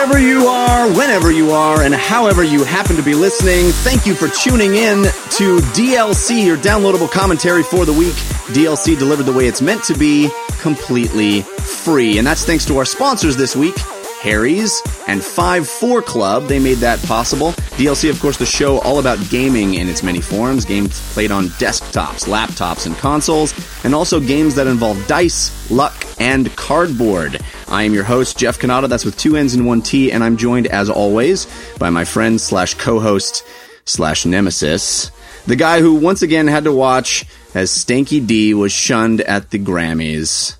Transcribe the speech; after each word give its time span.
Wherever 0.00 0.18
you 0.18 0.46
are, 0.46 0.88
whenever 0.88 1.30
you 1.30 1.50
are, 1.50 1.82
and 1.82 1.94
however 1.94 2.42
you 2.42 2.64
happen 2.64 2.96
to 2.96 3.02
be 3.02 3.12
listening, 3.12 3.66
thank 3.66 4.06
you 4.06 4.14
for 4.14 4.28
tuning 4.28 4.74
in 4.74 5.02
to 5.02 5.58
DLC, 5.76 6.42
your 6.46 6.56
downloadable 6.56 7.10
commentary 7.10 7.62
for 7.62 7.84
the 7.84 7.92
week. 7.92 8.14
DLC 8.54 8.98
delivered 8.98 9.24
the 9.24 9.32
way 9.34 9.46
it's 9.46 9.60
meant 9.60 9.84
to 9.84 9.94
be, 9.94 10.30
completely 10.58 11.42
free. 11.42 12.16
And 12.16 12.26
that's 12.26 12.46
thanks 12.46 12.64
to 12.64 12.78
our 12.78 12.86
sponsors 12.86 13.36
this 13.36 13.54
week. 13.54 13.76
Harry's 14.20 14.82
and 15.08 15.20
FiveFour 15.20 16.04
Club. 16.04 16.44
They 16.44 16.58
made 16.58 16.78
that 16.78 17.02
possible. 17.04 17.52
DLC, 17.78 18.10
of 18.10 18.20
course, 18.20 18.36
the 18.36 18.46
show 18.46 18.78
all 18.80 18.98
about 18.98 19.18
gaming 19.30 19.74
in 19.74 19.88
its 19.88 20.02
many 20.02 20.20
forms. 20.20 20.64
Games 20.64 21.00
played 21.14 21.30
on 21.30 21.46
desktops, 21.58 22.28
laptops, 22.28 22.86
and 22.86 22.94
consoles, 22.96 23.54
and 23.84 23.94
also 23.94 24.20
games 24.20 24.54
that 24.56 24.66
involve 24.66 25.06
dice, 25.06 25.70
luck, 25.70 26.06
and 26.20 26.54
cardboard. 26.56 27.40
I 27.68 27.84
am 27.84 27.94
your 27.94 28.04
host, 28.04 28.38
Jeff 28.38 28.58
Cannata. 28.58 28.88
That's 28.88 29.04
with 29.04 29.16
two 29.16 29.36
N's 29.36 29.54
and 29.54 29.66
one 29.66 29.80
T, 29.80 30.12
and 30.12 30.22
I'm 30.22 30.36
joined, 30.36 30.66
as 30.66 30.90
always, 30.90 31.46
by 31.78 31.88
my 31.88 32.04
friend 32.04 32.40
slash 32.40 32.74
co-host 32.74 33.42
slash 33.86 34.26
nemesis, 34.26 35.10
the 35.46 35.56
guy 35.56 35.80
who 35.80 35.94
once 35.94 36.22
again 36.22 36.46
had 36.46 36.64
to 36.64 36.72
watch 36.72 37.24
as 37.54 37.70
Stanky 37.70 38.24
D 38.24 38.54
was 38.54 38.72
shunned 38.72 39.20
at 39.22 39.50
the 39.50 39.58
Grammys, 39.58 40.56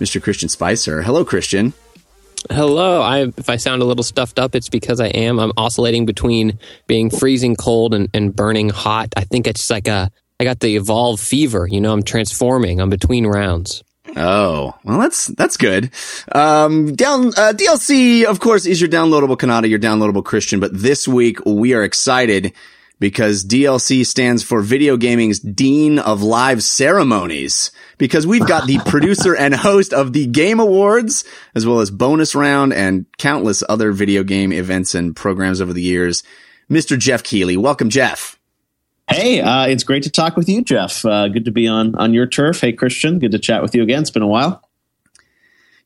Mr. 0.00 0.22
Christian 0.22 0.48
Spicer. 0.48 1.02
Hello, 1.02 1.24
Christian. 1.24 1.74
Hello. 2.50 3.00
I 3.00 3.32
if 3.36 3.48
I 3.48 3.56
sound 3.56 3.82
a 3.82 3.84
little 3.84 4.04
stuffed 4.04 4.38
up, 4.38 4.54
it's 4.54 4.68
because 4.68 5.00
I 5.00 5.08
am. 5.08 5.38
I'm 5.38 5.52
oscillating 5.56 6.06
between 6.06 6.58
being 6.86 7.10
freezing 7.10 7.56
cold 7.56 7.94
and, 7.94 8.08
and 8.12 8.34
burning 8.34 8.68
hot. 8.68 9.14
I 9.16 9.24
think 9.24 9.46
it's 9.46 9.70
like 9.70 9.88
a 9.88 10.10
I 10.38 10.44
got 10.44 10.60
the 10.60 10.76
evolve 10.76 11.20
fever. 11.20 11.66
You 11.66 11.80
know, 11.80 11.92
I'm 11.92 12.02
transforming. 12.02 12.80
I'm 12.80 12.90
between 12.90 13.26
rounds. 13.26 13.82
Oh, 14.16 14.74
well, 14.84 15.00
that's, 15.00 15.26
that's 15.28 15.56
good. 15.56 15.90
Um, 16.30 16.94
down, 16.94 17.28
uh, 17.28 17.52
DLC, 17.52 18.24
of 18.24 18.38
course, 18.38 18.64
is 18.64 18.80
your 18.80 18.88
downloadable 18.88 19.36
Cannata, 19.36 19.68
your 19.68 19.80
downloadable 19.80 20.24
Christian, 20.24 20.60
but 20.60 20.70
this 20.72 21.08
week 21.08 21.44
we 21.44 21.74
are 21.74 21.82
excited 21.82 22.52
because 22.98 23.44
DLC 23.44 24.04
stands 24.06 24.42
for 24.42 24.60
Video 24.60 24.96
Gaming's 24.96 25.40
Dean 25.40 25.98
of 25.98 26.22
Live 26.22 26.62
Ceremonies. 26.62 27.70
Because 27.98 28.26
we've 28.26 28.46
got 28.46 28.66
the 28.66 28.78
producer 28.86 29.34
and 29.34 29.54
host 29.54 29.92
of 29.92 30.12
the 30.12 30.26
Game 30.26 30.60
Awards, 30.60 31.24
as 31.54 31.66
well 31.66 31.80
as 31.80 31.90
bonus 31.90 32.34
round 32.34 32.72
and 32.72 33.06
countless 33.18 33.62
other 33.68 33.92
video 33.92 34.22
game 34.22 34.52
events 34.52 34.94
and 34.94 35.14
programs 35.14 35.60
over 35.60 35.72
the 35.72 35.82
years, 35.82 36.22
Mr. 36.70 36.98
Geoff 36.98 37.22
Keighley. 37.22 37.56
Welcome, 37.56 37.90
Geoff. 37.90 38.38
Hey, 39.10 39.40
uh, 39.40 39.66
it's 39.66 39.84
great 39.84 40.04
to 40.04 40.10
talk 40.10 40.36
with 40.36 40.48
you, 40.48 40.62
Jeff. 40.62 41.04
Uh, 41.04 41.28
good 41.28 41.44
to 41.44 41.50
be 41.50 41.68
on 41.68 41.94
on 41.96 42.14
your 42.14 42.26
turf. 42.26 42.60
Hey, 42.60 42.72
Christian, 42.72 43.18
good 43.18 43.32
to 43.32 43.38
chat 43.38 43.60
with 43.60 43.74
you 43.74 43.82
again. 43.82 44.00
It's 44.00 44.10
been 44.10 44.22
a 44.22 44.26
while. 44.26 44.63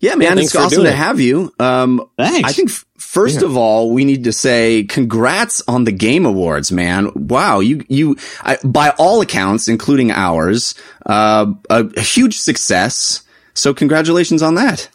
Yeah, 0.01 0.15
man, 0.15 0.37
Yeah, 0.39 0.45
it's 0.45 0.55
awesome 0.55 0.85
to 0.85 0.91
it. 0.91 0.95
have 0.95 1.19
you. 1.19 1.53
Um, 1.59 2.09
Thanks. 2.17 2.49
I 2.49 2.53
think 2.53 2.71
f- 2.71 2.85
first 2.99 3.43
of 3.43 3.57
all, 3.57 3.91
we 3.91 4.05
need 4.05 4.25
to 4.25 4.33
say 4.33 4.85
congrats 4.85 5.61
on 5.67 5.83
the 5.85 5.91
Game 5.93 6.25
Awards, 6.25 6.71
man. 6.71 7.11
Wow, 7.17 7.59
you 7.59 7.85
you 7.89 8.17
I, 8.43 8.59
by 8.65 8.91
all 8.91 9.21
accounts, 9.21 9.67
including 9.67 10.13
ours, 10.13 10.77
uh, 11.07 11.53
a, 11.69 11.85
a 11.97 12.01
huge 12.01 12.39
success. 12.39 13.23
So 13.55 13.75
congratulations 13.75 14.41
on 14.41 14.55
that. 14.55 14.89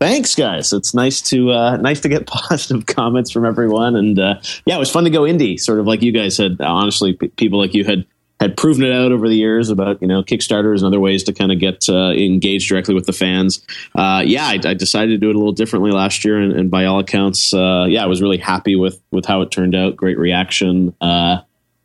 Thanks, 0.00 0.34
guys. 0.34 0.72
It's 0.72 0.94
nice 0.94 1.20
to 1.22 1.50
uh, 1.50 1.76
nice 1.76 2.00
to 2.00 2.08
get 2.08 2.26
positive 2.26 2.86
comments 2.86 3.30
from 3.30 3.44
everyone, 3.44 3.96
and 3.96 4.18
uh, 4.18 4.34
yeah, 4.64 4.76
it 4.76 4.78
was 4.78 4.90
fun 4.90 5.04
to 5.04 5.10
go 5.10 5.22
indie. 5.22 5.60
Sort 5.60 5.78
of 5.78 5.86
like 5.86 6.00
you 6.00 6.12
guys 6.12 6.38
had. 6.38 6.58
Honestly, 6.62 7.12
p- 7.12 7.28
people 7.28 7.58
like 7.58 7.74
you 7.74 7.84
had 7.84 8.06
had 8.40 8.56
proven 8.56 8.84
it 8.84 8.92
out 8.92 9.10
over 9.10 9.28
the 9.28 9.36
years 9.36 9.68
about 9.68 10.00
you 10.00 10.08
know 10.08 10.22
Kickstarters 10.22 10.78
and 10.78 10.84
other 10.84 11.00
ways 11.00 11.24
to 11.24 11.32
kind 11.32 11.50
of 11.50 11.58
get 11.58 11.88
uh, 11.88 12.10
engaged 12.12 12.68
directly 12.68 12.94
with 12.94 13.06
the 13.06 13.12
fans. 13.12 13.64
Uh, 13.94 14.22
yeah, 14.24 14.46
I, 14.46 14.58
I 14.64 14.74
decided 14.74 15.12
to 15.12 15.18
do 15.18 15.30
it 15.30 15.34
a 15.34 15.38
little 15.38 15.52
differently 15.52 15.90
last 15.90 16.24
year, 16.24 16.38
and, 16.38 16.52
and 16.52 16.70
by 16.70 16.84
all 16.84 17.00
accounts, 17.00 17.52
uh, 17.52 17.86
yeah, 17.88 18.02
I 18.02 18.06
was 18.06 18.22
really 18.22 18.38
happy 18.38 18.76
with 18.76 19.00
with 19.10 19.26
how 19.26 19.42
it 19.42 19.50
turned 19.50 19.74
out. 19.74 19.96
Great 19.96 20.18
reaction, 20.18 20.94
uh, 21.00 21.38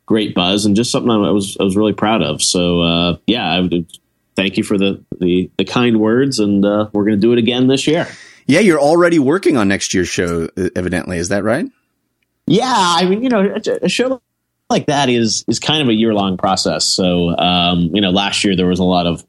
great 0.06 0.34
buzz, 0.34 0.64
and 0.64 0.76
just 0.76 0.90
something 0.90 1.10
I 1.10 1.30
was 1.30 1.56
I 1.58 1.64
was 1.64 1.76
really 1.76 1.94
proud 1.94 2.22
of. 2.22 2.42
So 2.42 2.80
uh, 2.80 3.16
yeah, 3.26 3.46
I 3.46 3.60
would 3.60 3.86
thank 4.36 4.56
you 4.56 4.64
for 4.64 4.78
the 4.78 5.04
the, 5.20 5.50
the 5.58 5.64
kind 5.64 6.00
words, 6.00 6.38
and 6.38 6.64
uh, 6.64 6.88
we're 6.92 7.04
going 7.04 7.16
to 7.16 7.20
do 7.20 7.32
it 7.32 7.38
again 7.38 7.66
this 7.66 7.86
year. 7.86 8.06
Yeah, 8.46 8.60
you're 8.60 8.80
already 8.80 9.18
working 9.18 9.56
on 9.56 9.68
next 9.68 9.94
year's 9.94 10.08
show. 10.08 10.48
Evidently, 10.76 11.18
is 11.18 11.30
that 11.30 11.44
right? 11.44 11.66
Yeah, 12.46 12.64
I 12.66 13.06
mean, 13.06 13.22
you 13.22 13.30
know, 13.30 13.40
a, 13.40 13.86
a 13.86 13.88
show 13.88 14.20
like 14.70 14.86
that 14.86 15.08
is 15.08 15.44
is 15.46 15.58
kind 15.58 15.82
of 15.82 15.88
a 15.88 15.94
year 15.94 16.14
long 16.14 16.36
process. 16.36 16.86
So, 16.86 17.36
um, 17.36 17.90
you 17.94 18.00
know, 18.00 18.10
last 18.10 18.44
year 18.44 18.56
there 18.56 18.66
was 18.66 18.78
a 18.78 18.84
lot 18.84 19.06
of 19.06 19.24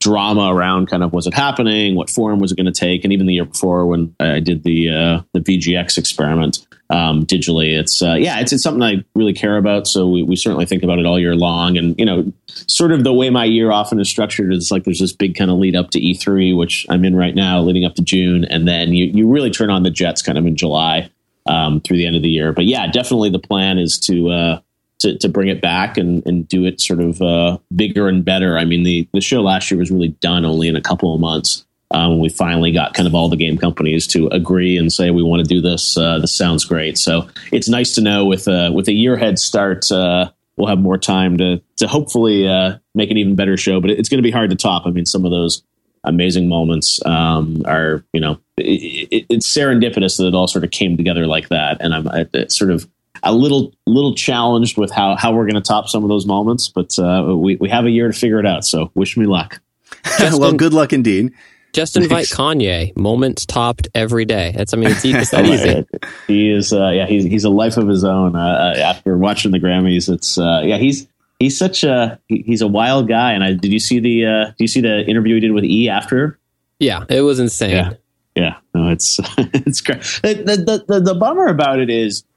drama 0.00 0.54
around 0.54 0.86
kind 0.88 1.02
of 1.02 1.14
was 1.14 1.26
it 1.26 1.32
happening, 1.32 1.94
what 1.94 2.10
form 2.10 2.38
was 2.38 2.52
it 2.52 2.56
going 2.56 2.66
to 2.66 2.72
take, 2.72 3.04
and 3.04 3.12
even 3.12 3.26
the 3.26 3.34
year 3.34 3.46
before 3.46 3.86
when 3.86 4.14
I 4.20 4.40
did 4.40 4.62
the 4.62 4.90
uh, 4.90 5.22
the 5.32 5.40
VGX 5.40 5.96
experiment 5.96 6.66
um, 6.90 7.24
digitally, 7.24 7.78
it's 7.78 8.02
uh, 8.02 8.14
yeah, 8.14 8.40
it's, 8.40 8.52
it's 8.52 8.62
something 8.62 8.82
I 8.82 9.02
really 9.14 9.32
care 9.32 9.56
about. 9.56 9.86
So 9.86 10.06
we, 10.06 10.22
we 10.22 10.36
certainly 10.36 10.66
think 10.66 10.82
about 10.82 10.98
it 10.98 11.06
all 11.06 11.18
year 11.18 11.34
long, 11.34 11.78
and 11.78 11.98
you 11.98 12.04
know, 12.04 12.30
sort 12.46 12.92
of 12.92 13.02
the 13.02 13.14
way 13.14 13.30
my 13.30 13.46
year 13.46 13.70
often 13.70 13.98
is 13.98 14.10
structured 14.10 14.52
is 14.52 14.70
like 14.70 14.84
there's 14.84 15.00
this 15.00 15.12
big 15.12 15.34
kind 15.34 15.50
of 15.50 15.56
lead 15.56 15.74
up 15.74 15.90
to 15.92 16.00
E3, 16.00 16.56
which 16.56 16.84
I'm 16.90 17.04
in 17.06 17.16
right 17.16 17.34
now, 17.34 17.60
leading 17.62 17.86
up 17.86 17.94
to 17.94 18.02
June, 18.02 18.44
and 18.44 18.68
then 18.68 18.92
you 18.92 19.06
you 19.06 19.26
really 19.26 19.50
turn 19.50 19.70
on 19.70 19.82
the 19.82 19.90
jets 19.90 20.20
kind 20.20 20.36
of 20.36 20.44
in 20.44 20.54
July 20.54 21.10
um, 21.46 21.80
through 21.80 21.96
the 21.96 22.06
end 22.06 22.16
of 22.16 22.22
the 22.22 22.30
year. 22.30 22.52
But 22.52 22.66
yeah, 22.66 22.86
definitely 22.90 23.30
the 23.30 23.38
plan 23.38 23.78
is 23.78 23.98
to 24.00 24.28
uh, 24.28 24.60
to, 25.04 25.18
to 25.18 25.28
bring 25.28 25.48
it 25.48 25.60
back 25.60 25.96
and, 25.96 26.26
and 26.26 26.48
do 26.48 26.64
it 26.64 26.80
sort 26.80 27.00
of 27.00 27.22
uh, 27.22 27.58
bigger 27.74 28.08
and 28.08 28.24
better. 28.24 28.58
I 28.58 28.64
mean, 28.64 28.82
the 28.82 29.08
the 29.12 29.20
show 29.20 29.42
last 29.42 29.70
year 29.70 29.78
was 29.78 29.90
really 29.90 30.08
done 30.08 30.44
only 30.44 30.66
in 30.68 30.76
a 30.76 30.80
couple 30.80 31.14
of 31.14 31.20
months. 31.20 31.64
Um, 31.90 32.18
we 32.18 32.28
finally 32.28 32.72
got 32.72 32.94
kind 32.94 33.06
of 33.06 33.14
all 33.14 33.28
the 33.28 33.36
game 33.36 33.56
companies 33.56 34.06
to 34.08 34.26
agree 34.28 34.76
and 34.76 34.92
say 34.92 35.10
we 35.10 35.22
want 35.22 35.46
to 35.46 35.54
do 35.54 35.60
this. 35.60 35.96
Uh, 35.96 36.18
this 36.18 36.36
sounds 36.36 36.64
great. 36.64 36.98
So 36.98 37.28
it's 37.52 37.68
nice 37.68 37.94
to 37.94 38.00
know 38.00 38.24
with 38.24 38.48
a 38.48 38.72
with 38.72 38.88
a 38.88 38.92
year 38.92 39.16
head 39.16 39.38
start, 39.38 39.90
uh, 39.92 40.30
we'll 40.56 40.68
have 40.68 40.80
more 40.80 40.98
time 40.98 41.38
to 41.38 41.62
to 41.76 41.86
hopefully 41.86 42.48
uh, 42.48 42.78
make 42.94 43.10
an 43.10 43.18
even 43.18 43.36
better 43.36 43.56
show. 43.56 43.80
But 43.80 43.90
it's 43.90 44.08
going 44.08 44.18
to 44.18 44.26
be 44.26 44.32
hard 44.32 44.50
to 44.50 44.56
top. 44.56 44.86
I 44.86 44.90
mean, 44.90 45.06
some 45.06 45.24
of 45.24 45.30
those 45.30 45.62
amazing 46.02 46.48
moments 46.48 47.00
um, 47.06 47.62
are 47.66 48.04
you 48.12 48.20
know 48.20 48.38
it, 48.56 49.08
it, 49.10 49.26
it's 49.28 49.56
serendipitous 49.56 50.16
that 50.18 50.26
it 50.26 50.34
all 50.34 50.48
sort 50.48 50.64
of 50.64 50.70
came 50.70 50.96
together 50.96 51.26
like 51.26 51.50
that, 51.50 51.76
and 51.80 51.94
I'm 51.94 52.48
sort 52.48 52.70
of 52.70 52.88
a 53.22 53.32
little 53.32 53.72
little 53.86 54.14
challenged 54.14 54.76
with 54.76 54.90
how 54.90 55.16
how 55.16 55.32
we're 55.32 55.44
going 55.44 55.54
to 55.54 55.60
top 55.60 55.88
some 55.88 56.02
of 56.02 56.08
those 56.08 56.26
moments, 56.26 56.68
but 56.68 56.98
uh, 56.98 57.34
we 57.36 57.56
we 57.56 57.68
have 57.68 57.84
a 57.84 57.90
year 57.90 58.08
to 58.08 58.12
figure 58.12 58.38
it 58.38 58.46
out. 58.46 58.64
So 58.64 58.90
wish 58.94 59.16
me 59.16 59.26
luck. 59.26 59.60
well, 60.20 60.52
good 60.52 60.74
luck 60.74 60.92
indeed. 60.92 61.32
Just 61.72 61.96
invite 61.96 62.26
Kanye. 62.26 62.96
Moments 62.96 63.44
topped 63.44 63.88
every 63.94 64.24
day. 64.24 64.52
That's 64.56 64.72
I 64.72 64.76
mean 64.76 64.90
it's, 64.90 65.04
it's 65.04 65.30
that 65.30 65.44
easy. 65.46 65.86
he 66.26 66.50
is 66.50 66.72
uh, 66.72 66.90
yeah 66.90 67.06
he's 67.06 67.24
he's 67.24 67.44
a 67.44 67.50
life 67.50 67.76
of 67.76 67.88
his 67.88 68.04
own. 68.04 68.36
Uh, 68.36 68.74
after 68.78 69.18
watching 69.18 69.50
the 69.50 69.58
Grammys, 69.58 70.12
it's 70.12 70.38
uh, 70.38 70.62
yeah 70.64 70.76
he's 70.76 71.08
he's 71.38 71.58
such 71.58 71.82
a 71.82 72.20
he's 72.28 72.62
a 72.62 72.68
wild 72.68 73.08
guy. 73.08 73.32
And 73.32 73.42
I 73.42 73.52
did 73.54 73.72
you 73.72 73.80
see 73.80 73.98
the 73.98 74.26
uh, 74.26 74.44
did 74.46 74.60
you 74.60 74.68
see 74.68 74.80
the 74.80 75.04
interview 75.04 75.34
he 75.34 75.40
did 75.40 75.52
with 75.52 75.64
E 75.64 75.88
after? 75.88 76.38
Yeah, 76.78 77.04
it 77.08 77.22
was 77.22 77.38
insane. 77.40 77.70
Yeah. 77.70 77.92
Yeah, 78.36 78.56
no, 78.74 78.90
it's 78.90 79.20
it's 79.38 79.80
great. 79.80 80.02
The, 80.22 80.34
the, 80.34 80.84
the, 80.88 81.00
the 81.00 81.14
bummer 81.14 81.46
about 81.46 81.78
it 81.78 81.88
is, 81.88 82.24
and 82.24 82.33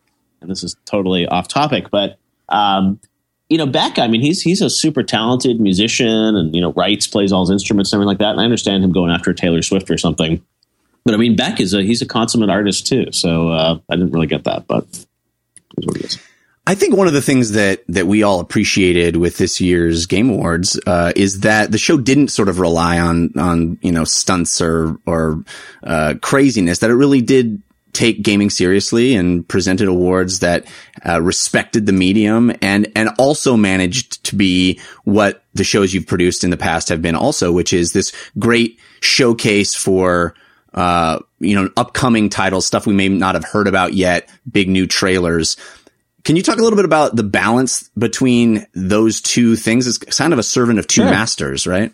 this 0.49 0.63
is 0.63 0.75
totally 0.85 1.27
off 1.27 1.47
topic, 1.47 1.89
but 1.91 2.17
um, 2.49 2.99
you 3.49 3.57
know, 3.57 3.65
Beck. 3.65 3.97
I 3.99 4.07
mean, 4.07 4.21
he's 4.21 4.41
he's 4.41 4.61
a 4.61 4.69
super 4.69 5.03
talented 5.03 5.59
musician, 5.59 6.35
and 6.35 6.53
you 6.53 6.61
know, 6.61 6.73
writes, 6.73 7.07
plays 7.07 7.31
all 7.31 7.41
his 7.41 7.51
instruments, 7.51 7.91
and 7.91 7.97
everything 7.97 8.07
like 8.07 8.17
that. 8.19 8.31
And 8.31 8.41
I 8.41 8.43
understand 8.43 8.83
him 8.83 8.91
going 8.91 9.11
after 9.11 9.33
Taylor 9.33 9.61
Swift 9.61 9.89
or 9.89 9.97
something, 9.97 10.43
but 11.05 11.13
I 11.13 11.17
mean, 11.17 11.35
Beck 11.35 11.59
is 11.59 11.73
a 11.73 11.81
he's 11.81 12.01
a 12.01 12.05
consummate 12.05 12.49
artist 12.49 12.87
too. 12.87 13.11
So 13.11 13.49
uh, 13.49 13.79
I 13.89 13.95
didn't 13.95 14.11
really 14.11 14.27
get 14.27 14.43
that, 14.43 14.67
but 14.67 14.85
what 15.75 15.97
it 15.97 16.05
is. 16.05 16.19
I 16.67 16.75
think 16.75 16.97
one 16.97 17.07
of 17.07 17.13
the 17.13 17.21
things 17.21 17.51
that 17.51 17.81
that 17.87 18.07
we 18.07 18.23
all 18.23 18.41
appreciated 18.41 19.15
with 19.15 19.37
this 19.37 19.61
year's 19.61 20.05
Game 20.05 20.29
Awards 20.29 20.77
uh, 20.85 21.13
is 21.15 21.39
that 21.39 21.71
the 21.71 21.77
show 21.77 21.97
didn't 21.97 22.27
sort 22.27 22.49
of 22.49 22.59
rely 22.59 22.99
on 22.99 23.31
on 23.37 23.79
you 23.81 23.93
know 23.93 24.03
stunts 24.03 24.59
or 24.59 24.99
or 25.05 25.45
uh, 25.83 26.15
craziness. 26.21 26.79
That 26.79 26.89
it 26.89 26.95
really 26.95 27.21
did 27.21 27.61
take 27.97 28.21
gaming 28.21 28.51
seriously 28.51 29.15
and 29.15 29.45
presented 29.47 29.87
awards 29.87 30.39
that 30.39 30.65
uh, 31.03 31.19
respected 31.19 31.87
the 31.87 31.91
medium 31.91 32.53
and 32.61 32.91
and 32.95 33.09
also 33.17 33.57
managed 33.57 34.23
to 34.23 34.35
be 34.35 34.79
what 35.03 35.43
the 35.55 35.63
shows 35.63 35.93
you've 35.93 36.05
produced 36.05 36.43
in 36.43 36.51
the 36.51 36.57
past 36.57 36.89
have 36.89 37.01
been 37.01 37.15
also, 37.15 37.51
which 37.51 37.73
is 37.73 37.93
this 37.93 38.13
great 38.37 38.79
showcase 38.99 39.73
for 39.73 40.35
uh, 40.75 41.19
you 41.39 41.55
know 41.55 41.69
upcoming 41.75 42.29
titles, 42.29 42.67
stuff 42.67 42.85
we 42.85 42.93
may 42.93 43.09
not 43.09 43.33
have 43.33 43.43
heard 43.43 43.67
about 43.67 43.93
yet, 43.93 44.29
big 44.49 44.69
new 44.69 44.85
trailers. 44.85 45.57
Can 46.23 46.35
you 46.35 46.43
talk 46.43 46.59
a 46.59 46.61
little 46.61 46.77
bit 46.77 46.85
about 46.85 47.15
the 47.15 47.23
balance 47.23 47.89
between 47.97 48.67
those 48.73 49.21
two 49.21 49.55
things? 49.55 49.87
It's 49.87 49.97
kind 50.17 50.33
of 50.33 50.39
a 50.39 50.43
servant 50.43 50.77
of 50.77 50.85
two 50.85 51.01
sure. 51.01 51.09
masters, 51.09 51.65
right? 51.65 51.91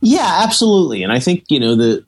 Yeah, 0.00 0.40
absolutely. 0.44 1.02
And 1.02 1.12
I 1.12 1.20
think 1.20 1.44
you 1.48 1.60
know 1.60 1.74
the 1.74 2.06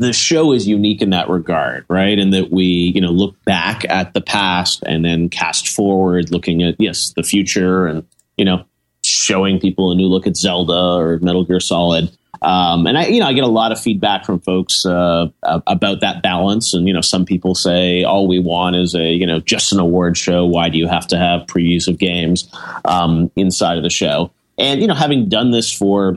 the 0.00 0.14
show 0.14 0.52
is 0.52 0.66
unique 0.66 1.02
in 1.02 1.10
that 1.10 1.28
regard, 1.28 1.84
right? 1.90 2.18
And 2.18 2.32
that 2.32 2.50
we, 2.50 2.64
you 2.64 3.02
know, 3.02 3.10
look 3.10 3.36
back 3.44 3.84
at 3.86 4.14
the 4.14 4.22
past 4.22 4.82
and 4.84 5.04
then 5.04 5.28
cast 5.28 5.68
forward, 5.68 6.30
looking 6.30 6.62
at 6.62 6.76
yes, 6.78 7.12
the 7.14 7.22
future, 7.22 7.86
and 7.86 8.06
you 8.38 8.46
know, 8.46 8.64
showing 9.04 9.60
people 9.60 9.92
a 9.92 9.94
new 9.94 10.06
look 10.06 10.26
at 10.26 10.38
Zelda 10.38 10.72
or 10.72 11.18
Metal 11.18 11.44
Gear 11.44 11.60
Solid. 11.60 12.10
Um, 12.40 12.86
and 12.86 12.96
I, 12.96 13.08
you 13.08 13.20
know, 13.20 13.26
I 13.26 13.34
get 13.34 13.44
a 13.44 13.48
lot 13.48 13.72
of 13.72 13.78
feedback 13.80 14.24
from 14.24 14.40
folks 14.40 14.86
uh, 14.86 15.28
about 15.42 16.00
that 16.00 16.22
balance. 16.22 16.72
And 16.72 16.88
you 16.88 16.94
know, 16.94 17.02
some 17.02 17.26
people 17.26 17.54
say 17.54 18.02
all 18.02 18.26
we 18.26 18.38
want 18.38 18.76
is 18.76 18.94
a, 18.94 19.04
you 19.04 19.26
know, 19.26 19.40
just 19.40 19.70
an 19.70 19.80
award 19.80 20.16
show. 20.16 20.46
Why 20.46 20.70
do 20.70 20.78
you 20.78 20.88
have 20.88 21.06
to 21.08 21.18
have 21.18 21.42
previews 21.42 21.88
of 21.88 21.98
games 21.98 22.50
um, 22.86 23.30
inside 23.36 23.76
of 23.76 23.82
the 23.82 23.90
show? 23.90 24.30
And 24.56 24.80
you 24.80 24.86
know, 24.86 24.94
having 24.94 25.28
done 25.28 25.50
this 25.50 25.70
for 25.70 26.16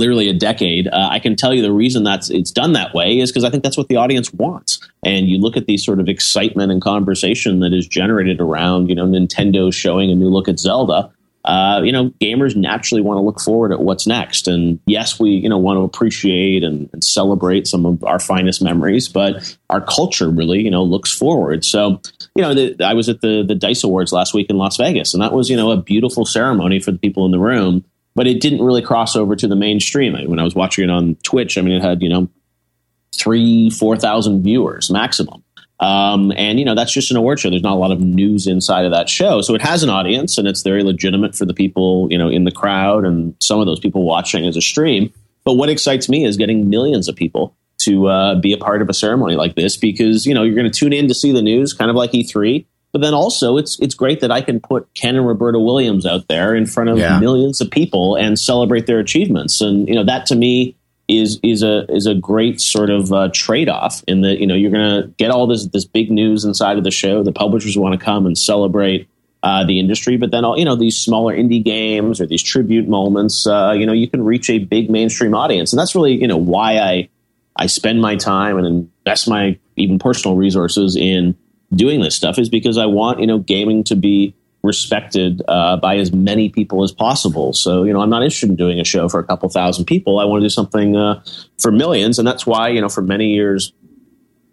literally 0.00 0.28
a 0.28 0.32
decade, 0.32 0.88
uh, 0.88 1.08
I 1.10 1.20
can 1.20 1.36
tell 1.36 1.54
you 1.54 1.62
the 1.62 1.72
reason 1.72 2.02
that's 2.02 2.30
it's 2.30 2.50
done 2.50 2.72
that 2.72 2.94
way 2.94 3.20
is 3.20 3.30
because 3.30 3.44
I 3.44 3.50
think 3.50 3.62
that's 3.62 3.76
what 3.76 3.88
the 3.88 3.96
audience 3.96 4.32
wants. 4.32 4.80
And 5.04 5.28
you 5.28 5.38
look 5.38 5.56
at 5.56 5.66
the 5.66 5.76
sort 5.76 6.00
of 6.00 6.08
excitement 6.08 6.72
and 6.72 6.82
conversation 6.82 7.60
that 7.60 7.72
is 7.72 7.86
generated 7.86 8.40
around, 8.40 8.88
you 8.88 8.94
know, 8.96 9.06
Nintendo 9.06 9.72
showing 9.72 10.10
a 10.10 10.14
new 10.14 10.28
look 10.28 10.48
at 10.48 10.58
Zelda. 10.58 11.12
Uh, 11.42 11.80
you 11.82 11.90
know, 11.90 12.10
gamers 12.20 12.54
naturally 12.54 13.00
want 13.00 13.16
to 13.16 13.22
look 13.22 13.40
forward 13.40 13.72
at 13.72 13.80
what's 13.80 14.06
next. 14.06 14.46
And 14.46 14.78
yes, 14.86 15.18
we, 15.18 15.30
you 15.30 15.48
know, 15.48 15.56
want 15.56 15.78
to 15.78 15.82
appreciate 15.82 16.62
and, 16.62 16.90
and 16.92 17.02
celebrate 17.02 17.66
some 17.66 17.86
of 17.86 18.04
our 18.04 18.18
finest 18.18 18.60
memories, 18.62 19.08
but 19.08 19.56
our 19.70 19.80
culture 19.80 20.28
really, 20.28 20.60
you 20.60 20.70
know, 20.70 20.82
looks 20.82 21.16
forward. 21.16 21.64
So, 21.64 22.00
you 22.34 22.42
know, 22.42 22.52
the, 22.52 22.84
I 22.84 22.92
was 22.92 23.08
at 23.08 23.22
the 23.22 23.42
the 23.42 23.54
Dice 23.54 23.84
Awards 23.84 24.12
last 24.12 24.34
week 24.34 24.48
in 24.50 24.58
Las 24.58 24.76
Vegas, 24.76 25.14
and 25.14 25.22
that 25.22 25.32
was, 25.32 25.48
you 25.48 25.56
know, 25.56 25.70
a 25.70 25.78
beautiful 25.78 26.26
ceremony 26.26 26.78
for 26.78 26.92
the 26.92 26.98
people 26.98 27.24
in 27.24 27.32
the 27.32 27.38
room 27.38 27.84
but 28.14 28.26
it 28.26 28.40
didn't 28.40 28.62
really 28.62 28.82
cross 28.82 29.16
over 29.16 29.36
to 29.36 29.46
the 29.46 29.56
mainstream. 29.56 30.14
When 30.28 30.38
I 30.38 30.44
was 30.44 30.54
watching 30.54 30.84
it 30.84 30.90
on 30.90 31.16
Twitch, 31.22 31.56
I 31.56 31.62
mean, 31.62 31.74
it 31.74 31.82
had 31.82 32.02
you 32.02 32.08
know 32.08 32.28
three, 33.16 33.70
four 33.70 33.96
thousand 33.96 34.42
viewers 34.42 34.90
maximum. 34.90 35.42
Um, 35.80 36.30
and 36.36 36.58
you 36.58 36.64
know 36.64 36.74
that's 36.74 36.92
just 36.92 37.10
an 37.10 37.16
award 37.16 37.40
show. 37.40 37.48
There's 37.48 37.62
not 37.62 37.72
a 37.72 37.78
lot 37.78 37.90
of 37.90 38.00
news 38.00 38.46
inside 38.46 38.84
of 38.84 38.92
that 38.92 39.08
show, 39.08 39.40
so 39.40 39.54
it 39.54 39.62
has 39.62 39.82
an 39.82 39.88
audience, 39.88 40.36
and 40.36 40.46
it's 40.46 40.62
very 40.62 40.82
legitimate 40.82 41.34
for 41.34 41.46
the 41.46 41.54
people 41.54 42.06
you 42.10 42.18
know 42.18 42.28
in 42.28 42.44
the 42.44 42.52
crowd 42.52 43.04
and 43.04 43.34
some 43.40 43.60
of 43.60 43.66
those 43.66 43.80
people 43.80 44.02
watching 44.02 44.46
as 44.46 44.56
a 44.56 44.60
stream. 44.60 45.12
But 45.44 45.54
what 45.54 45.70
excites 45.70 46.08
me 46.08 46.24
is 46.24 46.36
getting 46.36 46.68
millions 46.68 47.08
of 47.08 47.16
people 47.16 47.56
to 47.80 48.08
uh, 48.08 48.34
be 48.34 48.52
a 48.52 48.58
part 48.58 48.82
of 48.82 48.90
a 48.90 48.94
ceremony 48.94 49.36
like 49.36 49.54
this 49.54 49.78
because 49.78 50.26
you 50.26 50.34
know 50.34 50.42
you're 50.42 50.54
going 50.54 50.70
to 50.70 50.78
tune 50.78 50.92
in 50.92 51.08
to 51.08 51.14
see 51.14 51.32
the 51.32 51.42
news, 51.42 51.72
kind 51.72 51.90
of 51.90 51.96
like 51.96 52.12
E3. 52.12 52.66
But 52.92 53.02
then 53.02 53.14
also, 53.14 53.56
it's 53.56 53.78
it's 53.80 53.94
great 53.94 54.20
that 54.20 54.32
I 54.32 54.40
can 54.40 54.60
put 54.60 54.92
Ken 54.94 55.16
and 55.16 55.26
Roberta 55.26 55.60
Williams 55.60 56.06
out 56.06 56.26
there 56.28 56.54
in 56.54 56.66
front 56.66 56.90
of 56.90 56.98
yeah. 56.98 57.20
millions 57.20 57.60
of 57.60 57.70
people 57.70 58.16
and 58.16 58.38
celebrate 58.38 58.86
their 58.86 58.98
achievements. 58.98 59.60
And 59.60 59.88
you 59.88 59.94
know 59.94 60.04
that 60.04 60.26
to 60.26 60.34
me 60.34 60.76
is 61.06 61.38
is 61.42 61.62
a 61.62 61.84
is 61.88 62.06
a 62.06 62.14
great 62.14 62.60
sort 62.60 62.90
of 62.90 63.12
uh, 63.12 63.28
trade 63.32 63.68
off 63.68 64.02
in 64.08 64.22
that 64.22 64.38
you 64.38 64.46
know 64.46 64.54
you're 64.54 64.70
going 64.70 65.02
to 65.02 65.08
get 65.18 65.30
all 65.30 65.46
this 65.46 65.66
this 65.66 65.84
big 65.84 66.10
news 66.10 66.44
inside 66.44 66.78
of 66.78 66.84
the 66.84 66.90
show. 66.90 67.22
The 67.22 67.32
publishers 67.32 67.76
want 67.76 67.98
to 67.98 68.04
come 68.04 68.26
and 68.26 68.36
celebrate 68.36 69.08
uh, 69.42 69.64
the 69.64 69.78
industry, 69.78 70.16
but 70.16 70.30
then 70.30 70.44
all 70.44 70.58
you 70.58 70.64
know 70.64 70.76
these 70.76 70.96
smaller 70.96 71.36
indie 71.36 71.64
games 71.64 72.20
or 72.20 72.26
these 72.26 72.42
tribute 72.42 72.88
moments, 72.88 73.46
uh, 73.46 73.72
you 73.76 73.86
know, 73.86 73.92
you 73.92 74.08
can 74.08 74.24
reach 74.24 74.50
a 74.50 74.58
big 74.58 74.90
mainstream 74.90 75.34
audience, 75.34 75.72
and 75.72 75.78
that's 75.78 75.94
really 75.94 76.14
you 76.14 76.26
know 76.26 76.36
why 76.36 76.78
I 76.78 77.08
I 77.56 77.66
spend 77.66 78.00
my 78.00 78.16
time 78.16 78.58
and 78.58 78.66
invest 78.66 79.28
my 79.28 79.58
even 79.76 79.98
personal 79.98 80.36
resources 80.36 80.96
in 80.96 81.36
doing 81.74 82.00
this 82.00 82.14
stuff 82.14 82.38
is 82.38 82.48
because 82.48 82.78
I 82.78 82.86
want 82.86 83.20
you 83.20 83.26
know 83.26 83.38
gaming 83.38 83.84
to 83.84 83.96
be 83.96 84.34
respected 84.62 85.42
uh, 85.48 85.78
by 85.78 85.96
as 85.96 86.12
many 86.12 86.50
people 86.50 86.82
as 86.82 86.92
possible. 86.92 87.52
So 87.52 87.84
you 87.84 87.92
know 87.92 88.00
I'm 88.00 88.10
not 88.10 88.22
interested 88.22 88.50
in 88.50 88.56
doing 88.56 88.80
a 88.80 88.84
show 88.84 89.08
for 89.08 89.20
a 89.20 89.24
couple 89.24 89.48
thousand 89.48 89.84
people. 89.86 90.18
I 90.18 90.24
want 90.24 90.42
to 90.42 90.44
do 90.44 90.50
something 90.50 90.96
uh, 90.96 91.22
for 91.60 91.72
millions, 91.72 92.18
and 92.18 92.26
that's 92.26 92.46
why 92.46 92.68
you 92.68 92.80
know 92.80 92.88
for 92.88 93.02
many 93.02 93.32
years 93.32 93.72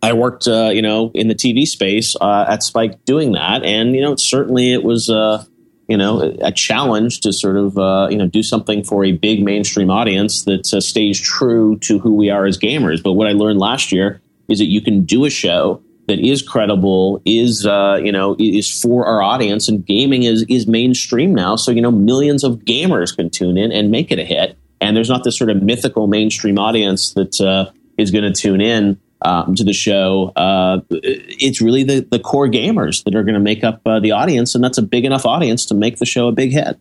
I 0.02 0.14
worked 0.14 0.48
uh, 0.48 0.70
you 0.74 0.82
know 0.82 1.12
in 1.14 1.28
the 1.28 1.36
TV 1.36 1.66
space 1.66 2.16
uh, 2.20 2.46
at 2.48 2.64
Spike 2.64 3.04
doing 3.06 3.34
that, 3.34 3.64
and 3.64 3.96
you 3.96 4.02
know 4.02 4.16
certainly 4.16 4.74
it 4.74 4.84
was. 4.84 5.10
Uh, 5.10 5.44
you 5.90 5.96
know, 5.96 6.36
a 6.42 6.52
challenge 6.52 7.22
to 7.22 7.32
sort 7.32 7.56
of 7.56 7.78
uh, 7.78 8.10
you 8.12 8.18
know 8.18 8.28
do 8.28 8.44
something 8.44 8.84
for 8.84 9.06
a 9.06 9.14
big 9.14 9.42
mainstream 9.42 9.90
audience 9.90 10.44
that 10.44 10.66
stays 10.66 11.18
true 11.18 11.78
to 11.80 11.98
who 11.98 12.14
we 12.14 12.30
are 12.30 12.46
as 12.46 12.58
gamers. 12.58 13.02
But 13.02 13.14
what 13.14 13.26
I 13.26 13.32
learned 13.32 13.60
last 13.60 13.94
year 13.94 14.22
is 14.50 14.60
that 14.60 14.66
you 14.66 14.82
can 14.82 15.06
do 15.06 15.24
a 15.24 15.30
show 15.30 15.82
that 16.08 16.20
is 16.20 16.42
credible, 16.42 17.22
is 17.26 17.66
uh, 17.66 18.00
you 18.04 18.12
know 18.12 18.36
is 18.40 18.82
for 18.82 19.06
our 19.06 19.22
audience, 19.22 19.68
and 19.68 19.86
gaming 19.86 20.24
is 20.24 20.44
is 20.50 20.68
mainstream 20.68 21.34
now. 21.36 21.56
So 21.56 21.72
you 21.72 21.82
know 21.82 21.92
millions 21.92 22.44
of 22.44 22.60
gamers 22.60 23.16
can 23.16 23.30
tune 23.30 23.58
in 23.58 23.72
and 23.72 23.92
make 23.92 24.12
it 24.12 24.20
a 24.20 24.24
hit. 24.26 24.58
And 24.80 24.96
there's 24.96 25.10
not 25.10 25.24
this 25.24 25.38
sort 25.38 25.50
of 25.50 25.62
mythical 25.62 26.08
mainstream 26.08 26.60
audience 26.60 27.14
that 27.14 27.42
uh, 27.42 27.72
is 27.98 28.12
going 28.12 28.32
to 28.32 28.32
tune 28.32 28.62
in 28.62 29.00
um, 29.24 29.56
to 29.56 29.64
the 29.64 29.74
show. 29.74 30.32
Uh, 30.36 30.82
it's 30.92 31.62
really 31.62 31.84
the 31.84 32.08
the 32.10 32.20
core 32.20 32.48
gamers 32.48 33.04
that 33.04 33.16
are 33.16 33.24
going 33.24 33.34
to 33.34 33.40
make 33.40 33.64
up 33.64 33.82
uh, 33.86 34.00
the 34.00 34.12
audience, 34.12 34.56
and 34.56 34.64
that's 34.64 34.78
a 34.78 34.84
big 34.84 35.06
enough 35.06 35.26
audience 35.26 35.66
to 35.68 35.76
make 35.76 35.98
the 35.98 36.06
show 36.06 36.28
a 36.28 36.32
big 36.32 36.52
hit. 36.52 36.78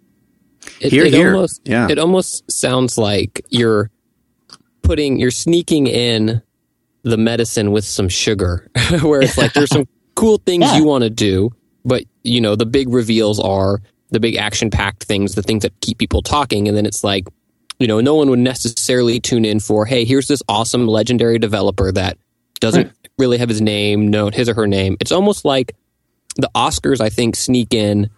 It, 0.81 0.93
here, 0.93 1.05
it 1.05 1.13
here. 1.13 1.35
Almost, 1.35 1.63
yeah. 1.65 1.89
It 1.91 1.99
almost 1.99 2.51
sounds 2.51 2.99
like 2.99 3.45
you're 3.49 3.91
putting, 4.83 5.19
you're 5.19 5.31
sneaking 5.31 5.87
in 5.87 6.43
the 7.07 7.17
medicine 7.17 7.71
with 7.71 7.85
some 7.85 8.09
sugar, 8.09 8.69
where 9.01 9.23
it's 9.23 9.39
like 9.39 9.53
there's 9.53 9.71
some 9.71 9.87
cool 10.17 10.39
things 10.39 10.65
yeah. 10.65 10.77
you 10.77 10.85
want 10.85 11.05
to 11.05 11.11
do, 11.11 11.51
but 11.85 12.03
you 12.25 12.41
know 12.41 12.57
the 12.57 12.67
big 12.67 12.89
reveals 12.89 13.39
are 13.41 13.81
the 14.11 14.21
big 14.21 14.37
action 14.37 14.71
packed 14.71 15.05
things, 15.05 15.35
the 15.35 15.43
things 15.43 15.63
that 15.63 15.81
keep 15.81 15.99
people 15.99 16.21
talking, 16.21 16.67
and 16.67 16.77
then 16.77 16.85
it's 16.85 17.05
like 17.05 17.29
you 17.79 17.87
know 17.87 18.01
no 18.01 18.17
one 18.17 18.29
would 18.29 18.41
necessarily 18.41 19.21
tune 19.21 19.45
in 19.45 19.61
for 19.61 19.87
hey 19.87 20.05
here's 20.05 20.29
this 20.29 20.43
awesome 20.49 20.87
legendary 20.87 21.39
developer 21.39 21.93
that 21.93 22.19
doesn't 22.59 22.87
right. 22.87 23.09
really 23.19 23.39
have 23.39 23.49
his 23.49 23.61
name 23.61 24.09
known 24.09 24.33
his 24.33 24.49
or 24.49 24.55
her 24.55 24.67
name. 24.67 24.97
It's 25.01 25.13
almost 25.13 25.45
like 25.45 25.77
the 26.37 26.51
Oscars 26.55 27.01
I 27.01 27.09
think 27.09 27.37
sneak 27.37 27.73
in 27.73 28.11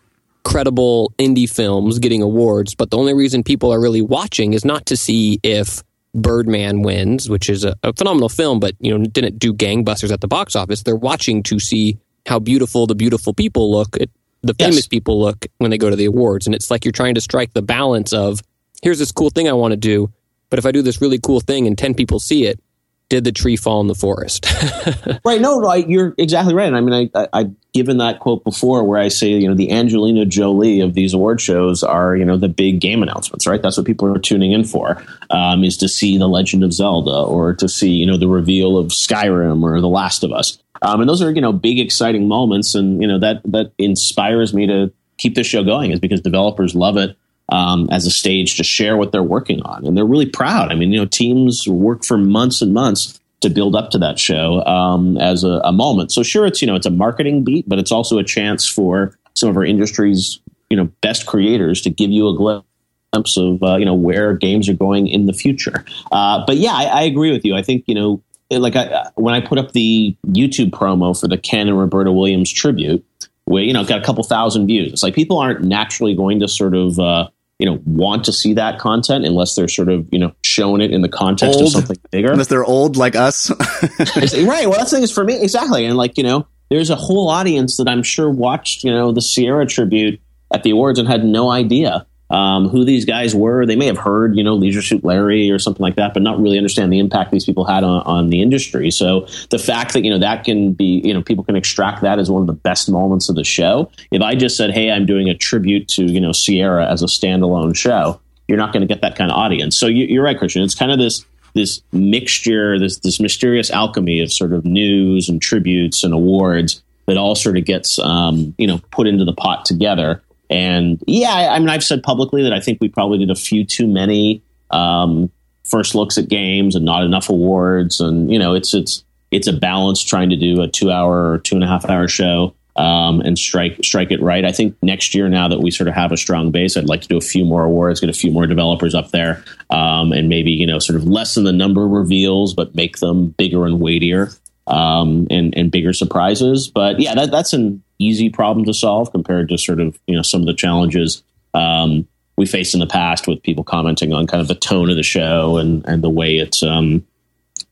credible 0.44 1.12
indie 1.18 1.50
films 1.50 1.98
getting 1.98 2.22
awards, 2.22 2.74
but 2.74 2.90
the 2.90 2.96
only 2.96 3.12
reason 3.12 3.42
people 3.42 3.70
are 3.70 3.80
really 3.80 4.00
watching 4.00 4.54
is 4.54 4.64
not 4.64 4.86
to 4.86 4.96
see 4.96 5.40
if 5.42 5.82
Birdman 6.18 6.82
wins, 6.82 7.28
which 7.28 7.48
is 7.48 7.64
a, 7.64 7.76
a, 7.82 7.92
phenomenal 7.92 8.28
film, 8.28 8.60
but 8.60 8.74
you 8.80 8.96
know 8.96 9.04
didn't 9.04 9.38
do 9.38 9.52
gangbusters 9.52 10.12
at 10.12 10.20
the 10.20 10.28
box 10.28 10.54
office. 10.56 10.82
They're 10.82 10.96
watching 10.96 11.42
to 11.44 11.58
see 11.58 11.98
how 12.26 12.38
beautiful 12.38 12.86
the 12.86 12.94
beautiful 12.94 13.32
people 13.32 13.70
look, 13.70 13.96
it, 13.96 14.10
the 14.42 14.54
famous 14.54 14.76
yes. 14.76 14.86
people 14.86 15.20
look 15.20 15.46
when 15.58 15.70
they 15.70 15.78
go 15.78 15.90
to 15.90 15.96
the 15.96 16.04
awards, 16.04 16.46
and 16.46 16.54
it's 16.54 16.70
like 16.70 16.84
you're 16.84 16.92
trying 16.92 17.14
to 17.14 17.20
strike 17.20 17.52
the 17.54 17.62
balance 17.62 18.12
of 18.12 18.42
here's 18.82 18.98
this 18.98 19.12
cool 19.12 19.30
thing 19.30 19.48
I 19.48 19.52
want 19.52 19.72
to 19.72 19.76
do, 19.76 20.12
but 20.50 20.58
if 20.58 20.66
I 20.66 20.72
do 20.72 20.82
this 20.82 21.00
really 21.00 21.18
cool 21.18 21.40
thing 21.40 21.66
and 21.66 21.76
ten 21.76 21.94
people 21.94 22.18
see 22.18 22.46
it, 22.46 22.60
did 23.08 23.24
the 23.24 23.32
tree 23.32 23.56
fall 23.56 23.80
in 23.80 23.86
the 23.86 23.94
forest? 23.94 24.46
right. 25.24 25.40
No, 25.40 25.58
no, 25.58 25.74
you're 25.74 26.14
exactly 26.18 26.54
right. 26.54 26.72
I 26.72 26.80
mean, 26.80 27.10
I, 27.14 27.28
I, 27.32 27.38
have 27.38 27.52
given 27.78 27.98
that 27.98 28.18
quote 28.18 28.42
before 28.42 28.82
where 28.82 28.98
I 28.98 29.06
say, 29.06 29.28
you 29.28 29.46
know, 29.46 29.54
the 29.54 29.70
Angelina 29.70 30.26
Jolie 30.26 30.80
of 30.80 30.94
these 30.94 31.14
award 31.14 31.40
shows 31.40 31.84
are, 31.84 32.16
you 32.16 32.24
know, 32.24 32.36
the 32.36 32.48
big 32.48 32.80
game 32.80 33.04
announcements, 33.04 33.46
right? 33.46 33.62
That's 33.62 33.76
what 33.76 33.86
people 33.86 34.12
are 34.12 34.18
tuning 34.18 34.50
in 34.50 34.64
for, 34.64 35.00
um, 35.30 35.62
is 35.62 35.76
to 35.76 35.88
see 35.88 36.18
The 36.18 36.26
Legend 36.26 36.64
of 36.64 36.72
Zelda 36.72 37.12
or 37.12 37.54
to 37.54 37.68
see, 37.68 37.90
you 37.90 38.04
know, 38.04 38.16
the 38.16 38.26
reveal 38.26 38.76
of 38.76 38.88
Skyrim 38.88 39.62
or 39.62 39.80
The 39.80 39.88
Last 39.88 40.24
of 40.24 40.32
Us. 40.32 40.58
Um, 40.82 41.00
and 41.00 41.08
those 41.08 41.22
are, 41.22 41.30
you 41.30 41.40
know, 41.40 41.52
big, 41.52 41.78
exciting 41.78 42.26
moments. 42.26 42.74
And, 42.74 43.00
you 43.00 43.06
know, 43.06 43.20
that, 43.20 43.42
that 43.44 43.70
inspires 43.78 44.52
me 44.52 44.66
to 44.66 44.92
keep 45.18 45.36
this 45.36 45.46
show 45.46 45.62
going 45.62 45.92
is 45.92 46.00
because 46.00 46.20
developers 46.20 46.74
love 46.74 46.96
it 46.96 47.16
um, 47.48 47.88
as 47.92 48.06
a 48.06 48.10
stage 48.10 48.56
to 48.56 48.64
share 48.64 48.96
what 48.96 49.12
they're 49.12 49.22
working 49.22 49.62
on, 49.62 49.86
and 49.86 49.96
they're 49.96 50.04
really 50.04 50.28
proud. 50.28 50.72
I 50.72 50.74
mean, 50.74 50.92
you 50.92 50.98
know, 50.98 51.06
teams 51.06 51.68
work 51.68 52.04
for 52.04 52.18
months 52.18 52.60
and 52.60 52.74
months 52.74 53.20
to 53.40 53.50
build 53.50 53.76
up 53.76 53.90
to 53.90 53.98
that 53.98 54.18
show 54.18 54.64
um, 54.64 55.16
as 55.18 55.44
a, 55.44 55.60
a, 55.64 55.72
moment. 55.72 56.10
So 56.10 56.22
sure, 56.22 56.46
it's 56.46 56.60
you 56.60 56.66
know 56.66 56.74
it's 56.74 56.86
a 56.86 56.90
marketing 56.90 57.44
beat, 57.44 57.68
but 57.68 57.78
it's 57.78 57.92
also 57.92 58.18
a 58.18 58.24
chance 58.24 58.68
for 58.68 59.16
some 59.34 59.48
of 59.48 59.56
our 59.56 59.64
industry's 59.64 60.40
you 60.70 60.76
know 60.76 60.86
best 61.00 61.26
creators 61.26 61.80
to 61.82 61.90
give 61.90 62.10
you 62.10 62.28
a 62.28 62.36
glimpse 62.36 63.36
of 63.36 63.62
uh, 63.62 63.76
you 63.76 63.84
know 63.84 63.94
where 63.94 64.34
games 64.34 64.68
are 64.68 64.74
going 64.74 65.06
in 65.06 65.26
the 65.26 65.32
future. 65.32 65.84
Uh, 66.10 66.44
but 66.46 66.56
yeah, 66.56 66.72
I, 66.72 66.84
I, 66.84 67.02
agree 67.02 67.32
with 67.32 67.44
you. 67.44 67.54
I 67.54 67.62
think 67.62 67.84
you 67.86 67.94
know 67.94 68.22
like 68.50 68.76
I, 68.76 69.10
when 69.14 69.34
I 69.34 69.40
put 69.40 69.58
up 69.58 69.72
the 69.72 70.16
YouTube 70.26 70.70
promo 70.70 71.18
for 71.18 71.28
the 71.28 71.38
Ken 71.38 71.68
and 71.68 71.78
Roberta 71.78 72.10
Williams 72.10 72.52
tribute, 72.52 73.04
where 73.44 73.62
you 73.62 73.72
know 73.72 73.84
got 73.84 74.00
a 74.00 74.04
couple 74.04 74.24
thousand 74.24 74.66
views. 74.66 74.92
It's 74.92 75.02
like 75.02 75.14
people 75.14 75.38
aren't 75.38 75.62
naturally 75.62 76.14
going 76.14 76.40
to 76.40 76.48
sort 76.48 76.74
of 76.74 76.98
uh, 76.98 77.28
you 77.58 77.66
know 77.66 77.80
want 77.84 78.24
to 78.24 78.32
see 78.32 78.54
that 78.54 78.78
content 78.78 79.24
unless 79.24 79.54
they're 79.54 79.68
sort 79.68 79.88
of 79.88 80.06
you 80.12 80.18
know 80.18 80.32
showing 80.42 80.80
it 80.80 80.92
in 80.92 81.02
the 81.02 81.08
context 81.08 81.56
Old. 81.56 81.66
of 81.66 81.72
something 81.72 81.96
bigger. 82.10 82.32
Unless 82.32 82.46
they're 82.46 82.64
old 82.64 82.96
like 82.96 83.16
us. 83.16 83.50
right. 84.00 84.66
Well, 84.68 84.72
that's 84.72 84.90
the 84.90 84.96
thing 84.96 85.02
is 85.02 85.12
for 85.12 85.24
me 85.24 85.40
exactly, 85.40 85.84
and 85.84 85.96
like 85.96 86.16
you 86.16 86.24
know, 86.24 86.46
there's 86.70 86.90
a 86.90 86.96
whole 86.96 87.28
audience 87.28 87.76
that 87.76 87.88
I'm 87.88 88.02
sure 88.02 88.30
watched 88.30 88.84
you 88.84 88.90
know 88.90 89.12
the 89.12 89.22
Sierra 89.22 89.66
tribute 89.66 90.20
at 90.52 90.62
the 90.62 90.70
awards 90.70 90.98
and 90.98 91.08
had 91.08 91.24
no 91.24 91.50
idea 91.50 92.06
um, 92.30 92.68
who 92.68 92.84
these 92.84 93.04
guys 93.04 93.34
were. 93.34 93.64
They 93.64 93.76
may 93.76 93.86
have 93.86 93.98
heard 93.98 94.36
you 94.36 94.44
know 94.44 94.54
Leisure 94.54 94.82
Suit 94.82 95.04
Larry 95.04 95.50
or 95.50 95.58
something 95.58 95.82
like 95.82 95.96
that, 95.96 96.14
but 96.14 96.22
not 96.22 96.40
really 96.40 96.58
understand 96.58 96.92
the 96.92 96.98
impact 96.98 97.30
these 97.30 97.44
people 97.44 97.64
had 97.64 97.84
on, 97.84 98.02
on 98.02 98.30
the 98.30 98.42
industry. 98.42 98.90
So 98.90 99.26
the 99.50 99.58
fact 99.58 99.92
that 99.94 100.04
you 100.04 100.10
know 100.10 100.18
that 100.18 100.44
can 100.44 100.72
be 100.72 101.00
you 101.04 101.14
know 101.14 101.22
people 101.22 101.44
can 101.44 101.56
extract 101.56 102.02
that 102.02 102.18
as 102.18 102.30
one 102.30 102.42
of 102.42 102.46
the 102.46 102.52
best 102.52 102.90
moments 102.90 103.28
of 103.28 103.36
the 103.36 103.44
show. 103.44 103.90
If 104.10 104.22
I 104.22 104.34
just 104.34 104.56
said, 104.56 104.70
hey, 104.70 104.90
I'm 104.90 105.06
doing 105.06 105.28
a 105.28 105.34
tribute 105.34 105.88
to 105.88 106.04
you 106.04 106.20
know 106.20 106.32
Sierra 106.32 106.90
as 106.90 107.02
a 107.02 107.06
standalone 107.06 107.76
show. 107.76 108.20
You're 108.46 108.58
not 108.58 108.72
going 108.72 108.80
to 108.80 108.86
get 108.86 109.02
that 109.02 109.14
kind 109.14 109.30
of 109.30 109.36
audience. 109.36 109.78
So 109.78 109.88
you, 109.88 110.06
you're 110.06 110.24
right, 110.24 110.38
Christian. 110.38 110.62
It's 110.62 110.74
kind 110.74 110.90
of 110.90 110.98
this 110.98 111.24
this 111.54 111.82
mixture, 111.92 112.78
this 112.78 112.98
this 112.98 113.20
mysterious 113.20 113.70
alchemy 113.70 114.20
of 114.20 114.32
sort 114.32 114.52
of 114.52 114.64
news 114.64 115.28
and 115.28 115.40
tributes 115.40 116.04
and 116.04 116.14
awards 116.14 116.82
that 117.06 117.16
all 117.16 117.34
sort 117.34 117.56
of 117.56 117.64
gets 117.64 117.98
um, 117.98 118.54
you 118.58 118.66
know 118.66 118.80
put 118.90 119.06
into 119.06 119.24
the 119.24 119.32
pot 119.32 119.64
together. 119.64 120.22
And 120.50 121.02
yeah, 121.06 121.34
I, 121.34 121.56
I 121.56 121.58
mean, 121.58 121.68
I've 121.68 121.84
said 121.84 122.02
publicly 122.02 122.42
that 122.42 122.52
I 122.52 122.60
think 122.60 122.78
we 122.80 122.88
probably 122.88 123.18
did 123.18 123.30
a 123.30 123.34
few 123.34 123.64
too 123.64 123.86
many 123.86 124.42
um, 124.70 125.30
first 125.64 125.94
looks 125.94 126.18
at 126.18 126.28
games 126.28 126.74
and 126.74 126.84
not 126.84 127.04
enough 127.04 127.28
awards. 127.28 128.00
And 128.00 128.30
you 128.32 128.38
know, 128.38 128.54
it's 128.54 128.74
it's 128.74 129.04
it's 129.30 129.46
a 129.46 129.52
balance 129.52 130.02
trying 130.02 130.30
to 130.30 130.36
do 130.36 130.62
a 130.62 130.68
two 130.68 130.90
hour 130.90 131.32
or 131.32 131.38
two 131.38 131.54
and 131.54 131.64
a 131.64 131.68
half 131.68 131.88
hour 131.88 132.08
show 132.08 132.54
um, 132.78 133.20
and 133.20 133.36
strike 133.36 133.78
strike 133.82 134.12
it 134.12 134.22
right. 134.22 134.44
I 134.44 134.52
think 134.52 134.76
next 134.82 135.14
year, 135.14 135.28
now 135.28 135.48
that 135.48 135.60
we 135.60 135.70
sort 135.70 135.88
of 135.88 135.94
have 135.94 136.12
a 136.12 136.16
strong 136.16 136.52
base, 136.52 136.76
I'd 136.76 136.88
like 136.88 137.02
to 137.02 137.08
do 137.08 137.16
a 137.16 137.20
few 137.20 137.44
more 137.44 137.64
awards, 137.64 138.00
get 138.00 138.08
a 138.08 138.14
few 138.14 138.30
more 138.30 138.46
developers 138.46 138.94
up 138.94 139.10
there, 139.10 139.42
um, 139.70 140.12
and 140.12 140.28
maybe 140.28 140.52
you 140.52 140.66
know 140.66 140.78
sort 140.78 140.96
of 140.96 141.04
lessen 141.04 141.44
the 141.44 141.52
number 141.52 141.84
of 141.84 141.90
reveals, 141.90 142.54
but 142.54 142.74
make 142.74 142.98
them 142.98 143.28
bigger 143.30 143.66
and 143.66 143.80
weightier 143.80 144.30
um, 144.68 145.26
and 145.28 145.56
and 145.56 145.72
bigger 145.72 145.92
surprises. 145.92 146.68
But 146.68 147.00
yeah, 147.00 147.14
that, 147.16 147.32
that's 147.32 147.52
an 147.52 147.82
easy 147.98 148.30
problem 148.30 148.64
to 148.64 148.74
solve 148.74 149.10
compared 149.10 149.48
to 149.48 149.58
sort 149.58 149.80
of 149.80 149.98
you 150.06 150.14
know 150.14 150.22
some 150.22 150.40
of 150.40 150.46
the 150.46 150.54
challenges 150.54 151.22
um, 151.54 152.06
we 152.36 152.46
faced 152.46 152.74
in 152.74 152.80
the 152.80 152.86
past 152.86 153.26
with 153.26 153.42
people 153.42 153.64
commenting 153.64 154.12
on 154.12 154.26
kind 154.26 154.40
of 154.40 154.48
the 154.48 154.54
tone 154.54 154.90
of 154.90 154.96
the 154.96 155.02
show 155.02 155.56
and 155.56 155.84
and 155.86 156.02
the 156.02 156.10
way 156.10 156.36
it's 156.36 156.62
um, 156.62 157.04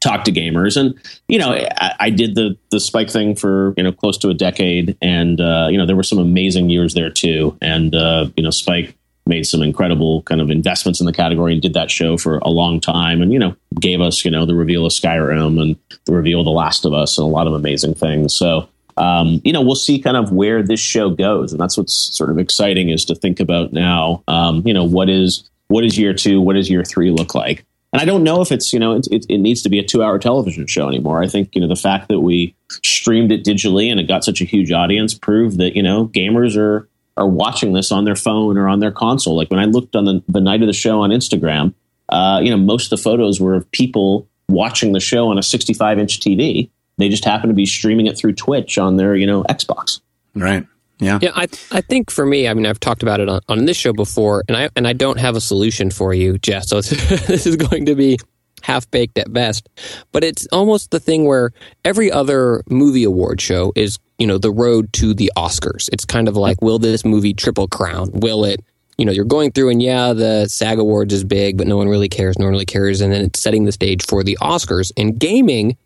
talk 0.00 0.24
to 0.24 0.32
gamers. 0.32 0.76
And 0.76 0.98
you 1.28 1.38
know, 1.38 1.52
I, 1.52 1.94
I, 2.00 2.10
did 2.10 2.34
the 2.34 2.56
the 2.70 2.80
Spike 2.80 3.10
thing 3.10 3.34
for 3.34 3.74
you 3.76 3.82
know 3.82 3.92
close 3.92 4.18
to 4.18 4.28
a 4.28 4.34
decade, 4.34 4.96
and 5.00 5.40
uh, 5.40 5.68
you 5.70 5.78
know 5.78 5.86
there 5.86 5.96
were 5.96 6.02
some 6.02 6.18
amazing 6.18 6.70
years 6.70 6.94
there 6.94 7.10
too. 7.10 7.56
And 7.60 7.94
uh, 7.94 8.28
you 8.36 8.42
know, 8.42 8.50
Spike 8.50 8.96
made 9.28 9.44
some 9.44 9.62
incredible 9.62 10.22
kind 10.22 10.40
of 10.40 10.50
investments 10.50 11.00
in 11.00 11.06
the 11.06 11.12
category 11.12 11.52
and 11.52 11.60
did 11.60 11.74
that 11.74 11.90
show 11.90 12.16
for 12.16 12.38
a 12.38 12.48
long 12.48 12.80
time, 12.80 13.22
and 13.22 13.32
you 13.32 13.38
know 13.38 13.56
gave 13.80 14.00
us 14.00 14.24
you 14.24 14.30
know 14.30 14.46
the 14.46 14.54
reveal 14.54 14.86
of 14.86 14.92
Skyrim 14.92 15.60
and 15.60 15.76
the 16.04 16.12
reveal 16.12 16.40
of 16.40 16.44
The 16.44 16.50
Last 16.50 16.84
of 16.84 16.92
Us 16.92 17.18
and 17.18 17.26
a 17.26 17.30
lot 17.30 17.46
of 17.46 17.54
amazing 17.54 17.94
things. 17.94 18.34
So. 18.34 18.68
Um, 18.96 19.40
you 19.44 19.52
know, 19.52 19.60
we'll 19.60 19.74
see 19.74 20.00
kind 20.00 20.16
of 20.16 20.32
where 20.32 20.62
this 20.62 20.80
show 20.80 21.10
goes, 21.10 21.52
and 21.52 21.60
that's 21.60 21.76
what's 21.76 21.94
sort 22.16 22.30
of 22.30 22.38
exciting 22.38 22.88
is 22.88 23.04
to 23.06 23.14
think 23.14 23.40
about 23.40 23.72
now. 23.72 24.22
Um, 24.26 24.62
you 24.64 24.72
know, 24.72 24.84
what 24.84 25.08
is 25.08 25.48
what 25.68 25.84
is 25.84 25.98
year 25.98 26.14
two? 26.14 26.40
What 26.40 26.54
does 26.54 26.70
year 26.70 26.84
three 26.84 27.10
look 27.10 27.34
like? 27.34 27.64
And 27.92 28.02
I 28.02 28.04
don't 28.04 28.24
know 28.24 28.42
if 28.42 28.52
it's, 28.52 28.72
you 28.72 28.78
know, 28.78 28.92
it, 28.92 29.06
it, 29.10 29.26
it, 29.28 29.38
needs 29.38 29.62
to 29.62 29.68
be 29.68 29.78
a 29.78 29.82
two 29.82 30.02
hour 30.02 30.18
television 30.18 30.66
show 30.66 30.88
anymore. 30.88 31.22
I 31.22 31.28
think, 31.28 31.54
you 31.54 31.60
know, 31.60 31.68
the 31.68 31.76
fact 31.76 32.08
that 32.08 32.20
we 32.20 32.54
streamed 32.82 33.32
it 33.32 33.44
digitally 33.44 33.90
and 33.90 33.98
it 33.98 34.08
got 34.08 34.24
such 34.24 34.40
a 34.40 34.44
huge 34.44 34.70
audience 34.72 35.14
proved 35.14 35.58
that, 35.58 35.76
you 35.76 35.82
know, 35.82 36.08
gamers 36.08 36.58
are, 36.58 36.88
are 37.16 37.26
watching 37.26 37.72
this 37.72 37.90
on 37.90 38.04
their 38.04 38.16
phone 38.16 38.58
or 38.58 38.68
on 38.68 38.80
their 38.80 38.90
console. 38.90 39.36
Like 39.36 39.50
when 39.50 39.60
I 39.60 39.64
looked 39.64 39.96
on 39.96 40.04
the, 40.04 40.22
the 40.28 40.40
night 40.40 40.60
of 40.60 40.66
the 40.66 40.74
show 40.74 41.00
on 41.00 41.10
Instagram, 41.10 41.72
uh, 42.10 42.40
you 42.42 42.50
know, 42.50 42.58
most 42.58 42.92
of 42.92 42.98
the 42.98 43.02
photos 43.02 43.40
were 43.40 43.54
of 43.54 43.70
people 43.70 44.28
watching 44.48 44.92
the 44.92 45.00
show 45.00 45.28
on 45.28 45.38
a 45.38 45.42
65 45.42 45.98
inch 45.98 46.20
TV. 46.20 46.68
They 46.98 47.08
just 47.08 47.24
happen 47.24 47.48
to 47.48 47.54
be 47.54 47.66
streaming 47.66 48.06
it 48.06 48.16
through 48.16 48.34
Twitch 48.34 48.78
on 48.78 48.96
their, 48.96 49.14
you 49.14 49.26
know, 49.26 49.42
Xbox. 49.44 50.00
Right. 50.34 50.66
Yeah. 50.98 51.18
Yeah. 51.20 51.32
I, 51.34 51.42
I 51.70 51.80
think 51.82 52.10
for 52.10 52.24
me, 52.24 52.48
I 52.48 52.54
mean, 52.54 52.64
I've 52.64 52.80
talked 52.80 53.02
about 53.02 53.20
it 53.20 53.28
on, 53.28 53.40
on 53.48 53.64
this 53.66 53.76
show 53.76 53.92
before, 53.92 54.44
and 54.48 54.56
I, 54.56 54.70
and 54.76 54.88
I 54.88 54.94
don't 54.94 55.18
have 55.18 55.36
a 55.36 55.40
solution 55.40 55.90
for 55.90 56.14
you, 56.14 56.38
Geoff. 56.38 56.64
So 56.64 56.80
this 56.80 57.46
is 57.46 57.56
going 57.56 57.86
to 57.86 57.94
be 57.94 58.18
half 58.62 58.90
baked 58.90 59.18
at 59.18 59.32
best. 59.32 59.68
But 60.12 60.24
it's 60.24 60.46
almost 60.52 60.90
the 60.90 61.00
thing 61.00 61.24
where 61.24 61.52
every 61.84 62.10
other 62.10 62.62
movie 62.68 63.04
award 63.04 63.40
show 63.40 63.72
is, 63.76 63.98
you 64.18 64.26
know, 64.26 64.38
the 64.38 64.50
road 64.50 64.92
to 64.94 65.14
the 65.14 65.30
Oscars. 65.36 65.88
It's 65.92 66.04
kind 66.04 66.28
of 66.28 66.36
like, 66.36 66.60
will 66.62 66.78
this 66.78 67.04
movie 67.04 67.34
triple 67.34 67.68
crown? 67.68 68.10
Will 68.12 68.44
it? 68.44 68.60
You 68.98 69.04
know, 69.04 69.12
you're 69.12 69.26
going 69.26 69.52
through 69.52 69.68
and 69.68 69.82
yeah, 69.82 70.14
the 70.14 70.48
SAG 70.48 70.78
Awards 70.78 71.12
is 71.12 71.22
big, 71.22 71.58
but 71.58 71.66
no 71.66 71.76
one 71.76 71.88
really 71.88 72.08
cares. 72.08 72.38
No 72.38 72.46
one 72.46 72.52
really 72.52 72.64
cares. 72.64 73.02
And 73.02 73.12
then 73.12 73.26
it's 73.26 73.40
setting 73.40 73.66
the 73.66 73.72
stage 73.72 74.04
for 74.04 74.24
the 74.24 74.38
Oscars. 74.40 74.90
In 74.96 75.16
gaming, 75.16 75.76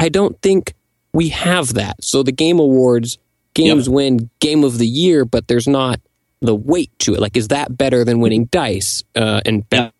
I 0.00 0.08
don't 0.08 0.40
think 0.40 0.74
we 1.12 1.28
have 1.28 1.74
that. 1.74 2.02
So 2.02 2.22
the 2.22 2.32
Game 2.32 2.58
Awards 2.58 3.18
games 3.54 3.86
yep. 3.86 3.94
win 3.94 4.30
game 4.40 4.64
of 4.64 4.78
the 4.78 4.86
year, 4.86 5.24
but 5.24 5.46
there's 5.46 5.68
not 5.68 6.00
the 6.40 6.54
weight 6.54 6.90
to 7.00 7.14
it. 7.14 7.20
Like, 7.20 7.36
is 7.36 7.48
that 7.48 7.76
better 7.76 8.04
than 8.04 8.20
winning 8.20 8.46
dice? 8.46 9.04
Uh, 9.14 9.42
and 9.44 9.68
better, 9.68 9.92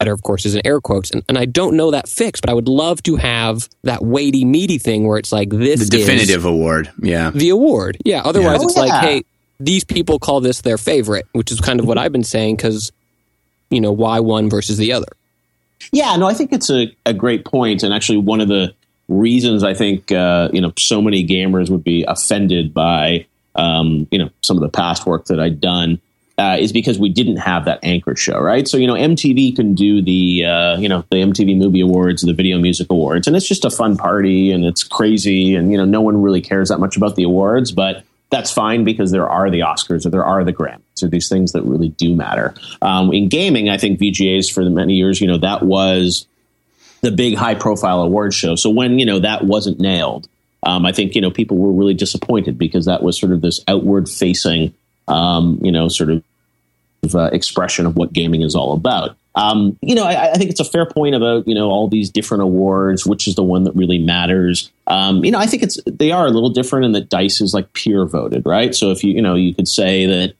of 0.00 0.22
course, 0.22 0.46
is 0.46 0.54
in 0.54 0.64
air 0.64 0.80
quotes. 0.80 1.10
And, 1.10 1.24
and, 1.28 1.36
I 1.36 1.46
don't 1.46 1.76
know 1.76 1.90
that 1.90 2.08
fix, 2.08 2.40
but 2.40 2.50
I 2.50 2.54
would 2.54 2.68
love 2.68 3.02
to 3.04 3.16
have 3.16 3.68
that 3.82 4.04
weighty, 4.04 4.44
meaty 4.44 4.78
thing 4.78 5.06
where 5.06 5.18
it's 5.18 5.32
like 5.32 5.50
this 5.50 5.80
the 5.88 5.98
definitive 5.98 6.44
award. 6.44 6.92
Yeah. 7.00 7.30
The 7.30 7.48
award. 7.48 7.98
Yeah. 8.04 8.22
Otherwise, 8.24 8.60
yeah. 8.60 8.66
it's 8.66 8.76
oh, 8.76 8.80
like, 8.80 9.02
hey, 9.02 9.24
these 9.58 9.82
people 9.82 10.20
call 10.20 10.40
this 10.40 10.60
their 10.60 10.78
favorite, 10.78 11.26
which 11.32 11.50
is 11.50 11.60
kind 11.60 11.80
of 11.80 11.86
what 11.86 11.98
I've 11.98 12.12
been 12.12 12.24
saying 12.24 12.56
because, 12.56 12.92
you 13.70 13.80
know, 13.80 13.92
why 13.92 14.20
one 14.20 14.48
versus 14.50 14.76
the 14.76 14.92
other? 14.92 15.08
Yeah, 15.90 16.14
no, 16.16 16.26
I 16.28 16.34
think 16.34 16.52
it's 16.52 16.70
a, 16.70 16.94
a 17.04 17.12
great 17.12 17.44
point, 17.44 17.82
and 17.82 17.92
actually 17.92 18.18
one 18.18 18.40
of 18.40 18.46
the 18.46 18.72
reasons 19.20 19.62
I 19.64 19.74
think 19.74 20.10
uh, 20.10 20.48
you 20.52 20.60
know 20.60 20.72
so 20.78 21.02
many 21.02 21.26
gamers 21.26 21.70
would 21.70 21.84
be 21.84 22.04
offended 22.06 22.72
by 22.74 23.26
um, 23.54 24.08
you 24.10 24.18
know 24.18 24.30
some 24.42 24.56
of 24.56 24.62
the 24.62 24.68
past 24.68 25.06
work 25.06 25.26
that 25.26 25.38
I'd 25.38 25.60
done 25.60 26.00
uh, 26.38 26.56
is 26.58 26.72
because 26.72 26.98
we 26.98 27.08
didn't 27.08 27.36
have 27.36 27.66
that 27.66 27.78
anchor 27.82 28.16
show, 28.16 28.40
right? 28.40 28.66
So 28.66 28.76
you 28.76 28.86
know 28.86 28.94
MTV 28.94 29.54
can 29.54 29.74
do 29.74 30.02
the 30.02 30.44
uh, 30.44 30.78
you 30.78 30.88
know 30.88 31.04
the 31.10 31.18
MTV 31.18 31.56
Movie 31.56 31.80
Awards, 31.80 32.22
the 32.22 32.32
Video 32.32 32.58
Music 32.58 32.88
Awards, 32.90 33.26
and 33.26 33.36
it's 33.36 33.46
just 33.46 33.64
a 33.64 33.70
fun 33.70 33.96
party 33.96 34.50
and 34.50 34.64
it's 34.64 34.82
crazy, 34.82 35.54
and 35.54 35.70
you 35.70 35.78
know 35.78 35.84
no 35.84 36.00
one 36.00 36.22
really 36.22 36.40
cares 36.40 36.68
that 36.68 36.78
much 36.78 36.96
about 36.96 37.16
the 37.16 37.24
awards, 37.24 37.72
but 37.72 38.04
that's 38.30 38.50
fine 38.50 38.82
because 38.82 39.10
there 39.10 39.28
are 39.28 39.50
the 39.50 39.60
Oscars 39.60 40.06
or 40.06 40.10
there 40.10 40.24
are 40.24 40.42
the 40.42 40.54
Grammys 40.54 41.02
or 41.02 41.08
these 41.08 41.28
things 41.28 41.52
that 41.52 41.62
really 41.64 41.90
do 41.90 42.16
matter. 42.16 42.54
Um, 42.80 43.12
in 43.12 43.28
gaming, 43.28 43.68
I 43.68 43.76
think 43.76 44.00
VGAs 44.00 44.50
for 44.50 44.64
the 44.64 44.70
many 44.70 44.94
years, 44.94 45.20
you 45.20 45.26
know, 45.26 45.36
that 45.36 45.62
was 45.62 46.26
the 47.02 47.10
big 47.10 47.36
high 47.36 47.54
profile 47.54 48.00
award 48.00 48.32
show. 48.32 48.54
So 48.54 48.70
when, 48.70 48.98
you 48.98 49.06
know, 49.06 49.18
that 49.18 49.44
wasn't 49.44 49.78
nailed, 49.78 50.28
um, 50.62 50.86
I 50.86 50.92
think, 50.92 51.14
you 51.14 51.20
know, 51.20 51.30
people 51.30 51.58
were 51.58 51.72
really 51.72 51.94
disappointed 51.94 52.56
because 52.56 52.86
that 52.86 53.02
was 53.02 53.18
sort 53.18 53.32
of 53.32 53.40
this 53.40 53.62
outward 53.66 54.08
facing, 54.08 54.72
um, 55.08 55.58
you 55.62 55.72
know, 55.72 55.88
sort 55.88 56.10
of 56.10 56.22
uh, 57.14 57.24
expression 57.32 57.84
of 57.84 57.96
what 57.96 58.12
gaming 58.12 58.42
is 58.42 58.54
all 58.54 58.72
about. 58.72 59.16
Um, 59.34 59.78
you 59.80 59.94
know, 59.94 60.04
I, 60.04 60.32
I, 60.32 60.34
think 60.34 60.50
it's 60.50 60.60
a 60.60 60.64
fair 60.64 60.86
point 60.86 61.14
about, 61.14 61.48
you 61.48 61.54
know, 61.54 61.70
all 61.70 61.88
these 61.88 62.10
different 62.10 62.42
awards, 62.42 63.06
which 63.06 63.26
is 63.26 63.34
the 63.34 63.42
one 63.42 63.64
that 63.64 63.74
really 63.74 63.98
matters. 63.98 64.70
Um, 64.86 65.24
you 65.24 65.30
know, 65.30 65.38
I 65.38 65.46
think 65.46 65.62
it's, 65.62 65.80
they 65.86 66.12
are 66.12 66.26
a 66.26 66.30
little 66.30 66.50
different 66.50 66.84
in 66.84 66.92
that 66.92 67.08
DICE 67.08 67.40
is 67.40 67.54
like 67.54 67.72
peer 67.72 68.04
voted, 68.04 68.44
right? 68.44 68.74
So 68.74 68.90
if 68.90 69.02
you, 69.02 69.12
you 69.14 69.22
know, 69.22 69.34
you 69.34 69.54
could 69.54 69.68
say 69.68 70.04
that 70.06 70.34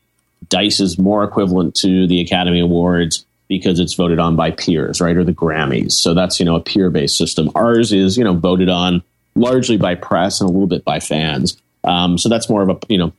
DICE 0.51 0.81
is 0.81 0.99
more 0.99 1.25
equivalent 1.25 1.75
to 1.77 2.07
the 2.07 2.21
Academy 2.21 2.61
Awards 2.61 3.25
because 3.59 3.79
it's 3.79 3.95
voted 3.95 4.19
on 4.19 4.35
by 4.35 4.51
peers, 4.51 5.01
right? 5.01 5.17
Or 5.17 5.25
the 5.25 5.33
Grammys. 5.33 5.93
So 5.93 6.15
that's, 6.15 6.41
you 6.41 6.47
know, 6.47 6.57
a 6.57 6.61
peer 6.61 6.89
based 6.91 7.19
system. 7.19 7.51
Ours 7.55 7.93
is, 7.93 8.17
you 8.17 8.25
know, 8.25 8.35
voted 8.35 8.69
on 8.69 9.03
largely 9.35 9.77
by 9.77 9.95
press 9.95 10.41
and 10.41 10.49
a 10.49 10.53
little 10.53 10.67
bit 10.67 10.85
by 10.85 11.01
fans. 11.01 11.61
Um, 11.85 12.17
so 12.17 12.29
that's 12.29 12.49
more 12.49 12.63
of 12.63 12.71
a, 12.71 12.79
you 12.89 12.99
know, 12.99 13.13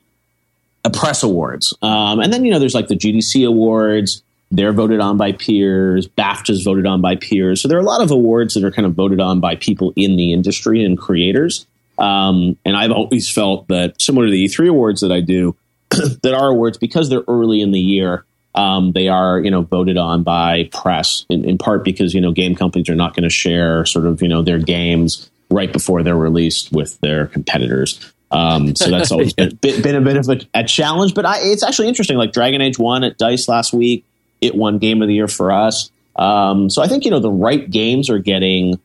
a 0.83 0.89
press 0.89 1.21
awards. 1.23 1.73
Um, 1.81 2.19
and 2.19 2.33
then, 2.33 2.43
you 2.43 2.51
know, 2.51 2.59
there's 2.59 2.73
like 2.73 2.87
the 2.87 2.95
GDC 2.95 3.47
awards. 3.47 4.23
They're 4.51 4.73
voted 4.73 4.99
on 4.99 5.17
by 5.17 5.33
peers. 5.33 6.07
BAFTA's 6.07 6.63
voted 6.63 6.85
on 6.85 7.01
by 7.01 7.15
peers. 7.15 7.61
So 7.61 7.67
there 7.67 7.77
are 7.77 7.81
a 7.81 7.85
lot 7.85 8.01
of 8.01 8.11
awards 8.11 8.55
that 8.55 8.63
are 8.63 8.71
kind 8.71 8.85
of 8.85 8.93
voted 8.93 9.19
on 9.19 9.39
by 9.39 9.55
people 9.55 9.93
in 9.95 10.15
the 10.15 10.33
industry 10.33 10.83
and 10.83 10.97
creators. 10.97 11.65
Um, 11.97 12.57
and 12.65 12.75
I've 12.75 12.91
always 12.91 13.31
felt 13.31 13.67
that 13.67 14.01
similar 14.01 14.25
to 14.25 14.31
the 14.31 14.45
E3 14.45 14.69
awards 14.69 15.01
that 15.01 15.11
I 15.11 15.21
do, 15.21 15.55
that 15.89 16.33
are 16.33 16.49
awards 16.49 16.77
because 16.77 17.09
they're 17.09 17.23
early 17.27 17.61
in 17.61 17.71
the 17.71 17.79
year. 17.79 18.25
Um, 18.55 18.91
they 18.91 19.07
are, 19.07 19.39
you 19.39 19.49
know, 19.49 19.61
voted 19.61 19.97
on 19.97 20.23
by 20.23 20.69
press 20.71 21.25
in, 21.29 21.43
in 21.43 21.57
part 21.57 21.83
because 21.83 22.13
you 22.13 22.21
know 22.21 22.31
game 22.31 22.55
companies 22.55 22.89
are 22.89 22.95
not 22.95 23.15
going 23.15 23.23
to 23.23 23.29
share 23.29 23.85
sort 23.85 24.05
of 24.05 24.21
you 24.21 24.27
know 24.27 24.43
their 24.43 24.59
games 24.59 25.29
right 25.49 25.71
before 25.71 26.03
they're 26.03 26.15
released 26.15 26.71
with 26.71 26.99
their 27.01 27.27
competitors. 27.27 28.13
Um, 28.31 28.75
so 28.75 28.89
that's 28.89 29.11
always 29.11 29.33
been, 29.35 29.55
been, 29.57 29.95
a 29.95 30.01
bit 30.01 30.17
of 30.17 30.27
a, 30.27 30.41
a 30.53 30.63
challenge, 30.63 31.13
but 31.13 31.25
I, 31.25 31.39
it's 31.41 31.63
actually 31.63 31.87
interesting. 31.87 32.17
Like 32.17 32.31
Dragon 32.31 32.61
Age 32.61 32.79
won 32.79 33.03
at 33.03 33.17
Dice 33.17 33.47
last 33.47 33.73
week; 33.73 34.05
it 34.41 34.55
won 34.55 34.79
Game 34.79 35.01
of 35.01 35.07
the 35.07 35.13
Year 35.13 35.27
for 35.27 35.51
us. 35.51 35.91
Um, 36.15 36.69
so 36.69 36.81
I 36.81 36.87
think 36.87 37.05
you 37.05 37.11
know 37.11 37.19
the 37.19 37.31
right 37.31 37.69
games 37.69 38.09
are 38.09 38.19
getting 38.19 38.79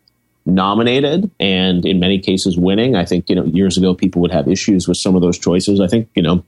nominated, 0.47 1.31
and 1.41 1.85
in 1.85 2.01
many 2.01 2.19
cases 2.19 2.59
winning. 2.59 2.95
I 2.95 3.05
think 3.05 3.29
you 3.29 3.37
know 3.37 3.45
years 3.45 3.77
ago 3.77 3.95
people 3.95 4.21
would 4.23 4.33
have 4.33 4.49
issues 4.49 4.87
with 4.87 4.97
some 4.97 5.15
of 5.15 5.23
those 5.23 5.39
choices. 5.39 5.81
I 5.81 5.87
think 5.87 6.09
you 6.15 6.23
know 6.23 6.45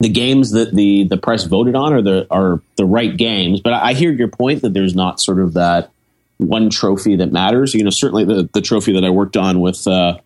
the 0.00 0.08
games 0.08 0.52
that 0.52 0.74
the 0.74 1.04
the 1.04 1.16
press 1.16 1.44
voted 1.44 1.74
on 1.74 1.92
are 1.92 2.02
the 2.02 2.26
are 2.30 2.60
the 2.76 2.84
right 2.84 3.16
games. 3.16 3.60
But 3.60 3.72
I, 3.72 3.94
hear 3.94 4.12
your 4.12 4.28
point 4.28 4.62
that 4.62 4.72
there's 4.72 4.94
not 4.94 5.20
sort 5.20 5.40
of 5.40 5.54
that 5.54 5.90
one 6.36 6.70
trophy 6.70 7.16
that 7.16 7.32
matters. 7.32 7.74
You 7.74 7.84
know, 7.84 7.90
certainly 7.90 8.24
the 8.24 8.48
the 8.52 8.60
trophy 8.60 8.92
that 8.94 9.04
I 9.04 9.10
worked 9.10 9.36
on 9.36 9.60
with. 9.60 9.86
Uh, 9.86 10.18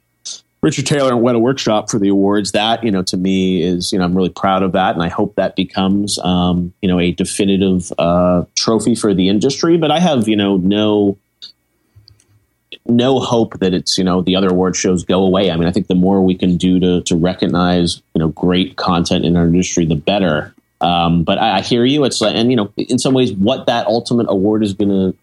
Richard 0.63 0.87
Taylor 0.87 1.13
and 1.13 1.25
Weta 1.25 1.41
Workshop 1.41 1.91
for 1.91 1.99
the 1.99 2.09
awards. 2.09 2.53
That 2.53 2.85
you 2.85 2.93
know, 2.93 3.03
to 3.05 3.17
me 3.17 3.63
is 3.63 3.93
you 3.93 3.99
know 3.99 4.05
I'm 4.05 4.15
really 4.15 4.29
proud 4.29 4.63
of 4.63 4.73
that, 4.73 4.95
and 4.95 5.03
I 5.03 5.09
hope 5.09 5.35
that 5.35 5.57
becomes 5.57 6.19
um, 6.19 6.73
you 6.81 6.89
know 6.89 7.01
a 7.01 7.11
definitive 7.11 7.93
uh, 7.99 8.45
trophy 8.55 8.95
for 8.95 9.13
the 9.13 9.29
industry. 9.29 9.77
But 9.77 9.91
I 9.91 9.99
have 9.99 10.29
you 10.29 10.37
know 10.37 10.59
no 10.59 11.19
no 12.87 13.21
hope 13.21 13.59
that 13.61 13.75
it's 13.75 13.97
you 13.97 14.05
know 14.05 14.23
the 14.23 14.37
other 14.37 14.49
award 14.49 14.77
shows 14.77 15.05
go 15.05 15.23
away. 15.23 15.51
I 15.51 15.57
mean, 15.57 15.69
I 15.69 15.73
think 15.73 15.87
the 15.87 15.95
more 15.95 16.23
we 16.23 16.35
can 16.35 16.57
do 16.57 16.81
to 16.81 17.03
to 17.03 17.17
recognize 17.17 18.03
you 18.15 18.19
know 18.19 18.29
great 18.29 18.77
content 18.77 19.25
in 19.25 19.37
our 19.37 19.47
industry, 19.47 19.87
the 19.87 19.95
better. 19.97 20.55
Um, 20.81 21.23
but 21.23 21.39
I, 21.39 21.59
I, 21.59 21.61
hear 21.61 21.85
you. 21.85 22.03
It's 22.03 22.21
like, 22.21 22.35
and 22.35 22.51
you 22.51 22.57
know, 22.57 22.73
in 22.77 22.99
some 22.99 23.15
ways, 23.15 23.33
what 23.33 23.67
that 23.67 23.87
ultimate 23.87 24.27
award 24.29 24.65
is 24.65 24.73
going 24.73 24.89
to 24.89 25.17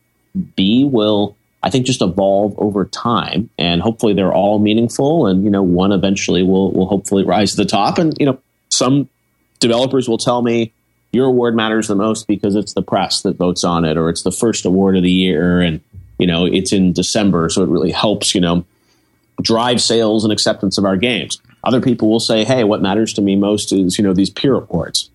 be 0.56 0.86
will 0.86 1.36
I 1.62 1.70
think 1.70 1.86
just 1.86 2.02
evolve 2.02 2.56
over 2.58 2.86
time, 2.86 3.50
and 3.58 3.82
hopefully 3.82 4.14
they're 4.14 4.34
all 4.34 4.60
meaningful. 4.60 5.28
And 5.28 5.44
you 5.44 5.50
know, 5.50 5.64
one 5.64 5.92
eventually 5.92 6.44
will 6.44 6.72
will 6.72 6.88
hopefully 6.88 7.26
rise 7.26 7.52
to 7.52 7.58
the 7.58 7.66
top. 7.66 7.98
And 7.98 8.16
you 8.20 8.26
know, 8.26 8.40
some 8.70 9.10
developers 9.60 10.08
will 10.08 10.18
tell 10.18 10.42
me 10.42 10.72
your 11.12 11.26
award 11.26 11.56
matters 11.56 11.88
the 11.88 11.96
most 11.96 12.28
because 12.28 12.56
it's 12.56 12.74
the 12.74 12.82
press 12.82 13.22
that 13.24 13.36
votes 13.36 13.64
on 13.64 13.84
it, 13.84 13.98
or 13.98 14.10
it's 14.10 14.24
the 14.24 14.32
first 14.32 14.66
award 14.66 14.96
of 14.96 15.04
the 15.04 15.12
year, 15.12 15.60
and 15.60 15.82
you 16.20 16.28
know, 16.28 16.46
it's 16.46 16.72
in 16.72 16.94
December, 16.94 17.50
so 17.50 17.64
it 17.64 17.70
really 17.70 17.92
helps. 17.92 18.36
You 18.36 18.42
know, 18.42 18.66
drive 19.42 19.82
sales 19.82 20.24
and 20.24 20.32
acceptance 20.32 20.78
of 20.78 20.86
our 20.86 20.98
games. 20.98 21.42
Other 21.64 21.82
people 21.82 22.10
will 22.10 22.20
say, 22.20 22.44
"Hey, 22.44 22.64
what 22.64 22.82
matters 22.82 23.14
to 23.14 23.22
me 23.22 23.36
most 23.36 23.74
is 23.74 23.98
you 23.98 24.04
know 24.04 24.14
these 24.14 24.30
peer 24.30 24.56
awards." 24.56 25.10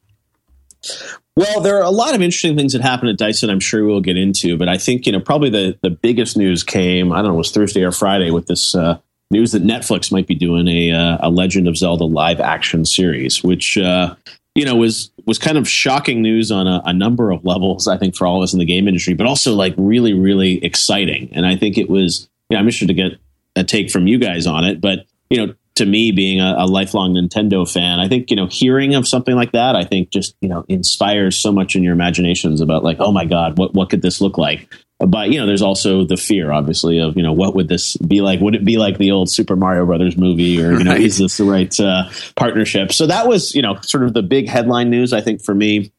Well, 1.34 1.60
there 1.60 1.76
are 1.76 1.84
a 1.84 1.90
lot 1.90 2.14
of 2.14 2.22
interesting 2.22 2.56
things 2.56 2.72
that 2.72 2.80
happened 2.80 3.10
at 3.10 3.18
Dyson. 3.18 3.50
I'm 3.50 3.60
sure 3.60 3.84
we'll 3.84 4.00
get 4.00 4.16
into, 4.16 4.56
but 4.56 4.70
I 4.70 4.78
think 4.78 5.04
you 5.04 5.12
know 5.12 5.20
probably 5.20 5.50
the 5.50 5.78
the 5.82 5.90
biggest 5.90 6.34
news 6.36 6.62
came. 6.62 7.12
I 7.12 7.16
don't 7.16 7.26
know, 7.26 7.34
it 7.34 7.38
was 7.38 7.50
Thursday 7.50 7.82
or 7.82 7.92
Friday 7.92 8.30
with 8.30 8.46
this 8.46 8.74
uh, 8.74 8.98
news 9.30 9.52
that 9.52 9.64
Netflix 9.64 10.12
might 10.12 10.26
be 10.26 10.34
doing 10.34 10.68
a 10.68 10.92
uh, 10.92 11.18
a 11.20 11.30
Legend 11.30 11.68
of 11.68 11.76
Zelda 11.76 12.04
live 12.04 12.40
action 12.40 12.84
series, 12.84 13.42
which 13.42 13.76
uh, 13.78 14.14
you 14.54 14.64
know 14.64 14.76
was 14.76 15.10
was 15.26 15.38
kind 15.38 15.58
of 15.58 15.68
shocking 15.68 16.22
news 16.22 16.50
on 16.50 16.66
a, 16.66 16.82
a, 16.84 16.92
number 16.92 17.30
of 17.30 17.44
levels. 17.44 17.88
I 17.88 17.98
think 17.98 18.16
for 18.16 18.26
all 18.26 18.36
of 18.38 18.42
us 18.44 18.52
in 18.52 18.58
the 18.58 18.64
game 18.64 18.86
industry, 18.86 19.14
but 19.14 19.26
also 19.26 19.54
like 19.54 19.74
really 19.76 20.14
really 20.14 20.64
exciting. 20.64 21.30
And 21.32 21.46
I 21.46 21.56
think 21.56 21.78
it 21.78 21.90
was. 21.90 22.28
You 22.48 22.54
know, 22.54 22.60
I'm 22.60 22.66
interested 22.66 22.86
to 22.86 22.94
get 22.94 23.18
a 23.56 23.64
take 23.64 23.90
from 23.90 24.06
you 24.06 24.18
guys 24.18 24.46
on 24.46 24.64
it, 24.64 24.80
but 24.80 25.06
you 25.30 25.46
know. 25.46 25.54
To 25.76 25.84
me, 25.84 26.10
being 26.10 26.40
a, 26.40 26.54
a 26.60 26.64
lifelong 26.64 27.12
Nintendo 27.12 27.70
fan, 27.70 28.00
I 28.00 28.08
think 28.08 28.30
you 28.30 28.36
know 28.36 28.46
hearing 28.46 28.94
of 28.94 29.06
something 29.06 29.36
like 29.36 29.52
that, 29.52 29.76
I 29.76 29.84
think 29.84 30.08
just 30.08 30.34
you 30.40 30.48
know 30.48 30.64
inspires 30.70 31.36
so 31.36 31.52
much 31.52 31.76
in 31.76 31.82
your 31.82 31.92
imaginations 31.92 32.62
about 32.62 32.82
like, 32.82 32.96
oh 32.98 33.12
my 33.12 33.26
god, 33.26 33.58
what 33.58 33.74
what 33.74 33.90
could 33.90 34.00
this 34.00 34.22
look 34.22 34.38
like? 34.38 34.72
But 34.98 35.30
you 35.30 35.38
know 35.38 35.46
there's 35.46 35.62
also 35.62 36.04
the 36.04 36.16
fear 36.16 36.50
obviously 36.50 37.00
of 37.00 37.16
you 37.16 37.22
know 37.22 37.32
what 37.32 37.54
would 37.54 37.68
this 37.68 37.96
be 37.96 38.20
like? 38.20 38.40
Would 38.40 38.54
it 38.54 38.64
be 38.64 38.78
like 38.78 38.98
the 38.98 39.10
old 39.10 39.30
super 39.30 39.56
mario 39.56 39.84
brothers 39.84 40.16
movie 40.16 40.62
or 40.62 40.72
you 40.72 40.84
know 40.84 40.92
right. 40.92 41.00
is 41.00 41.18
this 41.18 41.36
the 41.36 41.44
right 41.44 41.78
uh, 41.78 42.08
partnership? 42.34 42.92
So 42.92 43.06
that 43.06 43.28
was 43.28 43.54
you 43.54 43.62
know 43.62 43.78
sort 43.82 44.04
of 44.04 44.14
the 44.14 44.22
big 44.22 44.48
headline 44.48 44.90
news 44.90 45.12
i 45.12 45.20
think 45.20 45.42
for 45.42 45.54
me 45.54 45.92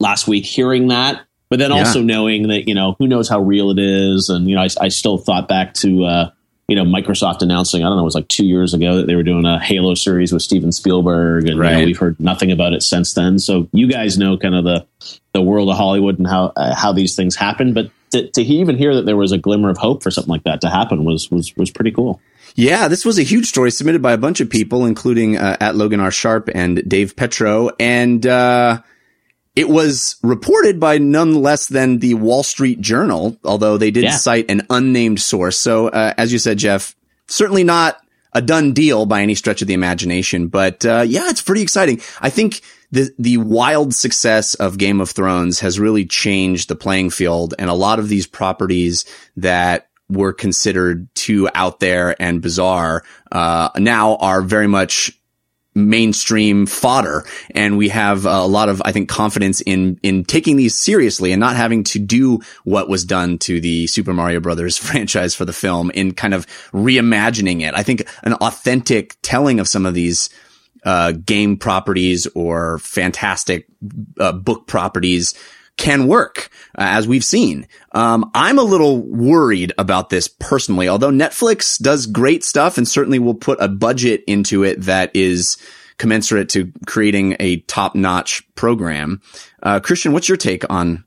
last 0.00 0.28
week 0.28 0.44
hearing 0.44 0.88
that 0.88 1.22
but 1.48 1.58
then 1.58 1.72
also 1.72 2.02
knowing 2.02 2.48
that 2.48 2.68
you 2.68 2.74
know 2.74 2.94
who 2.98 3.06
knows 3.08 3.28
how 3.28 3.40
real 3.40 3.70
it 3.70 3.78
is. 3.78 4.28
And 4.28 4.48
you 4.48 4.54
know 4.54 4.62
i, 4.62 4.68
I 4.80 4.88
still 4.88 5.18
thought 5.18 5.48
back 5.48 5.74
to 5.74 6.04
uh, 6.04 6.30
you 6.68 6.76
know 6.76 6.84
Microsoft 6.84 7.40
announcing 7.42 7.82
I 7.82 7.88
don't 7.88 7.96
know 7.96 8.02
it 8.02 8.04
was 8.04 8.14
like 8.14 8.28
two 8.28 8.46
years 8.46 8.74
ago 8.74 8.96
that 8.96 9.06
they 9.06 9.14
were 9.14 9.22
doing 9.22 9.46
a 9.46 9.58
Halo 9.58 9.94
series 9.94 10.32
with 10.32 10.42
Steven 10.42 10.72
Spielberg 10.72 11.48
and 11.48 11.58
right. 11.58 11.72
you 11.72 11.78
know, 11.78 11.84
we've 11.86 11.98
heard 11.98 12.20
nothing 12.20 12.52
about 12.52 12.74
it 12.74 12.82
since 12.82 13.14
then. 13.14 13.38
So 13.38 13.68
you 13.72 13.88
guys 13.88 14.18
know 14.18 14.36
kind 14.36 14.54
of 14.54 14.64
the 14.64 14.86
the 15.32 15.42
world 15.42 15.70
of 15.70 15.76
Hollywood 15.76 16.18
and 16.18 16.26
how 16.26 16.52
uh, 16.56 16.74
how 16.74 16.92
these 16.92 17.16
things 17.16 17.34
happen. 17.34 17.72
But 17.72 17.90
to, 18.10 18.30
to 18.30 18.42
even 18.42 18.76
hear 18.76 18.94
that 18.94 19.06
there 19.06 19.16
was 19.16 19.32
a 19.32 19.38
glimmer 19.38 19.70
of 19.70 19.78
hope 19.78 20.02
for 20.02 20.10
something 20.10 20.30
like 20.30 20.44
that 20.44 20.60
to 20.62 20.68
happen 20.68 21.04
was 21.04 21.30
was 21.30 21.56
was 21.56 21.70
pretty 21.70 21.92
cool. 21.92 22.20
Yeah, 22.54 22.88
this 22.88 23.04
was 23.04 23.18
a 23.18 23.22
huge 23.22 23.46
story 23.46 23.70
submitted 23.70 24.02
by 24.02 24.12
a 24.12 24.18
bunch 24.18 24.40
of 24.40 24.50
people, 24.50 24.84
including 24.84 25.36
uh, 25.36 25.56
at 25.60 25.76
Logan 25.76 26.00
R. 26.00 26.10
Sharp 26.10 26.48
and 26.52 26.88
Dave 26.88 27.14
Petro, 27.14 27.70
and 27.78 28.26
uh, 28.26 28.80
it 29.54 29.68
was 29.68 30.16
reported 30.22 30.80
by 30.80 30.98
none 30.98 31.34
less 31.42 31.68
than 31.68 31.98
the 31.98 32.14
Wall 32.14 32.42
Street 32.42 32.80
Journal, 32.80 33.36
although 33.44 33.76
they 33.76 33.90
did 33.90 34.04
yeah. 34.04 34.16
cite 34.16 34.50
an 34.50 34.66
unnamed 34.70 35.20
source. 35.20 35.58
So, 35.58 35.88
uh, 35.88 36.14
as 36.16 36.32
you 36.32 36.38
said, 36.38 36.58
Geoff, 36.58 36.96
certainly 37.26 37.64
not 37.64 38.00
a 38.38 38.40
done 38.40 38.72
deal 38.72 39.04
by 39.04 39.20
any 39.20 39.34
stretch 39.34 39.62
of 39.62 39.68
the 39.68 39.74
imagination, 39.74 40.46
but 40.46 40.86
uh, 40.86 41.04
yeah, 41.06 41.28
it's 41.28 41.42
pretty 41.42 41.60
exciting. 41.60 42.00
I 42.20 42.30
think 42.30 42.60
the 42.92 43.12
the 43.18 43.38
wild 43.38 43.92
success 43.92 44.54
of 44.54 44.78
Game 44.78 45.00
of 45.00 45.10
Thrones 45.10 45.58
has 45.58 45.80
really 45.80 46.06
changed 46.06 46.68
the 46.68 46.76
playing 46.76 47.10
field, 47.10 47.54
and 47.58 47.68
a 47.68 47.74
lot 47.74 47.98
of 47.98 48.08
these 48.08 48.28
properties 48.28 49.04
that 49.36 49.88
were 50.08 50.32
considered 50.32 51.12
too 51.16 51.48
out 51.52 51.80
there 51.80 52.14
and 52.22 52.40
bizarre 52.40 53.02
uh, 53.32 53.70
now 53.76 54.14
are 54.16 54.40
very 54.40 54.68
much 54.68 55.17
mainstream 55.78 56.66
fodder. 56.66 57.24
And 57.54 57.76
we 57.76 57.88
have 57.90 58.26
a 58.26 58.46
lot 58.46 58.68
of 58.68 58.82
i 58.84 58.92
think 58.92 59.08
confidence 59.08 59.60
in 59.60 59.98
in 60.02 60.24
taking 60.24 60.56
these 60.56 60.74
seriously 60.74 61.32
and 61.32 61.40
not 61.40 61.56
having 61.56 61.84
to 61.84 61.98
do 61.98 62.40
what 62.64 62.88
was 62.88 63.04
done 63.04 63.38
to 63.38 63.60
the 63.60 63.86
super 63.86 64.12
mario 64.12 64.40
brothers 64.40 64.76
franchise 64.88 65.34
for 65.34 65.44
the 65.44 65.52
film 65.52 65.90
in 65.90 66.12
kind 66.12 66.34
of 66.34 66.46
reimagining 66.72 67.62
it. 67.62 67.74
I 67.74 67.82
think 67.82 68.08
an 68.22 68.34
authentic 68.34 69.16
telling 69.22 69.60
of 69.60 69.68
some 69.68 69.86
of 69.86 69.94
these 69.94 70.30
uh, 70.84 71.12
game 71.12 71.56
properties 71.56 72.26
or 72.34 72.78
fantastic 72.78 73.66
uh, 74.18 74.32
book 74.32 74.66
properties 74.66 75.34
can 75.78 76.06
work, 76.06 76.50
uh, 76.76 76.84
as 76.84 77.08
we've 77.08 77.24
seen. 77.24 77.66
Um, 77.92 78.30
I'm 78.34 78.58
a 78.58 78.62
little 78.62 79.00
worried 79.00 79.72
about 79.78 80.10
this 80.10 80.28
personally, 80.28 80.88
although 80.88 81.10
Netflix 81.10 81.80
does 81.80 82.04
great 82.06 82.44
stuff 82.44 82.76
and 82.76 82.86
certainly 82.86 83.18
will 83.18 83.34
put 83.34 83.58
a 83.62 83.68
budget 83.68 84.22
into 84.26 84.64
it 84.64 84.82
that 84.82 85.10
is 85.14 85.56
commensurate 85.96 86.48
to 86.50 86.70
creating 86.86 87.36
a 87.40 87.58
top 87.60 87.94
notch 87.94 88.42
program. 88.54 89.22
Uh, 89.62 89.80
Christian, 89.80 90.12
what's 90.12 90.28
your 90.28 90.36
take 90.36 90.70
on, 90.70 91.04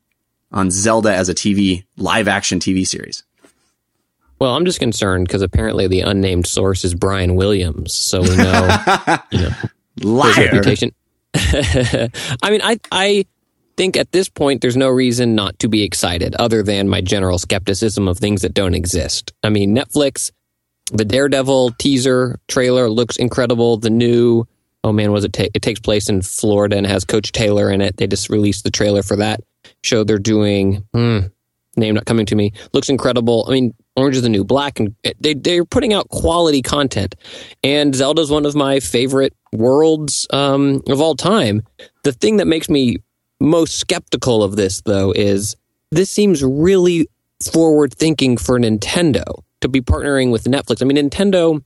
on 0.52 0.72
Zelda 0.72 1.14
as 1.14 1.30
a 1.30 1.36
TV, 1.36 1.84
live 1.98 2.28
action 2.28 2.60
TV 2.60 2.86
series? 2.86 3.24
Well, 4.40 4.56
I'm 4.56 4.66
just 4.66 4.80
concerned 4.80 5.28
because 5.28 5.44
apparently 5.44 5.88
the 5.88 6.02
unnamed 6.02 6.48
source 6.48 6.84
is 6.84 6.96
Brian 6.96 7.36
Williams, 7.36 7.94
so 7.94 8.22
we 8.22 8.36
know, 8.36 8.78
you 9.32 9.40
know 9.42 9.52
Liar. 10.02 10.46
reputation. 10.46 10.96
I 11.36 12.10
mean, 12.50 12.62
I 12.64 12.80
I 12.92 13.26
think 13.82 13.98
at 13.98 14.12
this 14.12 14.30
point 14.30 14.62
there's 14.62 14.78
no 14.78 14.89
reason 14.89 15.34
not 15.34 15.58
to 15.58 15.67
be 15.67 15.82
excited, 15.82 16.36
other 16.36 16.62
than 16.62 16.88
my 16.88 17.02
general 17.02 17.39
skepticism 17.39 18.08
of 18.08 18.20
things 18.20 18.44
that 18.44 18.54
don't 18.54 18.76
exist. 18.76 19.34
I 19.41 19.50
mean, 19.50 19.76
Netflix, 19.76 20.30
the 20.91 21.04
Daredevil 21.04 21.72
teaser 21.80 22.39
trailer 22.48 22.91
looks 22.91 23.17
incredible. 23.17 23.78
The 23.78 23.89
new 23.89 24.46
oh 24.84 24.91
man, 24.91 25.12
was 25.12 25.24
it? 25.24 25.34
Ta- 25.34 25.50
it 25.56 25.63
takes 25.63 25.80
place 25.80 26.10
in 26.10 26.22
Florida 26.22 26.78
and 26.78 26.86
has 26.86 27.06
Coach 27.06 27.32
Taylor 27.32 27.72
in 27.72 27.82
it. 27.82 27.98
They 27.98 28.06
just 28.06 28.30
released 28.30 28.63
the 28.63 28.70
trailer 28.70 29.02
for 29.02 29.15
that 29.15 29.41
show. 29.84 30.04
They're 30.04 30.20
doing 30.20 30.86
hmm, 30.94 31.22
name 31.76 31.96
not 31.96 32.06
coming 32.06 32.28
to 32.28 32.36
me. 32.36 32.54
Looks 32.74 32.89
incredible. 32.89 33.46
I 33.48 33.54
mean, 33.54 33.74
Orange 33.96 34.17
is 34.17 34.22
the 34.22 34.30
New 34.30 34.44
Black, 34.44 34.80
and 34.80 34.96
they 35.20 35.34
they're 35.34 35.65
putting 35.65 35.91
out 35.91 36.08
quality 36.10 36.62
content. 36.62 37.15
And 37.63 37.96
Zelda's 37.96 38.30
one 38.30 38.46
of 38.46 38.54
my 38.54 38.80
favorite 38.80 39.34
worlds 39.52 40.28
um, 40.32 40.84
of 40.88 41.02
all 41.02 41.15
time. 41.15 41.63
The 42.04 42.12
thing 42.12 42.38
that 42.38 42.46
makes 42.46 42.70
me 42.70 42.98
most 43.41 43.77
skeptical 43.80 44.43
of 44.43 44.56
this, 44.56 44.82
though, 44.82 45.12
is 45.12 45.56
this 45.91 46.10
seems 46.10 46.43
really 46.43 47.10
forward 47.51 47.93
thinking 47.93 48.38
for 48.38 48.60
Nintendo 48.60 49.43
to 49.62 49.67
be 49.67 49.82
partnering 49.82 50.32
with 50.32 50.43
Netflix. 50.45 50.82
I 50.82 50.86
mean, 50.86 50.97
Nintendo, 50.97 51.63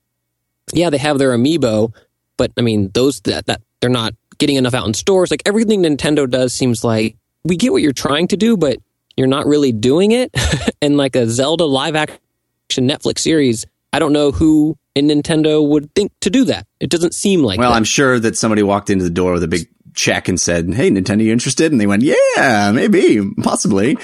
yeah, 0.74 0.90
they 0.90 0.98
have 0.98 1.20
their 1.20 1.32
amiibo, 1.32 1.94
but 2.38 2.52
I 2.58 2.62
mean, 2.62 2.92
those 2.94 3.20
that, 3.22 3.46
that 3.48 3.62
they're 3.82 3.90
not 3.90 4.14
getting 4.38 4.56
enough 4.56 4.74
out 4.74 4.88
in 4.88 4.94
stores. 4.94 5.32
Like 5.32 5.44
everything 5.46 5.84
Nintendo 5.84 6.30
does 6.30 6.54
seems 6.54 6.84
like 6.84 7.18
we 7.44 7.58
get 7.58 7.72
what 7.72 7.82
you're 7.82 7.94
trying 7.94 8.28
to 8.30 8.38
do, 8.38 8.58
but 8.58 8.78
you're 9.18 9.28
not 9.28 9.46
really 9.46 9.72
doing 9.72 10.12
it. 10.12 10.32
and 10.82 10.98
like 10.98 11.16
a 11.16 11.28
Zelda 11.28 11.66
live 11.66 11.96
action 11.96 12.20
Netflix 12.88 13.20
series, 13.20 13.66
I 13.94 14.00
don't 14.00 14.14
know 14.14 14.32
who 14.32 14.78
in 14.96 15.08
Nintendo 15.08 15.66
would 15.68 15.94
think 15.94 16.12
to 16.22 16.30
do 16.30 16.46
that. 16.46 16.68
It 16.80 16.90
doesn't 16.90 17.14
seem 17.14 17.44
like 17.44 17.60
Well, 17.60 17.72
that. 17.72 17.76
I'm 17.76 17.84
sure 17.84 18.20
that 18.20 18.38
somebody 18.38 18.64
walked 18.64 18.90
into 18.90 19.04
the 19.04 19.10
door 19.10 19.34
with 19.34 19.44
a 19.44 19.48
big 19.48 19.68
check 19.96 20.28
and 20.28 20.40
said, 20.40 20.72
Hey, 20.74 20.92
Nintendo, 20.92 21.24
you 21.24 21.32
interested? 21.32 21.72
And 21.72 21.82
they 21.82 21.88
went, 21.88 22.04
Yeah, 22.04 22.72
maybe, 22.74 23.22
possibly. 23.42 23.98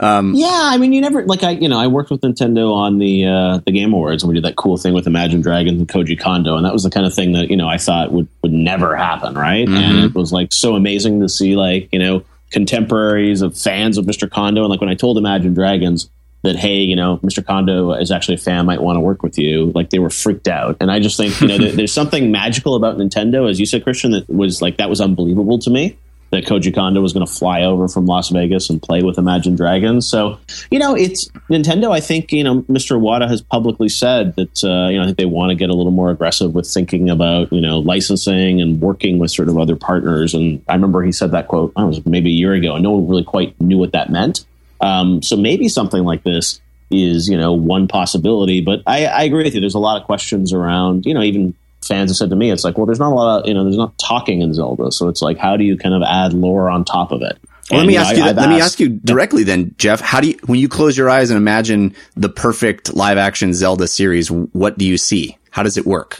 Um, 0.00 0.32
Yeah, 0.34 0.48
I 0.50 0.78
mean, 0.78 0.92
you 0.92 1.00
never 1.02 1.24
like 1.26 1.42
I, 1.42 1.50
you 1.50 1.68
know, 1.68 1.78
I 1.78 1.86
worked 1.88 2.10
with 2.10 2.22
Nintendo 2.22 2.72
on 2.72 2.98
the 2.98 3.26
uh, 3.26 3.58
the 3.66 3.72
Game 3.72 3.92
Awards, 3.92 4.22
and 4.22 4.28
we 4.28 4.34
did 4.34 4.44
that 4.44 4.56
cool 4.56 4.78
thing 4.78 4.94
with 4.94 5.06
Imagine 5.06 5.42
Dragons 5.42 5.78
and 5.78 5.88
Koji 5.88 6.18
Kondo, 6.18 6.56
and 6.56 6.64
that 6.64 6.72
was 6.72 6.84
the 6.84 6.90
kind 6.90 7.06
of 7.06 7.12
thing 7.12 7.32
that 7.32 7.50
you 7.50 7.56
know 7.56 7.68
I 7.68 7.76
thought 7.76 8.12
would 8.12 8.28
would 8.42 8.52
never 8.52 8.96
happen, 8.96 9.34
right? 9.34 9.68
And 9.68 9.98
it 10.04 10.14
was 10.14 10.32
like 10.32 10.52
so 10.52 10.76
amazing 10.76 11.20
to 11.20 11.28
see, 11.28 11.56
like 11.56 11.90
you 11.92 11.98
know, 11.98 12.24
contemporaries 12.50 13.42
of 13.42 13.56
fans 13.58 13.98
of 13.98 14.06
Mr. 14.06 14.30
Kondo, 14.30 14.62
and 14.62 14.70
like 14.70 14.80
when 14.80 14.90
I 14.90 14.94
told 14.94 15.18
Imagine 15.18 15.52
Dragons 15.52 16.08
that 16.42 16.56
hey, 16.56 16.78
you 16.78 16.96
know, 16.96 17.18
Mr. 17.18 17.44
Kondo 17.44 17.92
is 17.92 18.10
actually 18.10 18.34
a 18.34 18.38
fan, 18.38 18.66
might 18.66 18.82
want 18.82 18.96
to 18.96 19.00
work 19.00 19.22
with 19.22 19.38
you, 19.38 19.72
like 19.74 19.90
they 19.90 19.98
were 19.98 20.10
freaked 20.10 20.48
out, 20.48 20.76
and 20.80 20.90
I 20.90 21.00
just 21.00 21.16
think 21.16 21.40
you 21.40 21.48
know, 21.48 21.58
there, 21.58 21.72
there's 21.76 21.92
something 21.92 22.30
magical 22.30 22.74
about 22.74 22.96
Nintendo, 22.96 23.48
as 23.48 23.60
you 23.60 23.66
said, 23.66 23.84
Christian, 23.84 24.12
that 24.12 24.28
was 24.28 24.60
like 24.60 24.78
that 24.78 24.90
was 24.90 25.00
unbelievable 25.00 25.58
to 25.60 25.70
me 25.70 25.96
that 26.32 26.46
Koji 26.46 26.74
Kondo 26.74 27.00
was 27.00 27.12
going 27.12 27.24
to 27.24 27.32
fly 27.32 27.62
over 27.62 27.88
from 27.88 28.06
Las 28.06 28.30
Vegas 28.30 28.70
and 28.70 28.82
play 28.82 29.02
with 29.02 29.18
Imagine 29.18 29.54
Dragons. 29.54 30.08
So, 30.08 30.38
you 30.70 30.78
know, 30.78 30.94
it's 30.94 31.28
Nintendo. 31.50 31.92
I 31.92 32.00
think 32.00 32.32
you 32.32 32.42
know, 32.42 32.62
Mr. 32.62 32.98
Iwata 32.98 33.28
has 33.28 33.42
publicly 33.42 33.90
said 33.90 34.34
that 34.36 34.64
uh, 34.64 34.88
you 34.88 34.96
know 34.96 35.02
I 35.02 35.06
think 35.06 35.18
they 35.18 35.26
want 35.26 35.50
to 35.50 35.54
get 35.54 35.68
a 35.68 35.74
little 35.74 35.92
more 35.92 36.10
aggressive 36.10 36.54
with 36.54 36.66
thinking 36.66 37.10
about 37.10 37.52
you 37.52 37.60
know 37.60 37.78
licensing 37.78 38.60
and 38.60 38.80
working 38.80 39.18
with 39.18 39.30
sort 39.30 39.48
of 39.48 39.58
other 39.58 39.76
partners. 39.76 40.34
And 40.34 40.64
I 40.68 40.74
remember 40.74 41.02
he 41.02 41.12
said 41.12 41.30
that 41.32 41.48
quote. 41.48 41.72
I 41.76 41.84
was 41.84 42.04
maybe 42.06 42.30
a 42.30 42.34
year 42.34 42.54
ago, 42.54 42.74
and 42.74 42.82
no 42.82 42.92
one 42.92 43.08
really 43.08 43.24
quite 43.24 43.60
knew 43.60 43.78
what 43.78 43.92
that 43.92 44.10
meant. 44.10 44.46
Um, 44.82 45.22
so 45.22 45.36
maybe 45.36 45.68
something 45.68 46.04
like 46.04 46.24
this 46.24 46.60
is 46.90 47.28
you 47.28 47.38
know 47.38 47.52
one 47.52 47.88
possibility. 47.88 48.60
But 48.60 48.82
I, 48.86 49.06
I 49.06 49.22
agree 49.22 49.44
with 49.44 49.54
you. 49.54 49.60
There's 49.60 49.74
a 49.74 49.78
lot 49.78 50.00
of 50.00 50.06
questions 50.06 50.52
around 50.52 51.06
you 51.06 51.14
know 51.14 51.22
even 51.22 51.54
fans 51.84 52.10
have 52.10 52.16
said 52.16 52.30
to 52.30 52.36
me, 52.36 52.50
it's 52.50 52.64
like, 52.64 52.76
well, 52.76 52.86
there's 52.86 52.98
not 52.98 53.12
a 53.12 53.14
lot 53.14 53.40
of, 53.40 53.48
you 53.48 53.54
know, 53.54 53.64
there's 53.64 53.76
not 53.76 53.96
talking 53.98 54.40
in 54.40 54.54
Zelda. 54.54 54.92
So 54.92 55.08
it's 55.08 55.20
like, 55.20 55.38
how 55.38 55.56
do 55.56 55.64
you 55.64 55.76
kind 55.76 55.94
of 55.94 56.02
add 56.02 56.32
lore 56.32 56.70
on 56.70 56.84
top 56.84 57.12
of 57.12 57.22
it? 57.22 57.38
Well, 57.70 57.80
let 57.80 57.86
me 57.86 57.96
ask 57.96 58.16
you. 58.16 58.22
I- 58.22 58.30
I've 58.30 58.36
let 58.36 58.48
me 58.48 58.60
ask 58.60 58.80
you 58.80 58.88
directly 58.88 59.44
then, 59.44 59.74
Geoff. 59.78 60.00
How 60.00 60.20
do 60.20 60.28
you, 60.28 60.38
when 60.46 60.58
you 60.58 60.68
close 60.68 60.96
your 60.96 61.08
eyes 61.08 61.30
and 61.30 61.36
imagine 61.36 61.94
the 62.16 62.28
perfect 62.28 62.94
live 62.94 63.18
action 63.18 63.54
Zelda 63.54 63.88
series, 63.88 64.30
what 64.30 64.78
do 64.78 64.84
you 64.84 64.98
see? 64.98 65.38
How 65.50 65.62
does 65.62 65.76
it 65.76 65.86
work? 65.86 66.18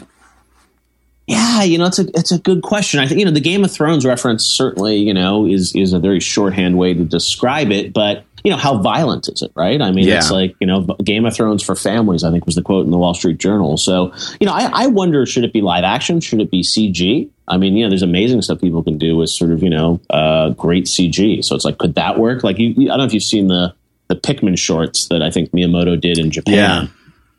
Yeah, 1.27 1.63
you 1.63 1.77
know, 1.77 1.85
it's 1.85 1.99
a 1.99 2.07
it's 2.17 2.31
a 2.31 2.39
good 2.39 2.63
question. 2.63 2.99
I 2.99 3.07
think 3.07 3.19
you 3.19 3.25
know 3.25 3.31
the 3.31 3.39
Game 3.39 3.63
of 3.63 3.71
Thrones 3.71 4.05
reference 4.05 4.45
certainly 4.45 4.97
you 4.97 5.13
know 5.13 5.45
is 5.45 5.73
is 5.75 5.93
a 5.93 5.99
very 5.99 6.19
shorthand 6.19 6.77
way 6.77 6.93
to 6.93 7.03
describe 7.03 7.71
it, 7.71 7.93
but 7.93 8.25
you 8.43 8.51
know 8.51 8.57
how 8.57 8.77
violent 8.81 9.29
is 9.29 9.41
it, 9.41 9.51
right? 9.55 9.81
I 9.81 9.91
mean, 9.91 10.05
it's 10.17 10.31
like 10.31 10.55
you 10.59 10.67
know 10.67 10.81
Game 11.03 11.25
of 11.25 11.35
Thrones 11.35 11.63
for 11.63 11.75
families. 11.75 12.23
I 12.23 12.31
think 12.31 12.45
was 12.45 12.55
the 12.55 12.61
quote 12.61 12.85
in 12.85 12.91
the 12.91 12.97
Wall 12.97 13.13
Street 13.13 13.37
Journal. 13.37 13.77
So 13.77 14.13
you 14.39 14.45
know, 14.47 14.53
I, 14.53 14.69
I 14.83 14.87
wonder 14.87 15.25
should 15.25 15.43
it 15.43 15.53
be 15.53 15.61
live 15.61 15.83
action? 15.83 16.19
Should 16.19 16.41
it 16.41 16.51
be 16.51 16.61
CG? 16.63 17.29
I 17.47 17.57
mean, 17.57 17.75
you 17.75 17.83
know, 17.83 17.89
there's 17.89 18.03
amazing 18.03 18.41
stuff 18.41 18.61
people 18.61 18.83
can 18.83 18.97
do 18.97 19.17
with 19.17 19.29
sort 19.29 19.51
of 19.51 19.63
you 19.63 19.69
know 19.69 19.99
uh, 20.09 20.49
great 20.49 20.85
CG. 20.85 21.43
So 21.43 21.55
it's 21.55 21.65
like, 21.65 21.77
could 21.77 21.95
that 21.95 22.17
work? 22.19 22.43
Like, 22.43 22.59
you, 22.59 22.71
I 22.71 22.87
don't 22.87 22.97
know 22.99 23.03
if 23.05 23.13
you've 23.13 23.23
seen 23.23 23.47
the 23.47 23.73
the 24.07 24.15
Pikmin 24.15 24.57
shorts 24.57 25.07
that 25.07 25.21
I 25.21 25.31
think 25.31 25.51
Miyamoto 25.51 25.99
did 25.99 26.17
in 26.19 26.29
Japan 26.29 26.53
Yeah. 26.53 26.87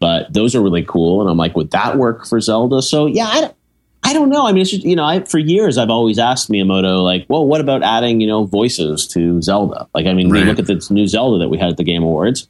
but 0.00 0.32
those 0.32 0.54
are 0.54 0.62
really 0.62 0.84
cool. 0.84 1.20
And 1.20 1.28
I'm 1.30 1.36
like, 1.36 1.54
would 1.54 1.70
that 1.72 1.96
work 1.98 2.26
for 2.26 2.40
Zelda? 2.40 2.80
So 2.82 3.04
yeah, 3.06 3.26
I 3.26 3.40
don't, 3.42 3.54
I 4.04 4.12
don't 4.12 4.28
know. 4.28 4.46
I 4.46 4.52
mean, 4.52 4.60
it's 4.62 4.70
just, 4.70 4.84
you 4.84 4.96
know, 4.96 5.04
I, 5.04 5.20
for 5.24 5.38
years 5.38 5.78
I've 5.78 5.88
always 5.90 6.18
asked 6.18 6.50
Miyamoto, 6.50 7.02
like, 7.02 7.24
well, 7.28 7.46
what 7.46 7.60
about 7.62 7.82
adding, 7.82 8.20
you 8.20 8.26
know, 8.26 8.44
voices 8.44 9.06
to 9.08 9.40
Zelda? 9.40 9.88
Like, 9.94 10.06
I 10.06 10.12
mean, 10.12 10.28
we 10.28 10.38
Right. 10.40 10.46
look 10.46 10.58
at 10.58 10.66
this 10.66 10.90
new 10.90 11.06
Zelda 11.06 11.38
that 11.38 11.48
we 11.48 11.58
had 11.58 11.70
at 11.70 11.76
the 11.78 11.84
Game 11.84 12.02
Awards. 12.02 12.46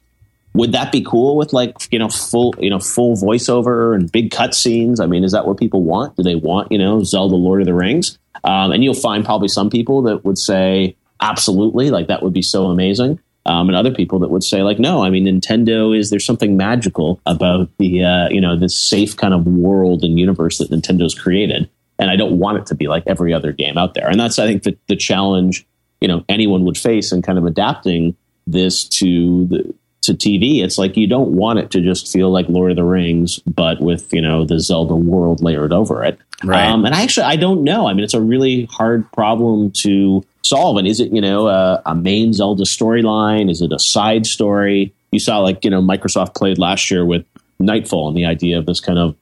Would 0.53 0.73
that 0.73 0.91
be 0.91 1.01
cool 1.01 1.37
with 1.37 1.53
like, 1.53 1.75
you 1.91 1.99
know, 1.99 2.09
full, 2.09 2.53
you 2.59 2.69
know, 2.69 2.79
full 2.79 3.15
voiceover 3.15 3.95
and 3.95 4.11
big 4.11 4.31
cutscenes? 4.31 5.01
I 5.01 5.05
mean, 5.05 5.23
is 5.23 5.31
that 5.31 5.47
what 5.47 5.57
people 5.57 5.81
want? 5.81 6.15
Do 6.17 6.23
they 6.23 6.35
want, 6.35 6.71
you 6.71 6.77
know, 6.77 7.03
Zelda 7.03 7.35
Lord 7.35 7.61
of 7.61 7.65
the 7.67 7.73
Rings? 7.73 8.17
Um, 8.43 8.71
and 8.71 8.83
you'll 8.83 8.93
find 8.93 9.23
probably 9.25 9.47
some 9.47 9.69
people 9.69 10.01
that 10.03 10.23
would 10.25 10.37
say, 10.37 10.95
absolutely, 11.21 11.89
like 11.89 12.07
that 12.07 12.21
would 12.21 12.33
be 12.33 12.41
so 12.41 12.65
amazing 12.67 13.19
um, 13.45 13.69
and 13.69 13.75
other 13.75 13.93
people 13.93 14.19
that 14.19 14.29
would 14.29 14.43
say 14.43 14.61
like 14.61 14.79
no 14.79 15.03
i 15.03 15.09
mean 15.09 15.25
nintendo 15.25 15.97
is 15.97 16.09
there's 16.09 16.25
something 16.25 16.57
magical 16.57 17.19
about 17.25 17.69
the 17.77 18.03
uh, 18.03 18.29
you 18.29 18.41
know 18.41 18.57
this 18.57 18.81
safe 18.81 19.15
kind 19.15 19.33
of 19.33 19.45
world 19.45 20.03
and 20.03 20.19
universe 20.19 20.57
that 20.57 20.69
nintendo's 20.69 21.15
created 21.15 21.69
and 21.99 22.09
i 22.09 22.15
don't 22.15 22.37
want 22.37 22.57
it 22.57 22.65
to 22.65 22.75
be 22.75 22.87
like 22.87 23.03
every 23.07 23.33
other 23.33 23.51
game 23.51 23.77
out 23.77 23.93
there 23.93 24.09
and 24.09 24.19
that's 24.19 24.39
i 24.39 24.47
think 24.47 24.63
the, 24.63 24.77
the 24.87 24.95
challenge 24.95 25.65
you 26.01 26.07
know 26.07 26.23
anyone 26.29 26.65
would 26.65 26.77
face 26.77 27.11
in 27.11 27.21
kind 27.21 27.37
of 27.37 27.45
adapting 27.45 28.15
this 28.47 28.83
to 28.83 29.45
the 29.47 29.73
to 30.05 30.13
TV, 30.13 30.63
it's 30.63 30.77
like 30.77 30.95
you 30.95 31.07
don't 31.07 31.31
want 31.31 31.59
it 31.59 31.71
to 31.71 31.81
just 31.81 32.11
feel 32.11 32.31
like 32.31 32.47
Lord 32.47 32.71
of 32.71 32.77
the 32.77 32.83
Rings, 32.83 33.39
but 33.39 33.81
with 33.81 34.13
you 34.13 34.21
know 34.21 34.45
the 34.45 34.59
Zelda 34.59 34.95
world 34.95 35.41
layered 35.41 35.73
over 35.73 36.03
it. 36.03 36.17
Right. 36.43 36.67
Um, 36.67 36.85
and 36.85 36.95
I 36.95 37.01
actually 37.01 37.25
I 37.25 37.35
don't 37.35 37.63
know. 37.63 37.87
I 37.87 37.93
mean, 37.93 38.03
it's 38.03 38.13
a 38.13 38.21
really 38.21 38.65
hard 38.65 39.11
problem 39.11 39.71
to 39.83 40.23
solve. 40.45 40.77
And 40.77 40.87
is 40.87 40.99
it 40.99 41.11
you 41.11 41.21
know 41.21 41.47
a, 41.47 41.81
a 41.85 41.95
main 41.95 42.33
Zelda 42.33 42.63
storyline? 42.63 43.49
Is 43.49 43.61
it 43.61 43.71
a 43.71 43.79
side 43.79 44.25
story? 44.25 44.93
You 45.11 45.19
saw 45.19 45.39
like 45.39 45.63
you 45.63 45.69
know 45.69 45.81
Microsoft 45.81 46.35
played 46.35 46.57
last 46.57 46.91
year 46.91 47.05
with 47.05 47.25
Nightfall 47.59 48.07
and 48.09 48.17
the 48.17 48.25
idea 48.25 48.57
of 48.57 48.65
this 48.65 48.79
kind 48.79 48.99
of 48.99 49.15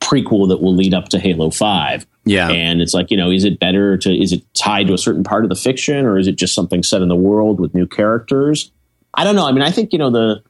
prequel 0.00 0.48
that 0.48 0.62
will 0.62 0.74
lead 0.74 0.94
up 0.94 1.08
to 1.10 1.18
Halo 1.18 1.50
Five. 1.50 2.06
Yeah. 2.24 2.50
And 2.50 2.80
it's 2.80 2.92
like, 2.92 3.10
you 3.10 3.16
know, 3.16 3.30
is 3.30 3.44
it 3.44 3.58
better 3.58 3.96
to, 3.98 4.12
is 4.12 4.32
it 4.32 4.42
tied 4.54 4.88
to 4.88 4.94
a 4.94 4.98
certain 4.98 5.24
part 5.24 5.44
of 5.44 5.48
the 5.48 5.56
fiction 5.56 6.04
or 6.04 6.18
is 6.18 6.26
it 6.26 6.36
just 6.36 6.54
something 6.54 6.82
set 6.82 7.00
in 7.00 7.08
the 7.08 7.16
world 7.16 7.60
with 7.60 7.74
new 7.74 7.86
characters? 7.86 8.72
I 9.14 9.24
don't 9.24 9.36
know. 9.36 9.46
I 9.46 9.52
mean, 9.52 9.62
I 9.62 9.70
think, 9.70 9.92
you 9.92 9.98
know, 9.98 10.10
the, 10.10 10.42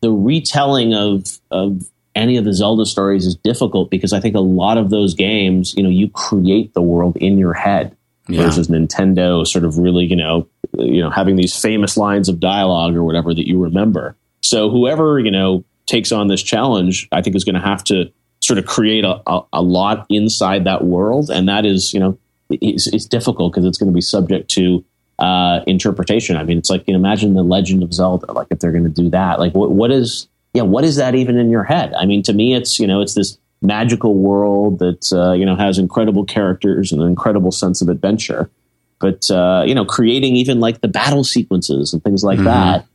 the 0.00 0.10
retelling 0.10 0.94
of, 0.94 1.24
of 1.50 1.88
any 2.14 2.36
of 2.36 2.44
the 2.44 2.52
Zelda 2.52 2.84
stories 2.84 3.24
is 3.24 3.36
difficult 3.36 3.88
because 3.88 4.12
I 4.12 4.20
think 4.20 4.34
a 4.34 4.40
lot 4.40 4.78
of 4.78 4.90
those 4.90 5.14
games, 5.14 5.74
you 5.76 5.82
know, 5.84 5.88
you 5.88 6.08
create 6.08 6.74
the 6.74 6.82
world 6.82 7.16
in 7.16 7.38
your 7.38 7.54
head 7.54 7.96
Yeah. 8.28 8.44
versus 8.44 8.68
Nintendo 8.68 9.44
sort 9.44 9.64
of 9.64 9.78
really, 9.78 10.04
you 10.04 10.14
know, 10.14 10.46
you 10.78 11.02
know, 11.02 11.10
having 11.10 11.34
these 11.34 11.56
famous 11.60 11.96
lines 11.96 12.28
of 12.28 12.38
dialogue 12.38 12.94
or 12.94 13.02
whatever 13.02 13.34
that 13.34 13.48
you 13.48 13.58
remember. 13.58 14.16
So 14.42 14.70
whoever, 14.70 15.18
you 15.18 15.30
know, 15.30 15.64
takes 15.86 16.12
on 16.12 16.28
this 16.28 16.42
challenge, 16.42 17.08
I 17.10 17.20
think 17.20 17.34
is 17.34 17.44
going 17.44 17.56
to 17.56 17.60
have 17.60 17.82
to 17.84 18.12
sort 18.40 18.58
of 18.58 18.66
create 18.66 19.04
a, 19.04 19.20
a, 19.26 19.40
a 19.54 19.62
lot 19.62 20.06
inside 20.08 20.64
that 20.64 20.84
world. 20.84 21.30
And 21.30 21.48
that 21.48 21.66
is, 21.66 21.92
you 21.92 22.00
know, 22.00 22.18
it's, 22.48 22.86
it's 22.86 23.06
difficult 23.06 23.52
because 23.52 23.64
it's 23.64 23.78
going 23.78 23.90
to 23.90 23.94
be 23.94 24.00
subject 24.00 24.50
to 24.52 24.84
uh, 25.18 25.60
interpretation. 25.66 26.36
I 26.36 26.44
mean, 26.44 26.58
it's 26.58 26.70
like, 26.70 26.84
you 26.86 26.94
know, 26.94 26.98
imagine 26.98 27.34
the 27.34 27.42
legend 27.42 27.82
of 27.82 27.92
Zelda, 27.92 28.30
like 28.32 28.48
if 28.50 28.60
they're 28.60 28.72
going 28.72 28.84
to 28.84 29.02
do 29.02 29.10
that, 29.10 29.40
like 29.40 29.54
what, 29.54 29.72
what 29.72 29.90
is, 29.90 30.28
yeah, 30.54 30.62
what 30.62 30.84
is 30.84 30.96
that 30.96 31.14
even 31.14 31.38
in 31.38 31.50
your 31.50 31.64
head? 31.64 31.92
I 31.94 32.06
mean, 32.06 32.22
to 32.24 32.32
me, 32.32 32.54
it's, 32.54 32.78
you 32.78 32.86
know, 32.86 33.00
it's 33.00 33.14
this 33.14 33.38
magical 33.62 34.14
world 34.14 34.80
that, 34.80 35.12
uh, 35.12 35.32
you 35.32 35.46
know, 35.46 35.56
has 35.56 35.78
incredible 35.78 36.24
characters 36.24 36.92
and 36.92 37.00
an 37.00 37.08
incredible 37.08 37.52
sense 37.52 37.80
of 37.80 37.88
adventure. 37.88 38.50
But, 38.98 39.30
uh, 39.30 39.64
you 39.66 39.74
know, 39.74 39.84
creating 39.84 40.36
even 40.36 40.60
like 40.60 40.80
the 40.80 40.88
battle 40.88 41.24
sequences 41.24 41.92
and 41.92 42.02
things 42.04 42.22
like 42.22 42.38
that, 42.40 42.86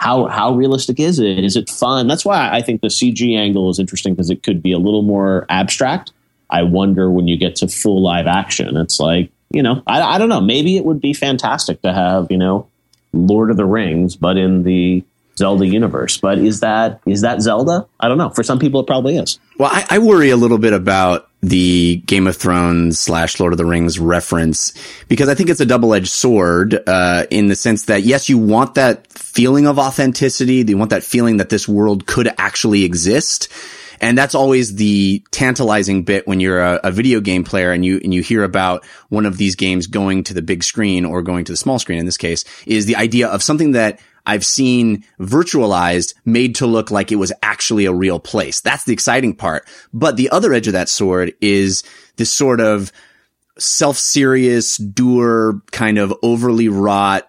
how 0.00 0.26
how 0.28 0.54
realistic 0.54 0.98
is 0.98 1.18
it? 1.18 1.44
Is 1.44 1.56
it 1.56 1.68
fun? 1.68 2.08
That's 2.08 2.24
why 2.24 2.50
I 2.50 2.62
think 2.62 2.80
the 2.80 2.88
CG 2.88 3.36
angle 3.36 3.68
is 3.68 3.78
interesting 3.78 4.14
because 4.14 4.30
it 4.30 4.42
could 4.42 4.62
be 4.62 4.72
a 4.72 4.78
little 4.78 5.02
more 5.02 5.44
abstract. 5.50 6.12
I 6.48 6.62
wonder 6.62 7.10
when 7.10 7.28
you 7.28 7.36
get 7.36 7.56
to 7.56 7.68
full 7.68 8.02
live 8.02 8.26
action, 8.26 8.76
it's 8.78 8.98
like 8.98 9.30
you 9.52 9.62
know, 9.62 9.82
I, 9.86 10.00
I 10.00 10.18
don't 10.18 10.30
know. 10.30 10.40
Maybe 10.40 10.76
it 10.76 10.84
would 10.86 11.00
be 11.00 11.12
fantastic 11.12 11.82
to 11.82 11.92
have 11.92 12.28
you 12.30 12.38
know, 12.38 12.66
Lord 13.12 13.50
of 13.50 13.58
the 13.58 13.66
Rings, 13.66 14.16
but 14.16 14.38
in 14.38 14.62
the 14.62 15.04
Zelda 15.40 15.66
universe. 15.66 16.18
But 16.18 16.38
is 16.38 16.60
that 16.60 17.00
is 17.06 17.22
that 17.22 17.40
Zelda? 17.40 17.88
I 17.98 18.08
don't 18.08 18.18
know. 18.18 18.28
For 18.28 18.42
some 18.42 18.58
people, 18.58 18.80
it 18.80 18.86
probably 18.86 19.16
is. 19.16 19.40
Well, 19.58 19.70
I, 19.72 19.86
I 19.90 19.98
worry 19.98 20.30
a 20.30 20.36
little 20.36 20.58
bit 20.58 20.74
about 20.74 21.30
the 21.42 21.96
Game 22.04 22.26
of 22.26 22.36
Thrones 22.36 23.00
slash 23.00 23.40
Lord 23.40 23.54
of 23.54 23.56
the 23.56 23.64
Rings 23.64 23.98
reference 23.98 24.74
because 25.08 25.30
I 25.30 25.34
think 25.34 25.48
it's 25.48 25.60
a 25.60 25.66
double 25.66 25.94
edged 25.94 26.10
sword 26.10 26.78
uh, 26.86 27.24
in 27.30 27.48
the 27.48 27.56
sense 27.56 27.86
that 27.86 28.02
yes, 28.02 28.28
you 28.28 28.36
want 28.36 28.74
that 28.74 29.10
feeling 29.12 29.66
of 29.66 29.78
authenticity, 29.78 30.62
you 30.66 30.76
want 30.76 30.90
that 30.90 31.02
feeling 31.02 31.38
that 31.38 31.48
this 31.48 31.66
world 31.66 32.06
could 32.06 32.28
actually 32.36 32.84
exist. 32.84 33.48
And 34.02 34.16
that's 34.16 34.34
always 34.34 34.76
the 34.76 35.22
tantalizing 35.30 36.04
bit 36.04 36.26
when 36.26 36.40
you're 36.40 36.60
a, 36.60 36.80
a, 36.84 36.90
video 36.90 37.20
game 37.20 37.44
player 37.44 37.70
and 37.70 37.84
you, 37.84 38.00
and 38.02 38.14
you 38.14 38.22
hear 38.22 38.44
about 38.44 38.82
one 39.10 39.26
of 39.26 39.36
these 39.36 39.56
games 39.56 39.88
going 39.88 40.24
to 40.24 40.34
the 40.34 40.40
big 40.40 40.64
screen 40.64 41.04
or 41.04 41.20
going 41.20 41.44
to 41.44 41.52
the 41.52 41.56
small 41.56 41.78
screen 41.78 41.98
in 41.98 42.06
this 42.06 42.16
case 42.16 42.46
is 42.66 42.86
the 42.86 42.96
idea 42.96 43.28
of 43.28 43.42
something 43.42 43.72
that 43.72 44.00
I've 44.26 44.44
seen 44.44 45.04
virtualized 45.18 46.14
made 46.24 46.54
to 46.56 46.66
look 46.66 46.90
like 46.90 47.12
it 47.12 47.16
was 47.16 47.32
actually 47.42 47.86
a 47.86 47.92
real 47.92 48.20
place. 48.20 48.60
That's 48.60 48.84
the 48.84 48.92
exciting 48.92 49.34
part. 49.34 49.66
But 49.92 50.16
the 50.16 50.30
other 50.30 50.52
edge 50.52 50.66
of 50.66 50.72
that 50.74 50.88
sword 50.88 51.32
is 51.40 51.82
this 52.16 52.32
sort 52.32 52.60
of 52.60 52.92
self-serious, 53.58 54.76
dour, 54.76 55.62
kind 55.70 55.98
of 55.98 56.14
overly 56.22 56.68
wrought 56.68 57.26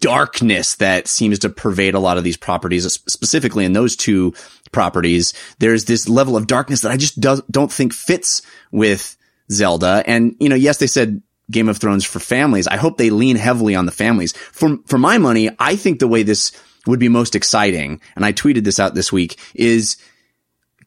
darkness 0.00 0.76
that 0.76 1.08
seems 1.08 1.38
to 1.40 1.48
pervade 1.48 1.94
a 1.94 2.00
lot 2.00 2.18
of 2.18 2.24
these 2.24 2.36
properties, 2.36 2.84
specifically 3.06 3.64
in 3.64 3.72
those 3.72 3.96
two 3.96 4.34
properties. 4.70 5.32
There's 5.58 5.86
this 5.86 6.08
level 6.08 6.36
of 6.36 6.46
darkness 6.46 6.82
that 6.82 6.92
I 6.92 6.96
just 6.96 7.20
do- 7.20 7.42
don't 7.50 7.72
think 7.72 7.92
fits 7.92 8.42
with 8.70 9.16
Zelda. 9.50 10.04
And, 10.06 10.36
you 10.38 10.48
know, 10.48 10.56
yes, 10.56 10.78
they 10.78 10.86
said 10.86 11.22
Game 11.52 11.68
of 11.68 11.78
Thrones 11.78 12.04
for 12.04 12.18
families. 12.18 12.66
I 12.66 12.76
hope 12.76 12.98
they 12.98 13.10
lean 13.10 13.36
heavily 13.36 13.74
on 13.74 13.86
the 13.86 13.92
families. 13.92 14.32
For, 14.32 14.78
for 14.86 14.98
my 14.98 15.18
money, 15.18 15.50
I 15.58 15.76
think 15.76 16.00
the 16.00 16.08
way 16.08 16.22
this 16.22 16.52
would 16.86 16.98
be 16.98 17.08
most 17.08 17.36
exciting, 17.36 18.00
and 18.16 18.24
I 18.24 18.32
tweeted 18.32 18.64
this 18.64 18.80
out 18.80 18.94
this 18.94 19.12
week, 19.12 19.38
is 19.54 19.96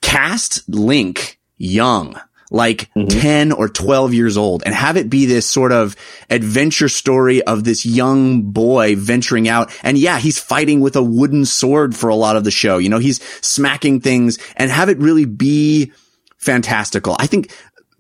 cast 0.02 0.68
Link 0.68 1.40
young 1.58 2.20
like 2.52 2.90
mm-hmm. 2.94 3.08
10 3.08 3.52
or 3.52 3.68
12 3.68 4.14
years 4.14 4.38
old 4.38 4.64
and 4.66 4.74
have 4.74 4.98
it 4.98 5.10
be 5.10 5.26
this 5.26 5.50
sort 5.50 5.72
of 5.72 5.96
adventure 6.30 6.90
story 6.90 7.42
of 7.44 7.64
this 7.64 7.86
young 7.86 8.44
boy 8.44 8.96
venturing 8.96 9.48
out. 9.48 9.76
And 9.84 9.98
yeah, 9.98 10.20
he's 10.20 10.40
fighting 10.40 10.82
with 10.82 10.96
a 10.96 11.04
wooden 11.04 11.46
sword 11.46 11.96
for 11.96 12.10
a 12.10 12.16
lot 12.16 12.36
of 12.36 12.44
the 12.44 12.52
show. 12.52 12.78
You 12.78 12.90
know, 12.90 13.00
he's 13.00 13.22
smacking 13.46 14.00
things 14.00 14.38
and 14.56 14.70
have 14.70 14.90
it 14.90 14.98
really 15.00 15.26
be 15.26 15.92
fantastical. 16.38 17.16
I 17.20 17.28
think 17.28 17.52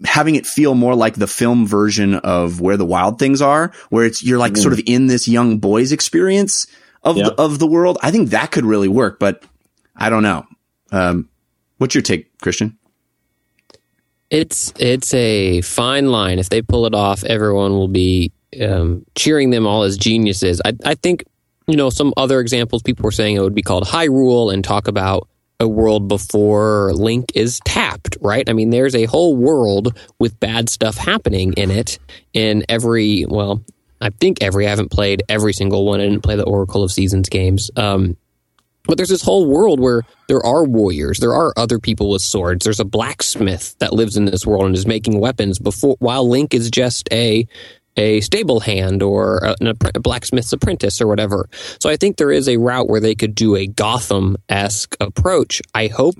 having 0.03 0.35
it 0.35 0.45
feel 0.45 0.75
more 0.75 0.95
like 0.95 1.15
the 1.15 1.27
film 1.27 1.65
version 1.65 2.15
of 2.15 2.59
where 2.59 2.77
the 2.77 2.85
wild 2.85 3.19
things 3.19 3.41
are, 3.41 3.71
where 3.89 4.05
it's, 4.05 4.23
you're 4.23 4.39
like 4.39 4.53
mm-hmm. 4.53 4.61
sort 4.61 4.73
of 4.73 4.81
in 4.85 5.07
this 5.07 5.27
young 5.27 5.59
boy's 5.59 5.91
experience 5.91 6.67
of, 7.03 7.17
yep. 7.17 7.27
the, 7.27 7.41
of 7.41 7.59
the 7.59 7.67
world. 7.67 7.97
I 8.01 8.11
think 8.11 8.31
that 8.31 8.51
could 8.51 8.65
really 8.65 8.87
work, 8.89 9.19
but 9.19 9.43
I 9.95 10.09
don't 10.09 10.23
know. 10.23 10.45
Um, 10.91 11.29
what's 11.77 11.95
your 11.95 12.01
take, 12.01 12.37
Christian? 12.39 12.77
It's 14.31 14.73
it's 14.79 15.13
a 15.13 15.61
fine 15.61 16.11
line. 16.11 16.39
If 16.39 16.49
they 16.49 16.61
pull 16.61 16.87
it 16.87 16.95
off, 16.95 17.23
everyone 17.23 17.73
will 17.73 17.87
be 17.87 18.31
um, 18.59 19.05
cheering 19.15 19.51
them 19.51 19.67
all 19.67 19.83
as 19.83 19.97
geniuses. 19.97 20.61
I, 20.65 20.73
I 20.83 20.95
think 20.95 21.25
you 21.67 21.77
know 21.77 21.91
some 21.91 22.11
other 22.17 22.39
examples. 22.39 22.81
People 22.81 23.03
were 23.03 23.11
saying 23.11 23.35
it 23.35 23.41
would 23.41 23.53
be 23.53 23.61
called 23.61 23.85
Hyrule 23.85 24.51
and 24.51 24.63
talk 24.63 24.87
about 24.87 25.29
a 25.59 25.67
world 25.67 26.07
before 26.07 26.93
Link 26.93 27.31
is 27.35 27.59
tapped, 27.65 28.17
right? 28.21 28.49
I 28.49 28.53
mean, 28.53 28.69
there's 28.69 28.95
a 28.95 29.05
whole 29.05 29.35
world 29.35 29.97
with 30.19 30.39
bad 30.39 30.69
stuff 30.69 30.97
happening 30.97 31.53
in 31.53 31.71
it. 31.71 31.99
In 32.33 32.65
every, 32.67 33.25
well, 33.27 33.63
I 34.01 34.09
think 34.09 34.41
every. 34.41 34.67
I 34.67 34.69
haven't 34.69 34.91
played 34.91 35.23
every 35.29 35.53
single 35.53 35.85
one. 35.85 36.01
I 36.01 36.03
didn't 36.03 36.23
play 36.23 36.35
the 36.35 36.43
Oracle 36.43 36.83
of 36.83 36.91
Seasons 36.91 37.29
games. 37.29 37.71
Um, 37.75 38.17
but 38.87 38.97
there's 38.97 39.09
this 39.09 39.21
whole 39.21 39.47
world 39.47 39.79
where 39.79 40.03
there 40.27 40.45
are 40.45 40.63
warriors, 40.63 41.19
there 41.19 41.33
are 41.33 41.53
other 41.57 41.79
people 41.79 42.09
with 42.11 42.21
swords. 42.21 42.63
There's 42.65 42.79
a 42.79 42.85
blacksmith 42.85 43.75
that 43.79 43.93
lives 43.93 44.17
in 44.17 44.25
this 44.25 44.45
world 44.45 44.65
and 44.65 44.75
is 44.75 44.85
making 44.85 45.19
weapons 45.19 45.59
before 45.59 45.95
while 45.99 46.27
Link 46.27 46.53
is 46.53 46.69
just 46.69 47.11
a 47.11 47.47
a 47.97 48.21
stable 48.21 48.59
hand 48.59 49.01
or 49.01 49.37
a, 49.37 49.55
a 49.61 49.99
blacksmith's 49.99 50.51
apprentice 50.53 51.01
or 51.01 51.07
whatever. 51.07 51.49
So 51.79 51.89
I 51.89 51.95
think 51.95 52.17
there 52.17 52.31
is 52.31 52.49
a 52.49 52.57
route 52.57 52.87
where 52.87 52.99
they 52.99 53.15
could 53.15 53.35
do 53.35 53.55
a 53.55 53.67
Gotham 53.67 54.37
esque 54.49 54.95
approach. 54.99 55.61
I 55.73 55.87
hope. 55.87 56.15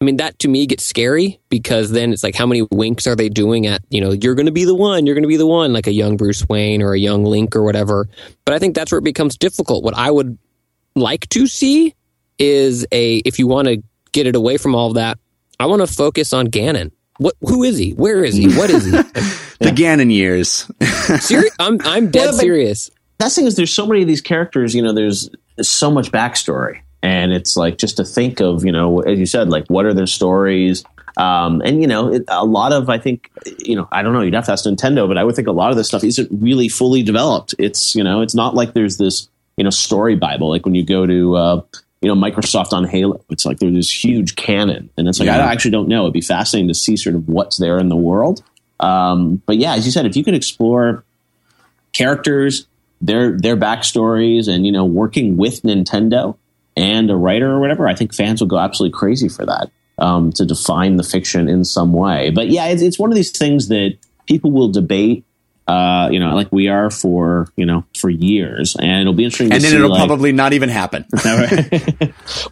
I 0.00 0.04
mean, 0.04 0.16
that 0.18 0.38
to 0.40 0.48
me 0.48 0.66
gets 0.66 0.84
scary 0.84 1.40
because 1.48 1.90
then 1.90 2.12
it's 2.12 2.22
like, 2.22 2.34
how 2.34 2.46
many 2.46 2.66
winks 2.70 3.06
are 3.06 3.16
they 3.16 3.28
doing 3.28 3.66
at, 3.66 3.80
you 3.90 4.00
know, 4.00 4.12
you're 4.12 4.34
going 4.34 4.46
to 4.46 4.52
be 4.52 4.64
the 4.64 4.74
one, 4.74 5.06
you're 5.06 5.14
going 5.14 5.22
to 5.22 5.28
be 5.28 5.36
the 5.36 5.46
one, 5.46 5.72
like 5.72 5.86
a 5.86 5.92
young 5.92 6.16
Bruce 6.16 6.46
Wayne 6.48 6.82
or 6.82 6.92
a 6.92 6.98
young 6.98 7.24
Link 7.24 7.56
or 7.56 7.62
whatever. 7.62 8.08
But 8.44 8.54
I 8.54 8.58
think 8.58 8.74
that's 8.74 8.92
where 8.92 8.98
it 8.98 9.04
becomes 9.04 9.38
difficult. 9.38 9.82
What 9.82 9.96
I 9.96 10.10
would 10.10 10.36
like 10.94 11.28
to 11.30 11.46
see 11.46 11.94
is 12.38 12.86
a 12.92 13.16
if 13.18 13.38
you 13.38 13.46
want 13.46 13.68
to 13.68 13.82
get 14.12 14.26
it 14.26 14.36
away 14.36 14.56
from 14.58 14.74
all 14.74 14.88
of 14.88 14.94
that, 14.94 15.18
I 15.58 15.66
want 15.66 15.80
to 15.80 15.86
focus 15.86 16.32
on 16.32 16.48
Ganon. 16.48 16.90
What 17.18 17.34
who 17.40 17.62
is 17.62 17.78
he? 17.78 17.92
Where 17.92 18.24
is 18.24 18.34
he? 18.34 18.48
What 18.56 18.70
is 18.70 18.84
he? 18.84 18.90
the 19.60 19.70
Ganon 19.70 20.12
years. 20.12 20.70
serious? 21.20 21.54
I'm 21.58 21.78
I'm 21.82 22.10
dead 22.10 22.26
yeah, 22.26 22.32
serious. 22.32 22.90
That's 23.18 23.36
thing 23.36 23.46
is 23.46 23.56
there's 23.56 23.72
so 23.72 23.86
many 23.86 24.02
of 24.02 24.08
these 24.08 24.20
characters, 24.20 24.74
you 24.74 24.82
know, 24.82 24.92
there's, 24.92 25.30
there's 25.56 25.68
so 25.68 25.90
much 25.90 26.10
backstory. 26.10 26.80
And 27.02 27.32
it's 27.32 27.56
like 27.56 27.78
just 27.78 27.98
to 27.98 28.04
think 28.04 28.40
of, 28.40 28.64
you 28.64 28.72
know, 28.72 29.00
as 29.00 29.18
you 29.18 29.26
said, 29.26 29.50
like 29.50 29.66
what 29.68 29.84
are 29.84 29.94
their 29.94 30.06
stories? 30.06 30.84
Um, 31.16 31.62
and 31.64 31.80
you 31.80 31.86
know, 31.86 32.12
it, 32.12 32.24
a 32.28 32.44
lot 32.44 32.72
of 32.72 32.88
I 32.88 32.98
think, 32.98 33.30
you 33.58 33.76
know, 33.76 33.86
I 33.92 34.02
don't 34.02 34.14
know. 34.14 34.22
You'd 34.22 34.34
have 34.34 34.46
to 34.46 34.52
ask 34.52 34.64
Nintendo, 34.64 35.06
but 35.06 35.16
I 35.16 35.22
would 35.22 35.36
think 35.36 35.46
a 35.46 35.52
lot 35.52 35.70
of 35.70 35.76
this 35.76 35.86
stuff 35.86 36.02
isn't 36.02 36.28
really 36.32 36.68
fully 36.68 37.02
developed. 37.02 37.54
It's 37.58 37.94
you 37.94 38.02
know, 38.02 38.20
it's 38.20 38.34
not 38.34 38.54
like 38.54 38.72
there's 38.72 38.96
this 38.96 39.28
you 39.56 39.62
know 39.62 39.70
story 39.70 40.16
bible 40.16 40.50
like 40.50 40.64
when 40.64 40.74
you 40.74 40.84
go 40.84 41.06
to 41.06 41.36
uh, 41.36 41.60
you 42.04 42.14
know 42.14 42.20
microsoft 42.20 42.72
on 42.72 42.84
halo. 42.84 43.24
It's 43.30 43.44
like 43.44 43.58
there's 43.58 43.74
this 43.74 44.04
huge 44.04 44.36
canon 44.36 44.90
and 44.96 45.08
it's 45.08 45.18
like 45.18 45.26
yeah. 45.26 45.38
i 45.38 45.52
actually 45.52 45.72
don't 45.72 45.88
know. 45.88 46.02
It'd 46.02 46.12
be 46.12 46.20
fascinating 46.20 46.68
to 46.68 46.74
see 46.74 46.96
sort 46.96 47.16
of 47.16 47.28
what's 47.28 47.58
there 47.58 47.78
in 47.78 47.88
the 47.88 47.96
world. 47.96 48.42
Um, 48.80 49.42
but 49.46 49.56
yeah 49.56 49.74
as 49.74 49.86
you 49.86 49.92
said 49.92 50.06
if 50.06 50.16
you 50.16 50.24
can 50.24 50.34
explore 50.34 51.04
characters 51.92 52.66
their 53.00 53.38
their 53.38 53.56
backstories 53.56 54.48
and 54.48 54.66
you 54.66 54.72
know 54.72 54.84
working 54.84 55.36
with 55.36 55.62
nintendo 55.62 56.36
and 56.76 57.08
a 57.08 57.16
writer 57.16 57.50
or 57.52 57.60
whatever 57.60 57.86
i 57.86 57.94
think 57.94 58.12
fans 58.12 58.40
will 58.40 58.48
go 58.48 58.58
absolutely 58.58 58.96
crazy 58.96 59.28
for 59.28 59.46
that 59.46 59.70
um, 59.98 60.32
to 60.32 60.44
define 60.44 60.96
the 60.96 61.02
fiction 61.02 61.48
in 61.48 61.64
some 61.64 61.92
way. 61.92 62.30
But 62.30 62.48
yeah 62.48 62.66
it's, 62.66 62.82
it's 62.82 62.98
one 62.98 63.10
of 63.10 63.16
these 63.16 63.30
things 63.30 63.68
that 63.68 63.96
people 64.26 64.50
will 64.50 64.70
debate 64.70 65.24
uh, 65.66 66.08
you 66.12 66.20
know, 66.20 66.34
like 66.34 66.52
we 66.52 66.68
are 66.68 66.90
for 66.90 67.48
you 67.56 67.64
know 67.64 67.84
for 67.96 68.10
years, 68.10 68.76
and 68.76 69.00
it'll 69.00 69.14
be 69.14 69.24
interesting. 69.24 69.52
And 69.52 69.62
then 69.62 69.70
see, 69.70 69.76
it'll 69.76 69.90
like, 69.90 70.06
probably 70.06 70.32
not 70.32 70.52
even 70.52 70.68
happen. 70.68 71.06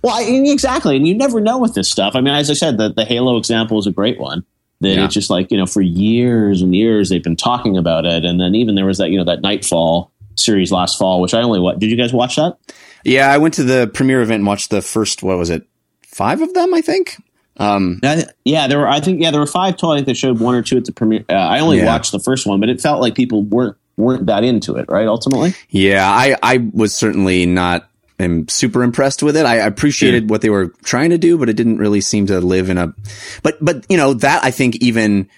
well, 0.03 0.14
I, 0.14 0.22
exactly, 0.46 0.96
and 0.96 1.07
you 1.07 1.14
never 1.14 1.40
know 1.40 1.59
with 1.59 1.75
this 1.75 1.90
stuff. 1.90 2.14
I 2.16 2.20
mean, 2.20 2.35
as 2.35 2.51
I 2.51 2.55
said, 2.55 2.79
the 2.79 2.92
the 2.92 3.05
Halo 3.05 3.37
example 3.37 3.79
is 3.79 3.87
a 3.87 3.92
great 3.92 4.18
one. 4.18 4.44
That 4.81 4.96
yeah. 4.96 5.05
it's 5.05 5.14
just 5.14 5.31
like 5.31 5.51
you 5.51 5.59
know, 5.59 5.66
for 5.66 5.83
years 5.83 6.62
and 6.62 6.75
years 6.75 7.11
they've 7.11 7.22
been 7.22 7.37
talking 7.37 7.77
about 7.77 8.07
it, 8.07 8.25
and 8.25 8.40
then 8.40 8.55
even 8.55 8.75
there 8.75 8.87
was 8.87 8.98
that 8.98 9.11
you 9.11 9.18
know 9.18 9.25
that 9.25 9.42
Nightfall 9.42 10.11
series 10.37 10.72
last 10.72 10.98
fall, 10.98 11.20
which 11.20 11.35
I 11.35 11.42
only 11.42 11.61
what 11.61 11.79
did 11.79 11.90
you 11.90 11.96
guys 11.96 12.12
watch 12.12 12.37
that? 12.37 12.57
Yeah, 13.05 13.31
I 13.31 13.38
went 13.38 13.55
to 13.55 13.64
the 13.64 13.90
premiere 13.92 14.22
event 14.22 14.40
and 14.40 14.46
watched 14.46 14.70
the 14.70 14.81
first. 14.81 15.22
What 15.22 15.37
was 15.37 15.51
it? 15.51 15.66
Five 16.07 16.40
of 16.40 16.55
them, 16.55 16.72
I 16.72 16.81
think. 16.81 17.16
Um, 17.58 18.00
yeah, 18.44 18.66
there 18.66 18.78
were. 18.78 18.88
I 18.88 19.00
think 19.00 19.20
yeah, 19.20 19.30
there 19.30 19.40
were 19.40 19.46
five 19.46 19.74
total. 19.74 19.92
I 19.92 19.96
think 19.96 20.06
they 20.06 20.14
showed 20.14 20.40
one 20.40 20.54
or 20.54 20.62
two 20.62 20.76
at 20.76 20.84
the 20.84 20.92
premiere. 20.92 21.24
Uh, 21.28 21.34
I 21.34 21.60
only 21.60 21.78
yeah. 21.78 21.86
watched 21.86 22.12
the 22.12 22.20
first 22.20 22.46
one, 22.46 22.60
but 22.60 22.68
it 22.68 22.80
felt 22.80 23.00
like 23.00 23.14
people 23.14 23.42
weren't 23.42 23.76
weren't 23.96 24.26
that 24.26 24.44
into 24.44 24.76
it, 24.76 24.86
right? 24.88 25.06
Ultimately, 25.06 25.54
yeah, 25.68 26.08
I 26.08 26.36
I 26.42 26.68
was 26.72 26.94
certainly 26.94 27.46
not 27.46 27.88
am 28.18 28.48
super 28.48 28.82
impressed 28.82 29.22
with 29.22 29.36
it. 29.36 29.44
I 29.44 29.56
appreciated 29.56 30.24
yeah. 30.24 30.28
what 30.28 30.40
they 30.40 30.50
were 30.50 30.68
trying 30.82 31.10
to 31.10 31.18
do, 31.18 31.36
but 31.36 31.48
it 31.48 31.54
didn't 31.54 31.78
really 31.78 32.00
seem 32.00 32.26
to 32.28 32.40
live 32.40 32.70
in 32.70 32.78
a. 32.78 32.94
But 33.42 33.62
but 33.62 33.84
you 33.88 33.96
know 33.96 34.14
that 34.14 34.44
I 34.44 34.50
think 34.50 34.76
even 34.76 35.28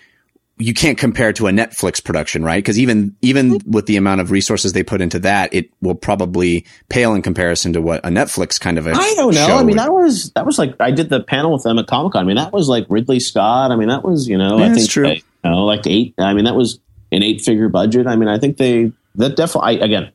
you 0.56 0.72
can't 0.72 0.96
compare 0.96 1.32
to 1.32 1.48
a 1.48 1.50
Netflix 1.50 2.02
production, 2.02 2.44
right? 2.44 2.58
Because 2.58 2.78
even 2.78 3.16
even 3.22 3.60
hmm. 3.60 3.70
with 3.70 3.86
the 3.86 3.96
amount 3.96 4.20
of 4.20 4.30
resources 4.30 4.72
they 4.72 4.84
put 4.84 5.00
into 5.00 5.18
that, 5.20 5.52
it 5.52 5.70
will 5.80 5.96
probably 5.96 6.64
pale 6.88 7.14
in 7.14 7.22
comparison 7.22 7.72
to 7.72 7.82
what 7.82 8.04
a 8.04 8.08
Netflix 8.08 8.60
kind 8.60 8.78
of 8.78 8.86
a. 8.86 8.92
I 8.92 9.14
don't 9.16 9.34
know. 9.34 9.56
I 9.56 9.64
mean, 9.64 9.76
that 9.76 9.92
was 9.92 10.30
that 10.32 10.46
was 10.46 10.58
like 10.58 10.76
I 10.78 10.92
did 10.92 11.08
the 11.08 11.20
panel 11.20 11.52
with 11.52 11.64
them 11.64 11.78
at 11.78 11.86
Comic 11.86 12.12
Con. 12.12 12.22
I 12.22 12.26
mean, 12.26 12.36
that 12.36 12.52
was 12.52 12.68
like 12.68 12.86
Ridley 12.88 13.20
Scott. 13.20 13.72
I 13.72 13.76
mean, 13.76 13.88
that 13.88 14.04
was 14.04 14.28
you 14.28 14.38
know 14.38 14.58
yeah, 14.58 14.66
I 14.66 14.74
think 14.74 14.88
true. 14.88 15.06
They, 15.06 15.16
you 15.16 15.50
know, 15.50 15.64
like 15.64 15.86
eight. 15.86 16.14
I 16.18 16.34
mean, 16.34 16.44
that 16.44 16.54
was 16.54 16.78
an 17.10 17.22
eight 17.22 17.40
figure 17.40 17.68
budget. 17.68 18.06
I 18.06 18.14
mean, 18.14 18.28
I 18.28 18.38
think 18.38 18.56
they 18.56 18.92
that 19.16 19.36
definitely 19.36 19.80
again. 19.80 20.12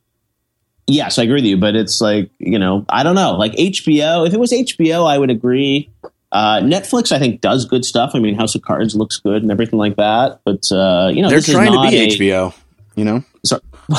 Yes, 0.87 1.19
I 1.19 1.23
agree 1.23 1.35
with 1.35 1.45
you, 1.45 1.57
but 1.57 1.75
it's 1.75 1.99
like 1.99 2.31
you 2.39 2.59
know 2.59 2.85
I 2.87 3.03
don't 3.03 3.15
know. 3.15 3.33
Like 3.33 3.53
HBO, 3.53 4.25
if 4.25 4.33
it 4.33 4.39
was 4.39 4.53
HBO, 4.53 5.05
I 5.05 5.17
would 5.17 5.29
agree. 5.29 5.89
Uh, 6.31 6.59
Netflix, 6.59 7.11
I 7.11 7.19
think, 7.19 7.41
does 7.41 7.65
good 7.65 7.83
stuff. 7.83 8.11
I 8.13 8.19
mean, 8.19 8.35
House 8.35 8.53
of 8.55 8.61
Cards 8.61 8.95
looks 8.95 9.17
good 9.17 9.41
and 9.41 9.51
everything 9.51 9.79
like 9.79 9.95
that. 9.95 10.41
But 10.45 10.71
uh, 10.71 11.09
you 11.13 11.21
know, 11.21 11.29
they're 11.29 11.41
trying 11.41 11.71
to 11.71 11.89
be 11.89 11.97
a, 11.97 12.07
HBO. 12.07 12.55
You 12.95 13.05
know, 13.05 13.23
so, 13.45 13.59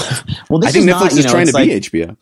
well, 0.49 0.65
I 0.65 0.71
think 0.71 0.89
Netflix 0.89 1.01
not, 1.01 1.13
is 1.13 1.25
know, 1.25 1.31
trying 1.31 1.47
to 1.47 1.53
like, 1.53 1.69
be 1.69 1.81
HBO. 1.81 2.17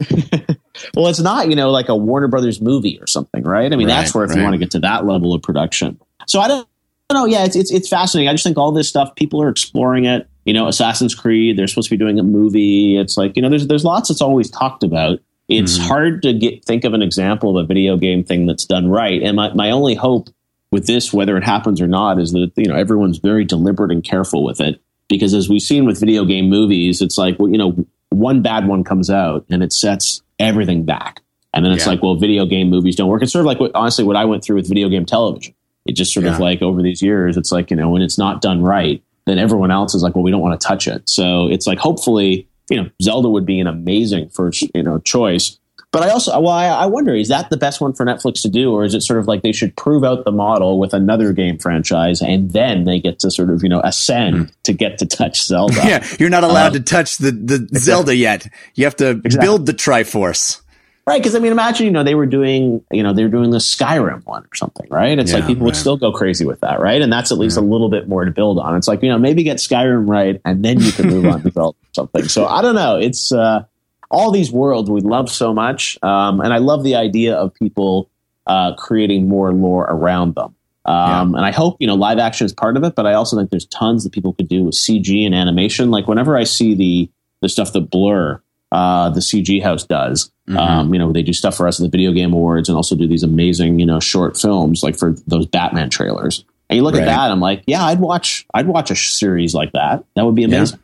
well, 0.96 1.08
it's 1.08 1.20
not 1.20 1.48
you 1.48 1.56
know 1.56 1.70
like 1.70 1.88
a 1.88 1.96
Warner 1.96 2.28
Brothers 2.28 2.60
movie 2.60 2.98
or 3.00 3.06
something, 3.06 3.44
right? 3.44 3.72
I 3.72 3.76
mean, 3.76 3.86
right, 3.86 3.94
that's 3.94 4.14
where 4.14 4.24
if 4.24 4.30
right. 4.30 4.38
you 4.38 4.42
want 4.42 4.54
to 4.54 4.58
get 4.58 4.72
to 4.72 4.80
that 4.80 5.06
level 5.06 5.34
of 5.34 5.42
production. 5.42 6.00
So 6.26 6.40
I 6.40 6.48
don't 6.48 6.66
know. 7.12 7.26
Yeah, 7.26 7.44
it's, 7.44 7.54
it's 7.54 7.70
it's 7.70 7.88
fascinating. 7.88 8.28
I 8.28 8.32
just 8.32 8.44
think 8.44 8.58
all 8.58 8.72
this 8.72 8.88
stuff 8.88 9.14
people 9.14 9.42
are 9.42 9.48
exploring 9.48 10.06
it. 10.06 10.28
You 10.44 10.54
know, 10.54 10.66
Assassin's 10.66 11.14
Creed. 11.14 11.56
They're 11.56 11.68
supposed 11.68 11.88
to 11.88 11.94
be 11.94 11.98
doing 11.98 12.18
a 12.18 12.24
movie. 12.24 12.96
It's 12.98 13.16
like 13.16 13.36
you 13.36 13.42
know, 13.42 13.50
there's 13.50 13.66
there's 13.68 13.84
lots 13.84 14.08
that's 14.08 14.22
always 14.22 14.50
talked 14.50 14.82
about 14.82 15.20
it's 15.48 15.78
mm-hmm. 15.78 15.88
hard 15.88 16.22
to 16.22 16.32
get 16.32 16.64
think 16.64 16.84
of 16.84 16.94
an 16.94 17.02
example 17.02 17.56
of 17.56 17.64
a 17.64 17.66
video 17.66 17.96
game 17.96 18.24
thing 18.24 18.46
that's 18.46 18.64
done 18.64 18.88
right. 18.88 19.22
And 19.22 19.36
my, 19.36 19.52
my 19.54 19.70
only 19.70 19.94
hope 19.94 20.28
with 20.70 20.86
this, 20.86 21.12
whether 21.12 21.36
it 21.36 21.44
happens 21.44 21.80
or 21.80 21.86
not, 21.86 22.18
is 22.18 22.32
that 22.32 22.52
you 22.56 22.66
know 22.66 22.76
everyone's 22.76 23.18
very 23.18 23.44
deliberate 23.44 23.90
and 23.90 24.02
careful 24.02 24.44
with 24.44 24.60
it. 24.60 24.80
Because 25.08 25.34
as 25.34 25.48
we've 25.48 25.62
seen 25.62 25.84
with 25.84 26.00
video 26.00 26.24
game 26.24 26.48
movies, 26.48 27.02
it's 27.02 27.18
like 27.18 27.38
well, 27.38 27.50
you 27.50 27.58
know, 27.58 27.84
one 28.10 28.42
bad 28.42 28.66
one 28.66 28.84
comes 28.84 29.10
out 29.10 29.44
and 29.50 29.62
it 29.62 29.72
sets 29.72 30.22
everything 30.38 30.84
back. 30.84 31.20
And 31.54 31.64
then 31.64 31.72
it's 31.72 31.84
Yeah. 31.84 31.92
like, 31.92 32.02
well, 32.02 32.16
video 32.16 32.46
game 32.46 32.70
movies 32.70 32.96
don't 32.96 33.08
work. 33.08 33.22
It's 33.22 33.32
sort 33.32 33.40
of 33.40 33.46
like 33.46 33.60
what, 33.60 33.72
honestly 33.74 34.04
what 34.04 34.16
I 34.16 34.24
went 34.24 34.42
through 34.42 34.56
with 34.56 34.68
video 34.68 34.88
game 34.88 35.04
television. 35.04 35.54
It 35.84 35.96
just 35.96 36.14
sort 36.14 36.26
of 36.26 36.38
like 36.38 36.62
over 36.62 36.80
these 36.80 37.02
years, 37.02 37.36
it's 37.36 37.50
like, 37.50 37.70
you 37.70 37.76
know, 37.76 37.90
when 37.90 38.02
it's 38.02 38.16
not 38.16 38.40
done 38.40 38.62
right, 38.62 39.02
then 39.26 39.38
everyone 39.38 39.70
else 39.70 39.94
is 39.94 40.02
like, 40.02 40.14
well, 40.14 40.22
we 40.22 40.30
don't 40.30 40.40
want 40.40 40.58
to 40.58 40.66
touch 40.66 40.86
it. 40.86 41.08
So 41.10 41.48
it's 41.48 41.66
like, 41.66 41.78
hopefully, 41.78 42.48
you 42.70 42.82
know, 42.82 42.90
Zelda 43.02 43.28
would 43.28 43.46
be 43.46 43.60
an 43.60 43.66
amazing 43.66 44.28
first, 44.30 44.64
you 44.74 44.82
know, 44.82 44.98
choice. 44.98 45.58
But 45.90 46.02
I 46.04 46.08
also, 46.08 46.30
well, 46.40 46.48
I, 46.54 46.68
I 46.68 46.86
wonder, 46.86 47.14
is 47.14 47.28
that 47.28 47.50
the 47.50 47.58
best 47.58 47.82
one 47.82 47.92
for 47.92 48.06
Netflix 48.06 48.40
to 48.42 48.48
do, 48.48 48.72
or 48.72 48.82
is 48.84 48.94
it 48.94 49.02
sort 49.02 49.18
of 49.18 49.26
like 49.28 49.42
they 49.42 49.52
should 49.52 49.76
prove 49.76 50.04
out 50.04 50.24
the 50.24 50.32
model 50.32 50.78
with 50.78 50.94
another 50.94 51.34
game 51.34 51.58
franchise, 51.58 52.22
and 52.22 52.50
then 52.52 52.84
they 52.84 52.98
get 52.98 53.18
to 53.18 53.30
sort 53.30 53.50
of, 53.50 53.62
you 53.62 53.68
know, 53.68 53.82
ascend 53.84 54.50
to 54.62 54.72
get 54.72 54.96
to 55.00 55.06
touch 55.06 55.42
Zelda? 55.42 55.74
Yeah, 55.84 56.06
you're 56.18 56.30
not 56.30 56.44
allowed 56.44 56.68
Um, 56.68 56.72
to 56.74 56.80
touch 56.80 57.18
the, 57.18 57.30
the 57.30 57.68
Zelda 57.78 58.16
yet. 58.16 58.48
You 58.74 58.84
have 58.84 58.96
to 58.96 59.10
Exactly. 59.10 59.38
build 59.40 59.66
the 59.66 59.74
Triforce. 59.74 60.62
Right, 61.04 61.20
because 61.20 61.34
I 61.34 61.40
mean, 61.40 61.50
imagine 61.50 61.86
you 61.86 61.92
know 61.92 62.04
they 62.04 62.14
were 62.14 62.26
doing 62.26 62.84
you 62.92 63.02
know 63.02 63.12
they 63.12 63.24
were 63.24 63.28
doing 63.28 63.50
the 63.50 63.58
Skyrim 63.58 64.24
one 64.24 64.44
or 64.44 64.54
something, 64.54 64.86
right? 64.88 65.18
It's 65.18 65.32
Yeah, 65.32 65.38
like 65.38 65.48
people 65.48 65.64
would 65.64 65.74
still 65.74 65.96
go 65.96 66.12
crazy 66.12 66.44
with 66.44 66.60
that, 66.60 66.80
right? 66.80 67.02
And 67.02 67.12
that's 67.12 67.32
at 67.32 67.38
least 67.38 67.56
a 67.56 67.60
little 67.60 67.88
bit 67.90 68.08
more 68.08 68.24
to 68.24 68.30
build 68.30 68.60
on. 68.60 68.76
It's 68.76 68.86
like 68.86 69.02
you 69.02 69.08
know 69.08 69.18
maybe 69.18 69.42
get 69.42 69.56
Skyrim 69.56 70.08
right, 70.08 70.40
and 70.44 70.64
then 70.64 70.80
you 70.80 70.92
can 70.92 71.08
move 71.08 71.26
on 71.26 71.42
to 71.42 71.50
or 71.60 71.74
something. 71.92 72.28
So 72.28 72.46
I 72.46 72.62
don't 72.62 72.76
know. 72.76 72.98
It's 72.98 73.32
uh, 73.32 73.64
all 74.12 74.30
these 74.30 74.52
worlds 74.52 74.90
we 74.90 75.00
love 75.00 75.28
so 75.28 75.52
much, 75.52 75.98
um, 76.04 76.40
and 76.40 76.52
I 76.52 76.58
love 76.58 76.84
the 76.84 76.94
idea 76.94 77.34
of 77.34 77.52
people 77.54 78.08
uh, 78.46 78.74
creating 78.76 79.28
more 79.28 79.52
lore 79.52 79.84
around 79.84 80.36
them. 80.36 80.54
Um, 80.84 81.34
And 81.34 81.44
I 81.44 81.50
hope 81.50 81.78
you 81.80 81.86
know 81.88 81.94
live 81.94 82.18
action 82.18 82.44
is 82.44 82.52
part 82.52 82.76
of 82.76 82.84
it, 82.84 82.94
but 82.94 83.06
I 83.06 83.14
also 83.14 83.36
think 83.36 83.50
there's 83.50 83.66
tons 83.66 84.04
that 84.04 84.12
people 84.12 84.34
could 84.34 84.48
do 84.48 84.64
with 84.64 84.74
CG 84.74 85.26
and 85.26 85.34
animation. 85.34 85.90
Like 85.90 86.06
whenever 86.06 86.36
I 86.36 86.44
see 86.44 86.74
the 86.74 87.10
the 87.40 87.48
stuff 87.48 87.72
that 87.72 87.90
Blur, 87.90 88.40
uh, 88.72 89.10
the 89.10 89.20
CG 89.20 89.62
house 89.62 89.84
does. 89.84 90.32
Um, 90.56 90.92
you 90.92 90.98
know, 90.98 91.12
they 91.12 91.22
do 91.22 91.32
stuff 91.32 91.56
for 91.56 91.68
us 91.68 91.78
at 91.80 91.84
the 91.84 91.88
Video 91.88 92.10
Game 92.12 92.32
Awards 92.32 92.68
and 92.68 92.74
also 92.76 92.96
do 92.96 93.06
these 93.06 93.22
amazing, 93.22 93.78
you 93.78 93.86
know, 93.86 94.00
short 94.00 94.36
films 94.36 94.82
like 94.82 94.98
for 94.98 95.14
those 95.26 95.46
Batman 95.46 95.88
trailers. 95.88 96.44
And 96.68 96.76
you 96.76 96.82
look 96.82 96.94
Right. 96.94 97.02
at 97.02 97.06
that, 97.06 97.30
I'm 97.30 97.40
like, 97.40 97.62
yeah, 97.66 97.84
I'd 97.84 98.00
watch, 98.00 98.44
I'd 98.52 98.66
watch 98.66 98.90
a 98.90 98.96
series 98.96 99.54
like 99.54 99.72
that. 99.72 100.04
That 100.16 100.26
would 100.26 100.34
be 100.34 100.42
amazing. 100.44 100.78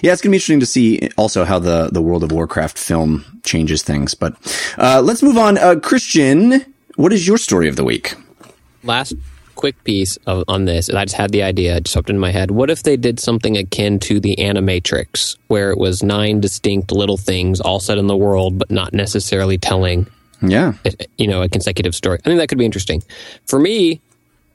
Yeah, 0.00 0.12
it's 0.14 0.22
gonna 0.22 0.30
be 0.30 0.36
interesting 0.38 0.60
to 0.60 0.66
see 0.66 1.10
also 1.18 1.44
how 1.44 1.58
the 1.58 1.90
the 1.92 2.00
World 2.00 2.24
of 2.24 2.32
Warcraft 2.32 2.78
film 2.78 3.24
changes 3.44 3.82
things. 3.82 4.14
But 4.14 4.34
uh, 4.78 5.02
let's 5.04 5.22
move 5.22 5.36
on. 5.36 5.58
Uh, 5.58 5.74
Christian, 5.82 6.64
what 6.96 7.12
is 7.12 7.26
your 7.28 7.36
story 7.36 7.68
of 7.68 7.76
the 7.76 7.84
week? 7.84 8.14
last 8.82 9.12
quick 9.66 9.82
piece 9.82 10.16
of, 10.28 10.44
on 10.46 10.64
this, 10.64 10.88
and 10.88 10.96
I 10.96 11.04
just 11.06 11.16
had 11.16 11.32
the 11.32 11.42
idea, 11.42 11.74
it 11.76 11.86
just 11.86 11.96
popped 11.96 12.08
in 12.08 12.20
my 12.20 12.30
head. 12.30 12.52
What 12.52 12.70
if 12.70 12.84
they 12.84 12.96
did 12.96 13.18
something 13.18 13.56
akin 13.56 13.98
to 14.00 14.20
the 14.20 14.36
Animatrix, 14.36 15.36
where 15.48 15.72
it 15.72 15.78
was 15.78 16.04
nine 16.04 16.40
distinct 16.40 16.92
little 16.92 17.16
things 17.16 17.60
all 17.60 17.80
set 17.80 17.98
in 17.98 18.06
the 18.06 18.16
world, 18.16 18.60
but 18.60 18.70
not 18.70 18.94
necessarily 18.94 19.58
telling, 19.58 20.06
Yeah, 20.40 20.74
a- 20.84 20.92
you 21.18 21.26
know, 21.26 21.42
a 21.42 21.48
consecutive 21.48 21.96
story? 21.96 22.20
I 22.24 22.28
think 22.28 22.38
that 22.38 22.48
could 22.48 22.58
be 22.58 22.64
interesting. 22.64 23.02
For 23.46 23.58
me, 23.58 24.00